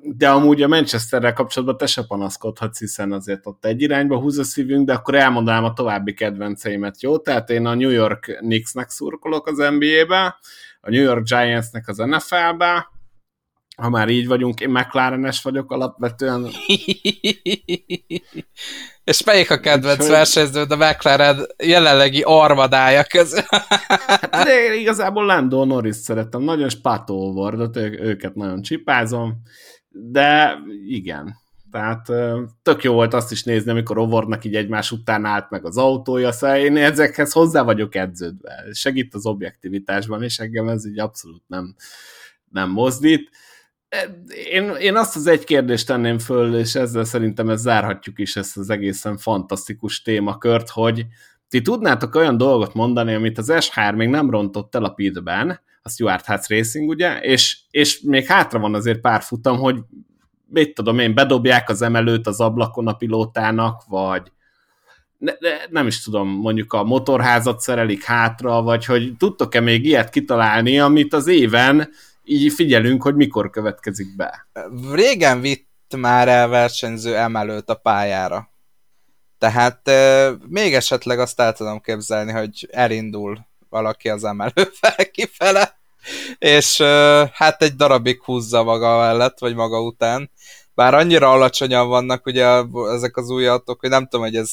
de 0.05 0.29
amúgy 0.29 0.63
a 0.63 0.69
Manchesterrel 0.69 1.33
kapcsolatban 1.33 1.77
te 1.77 1.87
se 1.87 2.03
panaszkodhatsz, 2.03 2.79
hiszen 2.79 3.13
azért 3.13 3.47
ott 3.47 3.65
egy 3.65 3.83
irányba 3.83 4.19
húz 4.19 4.39
a 4.39 4.45
szívünk, 4.45 4.87
de 4.87 4.93
akkor 4.93 5.15
elmondanám 5.15 5.65
a 5.65 5.73
további 5.73 6.15
kedvenceimet, 6.15 7.03
jó? 7.03 7.19
Tehát 7.19 7.51
én 7.51 7.67
a 7.67 7.75
New 7.75 7.91
York 7.91 8.37
Knicksnek 8.39 8.91
szurkolok 8.91 9.47
az 9.47 9.57
NBA-be, 9.57 10.39
a 10.81 10.91
New 10.91 11.03
York 11.03 11.29
Giantsnek 11.29 11.89
az 11.89 11.97
NFL-be, 11.97 12.91
ha 13.77 13.89
már 13.89 14.09
így 14.09 14.27
vagyunk, 14.27 14.61
én 14.61 14.71
McLaren-es 14.71 15.43
vagyok 15.43 15.73
alapvetően. 15.73 16.47
És 19.05 19.25
melyik 19.25 19.51
a 19.51 19.61
kedvenc 19.61 20.09
versenyződ 20.09 20.71
a 20.71 20.77
McLaren 20.77 21.47
jelenlegi 21.65 22.23
armadája 22.25 23.05
közül? 23.05 23.43
hát 24.31 24.45
de 24.45 24.75
igazából 24.75 25.25
Lando 25.25 25.65
Norris 25.65 25.97
szeretem, 25.97 26.43
nagyon 26.43 26.69
Spato 26.69 27.15
Wardot, 27.15 27.77
őket 27.77 28.35
nagyon 28.35 28.63
csipázom, 28.63 29.43
de 29.93 30.59
igen, 30.87 31.35
tehát 31.73 32.09
tök 32.63 32.83
jó 32.83 32.93
volt 32.93 33.15
azt 33.15 33.33
is 33.33 33.43
nézni, 33.43 33.71
amikor 33.71 33.99
Ovordnak 33.99 34.45
így 34.45 34.57
egymás 34.57 34.91
után 34.91 35.25
állt 35.25 35.51
meg 35.51 35.65
az 35.65 35.77
autója, 35.77 36.33
szóval 36.33 36.57
én 36.57 36.77
ezekhez 36.77 37.33
hozzá 37.33 37.63
vagyok 37.63 37.95
edződve. 37.95 38.65
Segít 38.73 39.15
az 39.15 39.27
objektivitásban, 39.27 40.23
és 40.23 40.39
engem 40.39 40.69
ez 40.69 40.87
így 40.87 40.99
abszolút 40.99 41.43
nem, 41.47 41.75
nem 42.51 42.71
mozdít. 42.71 43.31
Én, 44.51 44.71
én 44.71 44.97
azt 44.97 45.17
az 45.17 45.27
egy 45.27 45.45
kérdést 45.45 45.87
tenném 45.87 46.19
föl, 46.19 46.57
és 46.57 46.75
ezzel 46.75 47.05
szerintem 47.05 47.49
ezt 47.49 47.63
zárhatjuk 47.63 48.19
is 48.19 48.37
ezt 48.37 48.57
az 48.57 48.71
egészen 48.71 49.17
fantasztikus 49.17 50.03
témakört, 50.03 50.69
hogy 50.69 51.07
ti 51.49 51.63
tudnátok 51.63 52.15
olyan 52.15 52.37
dolgot 52.37 52.75
mondani, 52.75 53.15
amit 53.15 53.39
az 53.39 53.53
S3 53.53 53.97
még 53.97 54.09
nem 54.09 54.31
rontott 54.31 54.75
el 54.75 54.85
a 54.85 54.93
pitben, 54.93 55.61
a 55.83 55.89
Stuart 55.89 56.25
House 56.25 56.55
Racing, 56.55 56.89
ugye, 56.89 57.21
és, 57.21 57.59
és 57.71 58.01
még 58.01 58.27
hátra 58.27 58.59
van 58.59 58.75
azért 58.75 59.01
pár 59.01 59.23
futam, 59.23 59.59
hogy 59.59 59.79
mit 60.47 60.75
tudom 60.75 60.99
én, 60.99 61.15
bedobják 61.15 61.69
az 61.69 61.83
emelőt 61.83 62.27
az 62.27 62.41
ablakon 62.41 62.89
a 62.89 62.93
pilótának, 62.93 63.83
vagy 63.89 64.33
ne, 65.19 65.33
ne, 65.39 65.51
nem 65.71 65.87
is 65.87 66.03
tudom, 66.03 66.29
mondjuk 66.29 66.73
a 66.73 66.85
motorházat 66.85 67.61
szerelik 67.61 68.05
hátra, 68.05 68.63
vagy 68.63 68.85
hogy 68.85 69.17
tudtok-e 69.17 69.61
még 69.61 69.85
ilyet 69.85 70.11
kitalálni, 70.11 70.79
amit 70.79 71.13
az 71.15 71.27
éven 71.27 71.89
így 72.25 72.53
figyelünk, 72.53 73.03
hogy 73.03 73.15
mikor 73.15 73.51
következik 73.51 74.17
be. 74.17 74.47
Régen 74.93 75.41
vitt 75.41 75.97
már 75.97 76.29
el 76.29 76.49
versenyző 76.49 77.17
emelőt 77.17 77.69
a 77.69 77.75
pályára. 77.75 78.51
Tehát 79.39 79.91
még 80.49 80.75
esetleg 80.75 81.19
azt 81.19 81.41
el 81.41 81.53
tudom 81.53 81.81
képzelni, 81.81 82.33
hogy 82.33 82.69
elindul 82.71 83.47
valaki 83.73 84.09
az 84.09 84.25
emelővel 84.25 84.97
kifele, 85.13 85.77
és 86.39 86.81
hát 87.33 87.63
egy 87.63 87.75
darabig 87.75 88.23
húzza 88.23 88.63
maga 88.63 88.99
mellett, 88.99 89.39
vagy 89.39 89.55
maga 89.55 89.83
után. 89.83 90.31
Bár 90.75 90.95
annyira 90.95 91.31
alacsonyan 91.31 91.89
vannak 91.89 92.27
ugye 92.27 92.47
ezek 92.95 93.17
az 93.17 93.31
új 93.31 93.47
autók, 93.47 93.81
hogy 93.81 93.91
nem 93.91 94.03
tudom, 94.03 94.25
hogy 94.25 94.37
ez 94.37 94.51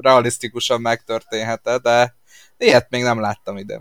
realisztikusan 0.00 0.80
megtörténhet 0.80 1.80
de 1.82 2.16
ilyet 2.58 2.90
még 2.90 3.02
nem 3.02 3.20
láttam 3.20 3.56
ide. 3.56 3.80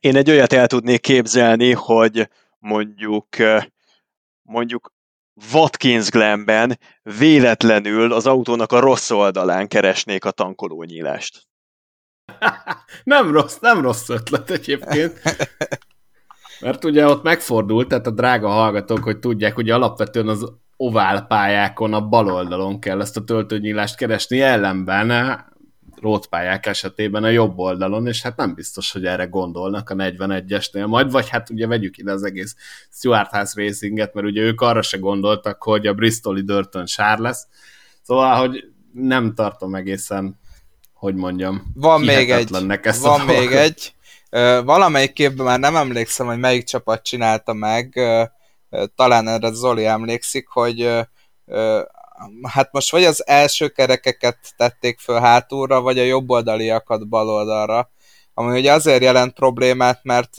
Én 0.00 0.16
egy 0.16 0.30
olyat 0.30 0.52
el 0.52 0.66
tudnék 0.66 1.00
képzelni, 1.00 1.72
hogy 1.72 2.28
mondjuk 2.58 3.26
mondjuk 4.42 4.92
Watkins 5.52 6.08
Glenben 6.10 6.78
véletlenül 7.02 8.12
az 8.12 8.26
autónak 8.26 8.72
a 8.72 8.80
rossz 8.80 9.10
oldalán 9.10 9.68
keresnék 9.68 10.24
a 10.24 10.30
tankolónyílást. 10.30 11.46
nem 13.04 13.32
rossz, 13.32 13.58
nem 13.60 13.80
rossz 13.80 14.08
ötlet 14.08 14.50
egyébként. 14.50 15.20
Mert 16.60 16.84
ugye 16.84 17.06
ott 17.06 17.22
megfordult, 17.22 17.88
tehát 17.88 18.06
a 18.06 18.10
drága 18.10 18.48
hallgatók, 18.48 19.02
hogy 19.02 19.18
tudják, 19.18 19.54
hogy 19.54 19.70
alapvetően 19.70 20.28
az 20.28 20.52
ovál 20.76 21.26
pályákon 21.26 21.94
a 21.94 22.08
bal 22.08 22.32
oldalon 22.32 22.80
kell 22.80 23.00
ezt 23.00 23.16
a 23.16 23.24
töltőnyílást 23.24 23.96
keresni, 23.96 24.40
ellenben 24.40 25.10
rótpályák 26.02 26.66
esetében 26.66 27.24
a 27.24 27.28
jobb 27.28 27.58
oldalon, 27.58 28.06
és 28.06 28.22
hát 28.22 28.36
nem 28.36 28.54
biztos, 28.54 28.92
hogy 28.92 29.06
erre 29.06 29.24
gondolnak 29.24 29.90
a 29.90 29.94
41-esnél 29.94 30.86
majd, 30.86 31.10
vagy 31.10 31.28
hát 31.28 31.50
ugye 31.50 31.66
vegyük 31.66 31.98
ide 31.98 32.12
az 32.12 32.22
egész 32.22 32.56
Stuart 32.90 33.30
House 33.30 33.62
Racinget, 33.62 34.14
mert 34.14 34.26
ugye 34.26 34.42
ők 34.42 34.60
arra 34.60 34.82
se 34.82 34.98
gondoltak, 34.98 35.62
hogy 35.62 35.86
a 35.86 35.94
Bristoli 35.94 36.42
Dörtön 36.42 36.86
sár 36.86 37.18
lesz, 37.18 37.46
szóval, 38.02 38.36
hogy 38.36 38.64
nem 38.92 39.34
tartom 39.34 39.74
egészen, 39.74 40.40
hogy 41.02 41.14
mondjam, 41.14 41.72
van 41.74 42.00
még 42.00 42.30
egy, 42.30 42.54
ezt 42.82 43.02
van 43.02 43.20
még 43.20 43.52
egy, 43.52 43.94
valamelyik 44.64 45.12
képben 45.12 45.46
már 45.46 45.58
nem 45.58 45.76
emlékszem, 45.76 46.26
hogy 46.26 46.38
melyik 46.38 46.64
csapat 46.64 47.02
csinálta 47.02 47.52
meg, 47.52 48.00
talán 48.94 49.28
erre 49.28 49.52
Zoli 49.52 49.86
emlékszik, 49.86 50.48
hogy 50.48 50.90
hát 52.42 52.72
most 52.72 52.90
vagy 52.90 53.04
az 53.04 53.26
első 53.26 53.68
kerekeket 53.68 54.38
tették 54.56 54.98
föl 54.98 55.20
hátulra, 55.20 55.80
vagy 55.80 55.98
a 55.98 56.04
jobboldaliakat 56.04 57.08
baloldalra, 57.08 57.90
ami 58.34 58.58
ugye 58.58 58.72
azért 58.72 59.02
jelent 59.02 59.34
problémát, 59.34 60.00
mert 60.02 60.36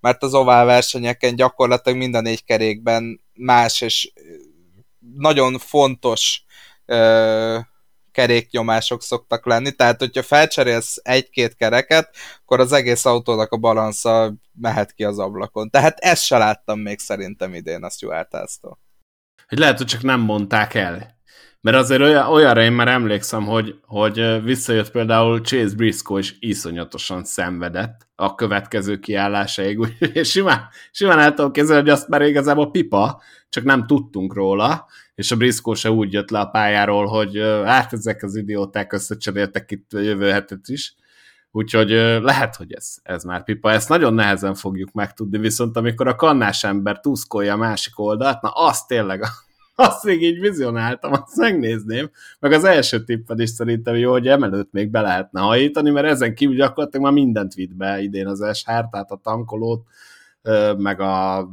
mert 0.00 0.22
az 0.22 0.34
ovál 0.34 0.64
versenyeken 0.64 1.36
gyakorlatilag 1.36 1.98
minden 1.98 2.22
négy 2.22 2.44
kerékben 2.44 3.20
más 3.34 3.80
és 3.80 4.12
nagyon 5.14 5.58
fontos 5.58 6.44
keréknyomások 8.16 9.02
szoktak 9.02 9.46
lenni, 9.46 9.72
tehát 9.72 9.98
hogyha 9.98 10.22
felcserélsz 10.22 11.00
egy-két 11.02 11.54
kereket, 11.54 12.16
akkor 12.42 12.60
az 12.60 12.72
egész 12.72 13.04
autónak 13.04 13.52
a 13.52 13.56
balansza 13.56 14.34
mehet 14.60 14.92
ki 14.92 15.04
az 15.04 15.18
ablakon. 15.18 15.70
Tehát 15.70 15.98
ezt 15.98 16.24
se 16.24 16.38
láttam 16.38 16.78
még 16.80 16.98
szerintem 16.98 17.54
idén 17.54 17.82
a 17.82 17.90
Stuart 17.90 18.34
hogy 19.48 19.58
lehet, 19.58 19.78
hogy 19.78 19.86
csak 19.86 20.02
nem 20.02 20.20
mondták 20.20 20.74
el. 20.74 21.14
Mert 21.60 21.76
azért 21.76 22.00
olyan, 22.00 22.26
olyanra 22.26 22.62
én 22.62 22.72
már 22.72 22.88
emlékszem, 22.88 23.44
hogy, 23.44 23.74
hogy 23.82 24.42
visszajött 24.42 24.90
például 24.90 25.40
Chase 25.40 25.74
Briscoe, 25.76 26.18
és 26.18 26.34
iszonyatosan 26.38 27.24
szenvedett 27.24 28.08
a 28.14 28.34
következő 28.34 28.98
kiállásaig, 28.98 29.78
és 30.12 30.30
simán, 30.30 30.68
simán 30.90 31.18
el 31.18 31.34
tudom 31.34 31.52
képzelni, 31.52 31.82
hogy 31.82 31.90
azt 31.90 32.08
már 32.08 32.22
igazából 32.22 32.70
pipa, 32.70 33.22
csak 33.48 33.64
nem 33.64 33.86
tudtunk 33.86 34.34
róla, 34.34 34.86
és 35.16 35.30
a 35.30 35.36
Briscoe 35.36 35.74
se 35.74 35.90
úgy 35.90 36.12
jött 36.12 36.30
le 36.30 36.38
a 36.38 36.46
pályáról, 36.46 37.06
hogy 37.06 37.38
hát 37.64 37.92
ezek 37.92 38.22
az 38.22 38.36
idióták 38.36 38.92
összecseréltek 38.92 39.70
itt 39.70 39.92
a 39.92 39.98
jövő 39.98 40.30
hetet 40.30 40.68
is, 40.68 40.94
Úgyhogy 41.56 41.90
lehet, 42.22 42.56
hogy 42.56 42.72
ez, 42.72 42.94
ez 43.02 43.24
már 43.24 43.44
pipa. 43.44 43.70
Ezt 43.70 43.88
nagyon 43.88 44.14
nehezen 44.14 44.54
fogjuk 44.54 44.92
megtudni, 44.92 45.38
viszont 45.38 45.76
amikor 45.76 46.08
a 46.08 46.14
kannás 46.14 46.64
ember 46.64 47.00
tuszkolja 47.00 47.52
a 47.52 47.56
másik 47.56 47.98
oldalt, 47.98 48.40
na 48.40 48.48
azt 48.48 48.86
tényleg, 48.86 49.22
azt 49.74 50.04
még 50.04 50.22
így 50.22 50.40
vizionáltam, 50.40 51.12
azt 51.12 51.36
megnézném. 51.36 52.10
Meg 52.40 52.52
az 52.52 52.64
első 52.64 53.04
tipped 53.04 53.40
is 53.40 53.50
szerintem 53.50 53.94
jó, 53.94 54.10
hogy 54.10 54.28
emelőt 54.28 54.72
még 54.72 54.90
be 54.90 55.00
lehetne 55.00 55.40
hajítani, 55.40 55.90
mert 55.90 56.06
ezen 56.06 56.34
kívül 56.34 56.56
gyakorlatilag 56.56 57.04
már 57.06 57.14
mindent 57.14 57.54
vitt 57.54 57.74
be 57.74 58.00
idén 58.00 58.26
az 58.26 58.58
SH, 58.58 58.64
tehát 58.64 59.10
a 59.10 59.20
tankolót, 59.22 59.86
meg 60.76 61.00
a 61.00 61.48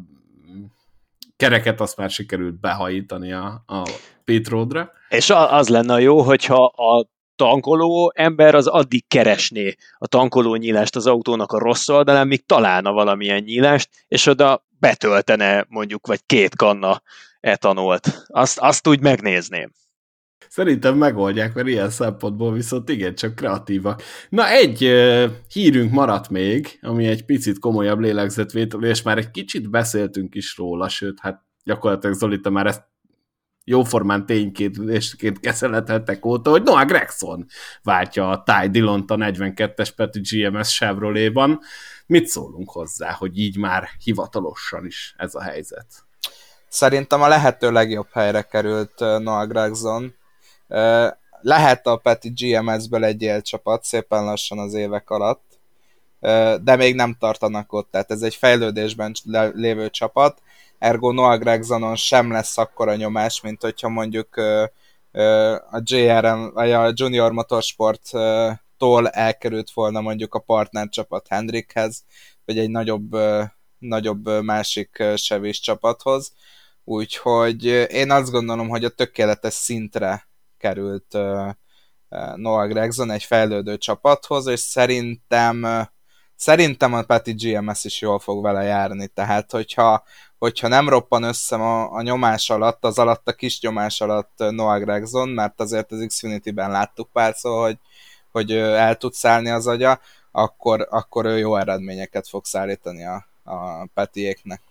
kereket 1.35 1.81
azt 1.81 1.97
már 1.97 2.09
sikerült 2.09 2.59
behajítani 2.59 3.33
a, 3.33 3.63
a 3.65 3.89
pit 4.23 4.47
roadra. 4.47 4.91
És 5.09 5.29
az 5.29 5.69
lenne 5.69 6.01
jó, 6.01 6.21
hogyha 6.21 6.65
a 6.65 7.07
tankoló 7.35 8.11
ember 8.15 8.55
az 8.55 8.67
addig 8.67 9.07
keresné 9.07 9.75
a 9.97 10.07
tankoló 10.07 10.55
nyílást 10.55 10.95
az 10.95 11.07
autónak 11.07 11.51
a 11.51 11.59
rossz 11.59 11.89
oldalán, 11.89 12.27
míg 12.27 12.45
találna 12.45 12.91
valamilyen 12.91 13.43
nyílást, 13.43 13.89
és 14.07 14.25
oda 14.25 14.65
betöltene 14.79 15.65
mondjuk, 15.69 16.07
vagy 16.07 16.25
két 16.25 16.55
kanna 16.55 17.01
etanolt. 17.39 18.23
Azt, 18.27 18.59
azt 18.59 18.87
úgy 18.87 18.99
megnézném. 18.99 19.71
Szerintem 20.53 20.97
megoldják, 20.97 21.53
mert 21.53 21.67
ilyen 21.67 21.89
szempontból 21.89 22.53
viszont 22.53 22.89
igen, 22.89 23.15
csak 23.15 23.35
kreatívak. 23.35 24.01
Na, 24.29 24.49
egy 24.49 24.83
uh, 24.85 25.31
hírünk 25.51 25.91
maradt 25.91 26.29
még, 26.29 26.79
ami 26.81 27.07
egy 27.07 27.25
picit 27.25 27.59
komolyabb 27.59 27.99
lélegzetvétel, 27.99 28.83
és 28.83 29.01
már 29.01 29.17
egy 29.17 29.31
kicsit 29.31 29.69
beszéltünk 29.69 30.35
is 30.35 30.57
róla, 30.57 30.89
sőt, 30.89 31.19
hát 31.19 31.41
gyakorlatilag 31.63 32.15
Zolita 32.15 32.49
már 32.49 32.65
ezt 32.65 32.83
jóformán 33.63 34.25
tényként 34.25 34.77
kezelhetettek 35.39 36.25
óta, 36.25 36.49
hogy 36.49 36.63
Noah 36.63 36.85
Gregson 36.85 37.45
váltja 37.83 38.29
a 38.29 38.43
Ty 38.43 38.69
Dillon 38.69 39.03
a 39.07 39.15
42-es 39.15 39.89
Peti 39.95 40.19
GMS 40.19 40.75
Chevrolet-ban. 40.75 41.59
Mit 42.05 42.27
szólunk 42.27 42.69
hozzá, 42.69 43.11
hogy 43.11 43.37
így 43.37 43.57
már 43.57 43.89
hivatalosan 44.03 44.85
is 44.85 45.13
ez 45.17 45.35
a 45.35 45.41
helyzet? 45.41 45.87
Szerintem 46.67 47.21
a 47.21 47.27
lehető 47.27 47.71
legjobb 47.71 48.07
helyre 48.11 48.41
került 48.41 48.99
Noah 48.99 49.47
Gregson. 49.47 50.21
Lehet 51.41 51.87
a 51.87 51.97
Peti 51.97 52.29
GMS-ből 52.29 53.03
egy 53.03 53.21
élcsapat 53.21 53.83
szépen 53.83 54.23
lassan 54.23 54.59
az 54.59 54.73
évek 54.73 55.09
alatt, 55.09 55.59
de 56.61 56.75
még 56.75 56.95
nem 56.95 57.15
tartanak 57.19 57.73
ott, 57.73 57.91
tehát 57.91 58.11
ez 58.11 58.21
egy 58.21 58.35
fejlődésben 58.35 59.13
lévő 59.53 59.89
csapat, 59.89 60.41
ergo 60.77 61.11
Noah 61.11 61.39
Gregsonon 61.39 61.95
sem 61.95 62.31
lesz 62.31 62.57
akkora 62.57 62.95
nyomás, 62.95 63.41
mint 63.41 63.61
hogyha 63.61 63.89
mondjuk 63.89 64.35
a 65.71 65.81
JRM, 65.83 66.53
vagy 66.53 66.71
a 66.71 66.91
Junior 66.93 67.31
Motorsport 67.31 68.09
tól 68.77 69.09
elkerült 69.09 69.71
volna 69.71 70.01
mondjuk 70.01 70.35
a 70.35 70.39
partnercsapat 70.39 71.27
Hendrickhez, 71.27 72.03
vagy 72.45 72.57
egy 72.57 72.69
nagyobb, 72.69 73.15
nagyobb 73.77 74.43
másik 74.43 75.03
sevés 75.15 75.59
csapathoz. 75.59 76.33
Úgyhogy 76.83 77.65
én 77.91 78.11
azt 78.11 78.31
gondolom, 78.31 78.69
hogy 78.69 78.85
a 78.85 78.89
tökéletes 78.89 79.53
szintre 79.53 80.27
került 80.63 81.17
Noah 82.35 82.67
Gregson 82.67 83.11
egy 83.11 83.23
fejlődő 83.23 83.77
csapathoz, 83.77 84.47
és 84.47 84.59
szerintem 84.59 85.87
szerintem 86.35 86.93
a 86.93 87.01
Peti 87.01 87.33
GMS 87.33 87.83
is 87.83 88.01
jól 88.01 88.19
fog 88.19 88.43
vele 88.43 88.63
járni, 88.63 89.07
tehát 89.07 89.51
hogyha 89.51 90.03
hogyha 90.37 90.67
nem 90.67 90.89
roppan 90.89 91.23
össze 91.23 91.55
a, 91.55 91.91
a 91.91 92.01
nyomás 92.01 92.49
alatt, 92.49 92.85
az 92.85 92.99
alatt 92.99 93.27
a 93.27 93.33
kis 93.33 93.61
nyomás 93.61 94.01
alatt 94.01 94.33
Noah 94.37 94.79
Gregson, 94.79 95.29
mert 95.29 95.59
azért 95.59 95.91
az 95.91 96.05
Xfinity-ben 96.07 96.71
láttuk 96.71 97.09
párszor, 97.11 97.61
hogy, 97.61 97.77
hogy 98.31 98.51
el 98.51 98.95
tud 98.95 99.13
szállni 99.13 99.49
az 99.49 99.67
agya, 99.67 99.99
akkor, 100.31 100.87
akkor 100.89 101.25
ő 101.25 101.37
jó 101.37 101.55
eredményeket 101.55 102.27
fog 102.27 102.45
szállítani 102.45 103.05
a, 103.05 103.25
a 103.43 103.85
Petiéknek. 103.93 104.61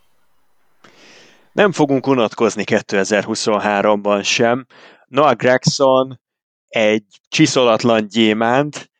Nem 1.52 1.72
fogunk 1.72 2.06
unatkozni 2.06 2.64
2023-ban 2.66 4.24
sem. 4.24 4.66
Noah 5.12 5.36
Gregson 5.36 6.20
egy 6.68 7.04
csiszolatlan 7.28 8.06
gyémánt, 8.08 8.90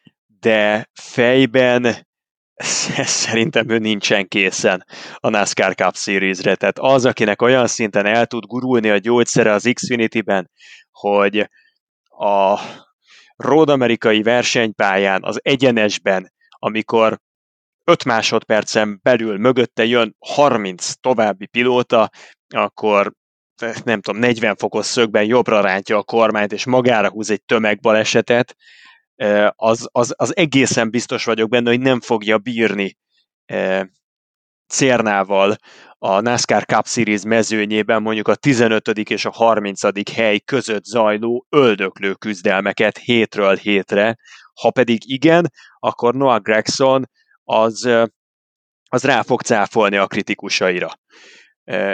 de 0.40 0.88
fejben 0.92 2.06
szerintem 3.24 3.70
ő 3.70 3.78
nincsen 3.78 4.28
készen 4.28 4.86
a 5.14 5.28
NASCAR 5.28 5.74
Cup 5.74 5.96
Series-re. 5.96 6.54
Tehát 6.54 6.78
az, 6.78 7.04
akinek 7.04 7.42
olyan 7.42 7.66
szinten 7.66 8.06
el 8.06 8.26
tud 8.26 8.44
gurulni 8.44 8.90
a 8.90 8.98
gyógyszere 8.98 9.52
az 9.52 9.70
Xfinity-ben, 9.72 10.50
hogy 10.90 11.50
a 12.18 12.60
Road 13.36 13.68
Amerikai 13.68 14.22
versenypályán, 14.22 15.24
az 15.24 15.40
egyenesben, 15.42 16.32
amikor 16.50 17.18
5 17.84 18.04
másodpercen 18.04 19.00
belül 19.02 19.38
mögötte 19.38 19.84
jön 19.84 20.16
30 20.18 20.92
további 21.00 21.46
pilóta, 21.46 22.10
akkor 22.48 23.12
nem 23.84 24.00
tudom, 24.00 24.20
40 24.20 24.56
fokos 24.56 24.86
szögben 24.86 25.24
jobbra 25.24 25.60
rántja 25.60 25.96
a 25.96 26.02
kormányt, 26.02 26.52
és 26.52 26.64
magára 26.64 27.10
húz 27.10 27.30
egy 27.30 27.42
tömegbalesetet, 27.42 28.56
az, 29.50 29.88
az, 29.92 30.14
az 30.16 30.36
egészen 30.36 30.90
biztos 30.90 31.24
vagyok 31.24 31.48
benne, 31.48 31.70
hogy 31.70 31.80
nem 31.80 32.00
fogja 32.00 32.38
bírni 32.38 32.96
Cérnával 34.66 35.56
a 35.98 36.20
NASCAR 36.20 36.64
Cup 36.64 36.86
Series 36.86 37.22
mezőnyében 37.22 38.02
mondjuk 38.02 38.28
a 38.28 38.34
15. 38.34 38.88
és 38.88 39.24
a 39.24 39.30
30. 39.30 40.10
hely 40.12 40.38
között 40.38 40.84
zajló 40.84 41.46
öldöklő 41.48 42.12
küzdelmeket 42.12 42.98
hétről 42.98 43.56
hétre, 43.56 44.16
ha 44.60 44.70
pedig 44.70 45.10
igen, 45.10 45.52
akkor 45.78 46.14
Noah 46.14 46.40
Gregson 46.40 47.10
az, 47.44 47.88
az 48.88 49.04
rá 49.04 49.22
fog 49.22 49.40
cáfolni 49.40 49.96
a 49.96 50.06
kritikusaira. 50.06 50.92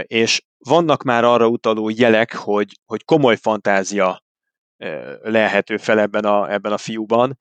És 0.02 0.42
vannak 0.58 1.02
már 1.02 1.24
arra 1.24 1.48
utaló 1.48 1.88
jelek, 1.88 2.34
hogy, 2.34 2.72
hogy 2.86 3.04
komoly 3.04 3.36
fantázia 3.36 4.22
lehető 5.22 5.76
fel 5.76 6.00
ebben 6.00 6.24
a, 6.24 6.52
ebben 6.52 6.72
a 6.72 6.78
fiúban. 6.78 7.38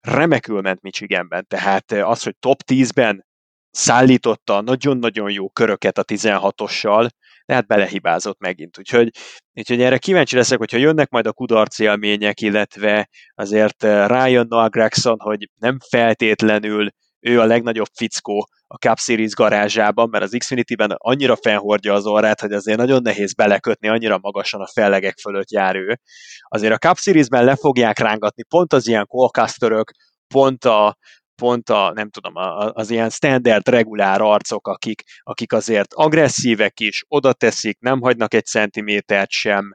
Remekül 0.00 0.60
ment 0.60 0.80
Michiganben, 0.80 1.46
tehát 1.46 1.92
az, 1.92 2.22
hogy 2.22 2.36
top 2.38 2.62
10-ben 2.66 3.26
szállította 3.70 4.60
nagyon-nagyon 4.60 5.30
jó 5.30 5.48
köröket 5.48 5.98
a 5.98 6.04
16-ossal, 6.04 7.08
de 7.46 7.54
hát 7.54 7.66
belehibázott 7.66 8.38
megint. 8.38 8.78
Úgyhogy, 8.78 9.10
úgyhogy 9.52 9.80
erre 9.80 9.98
kíváncsi 9.98 10.36
leszek, 10.36 10.58
hogyha 10.58 10.76
jönnek 10.76 11.10
majd 11.10 11.26
a 11.26 11.32
kudarc 11.32 11.78
élmények, 11.78 12.40
illetve 12.40 13.08
azért 13.34 13.82
rájön 13.82 14.46
Noah 14.48 14.68
Gregson, 14.68 15.18
hogy 15.18 15.50
nem 15.58 15.78
feltétlenül 15.88 16.88
ő 17.20 17.40
a 17.40 17.44
legnagyobb 17.44 17.88
fickó 17.94 18.48
a 18.70 18.76
Cup 18.76 18.98
Series 18.98 19.32
garázsában, 19.32 20.08
mert 20.08 20.24
az 20.24 20.34
Xfinity-ben 20.38 20.94
annyira 20.96 21.36
felhordja 21.36 21.92
az 21.92 22.06
orrát, 22.06 22.40
hogy 22.40 22.52
azért 22.52 22.78
nagyon 22.78 23.02
nehéz 23.02 23.34
belekötni, 23.34 23.88
annyira 23.88 24.18
magasan 24.20 24.60
a 24.60 24.66
fellegek 24.66 25.18
fölött 25.18 25.50
jár 25.50 25.76
ő. 25.76 26.00
Azért 26.42 26.72
a 26.72 26.78
Cup 26.78 26.98
Series-ben 26.98 27.44
le 27.44 27.56
fogják 27.56 27.98
rángatni 27.98 28.42
pont 28.42 28.72
az 28.72 28.88
ilyen 28.88 29.06
callcasterök, 29.06 29.90
pont 30.34 30.64
a, 30.64 30.96
pont 31.34 31.70
a, 31.70 31.92
nem 31.94 32.10
tudom, 32.10 32.32
az 32.72 32.90
ilyen 32.90 33.10
standard, 33.10 33.68
regulár 33.68 34.20
arcok, 34.20 34.68
akik, 34.68 35.02
akik 35.22 35.52
azért 35.52 35.92
agresszívek 35.94 36.80
is, 36.80 37.04
oda 37.08 37.32
teszik, 37.32 37.78
nem 37.80 38.00
hagynak 38.00 38.34
egy 38.34 38.44
centimétert 38.44 39.30
sem, 39.30 39.72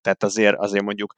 tehát 0.00 0.22
azért, 0.22 0.56
azért 0.58 0.84
mondjuk 0.84 1.14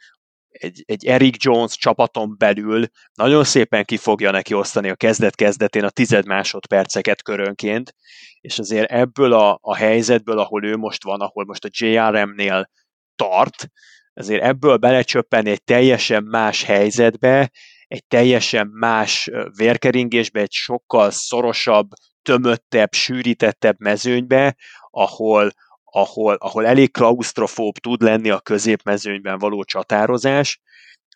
egy, 0.58 0.82
egy 0.86 1.06
Eric 1.06 1.44
Jones 1.44 1.76
csapaton 1.76 2.34
belül 2.38 2.86
nagyon 3.14 3.44
szépen 3.44 3.84
ki 3.84 3.96
fogja 3.96 4.30
neki 4.30 4.54
osztani 4.54 4.88
a 4.88 4.94
kezdet-kezdetén 4.94 5.84
a 5.84 5.90
tized 5.90 6.26
másodperceket 6.26 7.22
körönként, 7.22 7.94
és 8.40 8.58
azért 8.58 8.90
ebből 8.90 9.32
a, 9.32 9.58
a 9.60 9.76
helyzetből, 9.76 10.38
ahol 10.38 10.64
ő 10.64 10.76
most 10.76 11.04
van, 11.04 11.20
ahol 11.20 11.44
most 11.44 11.64
a 11.64 11.68
JRM-nél 11.72 12.70
tart, 13.14 13.68
azért 14.14 14.42
ebből 14.42 14.76
belecsöppenni 14.76 15.50
egy 15.50 15.64
teljesen 15.64 16.24
más 16.24 16.62
helyzetbe, 16.62 17.50
egy 17.86 18.06
teljesen 18.06 18.66
más 18.66 19.30
vérkeringésbe, 19.56 20.40
egy 20.40 20.52
sokkal 20.52 21.10
szorosabb, 21.10 21.88
tömöttebb, 22.22 22.92
sűrítettebb 22.92 23.76
mezőnybe, 23.78 24.56
ahol, 24.90 25.50
ahol, 25.96 26.34
ahol 26.34 26.66
elég 26.66 26.92
klaustrofób 26.92 27.78
tud 27.78 28.02
lenni 28.02 28.30
a 28.30 28.40
középmezőnyben 28.40 29.38
való 29.38 29.64
csatározás, 29.64 30.60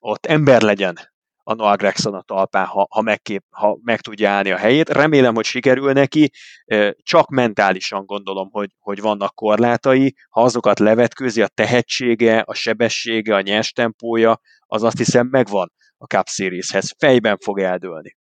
ott 0.00 0.26
ember 0.26 0.62
legyen 0.62 0.98
a 1.42 1.54
Noah 1.54 1.76
Gregson 1.76 2.14
a 2.14 2.22
talpán, 2.22 2.66
ha, 2.66 2.86
ha, 2.90 3.00
megkép, 3.00 3.44
ha 3.50 3.78
meg 3.82 4.00
tudja 4.00 4.30
állni 4.30 4.50
a 4.50 4.56
helyét. 4.56 4.88
Remélem, 4.88 5.34
hogy 5.34 5.44
sikerül 5.44 5.92
neki, 5.92 6.30
csak 7.02 7.28
mentálisan 7.28 8.04
gondolom, 8.04 8.48
hogy, 8.52 8.70
hogy 8.78 9.00
vannak 9.00 9.34
korlátai. 9.34 10.14
Ha 10.28 10.42
azokat 10.42 10.78
levetkőzi, 10.78 11.42
a 11.42 11.48
tehetsége, 11.48 12.38
a 12.38 12.54
sebessége, 12.54 13.34
a 13.34 13.40
nyers 13.40 13.72
tempója, 13.72 14.40
az 14.66 14.82
azt 14.82 14.98
hiszem 14.98 15.26
megvan 15.26 15.72
a 15.98 16.04
Cup 16.04 16.28
Series-hez. 16.28 16.94
Fejben 16.98 17.36
fog 17.38 17.60
eldőlni. 17.60 18.16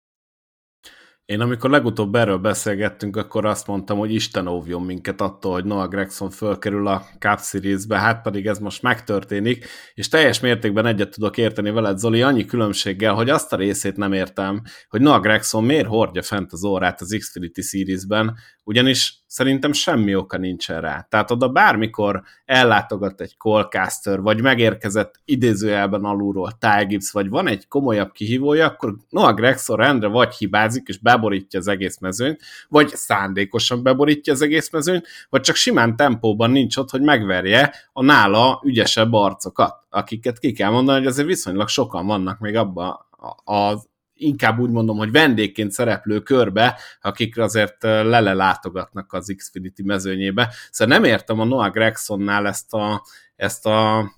Én 1.29 1.41
amikor 1.41 1.71
legutóbb 1.71 2.15
erről 2.15 2.39
beszélgettünk, 2.39 3.17
akkor 3.17 3.45
azt 3.45 3.67
mondtam, 3.67 3.99
hogy 3.99 4.15
Isten 4.15 4.47
óvjon 4.47 4.83
minket 4.83 5.21
attól, 5.21 5.53
hogy 5.53 5.65
Noah 5.65 5.89
Gregson 5.89 6.31
fölkerül 6.31 6.87
a 6.87 7.07
Cup 7.19 7.41
Series-be, 7.41 7.99
hát 7.99 8.23
pedig 8.23 8.47
ez 8.47 8.59
most 8.59 8.83
megtörténik, 8.83 9.67
és 9.95 10.09
teljes 10.09 10.41
mértékben 10.41 10.87
egyet 10.87 11.11
tudok 11.11 11.37
érteni 11.37 11.71
veled, 11.71 11.99
Zoli, 11.99 12.23
annyi 12.23 12.45
különbséggel, 12.45 13.15
hogy 13.15 13.31
azt 13.31 13.53
a 13.53 13.57
részét 13.57 13.97
nem 13.97 14.13
értem, 14.13 14.63
hogy 14.89 15.01
Noah 15.01 15.21
Gregson 15.21 15.65
miért 15.65 15.87
hordja 15.87 16.23
fent 16.23 16.53
az 16.53 16.65
órát 16.65 17.01
az 17.01 17.17
Xfinity 17.19 17.61
Series-ben, 17.61 18.37
ugyanis 18.65 19.23
szerintem 19.27 19.73
semmi 19.73 20.15
oka 20.15 20.39
nincsen 20.39 20.81
rá. 20.81 21.07
Tehát 21.11 21.31
oda 21.31 21.49
bármikor 21.49 22.23
ellátogat 22.45 23.21
egy 23.21 23.37
Colcaster, 23.37 24.21
vagy 24.21 24.43
megérkezett 24.43 25.21
idézőjelben 25.25 26.05
alulról 26.05 26.53
Ty 26.59 26.87
Gibbs, 26.87 27.11
vagy 27.11 27.29
van 27.29 27.47
egy 27.47 27.69
komolyabb 27.69 28.13
kihívója, 28.13 28.67
akkor 28.67 28.97
Noah 29.09 29.35
Gregson 29.35 29.77
rendre 29.77 30.09
vagy 30.09 30.35
hibázik, 30.35 30.89
és 30.89 30.99
beborítja 31.19 31.59
az 31.59 31.69
egész 31.69 31.99
mezőnyt, 31.99 32.41
vagy 32.69 32.89
szándékosan 32.89 33.83
beborítja 33.83 34.33
az 34.33 34.43
egész 34.43 34.71
mezőnyt, 34.71 35.07
vagy 35.29 35.41
csak 35.41 35.57
simán 35.57 35.97
tempóban 35.97 36.51
nincs 36.51 36.77
ott, 36.77 36.91
hogy 36.91 37.03
megverje 37.03 37.75
a 37.93 38.03
nála 38.03 38.61
ügyesebb 38.65 39.13
arcokat, 39.13 39.75
akiket 39.91 40.39
ki 40.39 40.53
kell 40.53 40.71
mondani, 40.71 40.99
hogy 40.99 41.07
azért 41.07 41.29
viszonylag 41.29 41.69
sokan 41.69 42.07
vannak 42.07 42.39
még 42.39 42.57
abban 42.57 43.07
az 43.45 43.87
inkább 44.15 44.59
úgy 44.59 44.71
mondom, 44.71 44.97
hogy 44.97 45.11
vendégként 45.11 45.71
szereplő 45.71 46.21
körbe, 46.21 46.79
akik 47.01 47.39
azért 47.39 47.83
lele 47.83 48.35
látogatnak 48.35 49.13
az 49.13 49.35
Xfinity 49.37 49.83
mezőnyébe. 49.83 50.55
Szóval 50.71 50.99
nem 50.99 51.05
értem 51.05 51.41
a 51.41 51.45
Noah 51.45 51.71
Gregsonnál 51.71 52.47
ezt 52.47 52.75
a, 52.75 53.05
ezt 53.37 53.67
a 53.67 54.11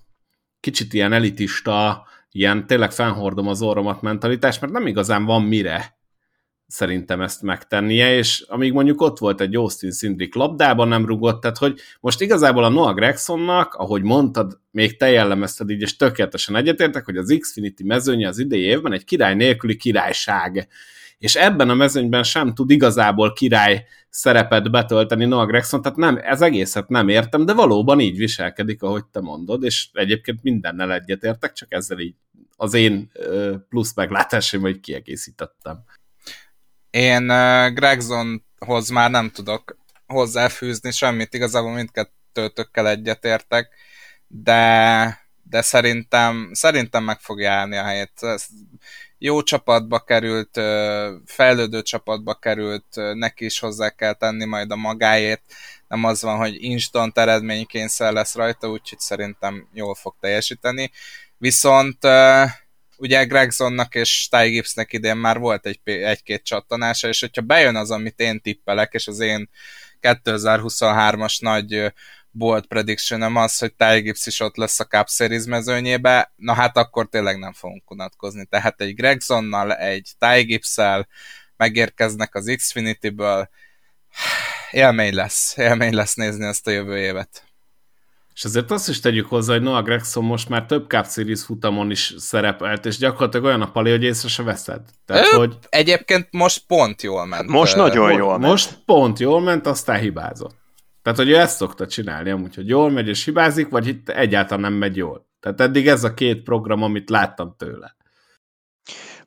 kicsit 0.59 0.93
ilyen 0.93 1.13
elitista, 1.13 2.05
ilyen 2.31 2.67
tényleg 2.67 2.91
fennhordom 2.91 3.47
az 3.47 3.61
orromat 3.61 4.01
mentalitás, 4.01 4.59
mert 4.59 4.73
nem 4.73 4.87
igazán 4.87 5.25
van 5.25 5.41
mire 5.41 5.99
szerintem 6.71 7.21
ezt 7.21 7.41
megtennie, 7.41 8.15
és 8.15 8.45
amíg 8.47 8.73
mondjuk 8.73 9.01
ott 9.01 9.17
volt 9.17 9.41
egy 9.41 9.55
Austin 9.55 9.91
Szindrik 9.91 10.35
labdában 10.35 10.87
nem 10.87 11.05
rugott, 11.05 11.41
tehát 11.41 11.57
hogy 11.57 11.79
most 11.99 12.21
igazából 12.21 12.63
a 12.63 12.69
Noah 12.69 12.95
Gregsonnak, 12.95 13.73
ahogy 13.73 14.01
mondtad, 14.01 14.59
még 14.71 14.97
te 14.97 15.09
jellemezted 15.09 15.69
így, 15.69 15.81
és 15.81 15.95
tökéletesen 15.95 16.55
egyetértek, 16.55 17.05
hogy 17.05 17.17
az 17.17 17.37
Xfinity 17.39 17.83
mezőnye 17.83 18.27
az 18.27 18.39
idei 18.39 18.61
évben 18.61 18.93
egy 18.93 19.03
király 19.03 19.35
nélküli 19.35 19.75
királyság, 19.75 20.67
és 21.17 21.35
ebben 21.35 21.69
a 21.69 21.73
mezőnyben 21.73 22.23
sem 22.23 22.53
tud 22.53 22.69
igazából 22.69 23.33
király 23.33 23.85
szerepet 24.09 24.71
betölteni 24.71 25.25
Noah 25.25 25.47
Gregson, 25.47 25.81
tehát 25.81 25.97
nem, 25.97 26.19
ez 26.23 26.41
egészet 26.41 26.89
nem 26.89 27.09
értem, 27.09 27.45
de 27.45 27.53
valóban 27.53 27.99
így 27.99 28.17
viselkedik, 28.17 28.83
ahogy 28.83 29.05
te 29.05 29.19
mondod, 29.19 29.63
és 29.63 29.89
egyébként 29.93 30.43
mindennel 30.43 30.93
egyetértek, 30.93 31.53
csak 31.53 31.73
ezzel 31.73 31.99
így 31.99 32.15
az 32.55 32.73
én 32.73 33.11
plusz 33.69 33.95
meglátásom, 33.95 34.61
hogy 34.61 34.79
kiegészítettem. 34.79 35.83
Én 36.91 37.27
Gregsonhoz 37.73 38.89
már 38.89 39.11
nem 39.11 39.29
tudok 39.29 39.77
hozzáfűzni 40.07 40.91
semmit, 40.91 41.33
igazából 41.33 41.73
mindkettőtökkel 41.73 42.89
egyetértek, 42.89 43.69
de, 44.27 45.19
de 45.43 45.61
szerintem, 45.61 46.49
szerintem 46.53 47.03
meg 47.03 47.19
fogja 47.19 47.51
állni 47.51 47.77
a 47.77 47.83
helyét. 47.83 48.11
Jó 49.17 49.43
csapatba 49.43 49.99
került, 49.99 50.59
fejlődő 51.25 51.81
csapatba 51.81 52.33
került, 52.33 52.85
neki 53.13 53.45
is 53.45 53.59
hozzá 53.59 53.89
kell 53.89 54.13
tenni 54.13 54.45
majd 54.45 54.71
a 54.71 54.75
magáét, 54.75 55.41
nem 55.87 56.03
az 56.03 56.21
van, 56.21 56.37
hogy 56.37 56.63
instant 56.63 57.17
eredménykényszer 57.17 58.13
lesz 58.13 58.35
rajta, 58.35 58.69
úgyhogy 58.69 58.99
szerintem 58.99 59.67
jól 59.73 59.95
fog 59.95 60.15
teljesíteni. 60.19 60.91
Viszont 61.37 61.97
ugye 63.01 63.23
Gregsonnak 63.23 63.95
és 63.95 64.27
Ty 64.29 64.49
Gibbsnek 64.49 64.93
idén 64.93 65.17
már 65.17 65.39
volt 65.39 65.65
egy, 65.65 65.79
egy-két 65.83 66.43
csattanása, 66.43 67.07
és 67.07 67.19
hogyha 67.19 67.41
bejön 67.41 67.75
az, 67.75 67.91
amit 67.91 68.19
én 68.19 68.41
tippelek, 68.41 68.93
és 68.93 69.07
az 69.07 69.19
én 69.19 69.49
2023-as 70.01 71.41
nagy 71.41 71.93
bold 72.31 72.65
prediction 72.65 73.35
az, 73.37 73.57
hogy 73.57 73.73
Ty 73.73 73.99
Gibbs 73.99 74.25
is 74.25 74.39
ott 74.39 74.55
lesz 74.55 74.79
a 74.79 74.85
Cup 74.85 75.09
Series 75.09 75.45
mezőnyébe, 75.45 76.33
na 76.35 76.53
hát 76.53 76.77
akkor 76.77 77.09
tényleg 77.09 77.39
nem 77.39 77.53
fogunk 77.53 77.91
unatkozni. 77.91 78.45
Tehát 78.45 78.81
egy 78.81 78.95
Gregsonnal, 78.95 79.75
egy 79.75 80.11
Ty 80.19 80.41
gibbs 80.41 80.75
megérkeznek 81.57 82.35
az 82.35 82.53
Xfinity-ből, 82.55 83.49
élmény 84.71 85.13
lesz, 85.13 85.57
élmény 85.57 85.93
lesz 85.93 86.13
nézni 86.13 86.45
ezt 86.45 86.67
a 86.67 86.71
jövő 86.71 86.97
évet. 86.97 87.50
És 88.33 88.43
azért 88.43 88.71
azt 88.71 88.89
is 88.89 88.99
tegyük 88.99 89.27
hozzá, 89.27 89.53
hogy 89.53 89.61
Noah 89.61 89.83
Gregson 89.83 90.23
most 90.23 90.49
már 90.49 90.65
több 90.65 90.89
Cup 90.89 91.05
Series 91.05 91.43
futamon 91.43 91.91
is 91.91 92.13
szerepelt, 92.17 92.85
és 92.85 92.97
gyakorlatilag 92.97 93.45
olyan 93.45 93.61
a 93.61 93.71
pali, 93.71 93.89
hogy 93.89 94.03
észre 94.03 94.27
se 94.27 94.43
veszed. 94.43 94.81
Tehát, 95.05 95.27
Ö, 95.33 95.37
hogy... 95.37 95.57
Egyébként 95.69 96.27
most 96.31 96.63
pont 96.67 97.01
jól 97.01 97.25
ment. 97.25 97.49
Most 97.49 97.75
nagyon 97.75 98.11
jól 98.11 98.37
ment. 98.37 98.51
Most 98.51 98.77
pont 98.85 99.19
jól 99.19 99.41
ment, 99.41 99.67
aztán 99.67 99.99
hibázott. 99.99 100.55
Tehát, 101.01 101.19
hogy 101.19 101.29
ő 101.29 101.37
ezt 101.37 101.55
szokta 101.55 101.87
csinálni 101.87 102.29
amúgy, 102.29 102.55
hogy 102.55 102.67
jól 102.67 102.89
megy 102.89 103.07
és 103.07 103.25
hibázik, 103.25 103.69
vagy 103.69 103.87
itt 103.87 104.09
egyáltalán 104.09 104.61
nem 104.61 104.73
megy 104.73 104.97
jól. 104.97 105.29
Tehát 105.39 105.61
eddig 105.61 105.87
ez 105.87 106.03
a 106.03 106.13
két 106.13 106.43
program, 106.43 106.83
amit 106.83 107.09
láttam 107.09 107.55
tőle. 107.57 107.95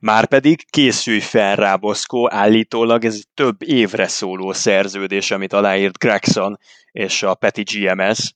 Márpedig 0.00 0.70
készülj 0.70 1.20
fel 1.20 1.56
rá, 1.56 1.76
Boszkó, 1.76 2.32
állítólag 2.32 3.04
ez 3.04 3.20
több 3.34 3.62
évre 3.62 4.08
szóló 4.08 4.52
szerződés, 4.52 5.30
amit 5.30 5.52
aláírt 5.52 5.98
Gregson 5.98 6.58
és 6.92 7.22
a 7.22 7.34
Peti 7.34 7.62
GMS, 7.62 8.34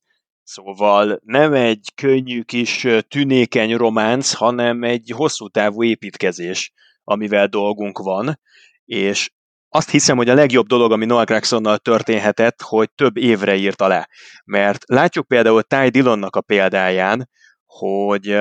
Szóval 0.51 1.21
nem 1.25 1.53
egy 1.53 1.93
könnyű 1.95 2.43
kis 2.43 2.87
tünékeny 3.09 3.77
románc, 3.77 4.33
hanem 4.33 4.83
egy 4.83 5.13
hosszú 5.15 5.49
távú 5.49 5.83
építkezés, 5.83 6.73
amivel 7.05 7.47
dolgunk 7.47 7.99
van, 7.99 8.41
és 8.85 9.31
azt 9.69 9.91
hiszem, 9.91 10.17
hogy 10.17 10.29
a 10.29 10.35
legjobb 10.35 10.67
dolog, 10.67 10.93
ami 10.93 11.05
Noah 11.05 11.25
Gregsonnal 11.25 11.79
történhetett, 11.79 12.63
hogy 12.63 12.91
több 12.91 13.17
évre 13.17 13.57
írta 13.57 13.87
le. 13.87 14.09
Mert 14.45 14.85
látjuk 14.87 15.27
például 15.27 15.63
Ty 15.63 15.89
Dillonnak 15.89 16.37
a 16.37 16.41
példáján, 16.41 17.29
hogy 17.67 18.39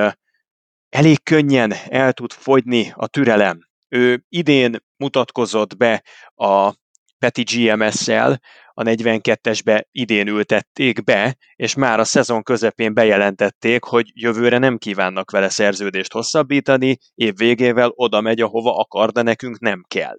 elég 0.88 1.22
könnyen 1.22 1.72
el 1.88 2.12
tud 2.12 2.32
fogyni 2.32 2.92
a 2.94 3.06
türelem. 3.06 3.58
Ő 3.88 4.24
idén 4.28 4.76
mutatkozott 4.96 5.76
be 5.76 6.02
a 6.34 6.72
Peti 7.18 7.42
GMS-szel, 7.42 8.40
a 8.78 8.82
42-esbe 8.82 9.82
idén 9.90 10.26
ültették 10.26 11.04
be, 11.04 11.36
és 11.56 11.74
már 11.74 12.00
a 12.00 12.04
szezon 12.04 12.42
közepén 12.42 12.94
bejelentették, 12.94 13.84
hogy 13.84 14.10
jövőre 14.14 14.58
nem 14.58 14.78
kívánnak 14.78 15.30
vele 15.30 15.48
szerződést 15.48 16.12
hosszabbítani, 16.12 16.98
év 17.14 17.36
végével 17.36 17.92
oda 17.94 18.20
megy, 18.20 18.40
ahova 18.40 18.76
akar, 18.76 19.10
de 19.10 19.22
nekünk 19.22 19.58
nem 19.58 19.84
kell. 19.88 20.16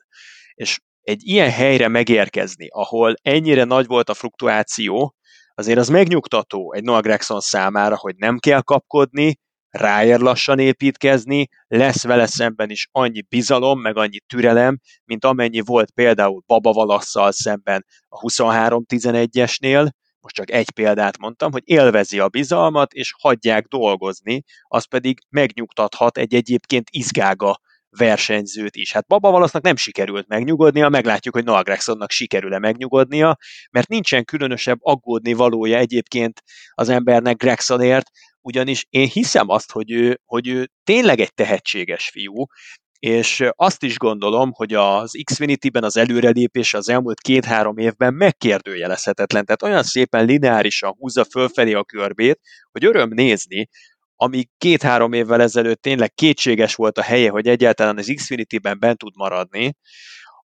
És 0.53 0.80
egy 1.02 1.22
ilyen 1.23 1.49
helyre 1.49 1.88
megérkezni, 1.88 2.68
ahol 2.69 3.15
ennyire 3.22 3.64
nagy 3.64 3.86
volt 3.86 4.10
a 4.10 4.14
fluktuáció, 4.14 5.15
azért 5.53 5.80
az 5.80 5.90
megnyugtató 5.90 6.73
egy 6.73 6.84
Noah 6.84 7.02
Gregson 7.02 7.40
számára, 7.40 7.98
hogy 7.98 8.15
nem 8.18 8.38
kell 8.38 8.61
kapkodni, 8.61 9.36
ráér 9.70 10.20
lassan 10.20 10.60
építkezni, 10.60 11.48
lesz 11.68 12.04
vele 12.04 12.26
szemben 12.26 12.70
is 12.70 12.88
annyi 12.91 13.22
bizalom, 13.22 13.82
meg 13.82 13.98
annyi 13.98 14.20
türelem, 14.28 14.80
mint 15.06 15.26
amennyi 15.26 15.60
volt 15.60 15.91
például 15.91 16.44
Baba 16.46 16.72
Valasszal 16.72 17.32
szemben 17.32 17.86
a 18.08 18.20
23-11-esnél, 18.20 19.90
most 20.22 20.36
csak 20.36 20.52
egy 20.52 20.72
példát 20.72 21.18
mondtam, 21.18 21.52
hogy 21.52 21.62
élvezi 21.66 22.20
a 22.20 22.28
bizalmat, 22.28 22.94
és 22.94 23.14
hagyják 23.20 23.66
dolgozni, 23.66 24.44
az 24.68 24.86
pedig 24.86 25.20
megnyugtathat 25.30 26.18
egy 26.18 26.34
egyébként 26.34 26.90
izgága 26.91 27.60
versenyzőt 27.98 28.76
is. 28.76 28.91
Hát 28.91 29.08
Baba 29.08 29.32
Valasznak 29.32 29.64
nem 29.64 29.76
sikerült 29.76 30.28
megnyugodnia, 30.28 30.90
meglátjuk, 30.90 31.34
hogy 31.34 31.44
Noah 31.44 31.64
Gregsonnak 31.64 32.12
sikerül-e 32.12 32.60
megnyugodnia, 32.60 33.38
mert 33.72 33.88
nincsen 33.88 34.26
különösebb 34.26 34.78
aggódni 34.82 35.34
valója 35.34 35.78
egyébként 35.78 36.44
az 36.72 36.90
embernek 36.90 37.38
Gregsonért, 37.38 38.10
ugyanis 38.41 38.86
én 38.90 39.07
hiszem 39.07 39.49
azt, 39.49 39.72
hogy 39.72 39.91
ő, 39.91 40.20
hogy 40.26 40.48
ő 40.48 40.70
tényleg 40.84 41.20
egy 41.20 41.34
tehetséges 41.34 42.10
fiú, 42.10 42.45
és 42.99 43.44
azt 43.56 43.84
is 43.84 43.98
gondolom, 43.98 44.52
hogy 44.52 44.74
az 44.74 45.22
Xfinity-ben 45.24 45.84
az 45.84 45.98
előrelépés 45.98 46.74
az 46.74 46.90
elmúlt 46.90 47.20
két-három 47.20 47.78
évben 47.78 48.14
megkérdőjelezhetetlen, 48.14 49.45
tehát 49.45 49.64
olyan 49.64 49.84
szépen 49.84 50.26
lineárisan 50.26 50.95
húzza 50.98 51.26
fölfelé 51.26 51.74
a 51.74 51.84
körbét, 51.84 52.40
hogy 52.72 52.86
öröm 52.86 53.10
nézni, 53.14 53.70
ami 54.16 54.45
két-három 54.57 55.14
évvel 55.14 55.41
ezelőtt 55.41 55.82
tényleg 55.82 56.14
kétséges 56.14 56.76
volt 56.76 56.98
a 56.98 57.02
helye, 57.02 57.30
hogy 57.30 57.48
egyáltalán 57.48 57.98
az 57.98 58.11
Xfinity-ben 58.16 58.80
bent 58.80 58.98
tud 58.98 59.14
maradni, 59.16 59.74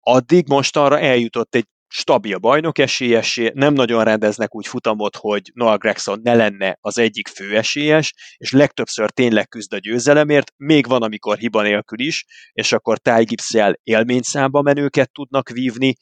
addig 0.01 0.48
most 0.48 0.77
arra 0.77 0.98
eljutott 0.98 1.55
egy 1.55 1.66
stabil 1.89 2.39
bajnok 2.39 2.78
esélyesé, 2.78 3.51
nem 3.55 3.73
nagyon 3.73 4.05
rendeznek 4.05 4.55
úgy 4.55 4.66
futamot, 4.66 5.16
hogy 5.16 5.51
Noah 5.55 5.78
Gregson 5.78 6.20
ne 6.23 6.35
lenne 6.35 6.78
az 6.81 6.98
egyik 6.98 7.28
fő 7.28 7.56
esélyes, 7.56 8.15
és 8.36 8.52
legtöbbször 8.52 9.10
tényleg 9.10 9.48
küzd 9.48 9.73
a 9.73 9.78
győzelemért, 9.78 10.52
még 10.56 10.86
van, 10.86 11.02
amikor 11.02 11.36
hiba 11.36 11.62
nélkül 11.62 12.01
is, 12.01 12.24
és 12.52 12.73
akkor 12.73 12.98
Ty 12.98 13.24
Gibbs-el 13.24 13.78
élményszámba 13.82 14.62
menőket 14.62 15.12
tudnak 15.12 15.48
vívni, 15.48 15.94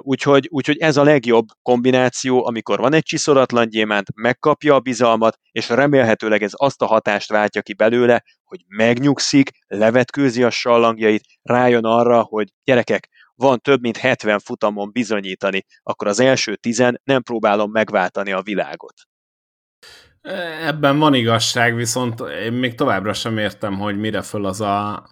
Úgyhogy, 0.00 0.48
úgyhogy 0.50 0.78
ez 0.78 0.96
a 0.96 1.02
legjobb 1.02 1.46
kombináció, 1.62 2.46
amikor 2.46 2.78
van 2.78 2.92
egy 2.92 3.02
csiszolatlan 3.02 3.68
gyémánt, 3.68 4.06
megkapja 4.14 4.74
a 4.74 4.80
bizalmat, 4.80 5.38
és 5.50 5.68
remélhetőleg 5.68 6.42
ez 6.42 6.52
azt 6.54 6.82
a 6.82 6.86
hatást 6.86 7.30
váltja 7.30 7.62
ki 7.62 7.74
belőle, 7.74 8.22
hogy 8.44 8.60
megnyugszik, 8.68 9.50
levetkőzi 9.66 10.42
a 10.42 10.50
sallangjait, 10.50 11.24
rájön 11.42 11.84
arra, 11.84 12.22
hogy 12.22 12.48
gyerekek, 12.64 13.08
van 13.34 13.60
több 13.60 13.80
mint 13.80 13.96
70 13.96 14.38
futamon 14.38 14.90
bizonyítani, 14.92 15.64
akkor 15.82 16.06
az 16.06 16.20
első 16.20 16.56
tizen 16.56 17.00
nem 17.04 17.22
próbálom 17.22 17.70
megváltani 17.70 18.32
a 18.32 18.42
világot. 18.42 18.94
Ebben 20.60 20.98
van 20.98 21.14
igazság, 21.14 21.74
viszont 21.74 22.20
én 22.20 22.52
még 22.52 22.74
továbbra 22.74 23.12
sem 23.12 23.38
értem, 23.38 23.78
hogy 23.78 23.98
mire 23.98 24.22
föl 24.22 24.46
az 24.46 24.60
a 24.60 25.04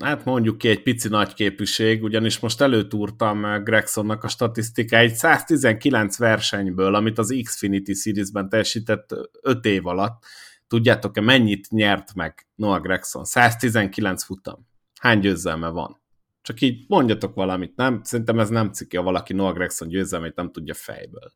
hát 0.00 0.24
mondjuk 0.24 0.58
ki 0.58 0.68
egy 0.68 0.82
pici 0.82 1.08
nagy 1.08 1.34
képűség, 1.34 2.02
ugyanis 2.02 2.38
most 2.38 2.60
előtúrtam 2.60 3.64
Gregsonnak 3.64 4.24
a 4.24 4.28
statisztikáit 4.28 5.14
119 5.14 6.18
versenyből, 6.18 6.94
amit 6.94 7.18
az 7.18 7.40
Xfinity 7.42 7.92
Series-ben 7.92 8.48
teljesített 8.48 9.14
5 9.42 9.64
év 9.64 9.86
alatt. 9.86 10.24
Tudjátok-e, 10.66 11.20
mennyit 11.20 11.70
nyert 11.70 12.14
meg 12.14 12.46
Noah 12.54 12.80
Gregson? 12.80 13.24
119 13.24 14.24
futam. 14.24 14.66
Hány 15.00 15.18
győzelme 15.18 15.68
van? 15.68 15.99
Csak 16.42 16.60
így 16.60 16.84
mondjatok 16.88 17.34
valamit, 17.34 17.76
nem? 17.76 18.00
Szerintem 18.02 18.38
ez 18.38 18.48
nem 18.48 18.72
ciki, 18.72 18.96
ha 18.96 19.02
valaki 19.02 19.32
Noah 19.32 19.54
Gregson 19.54 19.88
győzelmét 19.88 20.34
nem 20.34 20.52
tudja 20.52 20.74
fejből. 20.74 21.32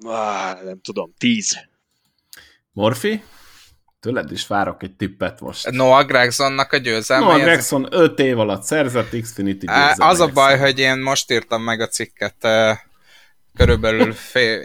Ah, 0.00 0.62
nem 0.64 0.80
tudom, 0.80 1.14
10. 1.18 1.56
Morfi? 2.72 3.22
Tőled 4.00 4.32
is 4.32 4.46
várok 4.46 4.82
egy 4.82 4.96
tippet 4.96 5.40
most. 5.40 5.70
Noah 5.70 6.06
Gregsonnak 6.06 6.72
a 6.72 6.76
győzelme. 6.76 7.26
Noah 7.26 7.42
Gregson 7.42 7.86
5 7.90 8.18
év 8.18 8.38
alatt 8.38 8.62
szerzett 8.62 9.20
Xfinity 9.20 9.64
győzelme. 9.66 10.06
Az 10.06 10.20
a 10.20 10.28
baj, 10.28 10.58
hogy 10.58 10.78
én 10.78 10.98
most 10.98 11.30
írtam 11.30 11.62
meg 11.62 11.80
a 11.80 11.86
cikket 11.86 12.46
körülbelül 13.54 14.12
fél, 14.12 14.62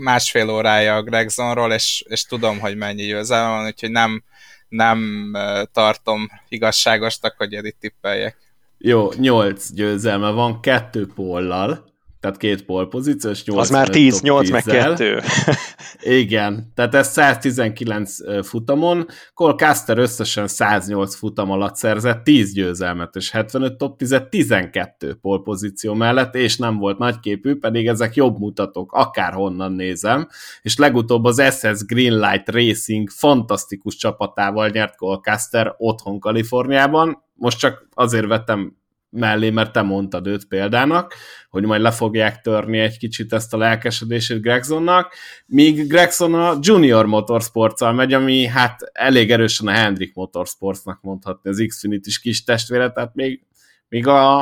másfél 0.00 0.50
órája 0.50 0.96
a 0.96 1.02
Gregsonról, 1.02 1.72
és, 1.72 2.04
és 2.08 2.24
tudom, 2.24 2.58
hogy 2.58 2.76
mennyi 2.76 3.06
győzelme 3.06 3.56
van, 3.56 3.66
úgyhogy 3.66 3.90
nem, 3.90 4.24
nem 4.68 5.32
tartom 5.72 6.28
igazságosnak, 6.48 7.34
hogy 7.36 7.54
eddig 7.54 7.76
tippeljek. 7.80 8.36
Jó, 8.82 9.08
8 9.16 9.72
győzelme 9.72 10.30
van, 10.30 10.60
kettő 10.60 11.06
pollal, 11.14 11.84
tehát 12.20 12.36
két 12.36 12.64
pole 12.64 12.86
pozíciós, 12.86 13.44
8 13.44 13.60
Az 13.60 13.70
már 13.70 13.88
10, 13.88 14.20
8 14.20 14.50
meg 14.50 14.62
2. 14.62 15.20
Igen, 16.22 16.72
tehát 16.74 16.94
ez 16.94 17.08
119 17.08 18.16
futamon, 18.46 19.06
Cole 19.34 19.54
Caster 19.54 19.98
összesen 19.98 20.46
108 20.46 21.14
futam 21.14 21.50
alatt 21.50 21.76
szerzett 21.76 22.24
10 22.24 22.52
győzelmet, 22.52 23.16
és 23.16 23.30
75 23.30 23.76
top 23.76 23.98
10 23.98 24.20
12 24.30 25.14
pole 25.20 25.40
pozíció 25.44 25.94
mellett, 25.94 26.34
és 26.34 26.56
nem 26.56 26.76
volt 26.76 26.98
nagyképű, 26.98 27.58
pedig 27.58 27.86
ezek 27.86 28.14
jobb 28.14 28.38
mutatók, 28.38 28.92
akárhonnan 28.92 29.72
nézem, 29.72 30.28
és 30.62 30.76
legutóbb 30.76 31.24
az 31.24 31.42
SS 31.58 31.84
Greenlight 31.84 32.48
Racing 32.48 33.08
fantasztikus 33.10 33.96
csapatával 33.96 34.68
nyert 34.68 34.96
Cole 34.96 35.18
Caster 35.22 35.74
otthon 35.78 36.20
Kaliforniában, 36.20 37.28
most 37.40 37.58
csak 37.58 37.88
azért 37.94 38.26
vettem 38.26 38.76
mellé, 39.10 39.50
mert 39.50 39.72
te 39.72 39.82
mondtad 39.82 40.26
őt 40.26 40.48
példának, 40.48 41.14
hogy 41.48 41.64
majd 41.64 41.80
le 41.80 41.90
fogják 41.90 42.40
törni 42.40 42.78
egy 42.78 42.98
kicsit 42.98 43.32
ezt 43.32 43.54
a 43.54 43.56
lelkesedését 43.56 44.40
Gregsonnak, 44.40 45.14
míg 45.46 45.86
Gregson 45.86 46.34
a 46.34 46.58
Junior 46.60 47.06
motorsports 47.06 47.80
megy, 47.80 48.12
ami 48.12 48.44
hát 48.44 48.90
elég 48.92 49.30
erősen 49.30 49.66
a 49.66 49.70
Hendrik 49.70 50.14
Motorsportsnak 50.14 50.98
mondhatni, 51.02 51.50
az 51.50 51.64
Xfinity 51.68 52.06
is 52.06 52.20
kis 52.20 52.44
testvére, 52.44 52.90
tehát 52.90 53.14
még, 53.14 53.42
még 53.88 54.06
a, 54.06 54.40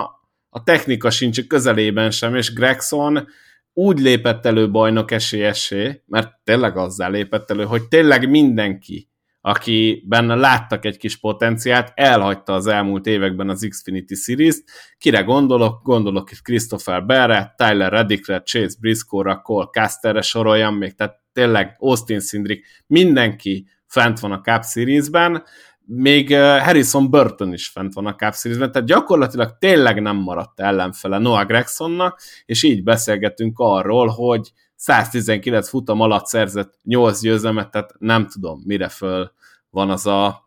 a 0.48 0.62
technika 0.64 1.10
sincs 1.10 1.46
közelében 1.46 2.10
sem, 2.10 2.34
és 2.34 2.52
Gregson 2.52 3.26
úgy 3.72 3.98
lépett 3.98 4.46
elő 4.46 4.70
bajnok 4.70 5.10
esélyessé, 5.10 6.02
mert 6.06 6.32
tényleg 6.44 6.76
azzal 6.76 7.10
lépett 7.10 7.50
elő, 7.50 7.64
hogy 7.64 7.88
tényleg 7.88 8.30
mindenki 8.30 9.07
aki 9.40 10.04
benne 10.06 10.34
láttak 10.34 10.84
egy 10.84 10.96
kis 10.96 11.16
potenciált, 11.16 11.92
elhagyta 11.94 12.52
az 12.52 12.66
elmúlt 12.66 13.06
években 13.06 13.48
az 13.48 13.66
Xfinity 13.68 14.14
Series-t. 14.14 14.64
Kire 14.98 15.20
gondolok? 15.20 15.82
Gondolok 15.82 16.30
itt 16.30 16.42
Christopher 16.42 17.06
Bellre, 17.06 17.54
Tyler 17.56 17.92
Reddickre, 17.92 18.42
Chase 18.42 18.76
Briscoe-ra, 18.80 19.40
Cole 19.40 19.68
Casterre 19.72 20.20
soroljam 20.20 20.74
még, 20.74 20.94
tehát 20.94 21.20
tényleg 21.32 21.76
Austin 21.78 22.20
Sindrick, 22.20 22.66
mindenki 22.86 23.66
fent 23.86 24.20
van 24.20 24.32
a 24.32 24.40
Cup 24.40 24.64
Series-ben, 24.64 25.42
még 25.90 26.32
eh, 26.32 26.64
Harrison 26.64 27.10
Burton 27.10 27.52
is 27.52 27.68
fent 27.68 27.94
van 27.94 28.06
a 28.06 28.14
Cup 28.14 28.34
Series-ben, 28.34 28.72
tehát 28.72 28.88
gyakorlatilag 28.88 29.56
tényleg 29.58 30.02
nem 30.02 30.16
maradt 30.16 30.60
ellenfele 30.60 31.18
Noah 31.18 31.46
Gregsonnak, 31.46 32.20
és 32.44 32.62
így 32.62 32.82
beszélgetünk 32.82 33.58
arról, 33.58 34.06
hogy 34.06 34.52
119 34.78 35.68
futam 35.68 36.00
alatt 36.00 36.26
szerzett 36.26 36.78
8 36.82 37.20
győzelmet, 37.20 37.70
tehát 37.70 37.94
nem 37.98 38.26
tudom, 38.26 38.62
mire 38.64 38.88
föl 38.88 39.32
van 39.70 39.90
az 39.90 40.06
a 40.06 40.46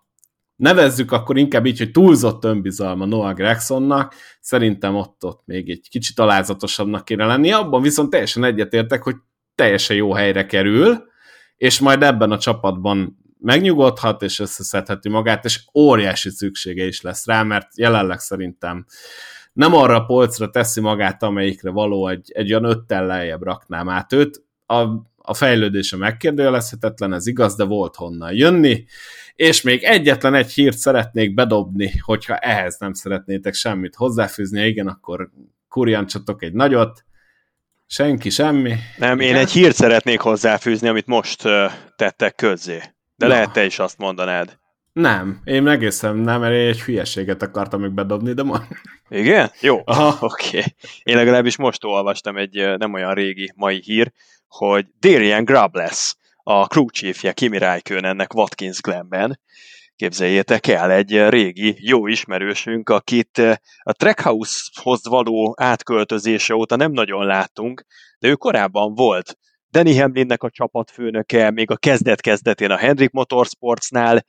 nevezzük 0.55 1.11
akkor 1.11 1.37
inkább 1.37 1.65
így, 1.65 1.77
hogy 1.77 1.91
túlzott 1.91 2.43
önbizalma 2.43 3.05
Noah 3.05 3.33
Gregsonnak, 3.33 4.15
szerintem 4.41 4.95
ott, 4.95 5.23
ott 5.23 5.41
még 5.45 5.69
egy 5.69 5.87
kicsit 5.89 6.19
alázatosabbnak 6.19 7.05
kéne 7.05 7.25
lenni, 7.25 7.51
abban 7.51 7.81
viszont 7.81 8.09
teljesen 8.09 8.43
egyetértek, 8.43 9.03
hogy 9.03 9.15
teljesen 9.55 9.95
jó 9.95 10.13
helyre 10.13 10.45
kerül, 10.45 11.03
és 11.57 11.79
majd 11.79 12.03
ebben 12.03 12.31
a 12.31 12.37
csapatban 12.37 13.17
megnyugodhat, 13.39 14.21
és 14.21 14.39
összeszedheti 14.39 15.09
magát, 15.09 15.45
és 15.45 15.59
óriási 15.73 16.29
szüksége 16.29 16.85
is 16.85 17.01
lesz 17.01 17.25
rá, 17.25 17.43
mert 17.43 17.77
jelenleg 17.77 18.19
szerintem 18.19 18.85
nem 19.53 19.73
arra 19.73 19.95
a 19.95 20.05
polcra 20.05 20.49
teszi 20.49 20.81
magát, 20.81 21.23
amelyikre 21.23 21.69
való 21.69 22.07
egy, 22.07 22.31
egy 22.33 22.53
olyan 22.53 22.63
öttel 22.63 23.05
lejjebb 23.05 23.43
raknám 23.43 23.89
át 23.89 24.13
őt. 24.13 24.43
A, 24.65 24.81
a 25.17 25.33
fejlődése 25.33 25.97
megkérdőjelezhetetlen, 25.97 27.13
ez 27.13 27.27
igaz, 27.27 27.55
de 27.55 27.63
volt 27.63 27.95
honnan 27.95 28.33
jönni, 28.33 28.85
és 29.35 29.61
még 29.61 29.83
egyetlen 29.83 30.33
egy 30.33 30.51
hírt 30.51 30.77
szeretnék 30.77 31.33
bedobni, 31.33 31.97
hogyha 31.97 32.37
ehhez 32.37 32.77
nem 32.79 32.93
szeretnétek 32.93 33.53
semmit 33.53 33.95
hozzáfűzni, 33.95 34.65
igen, 34.65 34.87
akkor 34.87 35.29
kurjancsatok 35.67 36.43
egy 36.43 36.53
nagyot, 36.53 37.05
senki, 37.85 38.29
semmi. 38.29 38.75
Nem, 38.97 39.19
én 39.19 39.35
egy 39.35 39.51
hírt 39.51 39.75
szeretnék 39.75 40.19
hozzáfűzni, 40.19 40.87
amit 40.87 41.05
most 41.05 41.43
tettek 41.95 42.35
közzé. 42.35 42.81
De 43.15 43.27
Na. 43.27 43.33
lehet 43.33 43.51
te 43.51 43.65
is 43.65 43.79
azt 43.79 43.97
mondanád. 43.97 44.59
Nem, 44.93 45.41
én 45.43 45.67
egészen 45.67 46.15
nem, 46.15 46.39
mert 46.39 46.53
én 46.53 46.67
egy 46.67 46.81
hülyeséget 46.81 47.41
akartam 47.41 47.81
még 47.81 47.91
bedobni, 47.91 48.33
de 48.33 48.43
ma... 48.43 48.61
Igen? 49.09 49.51
Jó, 49.61 49.77
oké. 50.19 50.57
Okay. 50.57 50.63
Én 51.03 51.15
legalábbis 51.15 51.57
most 51.57 51.83
olvastam 51.83 52.37
egy 52.37 52.77
nem 52.77 52.93
olyan 52.93 53.13
régi 53.13 53.51
mai 53.55 53.81
hír, 53.83 54.11
hogy 54.47 54.85
Darian 54.99 55.43
Grub 55.43 55.75
lesz 55.75 56.17
a 56.43 56.65
crew 56.65 56.89
chiefje 56.89 57.31
Kimi 57.31 57.57
Räikkönennek 57.57 58.33
Watkins 58.33 58.81
Glenben. 58.81 59.39
Képzeljétek 59.95 60.67
el, 60.67 60.91
egy 60.91 61.27
régi, 61.29 61.75
jó 61.79 62.07
ismerősünk, 62.07 62.89
akit 62.89 63.37
a 63.77 63.91
Trackhouse-hoz 63.91 65.07
való 65.07 65.55
átköltözése 65.59 66.55
óta 66.55 66.75
nem 66.75 66.91
nagyon 66.91 67.25
láttunk, 67.25 67.85
de 68.19 68.27
ő 68.27 68.35
korábban 68.35 68.93
volt 68.93 69.37
Danny 69.71 69.99
Hamlinnek 69.99 70.43
a 70.43 70.49
csapatfőnöke, 70.49 71.51
még 71.51 71.71
a 71.71 71.77
kezdet-kezdetén 71.77 72.71
a 72.71 72.77
Hendrik 72.77 73.11
Motorsportsnál, 73.11 74.25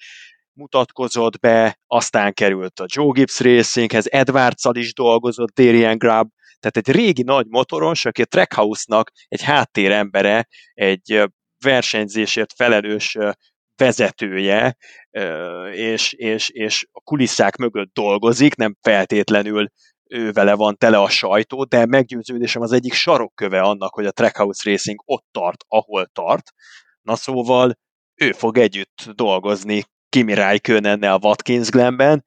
mutatkozott 0.52 1.38
be, 1.38 1.78
aztán 1.86 2.32
került 2.32 2.80
a 2.80 2.86
Joe 2.88 3.10
Gibbs 3.12 3.40
Racinghez, 3.40 4.06
edwards 4.10 4.64
is 4.72 4.94
dolgozott, 4.94 5.54
Darian 5.54 5.98
Grubb, 5.98 6.28
tehát 6.60 6.76
egy 6.76 6.90
régi 6.90 7.22
nagy 7.22 7.46
motoros, 7.48 8.04
aki 8.04 8.22
a 8.22 8.24
Trackhouse-nak 8.24 9.10
egy 9.28 9.42
háttérembere, 9.42 10.48
egy 10.74 11.22
versenyzésért 11.64 12.52
felelős 12.52 13.16
vezetője, 13.76 14.76
és, 15.72 16.12
és, 16.12 16.48
és 16.48 16.86
a 16.92 17.00
kulisszák 17.00 17.56
mögött 17.56 17.92
dolgozik, 17.92 18.54
nem 18.54 18.76
feltétlenül 18.80 19.68
ő 20.10 20.32
vele 20.32 20.54
van 20.54 20.76
tele 20.76 20.98
a 20.98 21.08
sajtó, 21.08 21.64
de 21.64 21.86
meggyőződésem 21.86 22.62
az 22.62 22.72
egyik 22.72 22.92
sarokköve 22.92 23.60
annak, 23.60 23.94
hogy 23.94 24.06
a 24.06 24.10
Trackhouse 24.10 24.70
Racing 24.70 25.02
ott 25.04 25.26
tart, 25.30 25.64
ahol 25.68 26.06
tart. 26.06 26.52
Na 27.00 27.16
szóval 27.16 27.78
ő 28.14 28.32
fog 28.32 28.58
együtt 28.58 29.10
dolgozni 29.14 29.84
Kimi 30.12 30.34
Räikkönennel 30.34 31.18
Watkins 31.22 31.68
Glenben, 31.70 32.24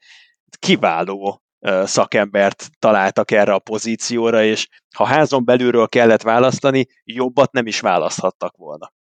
kiváló 0.60 1.42
szakembert 1.84 2.70
találtak 2.80 3.32
erre 3.32 3.54
a 3.54 3.60
pozícióra, 3.60 4.44
és 4.44 4.68
ha 4.96 5.06
házon 5.06 5.46
belülről 5.46 5.88
kellett 5.88 6.22
választani, 6.22 6.88
jobbat 7.04 7.52
nem 7.52 7.68
is 7.68 7.80
választhattak 7.80 8.58
volna. 8.58 8.94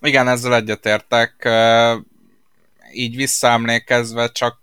Igen, 0.00 0.28
ezzel 0.28 0.54
egyetértek. 0.54 1.48
Így 2.92 3.16
visszaemlékezve 3.16 4.28
csak 4.28 4.58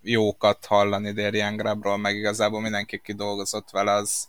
jókat 0.00 0.66
hallani 0.66 1.12
Darian 1.12 1.56
Grabról, 1.56 1.96
meg 1.96 2.16
igazából 2.16 2.60
mindenki 2.60 3.00
kidolgozott 3.04 3.70
vele, 3.70 3.92
az, 3.92 4.28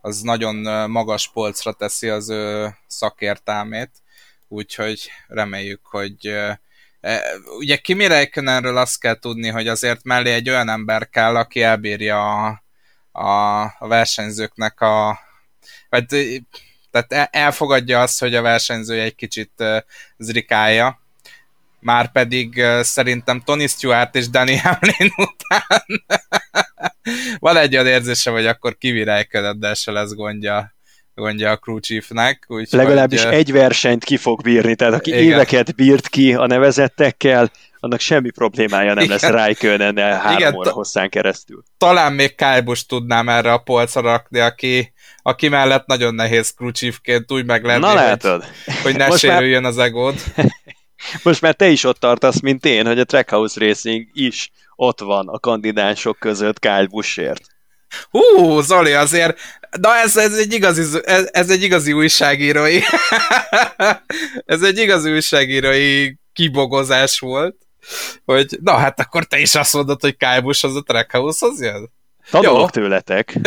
az 0.00 0.20
nagyon 0.20 0.90
magas 0.90 1.30
polcra 1.32 1.72
teszi 1.72 2.08
az 2.08 2.28
ő 2.28 2.74
szakértelmét, 2.86 3.90
úgyhogy 4.48 5.10
reméljük, 5.28 5.86
hogy 5.86 6.34
ugye 7.58 7.76
Kimi 7.76 8.06
Räikkönenről 8.06 8.76
azt 8.76 9.00
kell 9.00 9.18
tudni, 9.18 9.48
hogy 9.48 9.68
azért 9.68 10.04
mellé 10.04 10.32
egy 10.32 10.48
olyan 10.48 10.68
ember 10.68 11.08
kell, 11.08 11.36
aki 11.36 11.62
elbírja 11.62 12.46
a, 12.46 12.62
a, 13.78 13.86
versenyzőknek 13.88 14.80
a 14.80 15.20
vagy, 15.88 16.06
tehát 16.90 17.34
elfogadja 17.34 18.00
azt, 18.00 18.20
hogy 18.20 18.34
a 18.34 18.42
versenyzője 18.42 19.02
egy 19.02 19.14
kicsit 19.14 19.64
zrikálja, 20.16 21.00
már 21.80 22.12
pedig 22.12 22.64
szerintem 22.80 23.40
Tony 23.40 23.66
Stewart 23.66 24.14
és 24.14 24.28
Danny 24.28 24.60
Hamlin 24.62 25.12
után. 25.16 25.84
Van 27.38 27.56
egy 27.56 27.74
olyan 27.74 27.86
érzése, 27.86 28.30
hogy 28.30 28.46
akkor 28.46 28.78
kivirályködött, 28.78 29.56
de 29.56 29.74
se 29.74 29.90
lesz 29.90 30.14
gondja 30.14 30.74
gondja 31.14 31.50
a 31.50 31.56
crew 31.56 31.78
chiefnek. 31.78 32.44
Úgy, 32.48 32.68
Legalábbis 32.70 33.24
hogy, 33.24 33.34
egy 33.34 33.52
versenyt 33.52 34.04
ki 34.04 34.16
fog 34.16 34.42
bírni, 34.42 34.74
tehát 34.74 34.94
aki 34.94 35.10
igen. 35.10 35.22
éveket 35.22 35.74
bírt 35.74 36.08
ki 36.08 36.34
a 36.34 36.46
nevezettekkel, 36.46 37.50
annak 37.80 38.00
semmi 38.00 38.30
problémája 38.30 38.94
nem 38.94 39.04
igen. 39.04 39.18
lesz 39.20 39.30
Raikönennel 39.30 40.18
három 40.18 40.54
óra 40.54 40.70
hosszán 40.70 41.08
keresztül. 41.08 41.62
Talán 41.78 42.12
még 42.12 42.34
Kálbus 42.34 42.86
tudnám 42.86 43.28
erre 43.28 43.52
a 43.52 43.58
polcra 43.58 44.00
rakni, 44.00 44.38
aki, 44.38 44.92
aki 45.22 45.48
mellett 45.48 45.86
nagyon 45.86 46.14
nehéz 46.14 46.50
crew 46.56 46.70
chiefként 46.70 47.32
úgy 47.32 47.44
meg 47.44 47.64
lenni, 47.64 47.80
Na, 47.80 48.08
hogy, 48.08 48.44
hogy 48.82 48.96
ne 48.96 49.06
Most 49.06 49.18
sérüljön 49.18 49.62
már... 49.62 49.70
az 49.70 49.78
egód. 49.78 50.14
Most 51.22 51.40
már 51.40 51.54
te 51.54 51.68
is 51.68 51.84
ott 51.84 51.98
tartasz, 51.98 52.40
mint 52.40 52.64
én, 52.64 52.86
hogy 52.86 52.98
a 52.98 53.04
Trackhouse 53.04 53.66
Racing 53.66 54.06
is 54.12 54.50
ott 54.76 55.00
van 55.00 55.28
a 55.28 55.38
kandidánsok 55.38 56.18
között 56.18 56.58
Kyle 56.58 56.86
Buschért. 56.86 57.42
Hú, 58.10 58.60
Zoli, 58.60 58.92
azért, 58.92 59.38
na 59.80 59.96
ez, 59.96 60.16
ez, 60.16 60.38
egy 60.38 60.52
igazi, 60.52 60.98
ez, 61.04 61.28
ez 61.32 61.50
egy 61.50 61.62
igazi 61.62 61.92
újságírói, 61.92 62.78
ez 64.44 64.62
egy 64.62 64.78
igazi 64.78 65.12
újságírói 65.12 66.14
kibogozás 66.32 67.18
volt, 67.18 67.56
hogy 68.24 68.58
na 68.60 68.72
hát 68.72 69.00
akkor 69.00 69.24
te 69.24 69.38
is 69.38 69.54
azt 69.54 69.74
mondod, 69.74 70.00
hogy 70.00 70.16
Kájbus 70.16 70.64
az 70.64 70.76
a 70.76 70.82
Trackhouse-hoz 70.82 71.60
jön? 71.60 71.90
Tanulok 72.30 72.70
tőletek. 72.70 73.38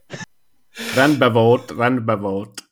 rendbe 0.94 1.28
volt, 1.28 1.74
rendbe 1.76 2.14
volt. 2.14 2.62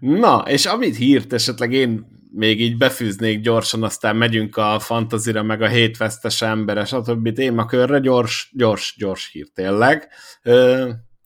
Na, 0.00 0.44
és 0.46 0.66
amit 0.66 0.96
hírt 0.96 1.32
esetleg 1.32 1.72
én 1.72 2.12
még 2.30 2.60
így 2.60 2.76
befűznék 2.76 3.40
gyorsan, 3.40 3.82
aztán 3.82 4.16
megyünk 4.16 4.56
a 4.56 4.78
fantazira, 4.78 5.42
meg 5.42 5.62
a 5.62 5.68
hétvesztes 5.68 6.42
embere, 6.42 6.84
stb. 6.84 7.32
témakörre, 7.32 7.98
gyors, 7.98 8.50
gyors, 8.52 8.94
gyors 8.98 9.30
hír 9.32 9.46
tényleg. 9.54 10.08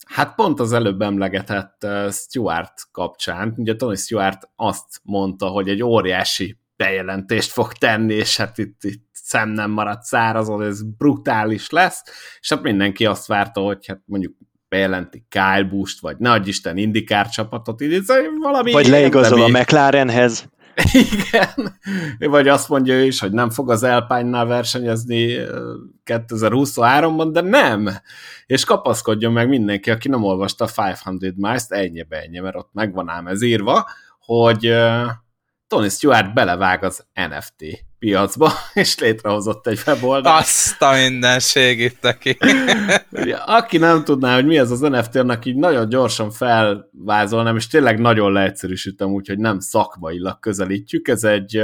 Hát 0.08 0.34
pont 0.34 0.60
az 0.60 0.72
előbb 0.72 1.02
emlegetett 1.02 1.86
Stuart 2.10 2.72
kapcsán, 2.92 3.54
ugye 3.56 3.76
Tony 3.76 3.94
Stuart 3.94 4.48
azt 4.56 5.00
mondta, 5.02 5.46
hogy 5.46 5.68
egy 5.68 5.82
óriási 5.82 6.58
bejelentést 6.76 7.50
fog 7.50 7.72
tenni, 7.72 8.14
és 8.14 8.36
hát 8.36 8.58
itt, 8.58 8.84
itt 8.84 9.06
szem 9.12 9.48
nem 9.48 9.70
maradt 9.70 10.02
szárazon, 10.02 10.62
ez 10.62 10.82
brutális 10.82 11.70
lesz, 11.70 12.02
és 12.40 12.48
hát 12.48 12.62
mindenki 12.62 13.06
azt 13.06 13.26
várta, 13.26 13.60
hogy 13.60 13.86
hát 13.86 14.00
mondjuk 14.04 14.34
bejelenti 14.68 15.24
Kyle 15.28 15.68
Busch-t, 15.70 16.00
vagy 16.00 16.16
ne 16.18 16.40
Isten 16.44 16.76
indikár 16.76 17.28
csapatot, 17.28 17.82
így 17.82 18.02
valami... 18.40 18.72
Vagy 18.72 18.86
leigazol 18.86 19.42
a 19.42 19.48
McLarenhez. 19.48 20.48
Igen, 20.92 21.78
vagy 22.18 22.48
azt 22.48 22.68
mondja 22.68 22.94
ő 22.94 23.04
is, 23.04 23.20
hogy 23.20 23.32
nem 23.32 23.50
fog 23.50 23.70
az 23.70 23.82
Alpine-nál 23.82 24.46
versenyezni 24.46 25.36
2023-ban, 26.04 27.28
de 27.32 27.40
nem. 27.40 27.90
És 28.46 28.64
kapaszkodjon 28.64 29.32
meg 29.32 29.48
mindenki, 29.48 29.90
aki 29.90 30.08
nem 30.08 30.24
olvasta 30.24 30.64
a 30.64 30.68
500 30.68 31.02
Miles-t, 31.36 31.72
ennyi 31.72 32.06
ennyi, 32.08 32.38
mert 32.38 32.56
ott 32.56 32.70
megvan 32.72 33.08
ám 33.08 33.26
ez 33.26 33.42
írva, 33.42 33.88
hogy 34.20 34.74
Tony 35.66 35.88
Stewart 35.88 36.34
belevág 36.34 36.84
az 36.84 37.04
NFT 37.14 37.87
piacba, 37.98 38.52
és 38.74 38.98
létrehozott 38.98 39.66
egy 39.66 39.80
weboldalt. 39.86 40.40
Azt 40.40 40.82
a 40.82 40.92
mindenség 40.92 41.80
itt 41.80 42.00
neki. 42.00 42.38
Aki 43.46 43.78
nem 43.78 44.04
tudná, 44.04 44.34
hogy 44.34 44.46
mi 44.46 44.58
ez 44.58 44.70
az 44.70 44.80
NFT, 44.80 45.16
annak 45.16 45.44
így 45.44 45.56
nagyon 45.56 45.88
gyorsan 45.88 46.30
felvázolnám, 46.30 47.56
és 47.56 47.66
tényleg 47.66 47.98
nagyon 48.00 48.32
leegyszerűsítem, 48.32 49.08
úgyhogy 49.08 49.38
nem 49.38 49.58
szakmailag 49.58 50.38
közelítjük. 50.40 51.08
Ez 51.08 51.24
egy, 51.24 51.62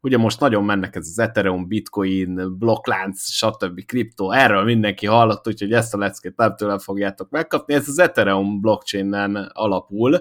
ugye 0.00 0.18
most 0.18 0.40
nagyon 0.40 0.64
mennek 0.64 0.96
ez 0.96 1.06
az 1.10 1.18
Ethereum, 1.18 1.68
Bitcoin, 1.68 2.58
blokklánc, 2.58 3.30
stb. 3.30 3.84
kriptó, 3.86 4.32
erről 4.32 4.64
mindenki 4.64 5.06
hallott, 5.06 5.48
úgyhogy 5.48 5.72
ezt 5.72 5.94
a 5.94 5.98
leckét 5.98 6.36
nem 6.36 6.56
tőlem 6.56 6.78
fogjátok 6.78 7.30
megkapni. 7.30 7.74
Ez 7.74 7.88
az 7.88 7.98
Ethereum 7.98 8.60
blockchain-en 8.60 9.50
alapul, 9.52 10.20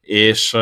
és 0.00 0.56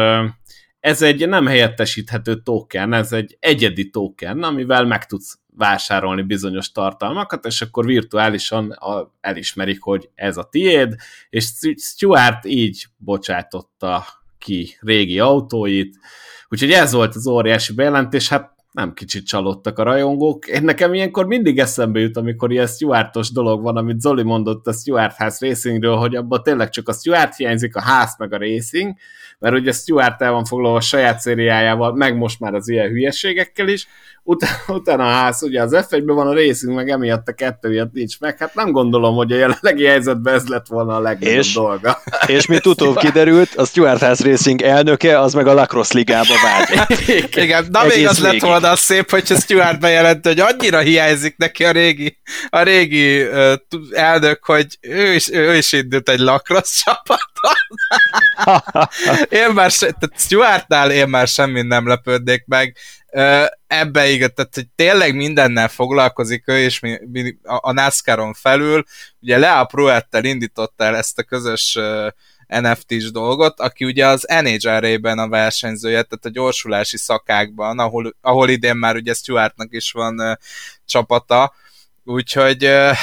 ez 0.82 1.02
egy 1.02 1.28
nem 1.28 1.46
helyettesíthető 1.46 2.42
token, 2.42 2.92
ez 2.92 3.12
egy 3.12 3.36
egyedi 3.40 3.90
token, 3.90 4.42
amivel 4.42 4.84
meg 4.84 5.06
tudsz 5.06 5.38
vásárolni 5.56 6.22
bizonyos 6.22 6.72
tartalmakat, 6.72 7.44
és 7.46 7.60
akkor 7.60 7.86
virtuálisan 7.86 8.78
elismerik, 9.20 9.82
hogy 9.82 10.10
ez 10.14 10.36
a 10.36 10.48
tiéd, 10.50 10.94
és 11.30 11.50
Stuart 11.76 12.44
így 12.46 12.86
bocsátotta 12.96 14.04
ki 14.38 14.76
régi 14.80 15.18
autóit, 15.18 15.98
úgyhogy 16.48 16.72
ez 16.72 16.92
volt 16.92 17.14
az 17.14 17.26
óriási 17.26 17.72
bejelentés, 17.74 18.28
hát 18.28 18.51
nem 18.72 18.92
kicsit 18.92 19.26
csalódtak 19.26 19.78
a 19.78 19.82
rajongók. 19.82 20.46
Én 20.46 20.62
nekem 20.62 20.94
ilyenkor 20.94 21.26
mindig 21.26 21.58
eszembe 21.58 22.00
jut, 22.00 22.16
amikor 22.16 22.52
ilyen 22.52 22.66
Stuartos 22.66 23.30
dolog 23.30 23.62
van, 23.62 23.76
amit 23.76 24.00
Zoli 24.00 24.22
mondott 24.22 24.66
a 24.66 24.72
Stuart 24.72 25.16
House 25.16 25.46
Racingről, 25.46 25.96
hogy 25.96 26.16
abban 26.16 26.42
tényleg 26.42 26.68
csak 26.68 26.88
a 26.88 26.92
Stuart 26.92 27.36
hiányzik, 27.36 27.76
a 27.76 27.80
ház 27.80 28.14
meg 28.18 28.32
a 28.32 28.38
racing, 28.38 28.94
mert 29.38 29.54
ugye 29.54 29.72
Stuart 29.72 30.22
el 30.22 30.32
van 30.32 30.44
foglalva 30.44 30.76
a 30.76 30.80
saját 30.80 31.20
szériájával, 31.20 31.94
meg 31.94 32.16
most 32.16 32.40
már 32.40 32.54
az 32.54 32.68
ilyen 32.68 32.88
hülyeségekkel 32.88 33.68
is, 33.68 33.86
utána, 34.22 34.56
utána 34.66 35.04
a 35.04 35.10
ház, 35.10 35.42
ugye 35.42 35.62
az 35.62 35.72
F1-ben 35.74 36.14
van 36.14 36.26
a 36.26 36.32
részünk, 36.32 36.74
meg 36.74 36.88
emiatt 36.88 37.28
a 37.28 37.32
kettő 37.32 37.68
miatt 37.68 37.92
nincs 37.92 38.20
meg. 38.20 38.38
Hát 38.38 38.54
nem 38.54 38.70
gondolom, 38.70 39.14
hogy 39.14 39.32
a 39.32 39.36
jelenlegi 39.36 39.84
helyzetben 39.84 40.34
ez 40.34 40.46
lett 40.46 40.66
volna 40.66 40.96
a 40.96 41.00
legnagyobb 41.00 41.38
és, 41.38 41.54
dolga. 41.54 42.02
És 42.26 42.46
mint 42.46 42.66
utóbb 42.66 42.96
kiderült, 42.96 43.54
a 43.54 43.64
Stuart 43.64 44.02
House 44.02 44.24
Racing 44.24 44.62
elnöke, 44.62 45.20
az 45.20 45.34
meg 45.34 45.46
a 45.46 45.54
Lacrosse 45.54 45.96
ligába 45.96 46.34
vágy. 46.42 46.98
Igen, 47.44 47.66
na 47.70 47.84
még 47.84 48.06
az 48.06 48.18
lett 48.18 48.40
volna 48.40 48.70
az 48.70 48.80
szép, 48.80 49.10
hogyha 49.10 49.34
Stuart 49.34 49.80
bejelent, 49.80 50.26
hogy 50.26 50.40
annyira 50.40 50.78
hiányzik 50.78 51.36
neki 51.36 51.64
a 51.64 51.70
régi, 51.70 52.18
a 52.48 52.62
régi 52.62 53.22
uh, 53.22 53.52
elnök, 53.90 54.44
hogy 54.44 54.78
ő 54.80 55.14
is, 55.14 55.30
ő 55.32 55.56
is 55.56 55.72
indult 55.72 56.08
egy 56.08 56.18
Lacrosse 56.18 56.82
csapaton. 56.84 57.20
én 59.42 59.50
már 59.54 59.70
se, 59.70 59.86
tehát 59.86 60.14
Stuartnál 60.16 60.90
én 60.90 61.08
már 61.08 61.28
semmi 61.28 61.62
nem 61.62 61.88
lepődnék 61.88 62.44
meg 62.46 62.76
ebbe 63.66 64.08
igen, 64.08 64.34
tehát 64.34 64.54
hogy 64.54 64.66
tényleg 64.74 65.14
mindennel 65.14 65.68
foglalkozik 65.68 66.48
ő, 66.48 66.58
és 66.58 66.80
mi, 66.80 66.98
mi, 67.10 67.38
a, 67.42 67.58
a 67.68 67.72
NASCAR-on 67.72 68.34
felül, 68.34 68.84
ugye 69.20 69.38
Lea 69.38 69.64
Pruettel 69.64 70.24
indította 70.24 70.84
el 70.84 70.96
ezt 70.96 71.18
a 71.18 71.22
közös 71.22 71.78
NFT-s 72.60 73.10
dolgot, 73.10 73.60
aki 73.60 73.84
ugye 73.84 74.06
az 74.06 74.26
NHRA-ben 74.42 75.18
a 75.18 75.28
versenyzője, 75.28 76.02
tehát 76.02 76.24
a 76.24 76.28
gyorsulási 76.28 76.96
szakákban, 76.96 77.78
ahol, 77.78 78.16
ahol 78.20 78.48
idén 78.48 78.76
már 78.76 78.96
ugye 78.96 79.14
Stuartnak 79.14 79.72
is 79.72 79.92
van 79.92 80.20
uh, 80.20 80.32
csapata, 80.84 81.54
úgyhogy 82.04 82.64
uh, 82.64 82.96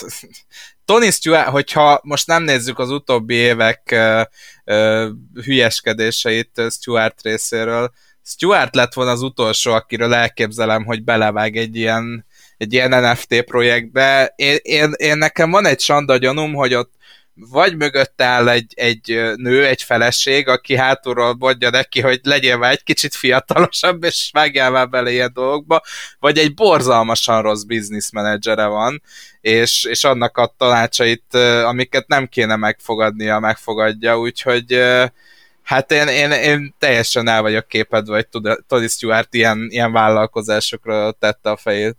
Tony 0.84 1.10
Stewart, 1.10 1.48
hogyha 1.48 2.00
most 2.02 2.26
nem 2.26 2.42
nézzük 2.42 2.78
az 2.78 2.90
utóbbi 2.90 3.34
évek 3.34 3.88
uh, 3.92 4.22
uh, 4.64 5.10
hülyeskedéseit 5.44 6.62
Stuart 6.70 7.22
részéről, 7.22 7.92
Stuart 8.24 8.74
lett 8.74 8.94
volna 8.94 9.10
az 9.10 9.22
utolsó, 9.22 9.72
akiről 9.72 10.14
elképzelem, 10.14 10.84
hogy 10.84 11.04
belevág 11.04 11.56
egy 11.56 11.76
ilyen, 11.76 12.26
egy 12.56 12.72
ilyen 12.72 13.10
NFT 13.10 13.42
projektbe. 13.42 14.32
Én, 14.36 14.56
én, 14.62 14.92
én 14.96 15.18
nekem 15.18 15.50
van 15.50 15.66
egy 15.66 15.80
sanda 15.80 16.16
gyanúm, 16.16 16.54
hogy 16.54 16.74
ott 16.74 16.92
vagy 17.34 17.76
mögött 17.76 18.22
áll 18.22 18.48
egy, 18.48 18.72
egy 18.76 19.32
nő, 19.36 19.66
egy 19.66 19.82
feleség, 19.82 20.48
aki 20.48 20.76
hátulról 20.76 21.34
mondja 21.38 21.70
neki, 21.70 22.00
hogy 22.00 22.20
legyél 22.22 22.56
már 22.56 22.70
egy 22.70 22.82
kicsit 22.82 23.14
fiatalosabb, 23.14 24.04
és 24.04 24.30
vágjál 24.32 24.70
már 24.70 24.88
bele 24.88 25.10
ilyen 25.10 25.30
dolgokba, 25.32 25.82
vagy 26.18 26.38
egy 26.38 26.54
borzalmasan 26.54 27.42
rossz 27.42 27.62
bizniszmenedzsere 27.62 28.66
van, 28.66 29.02
és, 29.40 29.84
és 29.84 30.04
annak 30.04 30.38
a 30.38 30.54
tanácsait, 30.58 31.34
amiket 31.64 32.08
nem 32.08 32.26
kéne 32.26 32.56
megfogadnia, 32.56 33.38
megfogadja, 33.38 34.18
úgyhogy 34.18 34.82
Hát 35.62 35.90
én, 35.90 36.08
én, 36.08 36.30
én 36.30 36.74
teljesen 36.78 37.28
el 37.28 37.42
vagyok 37.42 37.68
képedve, 37.68 38.14
hogy 38.14 38.56
Tony 38.66 38.88
Stewart 38.88 39.34
ilyen, 39.34 39.66
ilyen 39.70 39.92
vállalkozásokra 39.92 41.12
tette 41.12 41.50
a 41.50 41.56
fejét. 41.56 41.96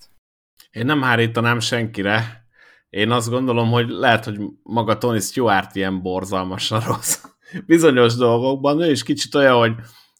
Én 0.71 0.85
nem 0.85 1.01
hárítanám 1.01 1.59
senkire. 1.59 2.45
Én 2.89 3.11
azt 3.11 3.29
gondolom, 3.29 3.69
hogy 3.69 3.89
lehet, 3.89 4.25
hogy 4.25 4.39
maga 4.63 4.97
Tony 4.97 5.19
Stewart 5.19 5.75
ilyen 5.75 6.01
borzalmasan 6.01 6.79
rossz. 6.79 7.17
Bizonyos 7.65 8.15
dolgokban 8.15 8.81
ő 8.81 8.91
is 8.91 9.03
kicsit 9.03 9.35
olyan, 9.35 9.57
hogy, 9.57 9.73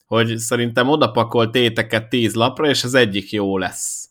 hogy 0.05 0.37
szerintem 0.37 0.89
odapakolt 0.89 1.51
téteket 1.51 2.09
tíz 2.09 2.33
lapra, 2.33 2.67
és 2.67 2.83
az 2.83 2.93
egyik 2.93 3.31
jó 3.31 3.57
lesz 3.57 4.02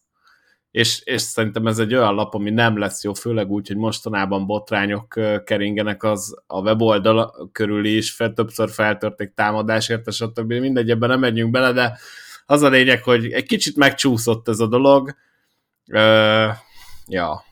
és, 0.73 1.01
és 1.05 1.23
szerintem 1.23 1.67
ez 1.67 1.79
egy 1.79 1.95
olyan 1.95 2.15
lap, 2.15 2.35
ami 2.35 2.51
nem 2.51 2.79
lesz 2.79 3.05
jó, 3.05 3.13
főleg 3.15 3.51
úgy, 3.51 3.67
hogy 3.67 3.77
mostanában 3.77 4.47
botrányok 4.47 5.19
keringenek 5.45 6.03
az 6.03 6.43
a 6.47 6.61
weboldal 6.61 7.51
körül 7.53 7.85
is, 7.85 8.13
fel, 8.13 8.33
többször 8.33 8.71
feltörték 8.71 9.33
támadásért, 9.35 10.13
stb. 10.13 10.53
Mindegy, 10.53 10.91
ebben 10.91 11.09
nem 11.09 11.21
megyünk 11.21 11.51
bele, 11.51 11.73
de 11.73 11.99
az 12.47 12.63
a 12.63 12.69
lényeg, 12.69 13.03
hogy 13.03 13.33
egy 13.33 13.47
kicsit 13.47 13.77
megcsúszott 13.77 14.49
ez 14.49 14.59
a 14.59 14.67
dolog. 14.67 15.15
Uh, 15.87 16.49
ja, 17.07 17.45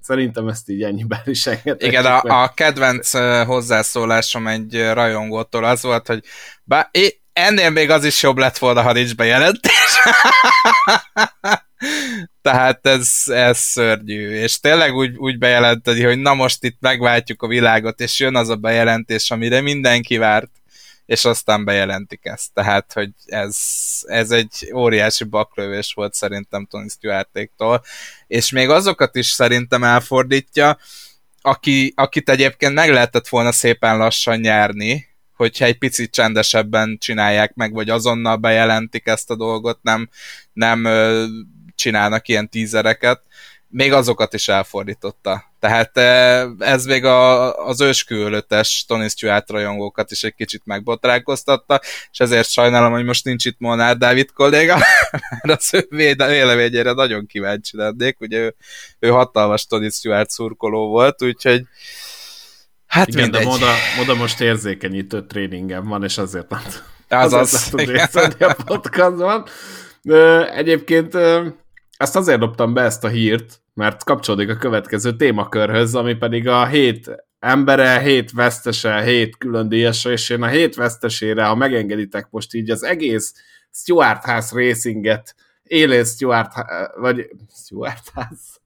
Szerintem 0.00 0.48
ezt 0.48 0.68
így 0.68 0.82
ennyiben 0.82 1.20
is 1.24 1.46
engedhetjük. 1.46 1.90
Igen, 1.90 2.04
a, 2.06 2.42
a 2.42 2.52
kedvenc 2.54 3.10
hozzászólásom 3.46 4.46
egy 4.46 4.90
rajongótól 4.92 5.64
az 5.64 5.82
volt, 5.82 6.06
hogy 6.06 6.24
bár, 6.64 6.90
ennél 7.32 7.70
még 7.70 7.90
az 7.90 8.04
is 8.04 8.22
jobb 8.22 8.36
lett 8.36 8.58
volna, 8.58 8.82
ha 8.82 8.92
nincs 8.92 9.14
bejelentés. 9.14 9.98
Tehát 12.42 12.86
ez, 12.86 13.22
ez 13.26 13.58
szörnyű, 13.58 14.30
és 14.30 14.60
tényleg 14.60 14.94
úgy, 14.94 15.16
úgy 15.16 15.38
bejelenteni, 15.38 16.02
hogy 16.02 16.18
na 16.18 16.34
most 16.34 16.64
itt 16.64 16.76
megváltjuk 16.80 17.42
a 17.42 17.46
világot, 17.46 18.00
és 18.00 18.20
jön 18.20 18.36
az 18.36 18.48
a 18.48 18.56
bejelentés, 18.56 19.30
amire 19.30 19.60
mindenki 19.60 20.16
várt, 20.16 20.50
és 21.06 21.24
aztán 21.24 21.64
bejelentik 21.64 22.24
ezt. 22.24 22.52
Tehát, 22.52 22.92
hogy 22.92 23.10
ez, 23.26 23.56
ez 24.02 24.30
egy 24.30 24.70
óriási 24.74 25.24
baklövés 25.24 25.92
volt 25.94 26.14
szerintem 26.14 26.66
Tony 26.66 26.88
Stewartéktól, 26.88 27.82
és 28.26 28.50
még 28.50 28.68
azokat 28.68 29.16
is 29.16 29.26
szerintem 29.26 29.84
elfordítja, 29.84 30.78
aki, 31.40 31.92
akit 31.96 32.30
egyébként 32.30 32.74
meg 32.74 32.90
lehetett 32.90 33.28
volna 33.28 33.52
szépen 33.52 33.96
lassan 33.96 34.38
nyerni, 34.38 35.06
hogyha 35.36 35.64
egy 35.64 35.78
picit 35.78 36.12
csendesebben 36.12 36.96
csinálják 37.00 37.54
meg, 37.54 37.72
vagy 37.72 37.90
azonnal 37.90 38.36
bejelentik 38.36 39.06
ezt 39.06 39.30
a 39.30 39.36
dolgot, 39.36 39.78
nem, 39.82 40.08
nem 40.52 40.86
csinálnak 41.84 42.28
ilyen 42.28 42.48
tízereket, 42.48 43.22
még 43.68 43.92
azokat 43.92 44.34
is 44.34 44.48
elfordította. 44.48 45.44
Tehát 45.60 45.96
ez 46.58 46.84
még 46.84 47.04
a, 47.04 47.52
az 47.66 47.80
őskülötes 47.80 48.84
Tony 48.88 49.08
Stewart 49.08 49.50
rajongókat 49.50 50.10
is 50.10 50.24
egy 50.24 50.34
kicsit 50.34 50.62
megbotránkoztatta, 50.64 51.80
és 52.12 52.18
ezért 52.18 52.50
sajnálom, 52.50 52.92
hogy 52.92 53.04
most 53.04 53.24
nincs 53.24 53.44
itt 53.44 53.58
Molnár 53.58 53.96
Dávid 53.96 54.32
kolléga, 54.32 54.78
mert 55.42 55.60
az 55.60 55.74
ő 55.74 55.86
véleményére 56.26 56.92
nagyon 56.92 57.26
kíváncsi 57.26 57.76
lennék, 57.76 58.20
ugye 58.20 58.38
ő, 58.38 58.54
ő 58.98 59.08
hatalmas 59.08 59.66
Tony 59.66 59.90
Stewart 59.90 60.30
szurkoló 60.30 60.88
volt, 60.88 61.22
úgyhogy 61.22 61.62
Hát 62.86 63.08
Igen, 63.08 63.22
mindegy. 63.22 63.42
de 63.42 63.48
moda, 63.48 63.72
moda 63.96 64.14
most 64.14 64.40
érzékenyítő 64.40 65.26
tréningem 65.26 65.88
van, 65.88 66.04
és 66.04 66.18
azért 66.18 66.50
nem, 66.50 66.60
az 67.08 67.32
azért 67.32 68.14
az, 68.14 68.16
az, 68.16 68.36
a 68.38 68.62
podcastban. 68.64 69.46
Egyébként 70.54 71.14
ezt 71.96 72.16
azért 72.16 72.38
dobtam 72.38 72.74
be 72.74 72.82
ezt 72.82 73.04
a 73.04 73.08
hírt, 73.08 73.60
mert 73.74 74.04
kapcsolódik 74.04 74.50
a 74.50 74.56
következő 74.56 75.16
témakörhöz, 75.16 75.94
ami 75.94 76.14
pedig 76.14 76.48
a 76.48 76.66
hét 76.66 77.10
embere, 77.38 78.00
hét 78.00 78.32
vesztese, 78.32 79.02
hét 79.02 79.36
külön 79.36 79.68
díjasa, 79.68 80.10
és 80.10 80.30
én 80.30 80.42
a 80.42 80.46
hét 80.46 80.74
vesztesére, 80.74 81.44
ha 81.44 81.54
megengeditek 81.54 82.26
most 82.30 82.54
így 82.54 82.70
az 82.70 82.82
egész 82.82 83.34
Stuart 83.70 84.24
House 84.24 84.56
Racinget, 84.56 85.34
élén 85.62 86.04
Stuart, 86.04 86.52
vagy 86.96 87.28
Stuart 87.54 88.10
House, 88.14 88.62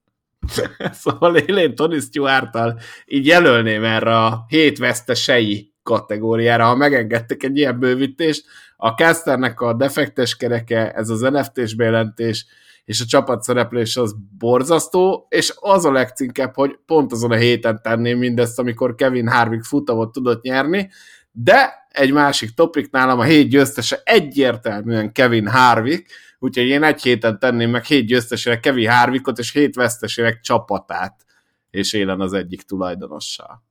szóval 1.02 1.36
élén 1.36 1.74
Tony 1.74 2.00
Stewart-tal 2.00 2.80
így 3.06 3.26
jelölném 3.26 3.84
erre 3.84 4.16
a 4.16 4.44
hét 4.48 4.78
vesztesei 4.78 5.72
kategóriára, 5.82 6.64
ha 6.64 6.74
megengedtek 6.74 7.42
egy 7.42 7.56
ilyen 7.56 7.78
bővítést. 7.78 8.44
A 8.76 8.88
Casternek 8.88 9.60
a 9.60 9.72
defektes 9.72 10.36
kereke, 10.36 10.92
ez 10.92 11.08
az 11.08 11.20
NFT-s 11.20 11.74
bejelentés, 11.74 12.46
és 12.88 13.00
a 13.00 13.04
csapat 13.04 13.42
szereplés 13.42 13.96
az 13.96 14.16
borzasztó, 14.38 15.26
és 15.28 15.54
az 15.60 15.84
a 15.84 15.92
legcinkebb, 15.92 16.54
hogy 16.54 16.78
pont 16.86 17.12
azon 17.12 17.30
a 17.30 17.36
héten 17.36 17.82
tenném 17.82 18.18
mindezt, 18.18 18.58
amikor 18.58 18.94
Kevin 18.94 19.28
Harvick 19.28 19.64
futamot 19.64 20.12
tudott 20.12 20.42
nyerni, 20.42 20.90
de 21.30 21.86
egy 21.88 22.12
másik 22.12 22.54
topik 22.54 22.90
nálam 22.90 23.18
a 23.18 23.22
hét 23.22 23.48
győztese 23.48 24.00
egyértelműen 24.04 25.12
Kevin 25.12 25.46
Harvick, 25.46 26.10
úgyhogy 26.38 26.66
én 26.66 26.82
egy 26.82 27.02
héten 27.02 27.38
tenném 27.38 27.70
meg 27.70 27.84
hét 27.84 28.06
győztesére 28.06 28.60
Kevin 28.60 28.90
Harvickot, 28.90 29.38
és 29.38 29.52
hét 29.52 29.74
vesztesére 29.74 30.40
csapatát, 30.40 31.24
és 31.70 31.92
élen 31.92 32.20
az 32.20 32.32
egyik 32.32 32.62
tulajdonossal. 32.62 33.67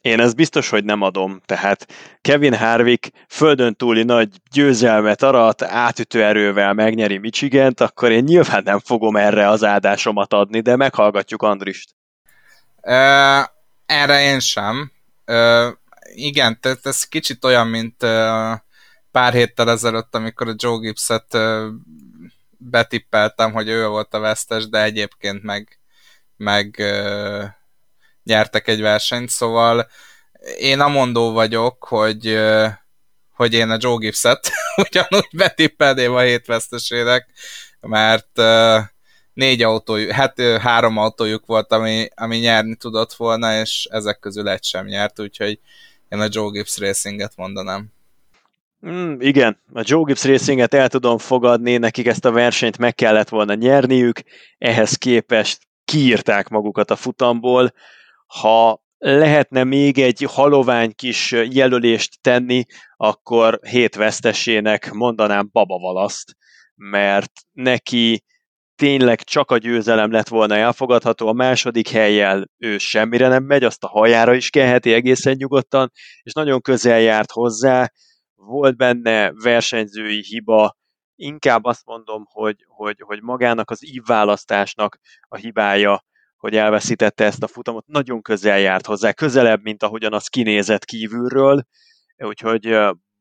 Én 0.00 0.20
ezt 0.20 0.36
biztos, 0.36 0.68
hogy 0.68 0.84
nem 0.84 1.02
adom. 1.02 1.40
Tehát 1.46 1.86
Kevin 2.20 2.54
Harvick 2.54 3.12
földön 3.28 3.74
túli 3.74 4.02
nagy 4.02 4.28
győzelmet 4.52 5.22
arat, 5.22 5.62
átütő 5.62 6.24
erővel 6.24 6.72
megnyeri 6.72 7.18
Michigant, 7.18 7.80
akkor 7.80 8.10
én 8.10 8.24
nyilván 8.24 8.62
nem 8.62 8.78
fogom 8.78 9.16
erre 9.16 9.48
az 9.48 9.64
áldásomat 9.64 10.32
adni, 10.32 10.60
de 10.60 10.76
meghallgatjuk 10.76 11.42
Andrist. 11.42 11.90
Uh, 12.82 13.44
erre 13.86 14.22
én 14.22 14.40
sem. 14.40 14.92
Uh, 15.26 15.68
igen, 16.14 16.60
tehát 16.60 16.86
ez 16.86 17.04
kicsit 17.04 17.44
olyan, 17.44 17.66
mint 17.66 18.02
uh, 18.02 18.52
pár 19.10 19.32
héttel 19.32 19.70
ezelőtt, 19.70 20.14
amikor 20.14 20.48
a 20.48 20.54
Joe 20.56 20.78
Gibbs-et 20.78 21.34
uh, 21.34 21.66
betippeltem, 22.58 23.52
hogy 23.52 23.68
ő 23.68 23.86
volt 23.86 24.14
a 24.14 24.18
vesztes, 24.18 24.68
de 24.68 24.82
egyébként 24.82 25.42
meg, 25.42 25.78
meg 26.36 26.76
uh, 26.78 27.44
nyertek 28.24 28.68
egy 28.68 28.80
versenyt, 28.80 29.28
szóval 29.28 29.88
én 30.58 30.80
amondó 30.80 31.32
vagyok, 31.32 31.84
hogy, 31.84 32.38
hogy 33.34 33.54
én 33.54 33.70
a 33.70 33.76
Joe 33.80 33.96
Gibbs-et 33.96 34.50
ugyanúgy 34.88 35.28
betippelném 35.32 36.14
a 36.14 36.20
hét 36.20 36.46
vesztesének, 36.46 37.30
mert 37.80 38.40
négy 39.32 39.62
autójuk, 39.62 40.10
hát 40.10 40.40
három 40.40 40.96
autójuk 40.96 41.46
volt, 41.46 41.72
ami, 41.72 42.08
ami 42.14 42.36
nyerni 42.36 42.76
tudott 42.76 43.12
volna, 43.12 43.60
és 43.60 43.88
ezek 43.90 44.18
közül 44.18 44.48
egy 44.48 44.64
sem 44.64 44.86
nyert, 44.86 45.20
úgyhogy 45.20 45.58
én 46.08 46.20
a 46.20 46.28
Joe 46.30 46.50
Gibbs 46.50 46.78
Racinget 46.78 47.32
mondanám. 47.36 47.92
Mm, 48.86 49.20
igen, 49.20 49.60
a 49.72 49.82
Joe 49.84 50.02
Gibbs 50.04 50.24
Racinget 50.24 50.74
el 50.74 50.88
tudom 50.88 51.18
fogadni, 51.18 51.76
nekik 51.76 52.06
ezt 52.06 52.24
a 52.24 52.30
versenyt 52.30 52.78
meg 52.78 52.94
kellett 52.94 53.28
volna 53.28 53.54
nyerniük, 53.54 54.20
ehhez 54.58 54.94
képest 54.94 55.58
kiírták 55.84 56.48
magukat 56.48 56.90
a 56.90 56.96
futamból. 56.96 57.72
Ha 58.38 58.82
lehetne 58.98 59.64
még 59.64 59.98
egy 59.98 60.22
halovány 60.22 60.92
kis 60.94 61.30
jelölést 61.32 62.20
tenni, 62.20 62.64
akkor 62.96 63.60
hét 63.62 63.94
vesztesének 63.94 64.92
mondanám 64.92 65.48
Baba 65.52 65.78
Valaszt, 65.78 66.36
mert 66.74 67.32
neki 67.52 68.24
tényleg 68.74 69.22
csak 69.22 69.50
a 69.50 69.58
győzelem 69.58 70.10
lett 70.10 70.28
volna 70.28 70.56
elfogadható, 70.56 71.26
a 71.28 71.32
második 71.32 71.88
helyjel 71.88 72.50
ő 72.58 72.78
semmire 72.78 73.28
nem 73.28 73.44
megy, 73.44 73.64
azt 73.64 73.84
a 73.84 73.88
hajára 73.88 74.34
is 74.34 74.50
kelheti 74.50 74.92
egészen 74.92 75.34
nyugodtan, 75.36 75.90
és 76.22 76.32
nagyon 76.32 76.60
közel 76.60 77.00
járt 77.00 77.30
hozzá, 77.30 77.92
volt 78.34 78.76
benne 78.76 79.32
versenyzői 79.32 80.22
hiba, 80.22 80.76
inkább 81.14 81.64
azt 81.64 81.84
mondom, 81.84 82.24
hogy, 82.30 82.64
hogy, 82.66 82.96
hogy 83.00 83.22
magának 83.22 83.70
az 83.70 83.86
ívválasztásnak 83.94 84.98
a 85.28 85.36
hibája, 85.36 86.04
hogy 86.40 86.56
elveszítette 86.56 87.24
ezt 87.24 87.42
a 87.42 87.46
futamot, 87.46 87.86
nagyon 87.86 88.22
közel 88.22 88.58
járt 88.58 88.86
hozzá, 88.86 89.12
közelebb, 89.12 89.62
mint 89.62 89.82
ahogyan 89.82 90.12
az 90.12 90.26
kinézett 90.26 90.84
kívülről, 90.84 91.62
úgyhogy 92.16 92.76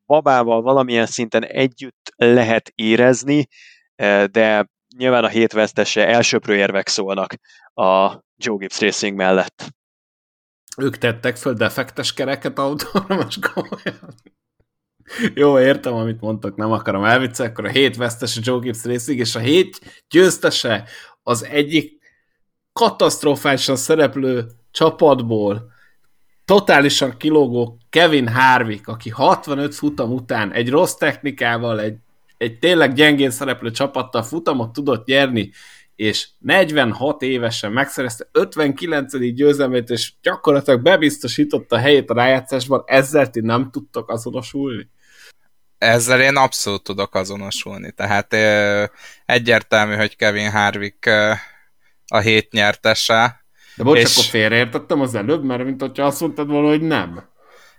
babával 0.06 0.62
valamilyen 0.62 1.06
szinten 1.06 1.46
együtt 1.46 2.14
lehet 2.16 2.72
érezni, 2.76 3.48
de 4.32 4.70
nyilván 4.98 5.24
a 5.24 5.28
hét 5.28 5.54
vesztese 5.54 6.08
elsőprő 6.08 6.56
érvek 6.56 6.88
szólnak 6.88 7.36
a 7.74 8.24
Joe 8.38 8.58
Gibbs 8.58 8.80
Racing 8.80 9.16
mellett. 9.16 9.68
Ők 10.78 10.98
tettek 10.98 11.38
föl 11.38 11.54
defektes 11.54 12.14
kereket 12.14 12.60
autóra, 12.60 13.16
most 13.16 13.52
komolyan. 13.52 14.14
Jó, 15.34 15.60
értem, 15.60 15.94
amit 15.94 16.22
mondtak, 16.22 16.56
nem 16.56 16.72
akarom 16.72 17.04
elviccelni, 17.04 17.52
akkor 17.52 17.66
a 17.66 17.70
hét 17.70 17.96
vesztese 17.96 18.40
Joe 18.44 18.60
Gibbs 18.60 18.84
Racing, 18.84 19.20
és 19.20 19.36
a 19.36 19.40
hét 19.40 20.04
győztese 20.10 20.88
az 21.24 21.44
egyik 21.44 21.99
katasztrofálisan 22.74 23.76
szereplő 23.76 24.46
csapatból 24.72 25.72
totálisan 26.46 27.18
kilógó 27.18 27.78
Kevin 27.90 28.28
Harvick, 28.28 28.88
aki 28.88 29.10
65 29.10 29.76
futam 29.76 30.12
után 30.12 30.52
egy 30.52 30.70
rossz 30.70 30.94
technikával, 30.94 31.80
egy, 31.80 31.98
egy 32.38 32.60
tényleg 32.60 32.94
gyengén 32.94 33.32
szereplő 33.32 33.72
csapattal 33.72 34.24
futamot 34.24 34.74
tudott 34.74 35.06
nyerni, 35.06 35.52
és 35.96 36.28
46 36.40 37.22
évesen 37.22 37.72
megszerezte 37.72 38.30
59. 38.32 39.18
győzelmét, 39.34 39.90
és 39.90 40.14
gyakorlatilag 40.22 40.82
bebiztosította 40.82 41.76
a 41.76 41.80
helyét 41.80 42.10
a 42.10 42.14
rájátszásban, 42.14 42.84
ezzel 42.86 43.30
ti 43.30 43.40
nem 43.40 43.72
tudtok 43.72 44.10
azonosulni? 44.10 44.90
Ezzel 45.78 46.22
én 46.22 46.36
abszolút 46.36 46.84
tudok 46.84 47.16
azonosulni. 47.16 47.92
Tehát 47.92 48.34
egyértelmű, 49.26 49.96
hogy 49.96 50.16
Kevin 50.16 50.52
Harvick 50.52 51.10
a 52.10 52.20
hét 52.20 52.52
nyertese. 52.52 53.44
De 53.76 53.84
bocs, 53.84 54.00
és... 54.00 54.12
akkor 54.12 54.24
félreértettem 54.24 55.02
az 55.02 55.16
előbb, 55.16 55.44
mert 55.44 55.64
mint 55.64 55.82
hogyha 55.82 56.06
azt 56.06 56.20
mondtad 56.20 56.48
volna, 56.48 56.68
hogy 56.68 56.82
nem. 56.82 57.28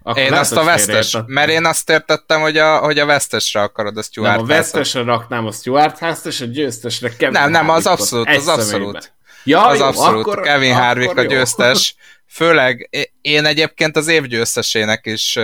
Akkor 0.02 0.22
én 0.22 0.32
azt 0.32 0.56
a 0.56 0.64
vesztes, 0.64 1.16
mert 1.26 1.50
én 1.50 1.64
azt 1.64 1.90
értettem, 1.90 2.40
hogy 2.40 2.56
a, 2.56 2.78
hogy 2.78 2.98
a 2.98 3.06
vesztesre 3.06 3.62
akarod 3.62 3.96
a 3.96 4.02
Stuart 4.02 4.36
Nem, 4.36 4.44
a 4.44 4.46
vesztesre 4.46 5.02
raknám 5.02 5.46
a 5.46 5.52
Stuart 5.52 5.98
House-t, 5.98 6.26
és 6.26 6.40
a 6.40 6.44
győztesre 6.44 7.08
Kevin 7.08 7.40
Nem, 7.40 7.50
nem, 7.50 7.68
az 7.68 7.86
abszolút, 7.86 8.28
az 8.28 8.48
abszolút. 8.48 9.12
Ja, 9.44 9.66
az 9.66 9.78
jó, 9.78 9.84
abszolút. 9.84 10.26
Akkor, 10.26 10.40
Kevin 10.40 10.74
Harvick 10.74 11.16
a 11.16 11.22
győztes. 11.22 11.94
Főleg 12.32 12.88
én 13.20 13.44
egyébként 13.44 13.96
az 13.96 14.08
év 14.08 14.26
győztesének 14.26 15.06
is 15.06 15.38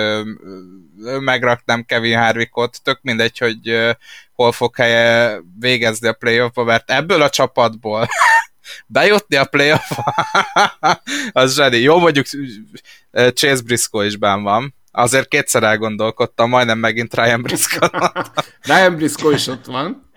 megraknám 1.20 1.84
Kevin 1.84 2.18
Harvickot, 2.18 2.82
tök 2.82 2.98
mindegy, 3.02 3.38
hogy 3.38 3.94
hol 4.32 4.52
fog 4.52 4.76
helye 4.76 5.38
végezni 5.58 6.08
a 6.08 6.12
playoffba, 6.12 6.64
mert 6.64 6.90
ebből 6.90 7.22
a 7.22 7.30
csapatból 7.30 8.08
bejutni 8.86 9.36
a 9.36 9.44
playoff 9.44 9.90
az 11.32 11.54
zseni. 11.54 11.76
Jó, 11.76 11.98
mondjuk 11.98 12.26
Chase 13.10 13.62
Briscoe 13.64 14.06
is 14.06 14.16
bán 14.16 14.42
van. 14.42 14.74
Azért 14.90 15.28
kétszer 15.28 15.62
elgondolkodtam, 15.62 16.48
majdnem 16.48 16.78
megint 16.78 17.14
Ryan 17.14 17.42
Briscoe. 17.42 17.90
Ryan 18.68 18.96
Briscoe 18.96 19.34
is 19.34 19.46
ott 19.46 19.64
van. 19.64 20.10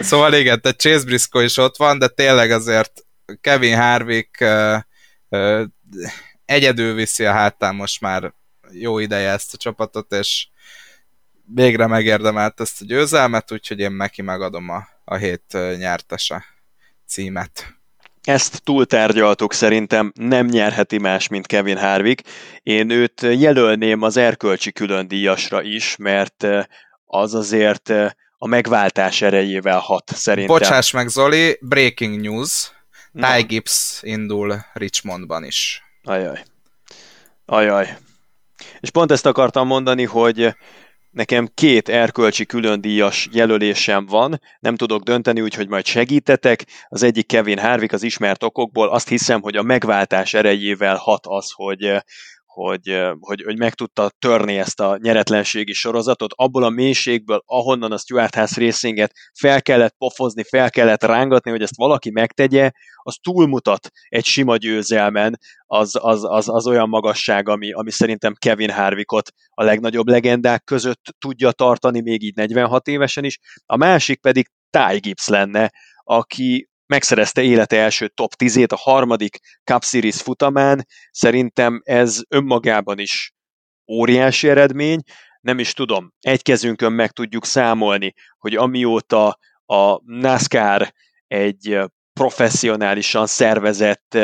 Szóval 0.00 0.34
igen, 0.34 0.60
tehát 0.60 0.80
Chase 0.80 1.04
Briscoe 1.04 1.44
is 1.44 1.56
ott 1.56 1.76
van, 1.76 1.98
de 1.98 2.08
tényleg 2.08 2.50
azért 2.50 3.04
Kevin 3.40 3.76
Harvick 3.76 4.40
uh, 4.40 4.76
uh, 5.28 5.64
egyedül 6.44 6.94
viszi 6.94 7.24
a 7.24 7.32
hátán 7.32 7.74
most 7.74 8.00
már 8.00 8.34
jó 8.70 8.98
ideje 8.98 9.30
ezt 9.30 9.54
a 9.54 9.56
csapatot, 9.56 10.12
és 10.12 10.48
végre 11.44 11.86
megérdemelt 11.86 12.60
ezt 12.60 12.80
a 12.80 12.84
győzelmet, 12.84 13.52
úgyhogy 13.52 13.78
én 13.78 13.92
neki 13.92 14.22
megadom 14.22 14.68
a, 14.68 14.88
a 15.04 15.14
hét 15.14 15.56
nyertese 15.76 16.44
címet. 17.06 17.74
Ezt 18.24 18.62
túltárgyaltuk, 18.62 19.52
szerintem 19.52 20.12
nem 20.14 20.46
nyerheti 20.46 20.98
más, 20.98 21.28
mint 21.28 21.46
Kevin 21.46 21.78
Harvick. 21.78 22.28
Én 22.62 22.90
őt 22.90 23.20
jelölném 23.20 24.02
az 24.02 24.16
erkölcsi 24.16 24.72
külön 24.72 25.08
díjasra 25.08 25.62
is, 25.62 25.96
mert 25.96 26.46
az 27.04 27.34
azért 27.34 27.92
a 28.38 28.46
megváltás 28.46 29.22
erejével 29.22 29.78
hat 29.78 30.10
szerintem. 30.14 30.56
Bocsáss 30.56 30.90
meg 30.90 31.08
Zoli, 31.08 31.58
breaking 31.60 32.20
news. 32.20 32.72
Ty 33.12 33.42
Gibbs 33.46 33.98
indul 34.02 34.64
Richmondban 34.72 35.44
is. 35.44 35.82
Ajaj. 36.02 36.44
Ajaj. 37.46 37.96
És 38.80 38.90
pont 38.90 39.10
ezt 39.10 39.26
akartam 39.26 39.66
mondani, 39.66 40.04
hogy 40.04 40.54
nekem 41.14 41.48
két 41.54 41.88
erkölcsi 41.88 42.46
különdíjas 42.46 43.28
jelölésem 43.32 44.06
van, 44.06 44.40
nem 44.60 44.76
tudok 44.76 45.02
dönteni, 45.02 45.40
úgyhogy 45.40 45.68
majd 45.68 45.86
segítetek. 45.86 46.64
Az 46.88 47.02
egyik 47.02 47.26
Kevin 47.26 47.58
Harvick 47.58 47.92
az 47.92 48.02
ismert 48.02 48.42
okokból, 48.42 48.88
azt 48.88 49.08
hiszem, 49.08 49.40
hogy 49.40 49.56
a 49.56 49.62
megváltás 49.62 50.34
erejével 50.34 50.96
hat 50.96 51.26
az, 51.26 51.50
hogy 51.54 52.02
hogy, 52.54 53.02
hogy, 53.20 53.42
hogy 53.42 53.58
meg 53.58 53.74
tudta 53.74 54.10
törni 54.18 54.58
ezt 54.58 54.80
a 54.80 54.98
nyeretlenségi 55.02 55.72
sorozatot, 55.72 56.32
abból 56.36 56.64
a 56.64 56.68
mélységből, 56.68 57.42
ahonnan 57.46 57.92
a 57.92 57.98
Stuart 57.98 58.34
House 58.34 58.60
Racinget 58.60 59.12
fel 59.38 59.62
kellett 59.62 59.94
pofozni, 59.98 60.42
fel 60.42 60.70
kellett 60.70 61.02
rángatni, 61.02 61.50
hogy 61.50 61.62
ezt 61.62 61.76
valaki 61.76 62.10
megtegye, 62.10 62.70
az 62.96 63.16
túlmutat 63.22 63.88
egy 64.08 64.24
sima 64.24 64.56
győzelmen, 64.56 65.38
az, 65.66 65.98
az, 66.00 66.24
az, 66.24 66.48
az 66.48 66.66
olyan 66.66 66.88
magasság, 66.88 67.48
ami, 67.48 67.72
ami 67.72 67.90
szerintem 67.90 68.34
Kevin 68.38 68.70
Harvickot 68.70 69.30
a 69.50 69.62
legnagyobb 69.62 70.08
legendák 70.08 70.64
között 70.64 71.02
tudja 71.18 71.52
tartani, 71.52 72.00
még 72.00 72.22
így 72.22 72.34
46 72.34 72.86
évesen 72.86 73.24
is. 73.24 73.38
A 73.66 73.76
másik 73.76 74.20
pedig 74.20 74.50
Ty 74.70 74.98
Gibbs 74.98 75.28
lenne, 75.28 75.72
aki 76.04 76.68
megszerezte 76.86 77.42
élete 77.42 77.76
első 77.76 78.08
top 78.08 78.32
10-ét 78.38 78.72
a 78.72 78.76
harmadik 78.76 79.38
Cup 79.64 79.84
Series 79.84 80.22
futamán. 80.22 80.86
Szerintem 81.10 81.80
ez 81.84 82.20
önmagában 82.28 82.98
is 82.98 83.32
óriási 83.92 84.48
eredmény. 84.48 85.00
Nem 85.40 85.58
is 85.58 85.72
tudom, 85.72 86.12
egy 86.20 86.42
kezünkön 86.42 86.92
meg 86.92 87.10
tudjuk 87.10 87.44
számolni, 87.44 88.12
hogy 88.38 88.56
amióta 88.56 89.38
a 89.66 90.00
NASCAR 90.04 90.92
egy 91.26 91.78
professzionálisan 92.12 93.26
szervezett 93.26 94.18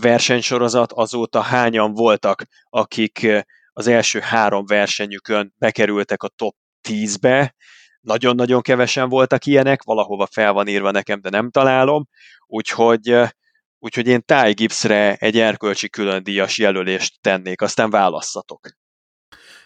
versenysorozat, 0.00 0.92
azóta 0.92 1.40
hányan 1.40 1.94
voltak, 1.94 2.44
akik 2.70 3.26
az 3.72 3.86
első 3.86 4.20
három 4.20 4.66
versenyükön 4.66 5.54
bekerültek 5.58 6.22
a 6.22 6.28
top 6.28 6.56
10-be, 6.88 7.54
nagyon-nagyon 8.02 8.60
kevesen 8.60 9.08
voltak 9.08 9.46
ilyenek, 9.46 9.82
valahova 9.82 10.26
fel 10.26 10.52
van 10.52 10.68
írva 10.68 10.90
nekem, 10.90 11.20
de 11.20 11.30
nem 11.30 11.50
találom, 11.50 12.08
úgyhogy, 12.46 13.16
úgyhogy 13.78 14.06
én 14.06 14.22
Ty 14.24 14.52
Gibbsre 14.52 15.14
egy 15.14 15.38
erkölcsi 15.38 15.88
külön 15.88 16.22
díjas 16.22 16.58
jelölést 16.58 17.20
tennék, 17.20 17.60
aztán 17.60 17.90
válasszatok. 17.90 18.68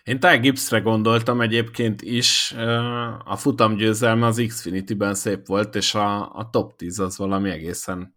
Én 0.03 0.21
Ty 0.21 0.37
Gibbsre 0.37 0.79
gondoltam 0.79 1.41
egyébként 1.41 2.03
is, 2.03 2.53
a 3.25 3.37
futam 3.37 3.77
győzelme 3.77 4.27
az 4.27 4.45
Xfinity-ben 4.49 5.15
szép 5.15 5.47
volt, 5.47 5.75
és 5.75 5.95
a, 5.95 6.35
a 6.35 6.51
top 6.51 6.77
10 6.77 6.99
az 6.99 7.19
valami 7.19 7.51
egészen 7.51 8.15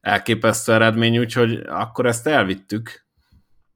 elképesztő 0.00 0.72
eredmény, 0.72 1.18
úgyhogy 1.18 1.60
akkor 1.66 2.06
ezt 2.06 2.26
elvittük. 2.26 3.06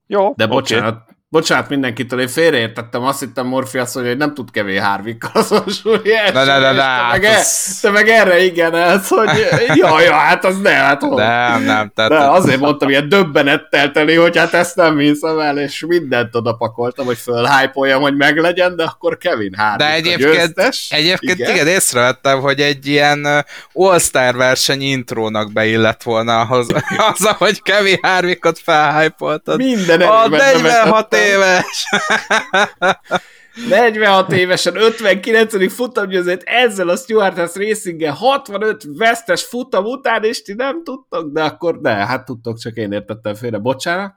Jó, 0.06 0.32
De 0.36 0.46
bocsánat, 0.46 1.02
okay. 1.02 1.16
Bocsánat 1.30 1.68
mindenkitől, 1.68 2.20
én 2.20 2.28
félreértettem, 2.28 3.02
azt 3.02 3.20
hittem 3.20 3.46
mondja, 3.46 3.84
hogy 3.92 4.16
nem 4.16 4.34
tud 4.34 4.50
kevés 4.50 4.80
Harvickkal 4.80 5.30
azonosulni. 5.34 6.10
Ne, 6.32 6.44
ne, 6.44 6.58
ne, 6.58 6.72
ne, 6.72 6.72
te, 6.72 7.06
meg 7.10 7.24
e, 7.24 7.42
te 7.80 7.90
meg 7.90 8.08
erre 8.08 8.44
igen, 8.44 8.74
ez, 8.74 9.08
hogy 9.08 9.28
jaj, 9.74 10.04
jaj, 10.04 10.08
hát 10.08 10.44
az 10.44 10.60
ne, 10.60 10.70
hát 10.70 11.00
hol. 11.02 11.14
Nem, 11.14 11.62
nem. 11.62 11.92
Tehát... 11.94 12.10
De 12.10 12.18
azért 12.18 12.60
mondtam, 12.60 12.88
ilyen 12.88 13.08
döbbenettel 13.08 13.90
teli, 13.90 14.14
hogy 14.14 14.36
hát 14.36 14.54
ezt 14.54 14.76
nem 14.76 14.98
hiszem 14.98 15.38
el, 15.38 15.58
és 15.58 15.84
mindent 15.88 16.34
odapakoltam, 16.34 17.06
hogy 17.06 17.18
fölhájpoljam, 17.18 18.00
hogy 18.00 18.16
meglegyen, 18.16 18.76
de 18.76 18.84
akkor 18.84 19.18
Kevin 19.18 19.54
Harvick 19.56 19.88
De 19.88 19.94
egyébként, 19.94 20.54
győztes. 20.54 20.86
egyébként 20.90 21.38
igen? 21.38 21.54
igen, 21.54 21.66
észrevettem, 21.66 22.40
hogy 22.40 22.60
egy 22.60 22.86
ilyen 22.86 23.44
All-Star 23.72 24.36
verseny 24.36 24.82
intrónak 24.82 25.52
beillett 25.52 26.02
volna 26.02 26.40
ahhoz, 26.40 26.66
az, 27.12 27.28
hogy 27.38 27.62
Kevin 27.62 27.98
Harvickot 28.02 28.58
felhájpoltad. 28.58 29.56
Minden 29.56 30.00
A 30.00 30.28
46 30.28 31.16
éves! 31.26 31.86
46 33.66 34.32
évesen 34.32 34.76
59. 34.76 35.72
futamgyőzőt 35.72 36.42
ezzel 36.42 36.88
a 36.88 36.96
Stuart 36.96 37.36
House 37.36 37.58
racing 37.58 38.04
65 38.04 38.82
vesztes 38.96 39.44
futam 39.44 39.84
után, 39.84 40.24
és 40.24 40.42
ti 40.42 40.52
nem 40.52 40.84
tudtok, 40.84 41.32
de 41.32 41.42
akkor 41.42 41.80
de, 41.80 41.90
hát 41.90 42.24
tudtok, 42.24 42.58
csak 42.58 42.76
én 42.76 42.92
értettem 42.92 43.34
félre, 43.34 43.58
bocsánat. 43.58 44.14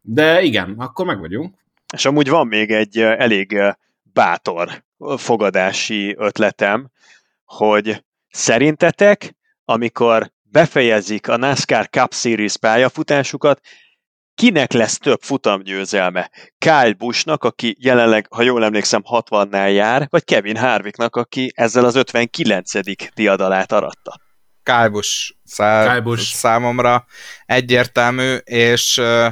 De 0.00 0.42
igen, 0.42 0.74
akkor 0.78 1.06
meg 1.06 1.20
vagyunk. 1.20 1.54
És 1.94 2.04
amúgy 2.04 2.28
van 2.28 2.46
még 2.46 2.70
egy 2.70 2.98
elég 2.98 3.58
bátor 4.12 4.84
fogadási 5.16 6.14
ötletem, 6.18 6.90
hogy 7.44 8.04
szerintetek, 8.30 9.34
amikor 9.64 10.30
befejezik 10.42 11.28
a 11.28 11.36
NASCAR 11.36 11.88
Cup 11.88 12.14
Series 12.14 12.56
pályafutásukat, 12.56 13.60
kinek 14.36 14.72
lesz 14.72 14.98
több 14.98 15.22
futamgyőzelme? 15.22 16.30
Kyle 16.58 16.92
Buschnak, 16.92 17.44
aki 17.44 17.76
jelenleg, 17.80 18.26
ha 18.30 18.42
jól 18.42 18.64
emlékszem, 18.64 19.02
60-nál 19.10 19.72
jár, 19.72 20.06
vagy 20.10 20.24
Kevin 20.24 20.56
Harvicknak, 20.56 21.16
aki 21.16 21.52
ezzel 21.54 21.84
az 21.84 21.94
59. 21.94 22.70
diadalát 23.14 23.72
aratta? 23.72 24.20
Kyle 24.62 24.88
Busch, 24.88 25.34
szá- 25.44 25.88
Kyle 25.88 26.00
Busch. 26.00 26.34
számomra 26.34 27.06
egyértelmű, 27.46 28.34
és 28.44 28.98
uh, 28.98 29.26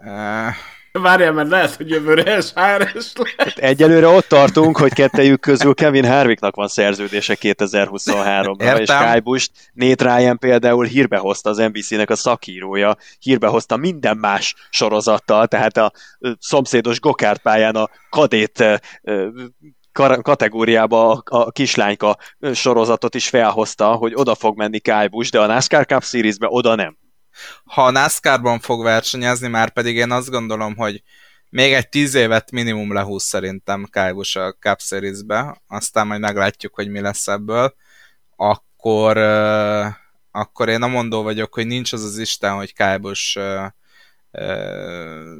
uh, 0.00 0.54
Várjál, 1.02 1.32
mert 1.32 1.48
lehet, 1.48 1.74
hogy 1.74 1.90
jövőre 1.90 2.40
SHRS 2.40 2.92
lesz. 2.94 3.12
Hát 3.36 3.58
egyelőre 3.58 4.06
ott 4.06 4.28
tartunk, 4.28 4.76
hogy 4.76 4.92
kettejük 4.92 5.40
közül 5.40 5.74
Kevin 5.74 6.04
Harvicknak 6.04 6.54
van 6.54 6.68
szerződése 6.68 7.36
2023-ra, 7.40 8.80
és 8.80 8.86
Kyle 8.86 9.20
Busch, 9.20 9.50
Nate 9.72 10.16
Ryan 10.16 10.38
például 10.38 10.84
hírbe 10.84 11.16
hozta 11.16 11.50
az 11.50 11.56
NBC-nek 11.56 12.10
a 12.10 12.16
szakírója, 12.16 12.96
hírbe 13.18 13.46
hozta 13.46 13.76
minden 13.76 14.16
más 14.16 14.54
sorozattal, 14.70 15.46
tehát 15.46 15.76
a 15.76 15.92
szomszédos 16.38 17.00
Gokart 17.00 17.42
pályán 17.42 17.74
a 17.74 17.88
kadét 18.10 18.64
kategóriába 20.22 21.12
a, 21.12 21.22
a 21.24 21.50
kislányka 21.50 22.16
sorozatot 22.52 23.14
is 23.14 23.28
felhozta, 23.28 23.92
hogy 23.92 24.12
oda 24.14 24.34
fog 24.34 24.56
menni 24.56 24.78
Kyle 24.78 25.08
Busch, 25.08 25.32
de 25.32 25.40
a 25.40 25.46
NASCAR 25.46 25.86
Cup 25.86 26.02
Series-be 26.02 26.46
oda 26.50 26.74
nem 26.74 27.02
ha 27.64 27.84
a 27.84 27.90
NASCAR-ban 27.90 28.60
fog 28.60 28.82
versenyezni, 28.82 29.48
már 29.48 29.70
pedig 29.70 29.96
én 29.96 30.10
azt 30.10 30.30
gondolom, 30.30 30.76
hogy 30.76 31.02
még 31.50 31.72
egy 31.72 31.88
tíz 31.88 32.14
évet 32.14 32.50
minimum 32.50 32.92
lehúz 32.92 33.22
szerintem 33.22 33.86
Kálbus 33.90 34.36
a 34.36 34.54
Cup 34.60 34.80
Series-be, 34.80 35.62
aztán 35.68 36.06
majd 36.06 36.20
meglátjuk, 36.20 36.74
hogy 36.74 36.88
mi 36.88 37.00
lesz 37.00 37.28
ebből, 37.28 37.74
akkor, 38.36 39.16
akkor 40.30 40.68
én 40.68 40.82
a 40.82 40.86
mondó 40.86 41.22
vagyok, 41.22 41.54
hogy 41.54 41.66
nincs 41.66 41.92
az 41.92 42.04
az 42.04 42.18
Isten, 42.18 42.54
hogy 42.54 42.74
Kálbus 42.74 43.38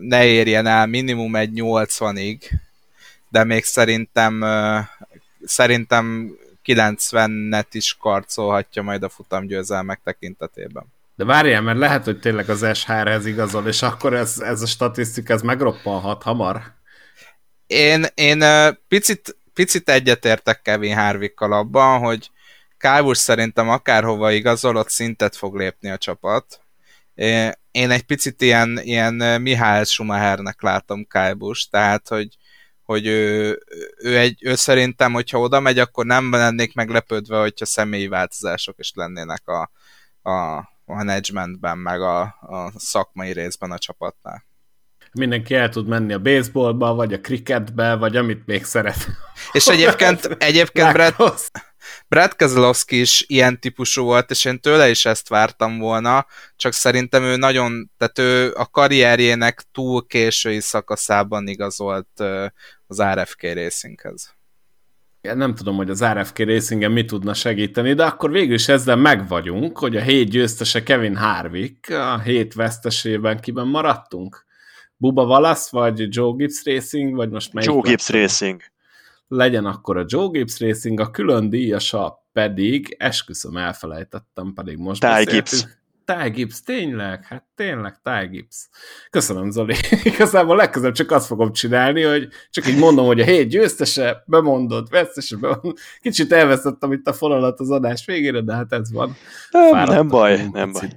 ne 0.00 0.24
érjen 0.24 0.66
el 0.66 0.86
minimum 0.86 1.36
egy 1.36 1.50
80-ig, 1.54 2.50
de 3.28 3.44
még 3.44 3.64
szerintem 3.64 4.44
szerintem 5.44 6.36
90-net 6.64 7.66
is 7.72 7.94
karcolhatja 7.94 8.82
majd 8.82 9.02
a 9.02 9.08
futamgyőzelmek 9.08 10.00
tekintetében. 10.04 10.84
De 11.16 11.24
várjál, 11.24 11.62
mert 11.62 11.78
lehet, 11.78 12.04
hogy 12.04 12.18
tényleg 12.18 12.48
az 12.48 12.66
SHR-hez 12.74 13.26
igazol, 13.26 13.66
és 13.66 13.82
akkor 13.82 14.14
ez, 14.14 14.38
ez 14.38 14.62
a 14.62 14.66
statisztika 14.66 15.32
ez 15.32 15.42
megroppanhat 15.42 16.22
hamar. 16.22 16.62
Én, 17.66 18.06
én 18.14 18.44
picit, 18.88 19.36
picit 19.52 19.88
egyetértek 19.88 20.62
Kevin 20.62 20.96
Harvickkal 20.96 21.52
abban, 21.52 21.98
hogy 21.98 22.30
Kálbus 22.76 23.18
szerintem 23.18 23.68
akárhova 23.68 24.30
igazol, 24.32 24.76
ott 24.76 24.88
szintet 24.88 25.36
fog 25.36 25.56
lépni 25.56 25.90
a 25.90 25.98
csapat. 25.98 26.60
Én 27.70 27.90
egy 27.90 28.02
picit 28.02 28.42
ilyen, 28.42 28.78
ilyen 28.82 29.40
Mihály 29.42 29.84
Schumachernek 29.84 30.62
látom 30.62 31.06
Kálbus, 31.06 31.68
tehát 31.68 32.08
hogy, 32.08 32.36
hogy 32.82 33.06
ő, 33.06 33.58
ő, 33.96 34.18
egy, 34.18 34.38
ő 34.44 34.54
szerintem, 34.54 35.12
hogyha 35.12 35.38
oda 35.38 35.60
megy, 35.60 35.78
akkor 35.78 36.06
nem 36.06 36.30
lennék 36.30 36.74
meglepődve, 36.74 37.40
hogyha 37.40 37.64
személyi 37.64 38.08
változások 38.08 38.78
is 38.78 38.92
lennének 38.94 39.48
a, 39.48 39.70
a, 40.30 40.62
managementben, 40.84 41.78
meg 41.78 42.00
a, 42.00 42.20
a 42.40 42.72
szakmai 42.76 43.32
részben 43.32 43.70
a 43.70 43.78
csapatnál. 43.78 44.44
Mindenki 45.12 45.54
el 45.54 45.68
tud 45.68 45.86
menni 45.86 46.12
a 46.12 46.18
baseballba, 46.18 46.94
vagy 46.94 47.12
a 47.12 47.20
cricketbe, 47.20 47.94
vagy 47.94 48.16
amit 48.16 48.46
még 48.46 48.64
szeret. 48.64 49.06
És 49.52 49.66
egyébként, 49.66 50.24
egyébként 50.38 50.92
Brad, 50.92 51.14
Brad 52.08 52.36
Keselowski 52.36 53.00
is 53.00 53.24
ilyen 53.26 53.60
típusú 53.60 54.04
volt, 54.04 54.30
és 54.30 54.44
én 54.44 54.60
tőle 54.60 54.90
is 54.90 55.04
ezt 55.04 55.28
vártam 55.28 55.78
volna, 55.78 56.26
csak 56.56 56.72
szerintem 56.72 57.22
ő 57.22 57.36
nagyon, 57.36 57.90
tehát 57.96 58.18
ő 58.18 58.52
a 58.54 58.66
karrierjének 58.66 59.64
túl 59.72 60.06
késői 60.06 60.60
szakaszában 60.60 61.48
igazolt 61.48 62.20
az 62.86 63.02
RFK 63.02 63.42
Racinghez 63.42 64.34
nem 65.32 65.54
tudom, 65.54 65.76
hogy 65.76 65.90
az 65.90 66.04
RFK 66.04 66.38
Racingen 66.38 66.92
mi 66.92 67.04
tudna 67.04 67.34
segíteni, 67.34 67.94
de 67.94 68.04
akkor 68.04 68.30
végül 68.30 68.54
is 68.54 68.68
ezzel 68.68 68.96
megvagyunk, 68.96 69.78
hogy 69.78 69.96
a 69.96 70.00
hét 70.00 70.30
győztese 70.30 70.82
Kevin 70.82 71.16
Harvick, 71.16 71.90
a 71.90 72.18
hét 72.18 72.54
vesztesében 72.54 73.40
kiben 73.40 73.66
maradtunk? 73.66 74.44
Buba 74.96 75.24
Wallace, 75.24 75.68
vagy 75.70 76.14
Joe 76.14 76.34
Gibbs 76.36 76.62
Racing, 76.64 77.14
vagy 77.14 77.30
most 77.30 77.52
melyik? 77.52 77.70
Joe 77.70 77.80
Gibbs 77.80 78.08
Racing. 78.08 78.60
Legyen 79.28 79.64
akkor 79.64 79.96
a 79.96 80.04
Joe 80.06 80.28
Gibbs 80.30 80.60
Racing, 80.60 81.00
a 81.00 81.10
külön 81.10 81.50
díjasa 81.50 82.26
pedig, 82.32 82.96
esküszöm 82.98 83.56
elfelejtettem, 83.56 84.52
pedig 84.54 84.76
most 84.76 85.00
Ty 85.00 85.30
Gibbs. 85.30 85.66
Ty 86.04 86.30
Gibbs, 86.30 86.62
tényleg, 86.62 87.24
hát 87.24 87.44
tényleg 87.54 88.00
Ty 88.02 88.26
Gibbs. 88.30 88.68
Köszönöm, 89.10 89.50
Zoli. 89.50 89.74
Igazából 90.02 90.56
legközelebb 90.56 90.94
csak 90.94 91.10
azt 91.10 91.26
fogom 91.26 91.52
csinálni, 91.52 92.02
hogy 92.02 92.28
csak 92.50 92.66
így 92.66 92.78
mondom, 92.78 93.06
hogy 93.06 93.20
a 93.20 93.24
hét 93.24 93.48
győztese, 93.48 94.22
bemondott, 94.26 94.88
vesztese, 94.88 95.36
bemondott. 95.36 95.78
Kicsit 96.00 96.32
elvesztettem 96.32 96.92
itt 96.92 97.06
a 97.06 97.12
fonalat 97.12 97.60
az 97.60 97.70
adás 97.70 98.06
végére, 98.06 98.40
de 98.40 98.54
hát 98.54 98.72
ez 98.72 98.92
van. 98.92 99.16
Nem, 99.50 99.84
nem 99.88 100.08
baj, 100.08 100.48
nem 100.52 100.72
baj. 100.72 100.88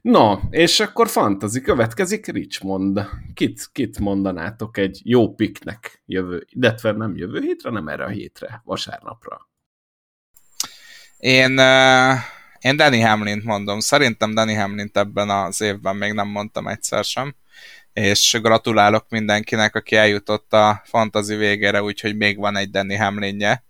No, 0.00 0.38
és 0.50 0.80
akkor 0.80 1.08
fantazi 1.08 1.60
következik 1.60 2.26
Richmond. 2.26 3.00
Kit, 3.34 3.68
kit 3.72 3.98
mondanátok 3.98 4.76
egy 4.76 5.00
jó 5.04 5.34
piknek 5.34 6.02
jövő, 6.06 6.46
illetve 6.48 6.92
nem 6.92 7.16
jövő 7.16 7.40
hétre, 7.40 7.70
nem 7.70 7.88
erre 7.88 8.04
a 8.04 8.08
hétre, 8.08 8.62
vasárnapra? 8.64 9.48
Én 11.18 11.58
uh 11.58 12.33
én 12.64 12.76
Danny 12.76 13.02
hamlin 13.02 13.40
mondom. 13.44 13.80
Szerintem 13.80 14.34
Danny 14.34 14.56
hamlin 14.56 14.90
ebben 14.92 15.30
az 15.30 15.60
évben 15.60 15.96
még 15.96 16.12
nem 16.12 16.28
mondtam 16.28 16.68
egyszer 16.68 17.04
sem. 17.04 17.34
És 17.92 18.38
gratulálok 18.42 19.08
mindenkinek, 19.08 19.74
aki 19.74 19.96
eljutott 19.96 20.52
a 20.52 20.82
fantazi 20.84 21.34
végére, 21.34 21.82
úgyhogy 21.82 22.16
még 22.16 22.38
van 22.38 22.56
egy 22.56 22.70
Danny 22.70 22.98
Hamlinje. 22.98 23.64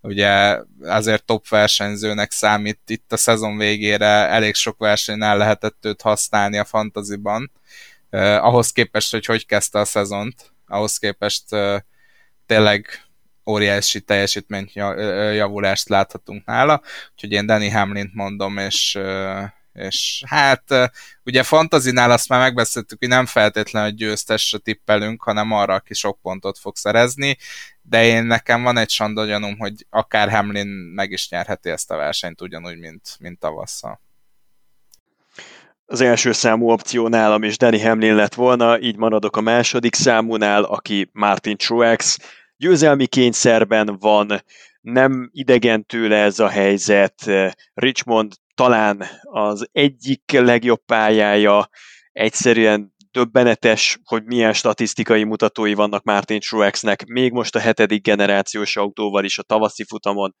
Ugye 0.00 0.58
azért 0.80 1.24
top 1.24 1.48
versenyzőnek 1.48 2.30
számít 2.30 2.80
itt 2.86 3.12
a 3.12 3.16
szezon 3.16 3.56
végére, 3.56 4.06
elég 4.06 4.54
sok 4.54 4.78
versenyen 4.78 5.36
lehetett 5.36 5.84
őt 5.84 6.00
használni 6.00 6.58
a 6.58 6.64
fantaziban. 6.64 7.52
Uh, 8.10 8.44
ahhoz 8.44 8.72
képest, 8.72 9.10
hogy 9.10 9.24
hogy 9.24 9.46
kezdte 9.46 9.78
a 9.78 9.84
szezont, 9.84 10.52
ahhoz 10.66 10.98
képest 10.98 11.44
uh, 11.52 11.76
tényleg 12.46 12.86
óriási 13.46 14.00
teljesítményt 14.00 14.72
javulást 15.34 15.88
láthatunk 15.88 16.44
nála, 16.44 16.82
úgyhogy 17.12 17.32
én 17.32 17.46
Danny 17.46 17.72
hamlin 17.72 18.10
mondom, 18.14 18.58
és, 18.58 18.98
és 19.72 20.22
hát 20.26 20.64
ugye 21.24 21.42
fantazinál 21.42 22.10
azt 22.10 22.28
már 22.28 22.40
megbeszéltük, 22.40 22.98
hogy 22.98 23.08
nem 23.08 23.26
feltétlenül 23.26 23.88
hogy 23.88 23.98
győztesre 23.98 24.58
tippelünk, 24.58 25.22
hanem 25.22 25.52
arra, 25.52 25.74
aki 25.74 25.94
sok 25.94 26.18
pontot 26.22 26.58
fog 26.58 26.76
szerezni, 26.76 27.36
de 27.82 28.04
én 28.04 28.24
nekem 28.24 28.62
van 28.62 28.76
egy 28.76 28.90
sanda 28.90 29.24
gyanúm, 29.24 29.58
hogy 29.58 29.86
akár 29.90 30.30
Hamlin 30.30 30.68
meg 30.94 31.10
is 31.10 31.28
nyerheti 31.28 31.70
ezt 31.70 31.90
a 31.90 31.96
versenyt 31.96 32.40
ugyanúgy, 32.40 32.78
mint, 32.78 33.16
mint 33.18 33.38
tavasszal. 33.38 34.00
Az 35.86 36.00
első 36.00 36.32
számú 36.32 36.70
opció 36.70 37.08
nálam 37.08 37.42
is 37.42 37.56
Danny 37.56 37.82
Hamlin 37.82 38.14
lett 38.14 38.34
volna, 38.34 38.80
így 38.80 38.96
maradok 38.96 39.36
a 39.36 39.40
második 39.40 39.94
számúnál, 39.94 40.62
aki 40.62 41.10
Martin 41.12 41.56
Truex, 41.56 42.18
győzelmi 42.62 43.06
kényszerben 43.06 43.96
van, 44.00 44.42
nem 44.80 45.30
idegen 45.32 45.86
tőle 45.86 46.16
ez 46.16 46.38
a 46.38 46.48
helyzet. 46.48 47.30
Richmond 47.74 48.32
talán 48.54 49.04
az 49.22 49.68
egyik 49.72 50.32
legjobb 50.32 50.84
pályája, 50.84 51.68
egyszerűen 52.12 52.94
döbbenetes, 53.10 53.98
hogy 54.04 54.24
milyen 54.24 54.52
statisztikai 54.52 55.24
mutatói 55.24 55.74
vannak 55.74 56.04
Martin 56.04 56.40
Truexnek, 56.40 57.04
még 57.04 57.32
most 57.32 57.56
a 57.56 57.58
hetedik 57.58 58.02
generációs 58.02 58.76
autóval 58.76 59.24
is 59.24 59.38
a 59.38 59.42
tavaszi 59.42 59.84
futamon 59.84 60.34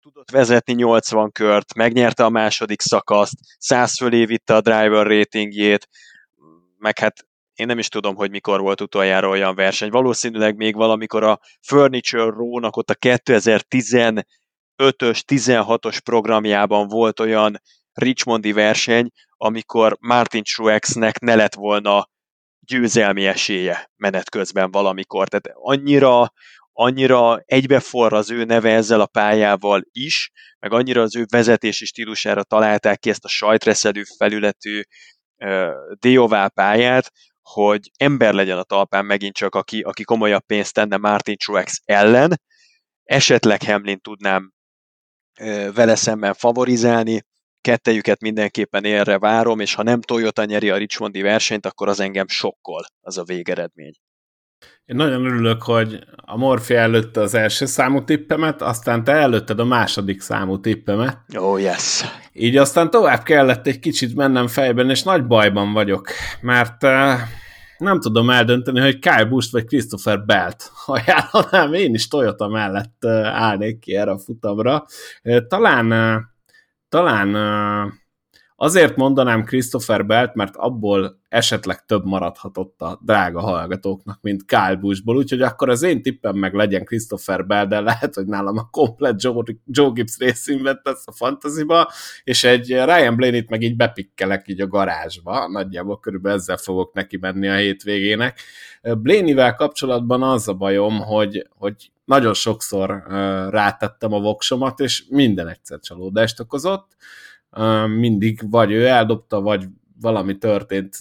tudott 0.00 0.30
vezetni 0.30 0.72
80 0.72 1.32
kört, 1.32 1.74
megnyerte 1.74 2.24
a 2.24 2.30
második 2.30 2.80
szakaszt, 2.80 3.34
100 3.58 3.96
fölé 3.96 4.24
vitte 4.24 4.54
a 4.54 4.60
driver 4.60 5.06
ratingjét, 5.06 5.88
meg 6.78 6.98
hát 6.98 7.26
én 7.62 7.68
nem 7.68 7.78
is 7.78 7.88
tudom, 7.88 8.14
hogy 8.14 8.30
mikor 8.30 8.60
volt 8.60 8.80
utoljára 8.80 9.28
olyan 9.28 9.54
verseny. 9.54 9.90
Valószínűleg 9.90 10.56
még 10.56 10.74
valamikor 10.74 11.22
a 11.22 11.40
Furniture 11.60 12.24
Row-nak 12.24 12.76
ott 12.76 12.90
a 12.90 12.94
2015-ös, 12.94 14.24
16-os 15.26 15.98
programjában 16.04 16.88
volt 16.88 17.20
olyan 17.20 17.60
Richmondi 17.92 18.52
verseny, 18.52 19.10
amikor 19.36 19.96
Martin 20.00 20.42
Truexnek 20.42 21.18
ne 21.18 21.34
lett 21.34 21.54
volna 21.54 22.08
győzelmi 22.60 23.26
esélye 23.26 23.90
menet 23.96 24.30
közben 24.30 24.70
valamikor. 24.70 25.28
Tehát 25.28 25.50
annyira, 25.52 26.32
annyira 26.72 27.42
egybeforr 27.44 28.12
az 28.12 28.30
ő 28.30 28.44
neve 28.44 28.74
ezzel 28.74 29.00
a 29.00 29.06
pályával 29.06 29.82
is, 29.92 30.30
meg 30.58 30.72
annyira 30.72 31.02
az 31.02 31.16
ő 31.16 31.24
vezetési 31.30 31.84
stílusára 31.84 32.42
találták 32.42 32.98
ki 32.98 33.10
ezt 33.10 33.24
a 33.24 33.28
sajtreszelő 33.28 34.02
felületű 34.18 34.80
uh, 35.36 35.70
Diová 35.98 36.48
pályát, 36.48 37.12
hogy 37.42 37.90
ember 37.96 38.34
legyen 38.34 38.58
a 38.58 38.62
talpán 38.62 39.04
megint 39.04 39.34
csak, 39.34 39.54
aki, 39.54 39.80
aki 39.80 40.02
komolyabb 40.02 40.42
pénzt 40.46 40.74
tenne 40.74 40.96
Martin 40.96 41.36
Truex 41.36 41.80
ellen, 41.84 42.40
esetleg 43.04 43.62
Hamlin 43.62 44.00
tudnám 44.00 44.52
vele 45.74 45.94
szemben 45.94 46.34
favorizálni, 46.34 47.22
kettejüket 47.60 48.20
mindenképpen 48.20 48.84
érre 48.84 49.18
várom, 49.18 49.60
és 49.60 49.74
ha 49.74 49.82
nem 49.82 50.00
Toyota 50.00 50.44
nyeri 50.44 50.70
a 50.70 50.76
Richmondi 50.76 51.20
versenyt, 51.22 51.66
akkor 51.66 51.88
az 51.88 52.00
engem 52.00 52.28
sokkol, 52.28 52.84
az 53.00 53.18
a 53.18 53.24
végeredmény. 53.24 53.94
Én 54.84 54.96
nagyon 54.96 55.24
örülök, 55.24 55.62
hogy 55.62 55.98
a 56.16 56.36
Morfi 56.36 56.74
előtte 56.74 57.20
az 57.20 57.34
első 57.34 57.66
számú 57.66 58.04
tippemet, 58.04 58.62
aztán 58.62 59.04
te 59.04 59.12
előtted 59.12 59.60
a 59.60 59.64
második 59.64 60.20
számú 60.20 60.60
tippemet. 60.60 61.18
Oh, 61.34 61.60
yes. 61.60 62.04
Így 62.32 62.56
aztán 62.56 62.90
tovább 62.90 63.22
kellett 63.22 63.66
egy 63.66 63.78
kicsit 63.78 64.14
mennem 64.14 64.46
fejben, 64.46 64.90
és 64.90 65.02
nagy 65.02 65.26
bajban 65.26 65.72
vagyok, 65.72 66.08
mert 66.40 66.82
uh, 66.82 67.12
nem 67.78 68.00
tudom 68.00 68.30
eldönteni, 68.30 68.80
hogy 68.80 68.98
Kyle 68.98 69.24
Busch 69.24 69.52
vagy 69.52 69.64
Christopher 69.64 70.24
Belt 70.24 70.70
ajánlanám, 70.86 71.72
én 71.72 71.94
is 71.94 72.08
Toyota 72.08 72.48
mellett 72.48 72.96
uh, 73.04 73.26
állnék 73.26 73.78
ki 73.78 73.94
erre 73.96 74.10
a 74.10 74.18
futamra. 74.18 74.84
Uh, 75.22 75.46
talán 75.46 76.30
talán 76.88 77.34
azért 78.62 78.96
mondanám 78.96 79.44
Christopher 79.44 80.06
Belt, 80.06 80.34
mert 80.34 80.56
abból 80.56 81.20
esetleg 81.28 81.84
több 81.84 82.04
maradhatott 82.04 82.80
a 82.80 83.00
drága 83.04 83.40
hallgatóknak, 83.40 84.18
mint 84.20 84.44
Kyle 84.44 84.76
Buschból, 84.80 85.16
úgyhogy 85.16 85.42
akkor 85.42 85.68
az 85.68 85.82
én 85.82 86.02
tippem 86.02 86.36
meg 86.36 86.54
legyen 86.54 86.84
Christopher 86.84 87.46
Bell, 87.46 87.66
de 87.66 87.80
lehet, 87.80 88.14
hogy 88.14 88.26
nálam 88.26 88.56
a 88.56 88.68
komplet 88.70 89.22
Joe, 89.22 89.42
Joe 89.66 89.90
Gibbs 89.90 90.18
részén 90.18 90.66
ezt 90.82 91.08
a 91.08 91.12
fantaziba, 91.12 91.90
és 92.24 92.44
egy 92.44 92.68
Ryan 92.68 93.16
Blaney-t 93.16 93.50
meg 93.50 93.62
így 93.62 93.76
bepikkelek 93.76 94.48
így 94.48 94.60
a 94.60 94.66
garázsba, 94.66 95.48
nagyjából 95.48 96.00
körülbelül 96.00 96.38
ezzel 96.38 96.56
fogok 96.56 96.94
neki 96.94 97.16
menni 97.20 97.48
a 97.48 97.54
hétvégének. 97.54 98.40
Blaney-vel 98.82 99.54
kapcsolatban 99.54 100.22
az 100.22 100.48
a 100.48 100.54
bajom, 100.54 100.98
hogy, 100.98 101.48
hogy 101.50 101.90
nagyon 102.04 102.34
sokszor 102.34 103.02
rátettem 103.50 104.12
a 104.12 104.20
voksomat, 104.20 104.80
és 104.80 105.04
minden 105.08 105.48
egyszer 105.48 105.78
csalódást 105.80 106.40
okozott. 106.40 106.96
Mindig 107.86 108.50
vagy 108.50 108.70
ő 108.70 108.86
eldobta, 108.86 109.40
vagy 109.40 109.66
valami 110.00 110.38
történt, 110.38 110.96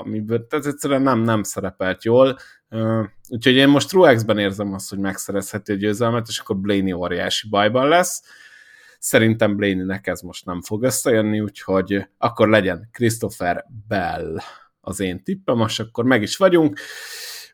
amiből 0.00 0.46
tehát 0.46 0.66
egyszerűen 0.66 1.02
nem, 1.02 1.20
nem 1.20 1.42
szerepelt 1.42 2.04
jól. 2.04 2.36
Úgyhogy 3.28 3.54
én 3.54 3.68
most 3.68 3.88
Truex-ben 3.88 4.38
érzem 4.38 4.72
azt, 4.74 4.90
hogy 4.90 4.98
megszerezheti 4.98 5.72
a 5.72 5.74
győzelmet, 5.74 6.28
és 6.28 6.38
akkor 6.38 6.56
Blaney 6.56 6.92
óriási 6.92 7.48
bajban 7.48 7.88
lesz. 7.88 8.22
Szerintem 8.98 9.56
Blaney-nek 9.56 10.06
ez 10.06 10.20
most 10.20 10.44
nem 10.44 10.62
fog 10.62 10.82
összejönni, 10.82 11.40
úgyhogy 11.40 12.06
akkor 12.18 12.48
legyen 12.48 12.88
Christopher 12.92 13.64
Bell 13.88 14.36
az 14.80 15.00
én 15.00 15.22
tippem, 15.22 15.56
most 15.56 15.80
akkor 15.80 16.04
meg 16.04 16.22
is 16.22 16.36
vagyunk. 16.36 16.78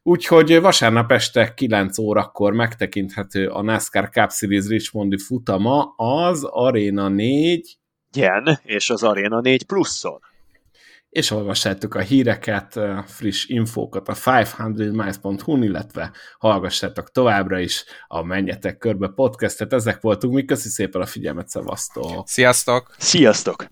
Úgyhogy 0.02 0.60
vasárnap 0.60 1.12
este 1.12 1.54
9 1.54 1.98
órakor 1.98 2.52
megtekinthető 2.52 3.48
a 3.48 3.62
NASCAR 3.62 4.08
Cup 4.10 4.30
Series 4.30 4.66
Richmondi 4.66 5.18
futama 5.18 5.94
az 5.96 6.44
Arena 6.44 7.08
4 7.08 7.78
Igen, 8.12 8.58
és 8.62 8.90
az 8.90 9.02
Arena 9.02 9.40
4 9.40 9.64
pluszon. 9.64 10.20
És 11.10 11.30
olvassátok 11.30 11.94
a 11.94 12.00
híreket, 12.00 12.80
friss 13.06 13.46
infókat 13.46 14.08
a 14.08 14.14
500miles.hu, 14.14 15.62
illetve 15.62 16.12
hallgassátok 16.38 17.10
továbbra 17.10 17.58
is 17.58 17.84
a 18.06 18.22
Menjetek 18.22 18.78
Körbe 18.78 19.08
podcastet. 19.08 19.72
Ezek 19.72 20.00
voltunk 20.00 20.34
mi, 20.34 20.44
köszi 20.44 20.68
szépen 20.68 21.00
a 21.00 21.06
figyelmet, 21.06 21.48
szevasztok! 21.48 22.28
Sziasztok! 22.28 22.94
Sziasztok! 22.98 23.66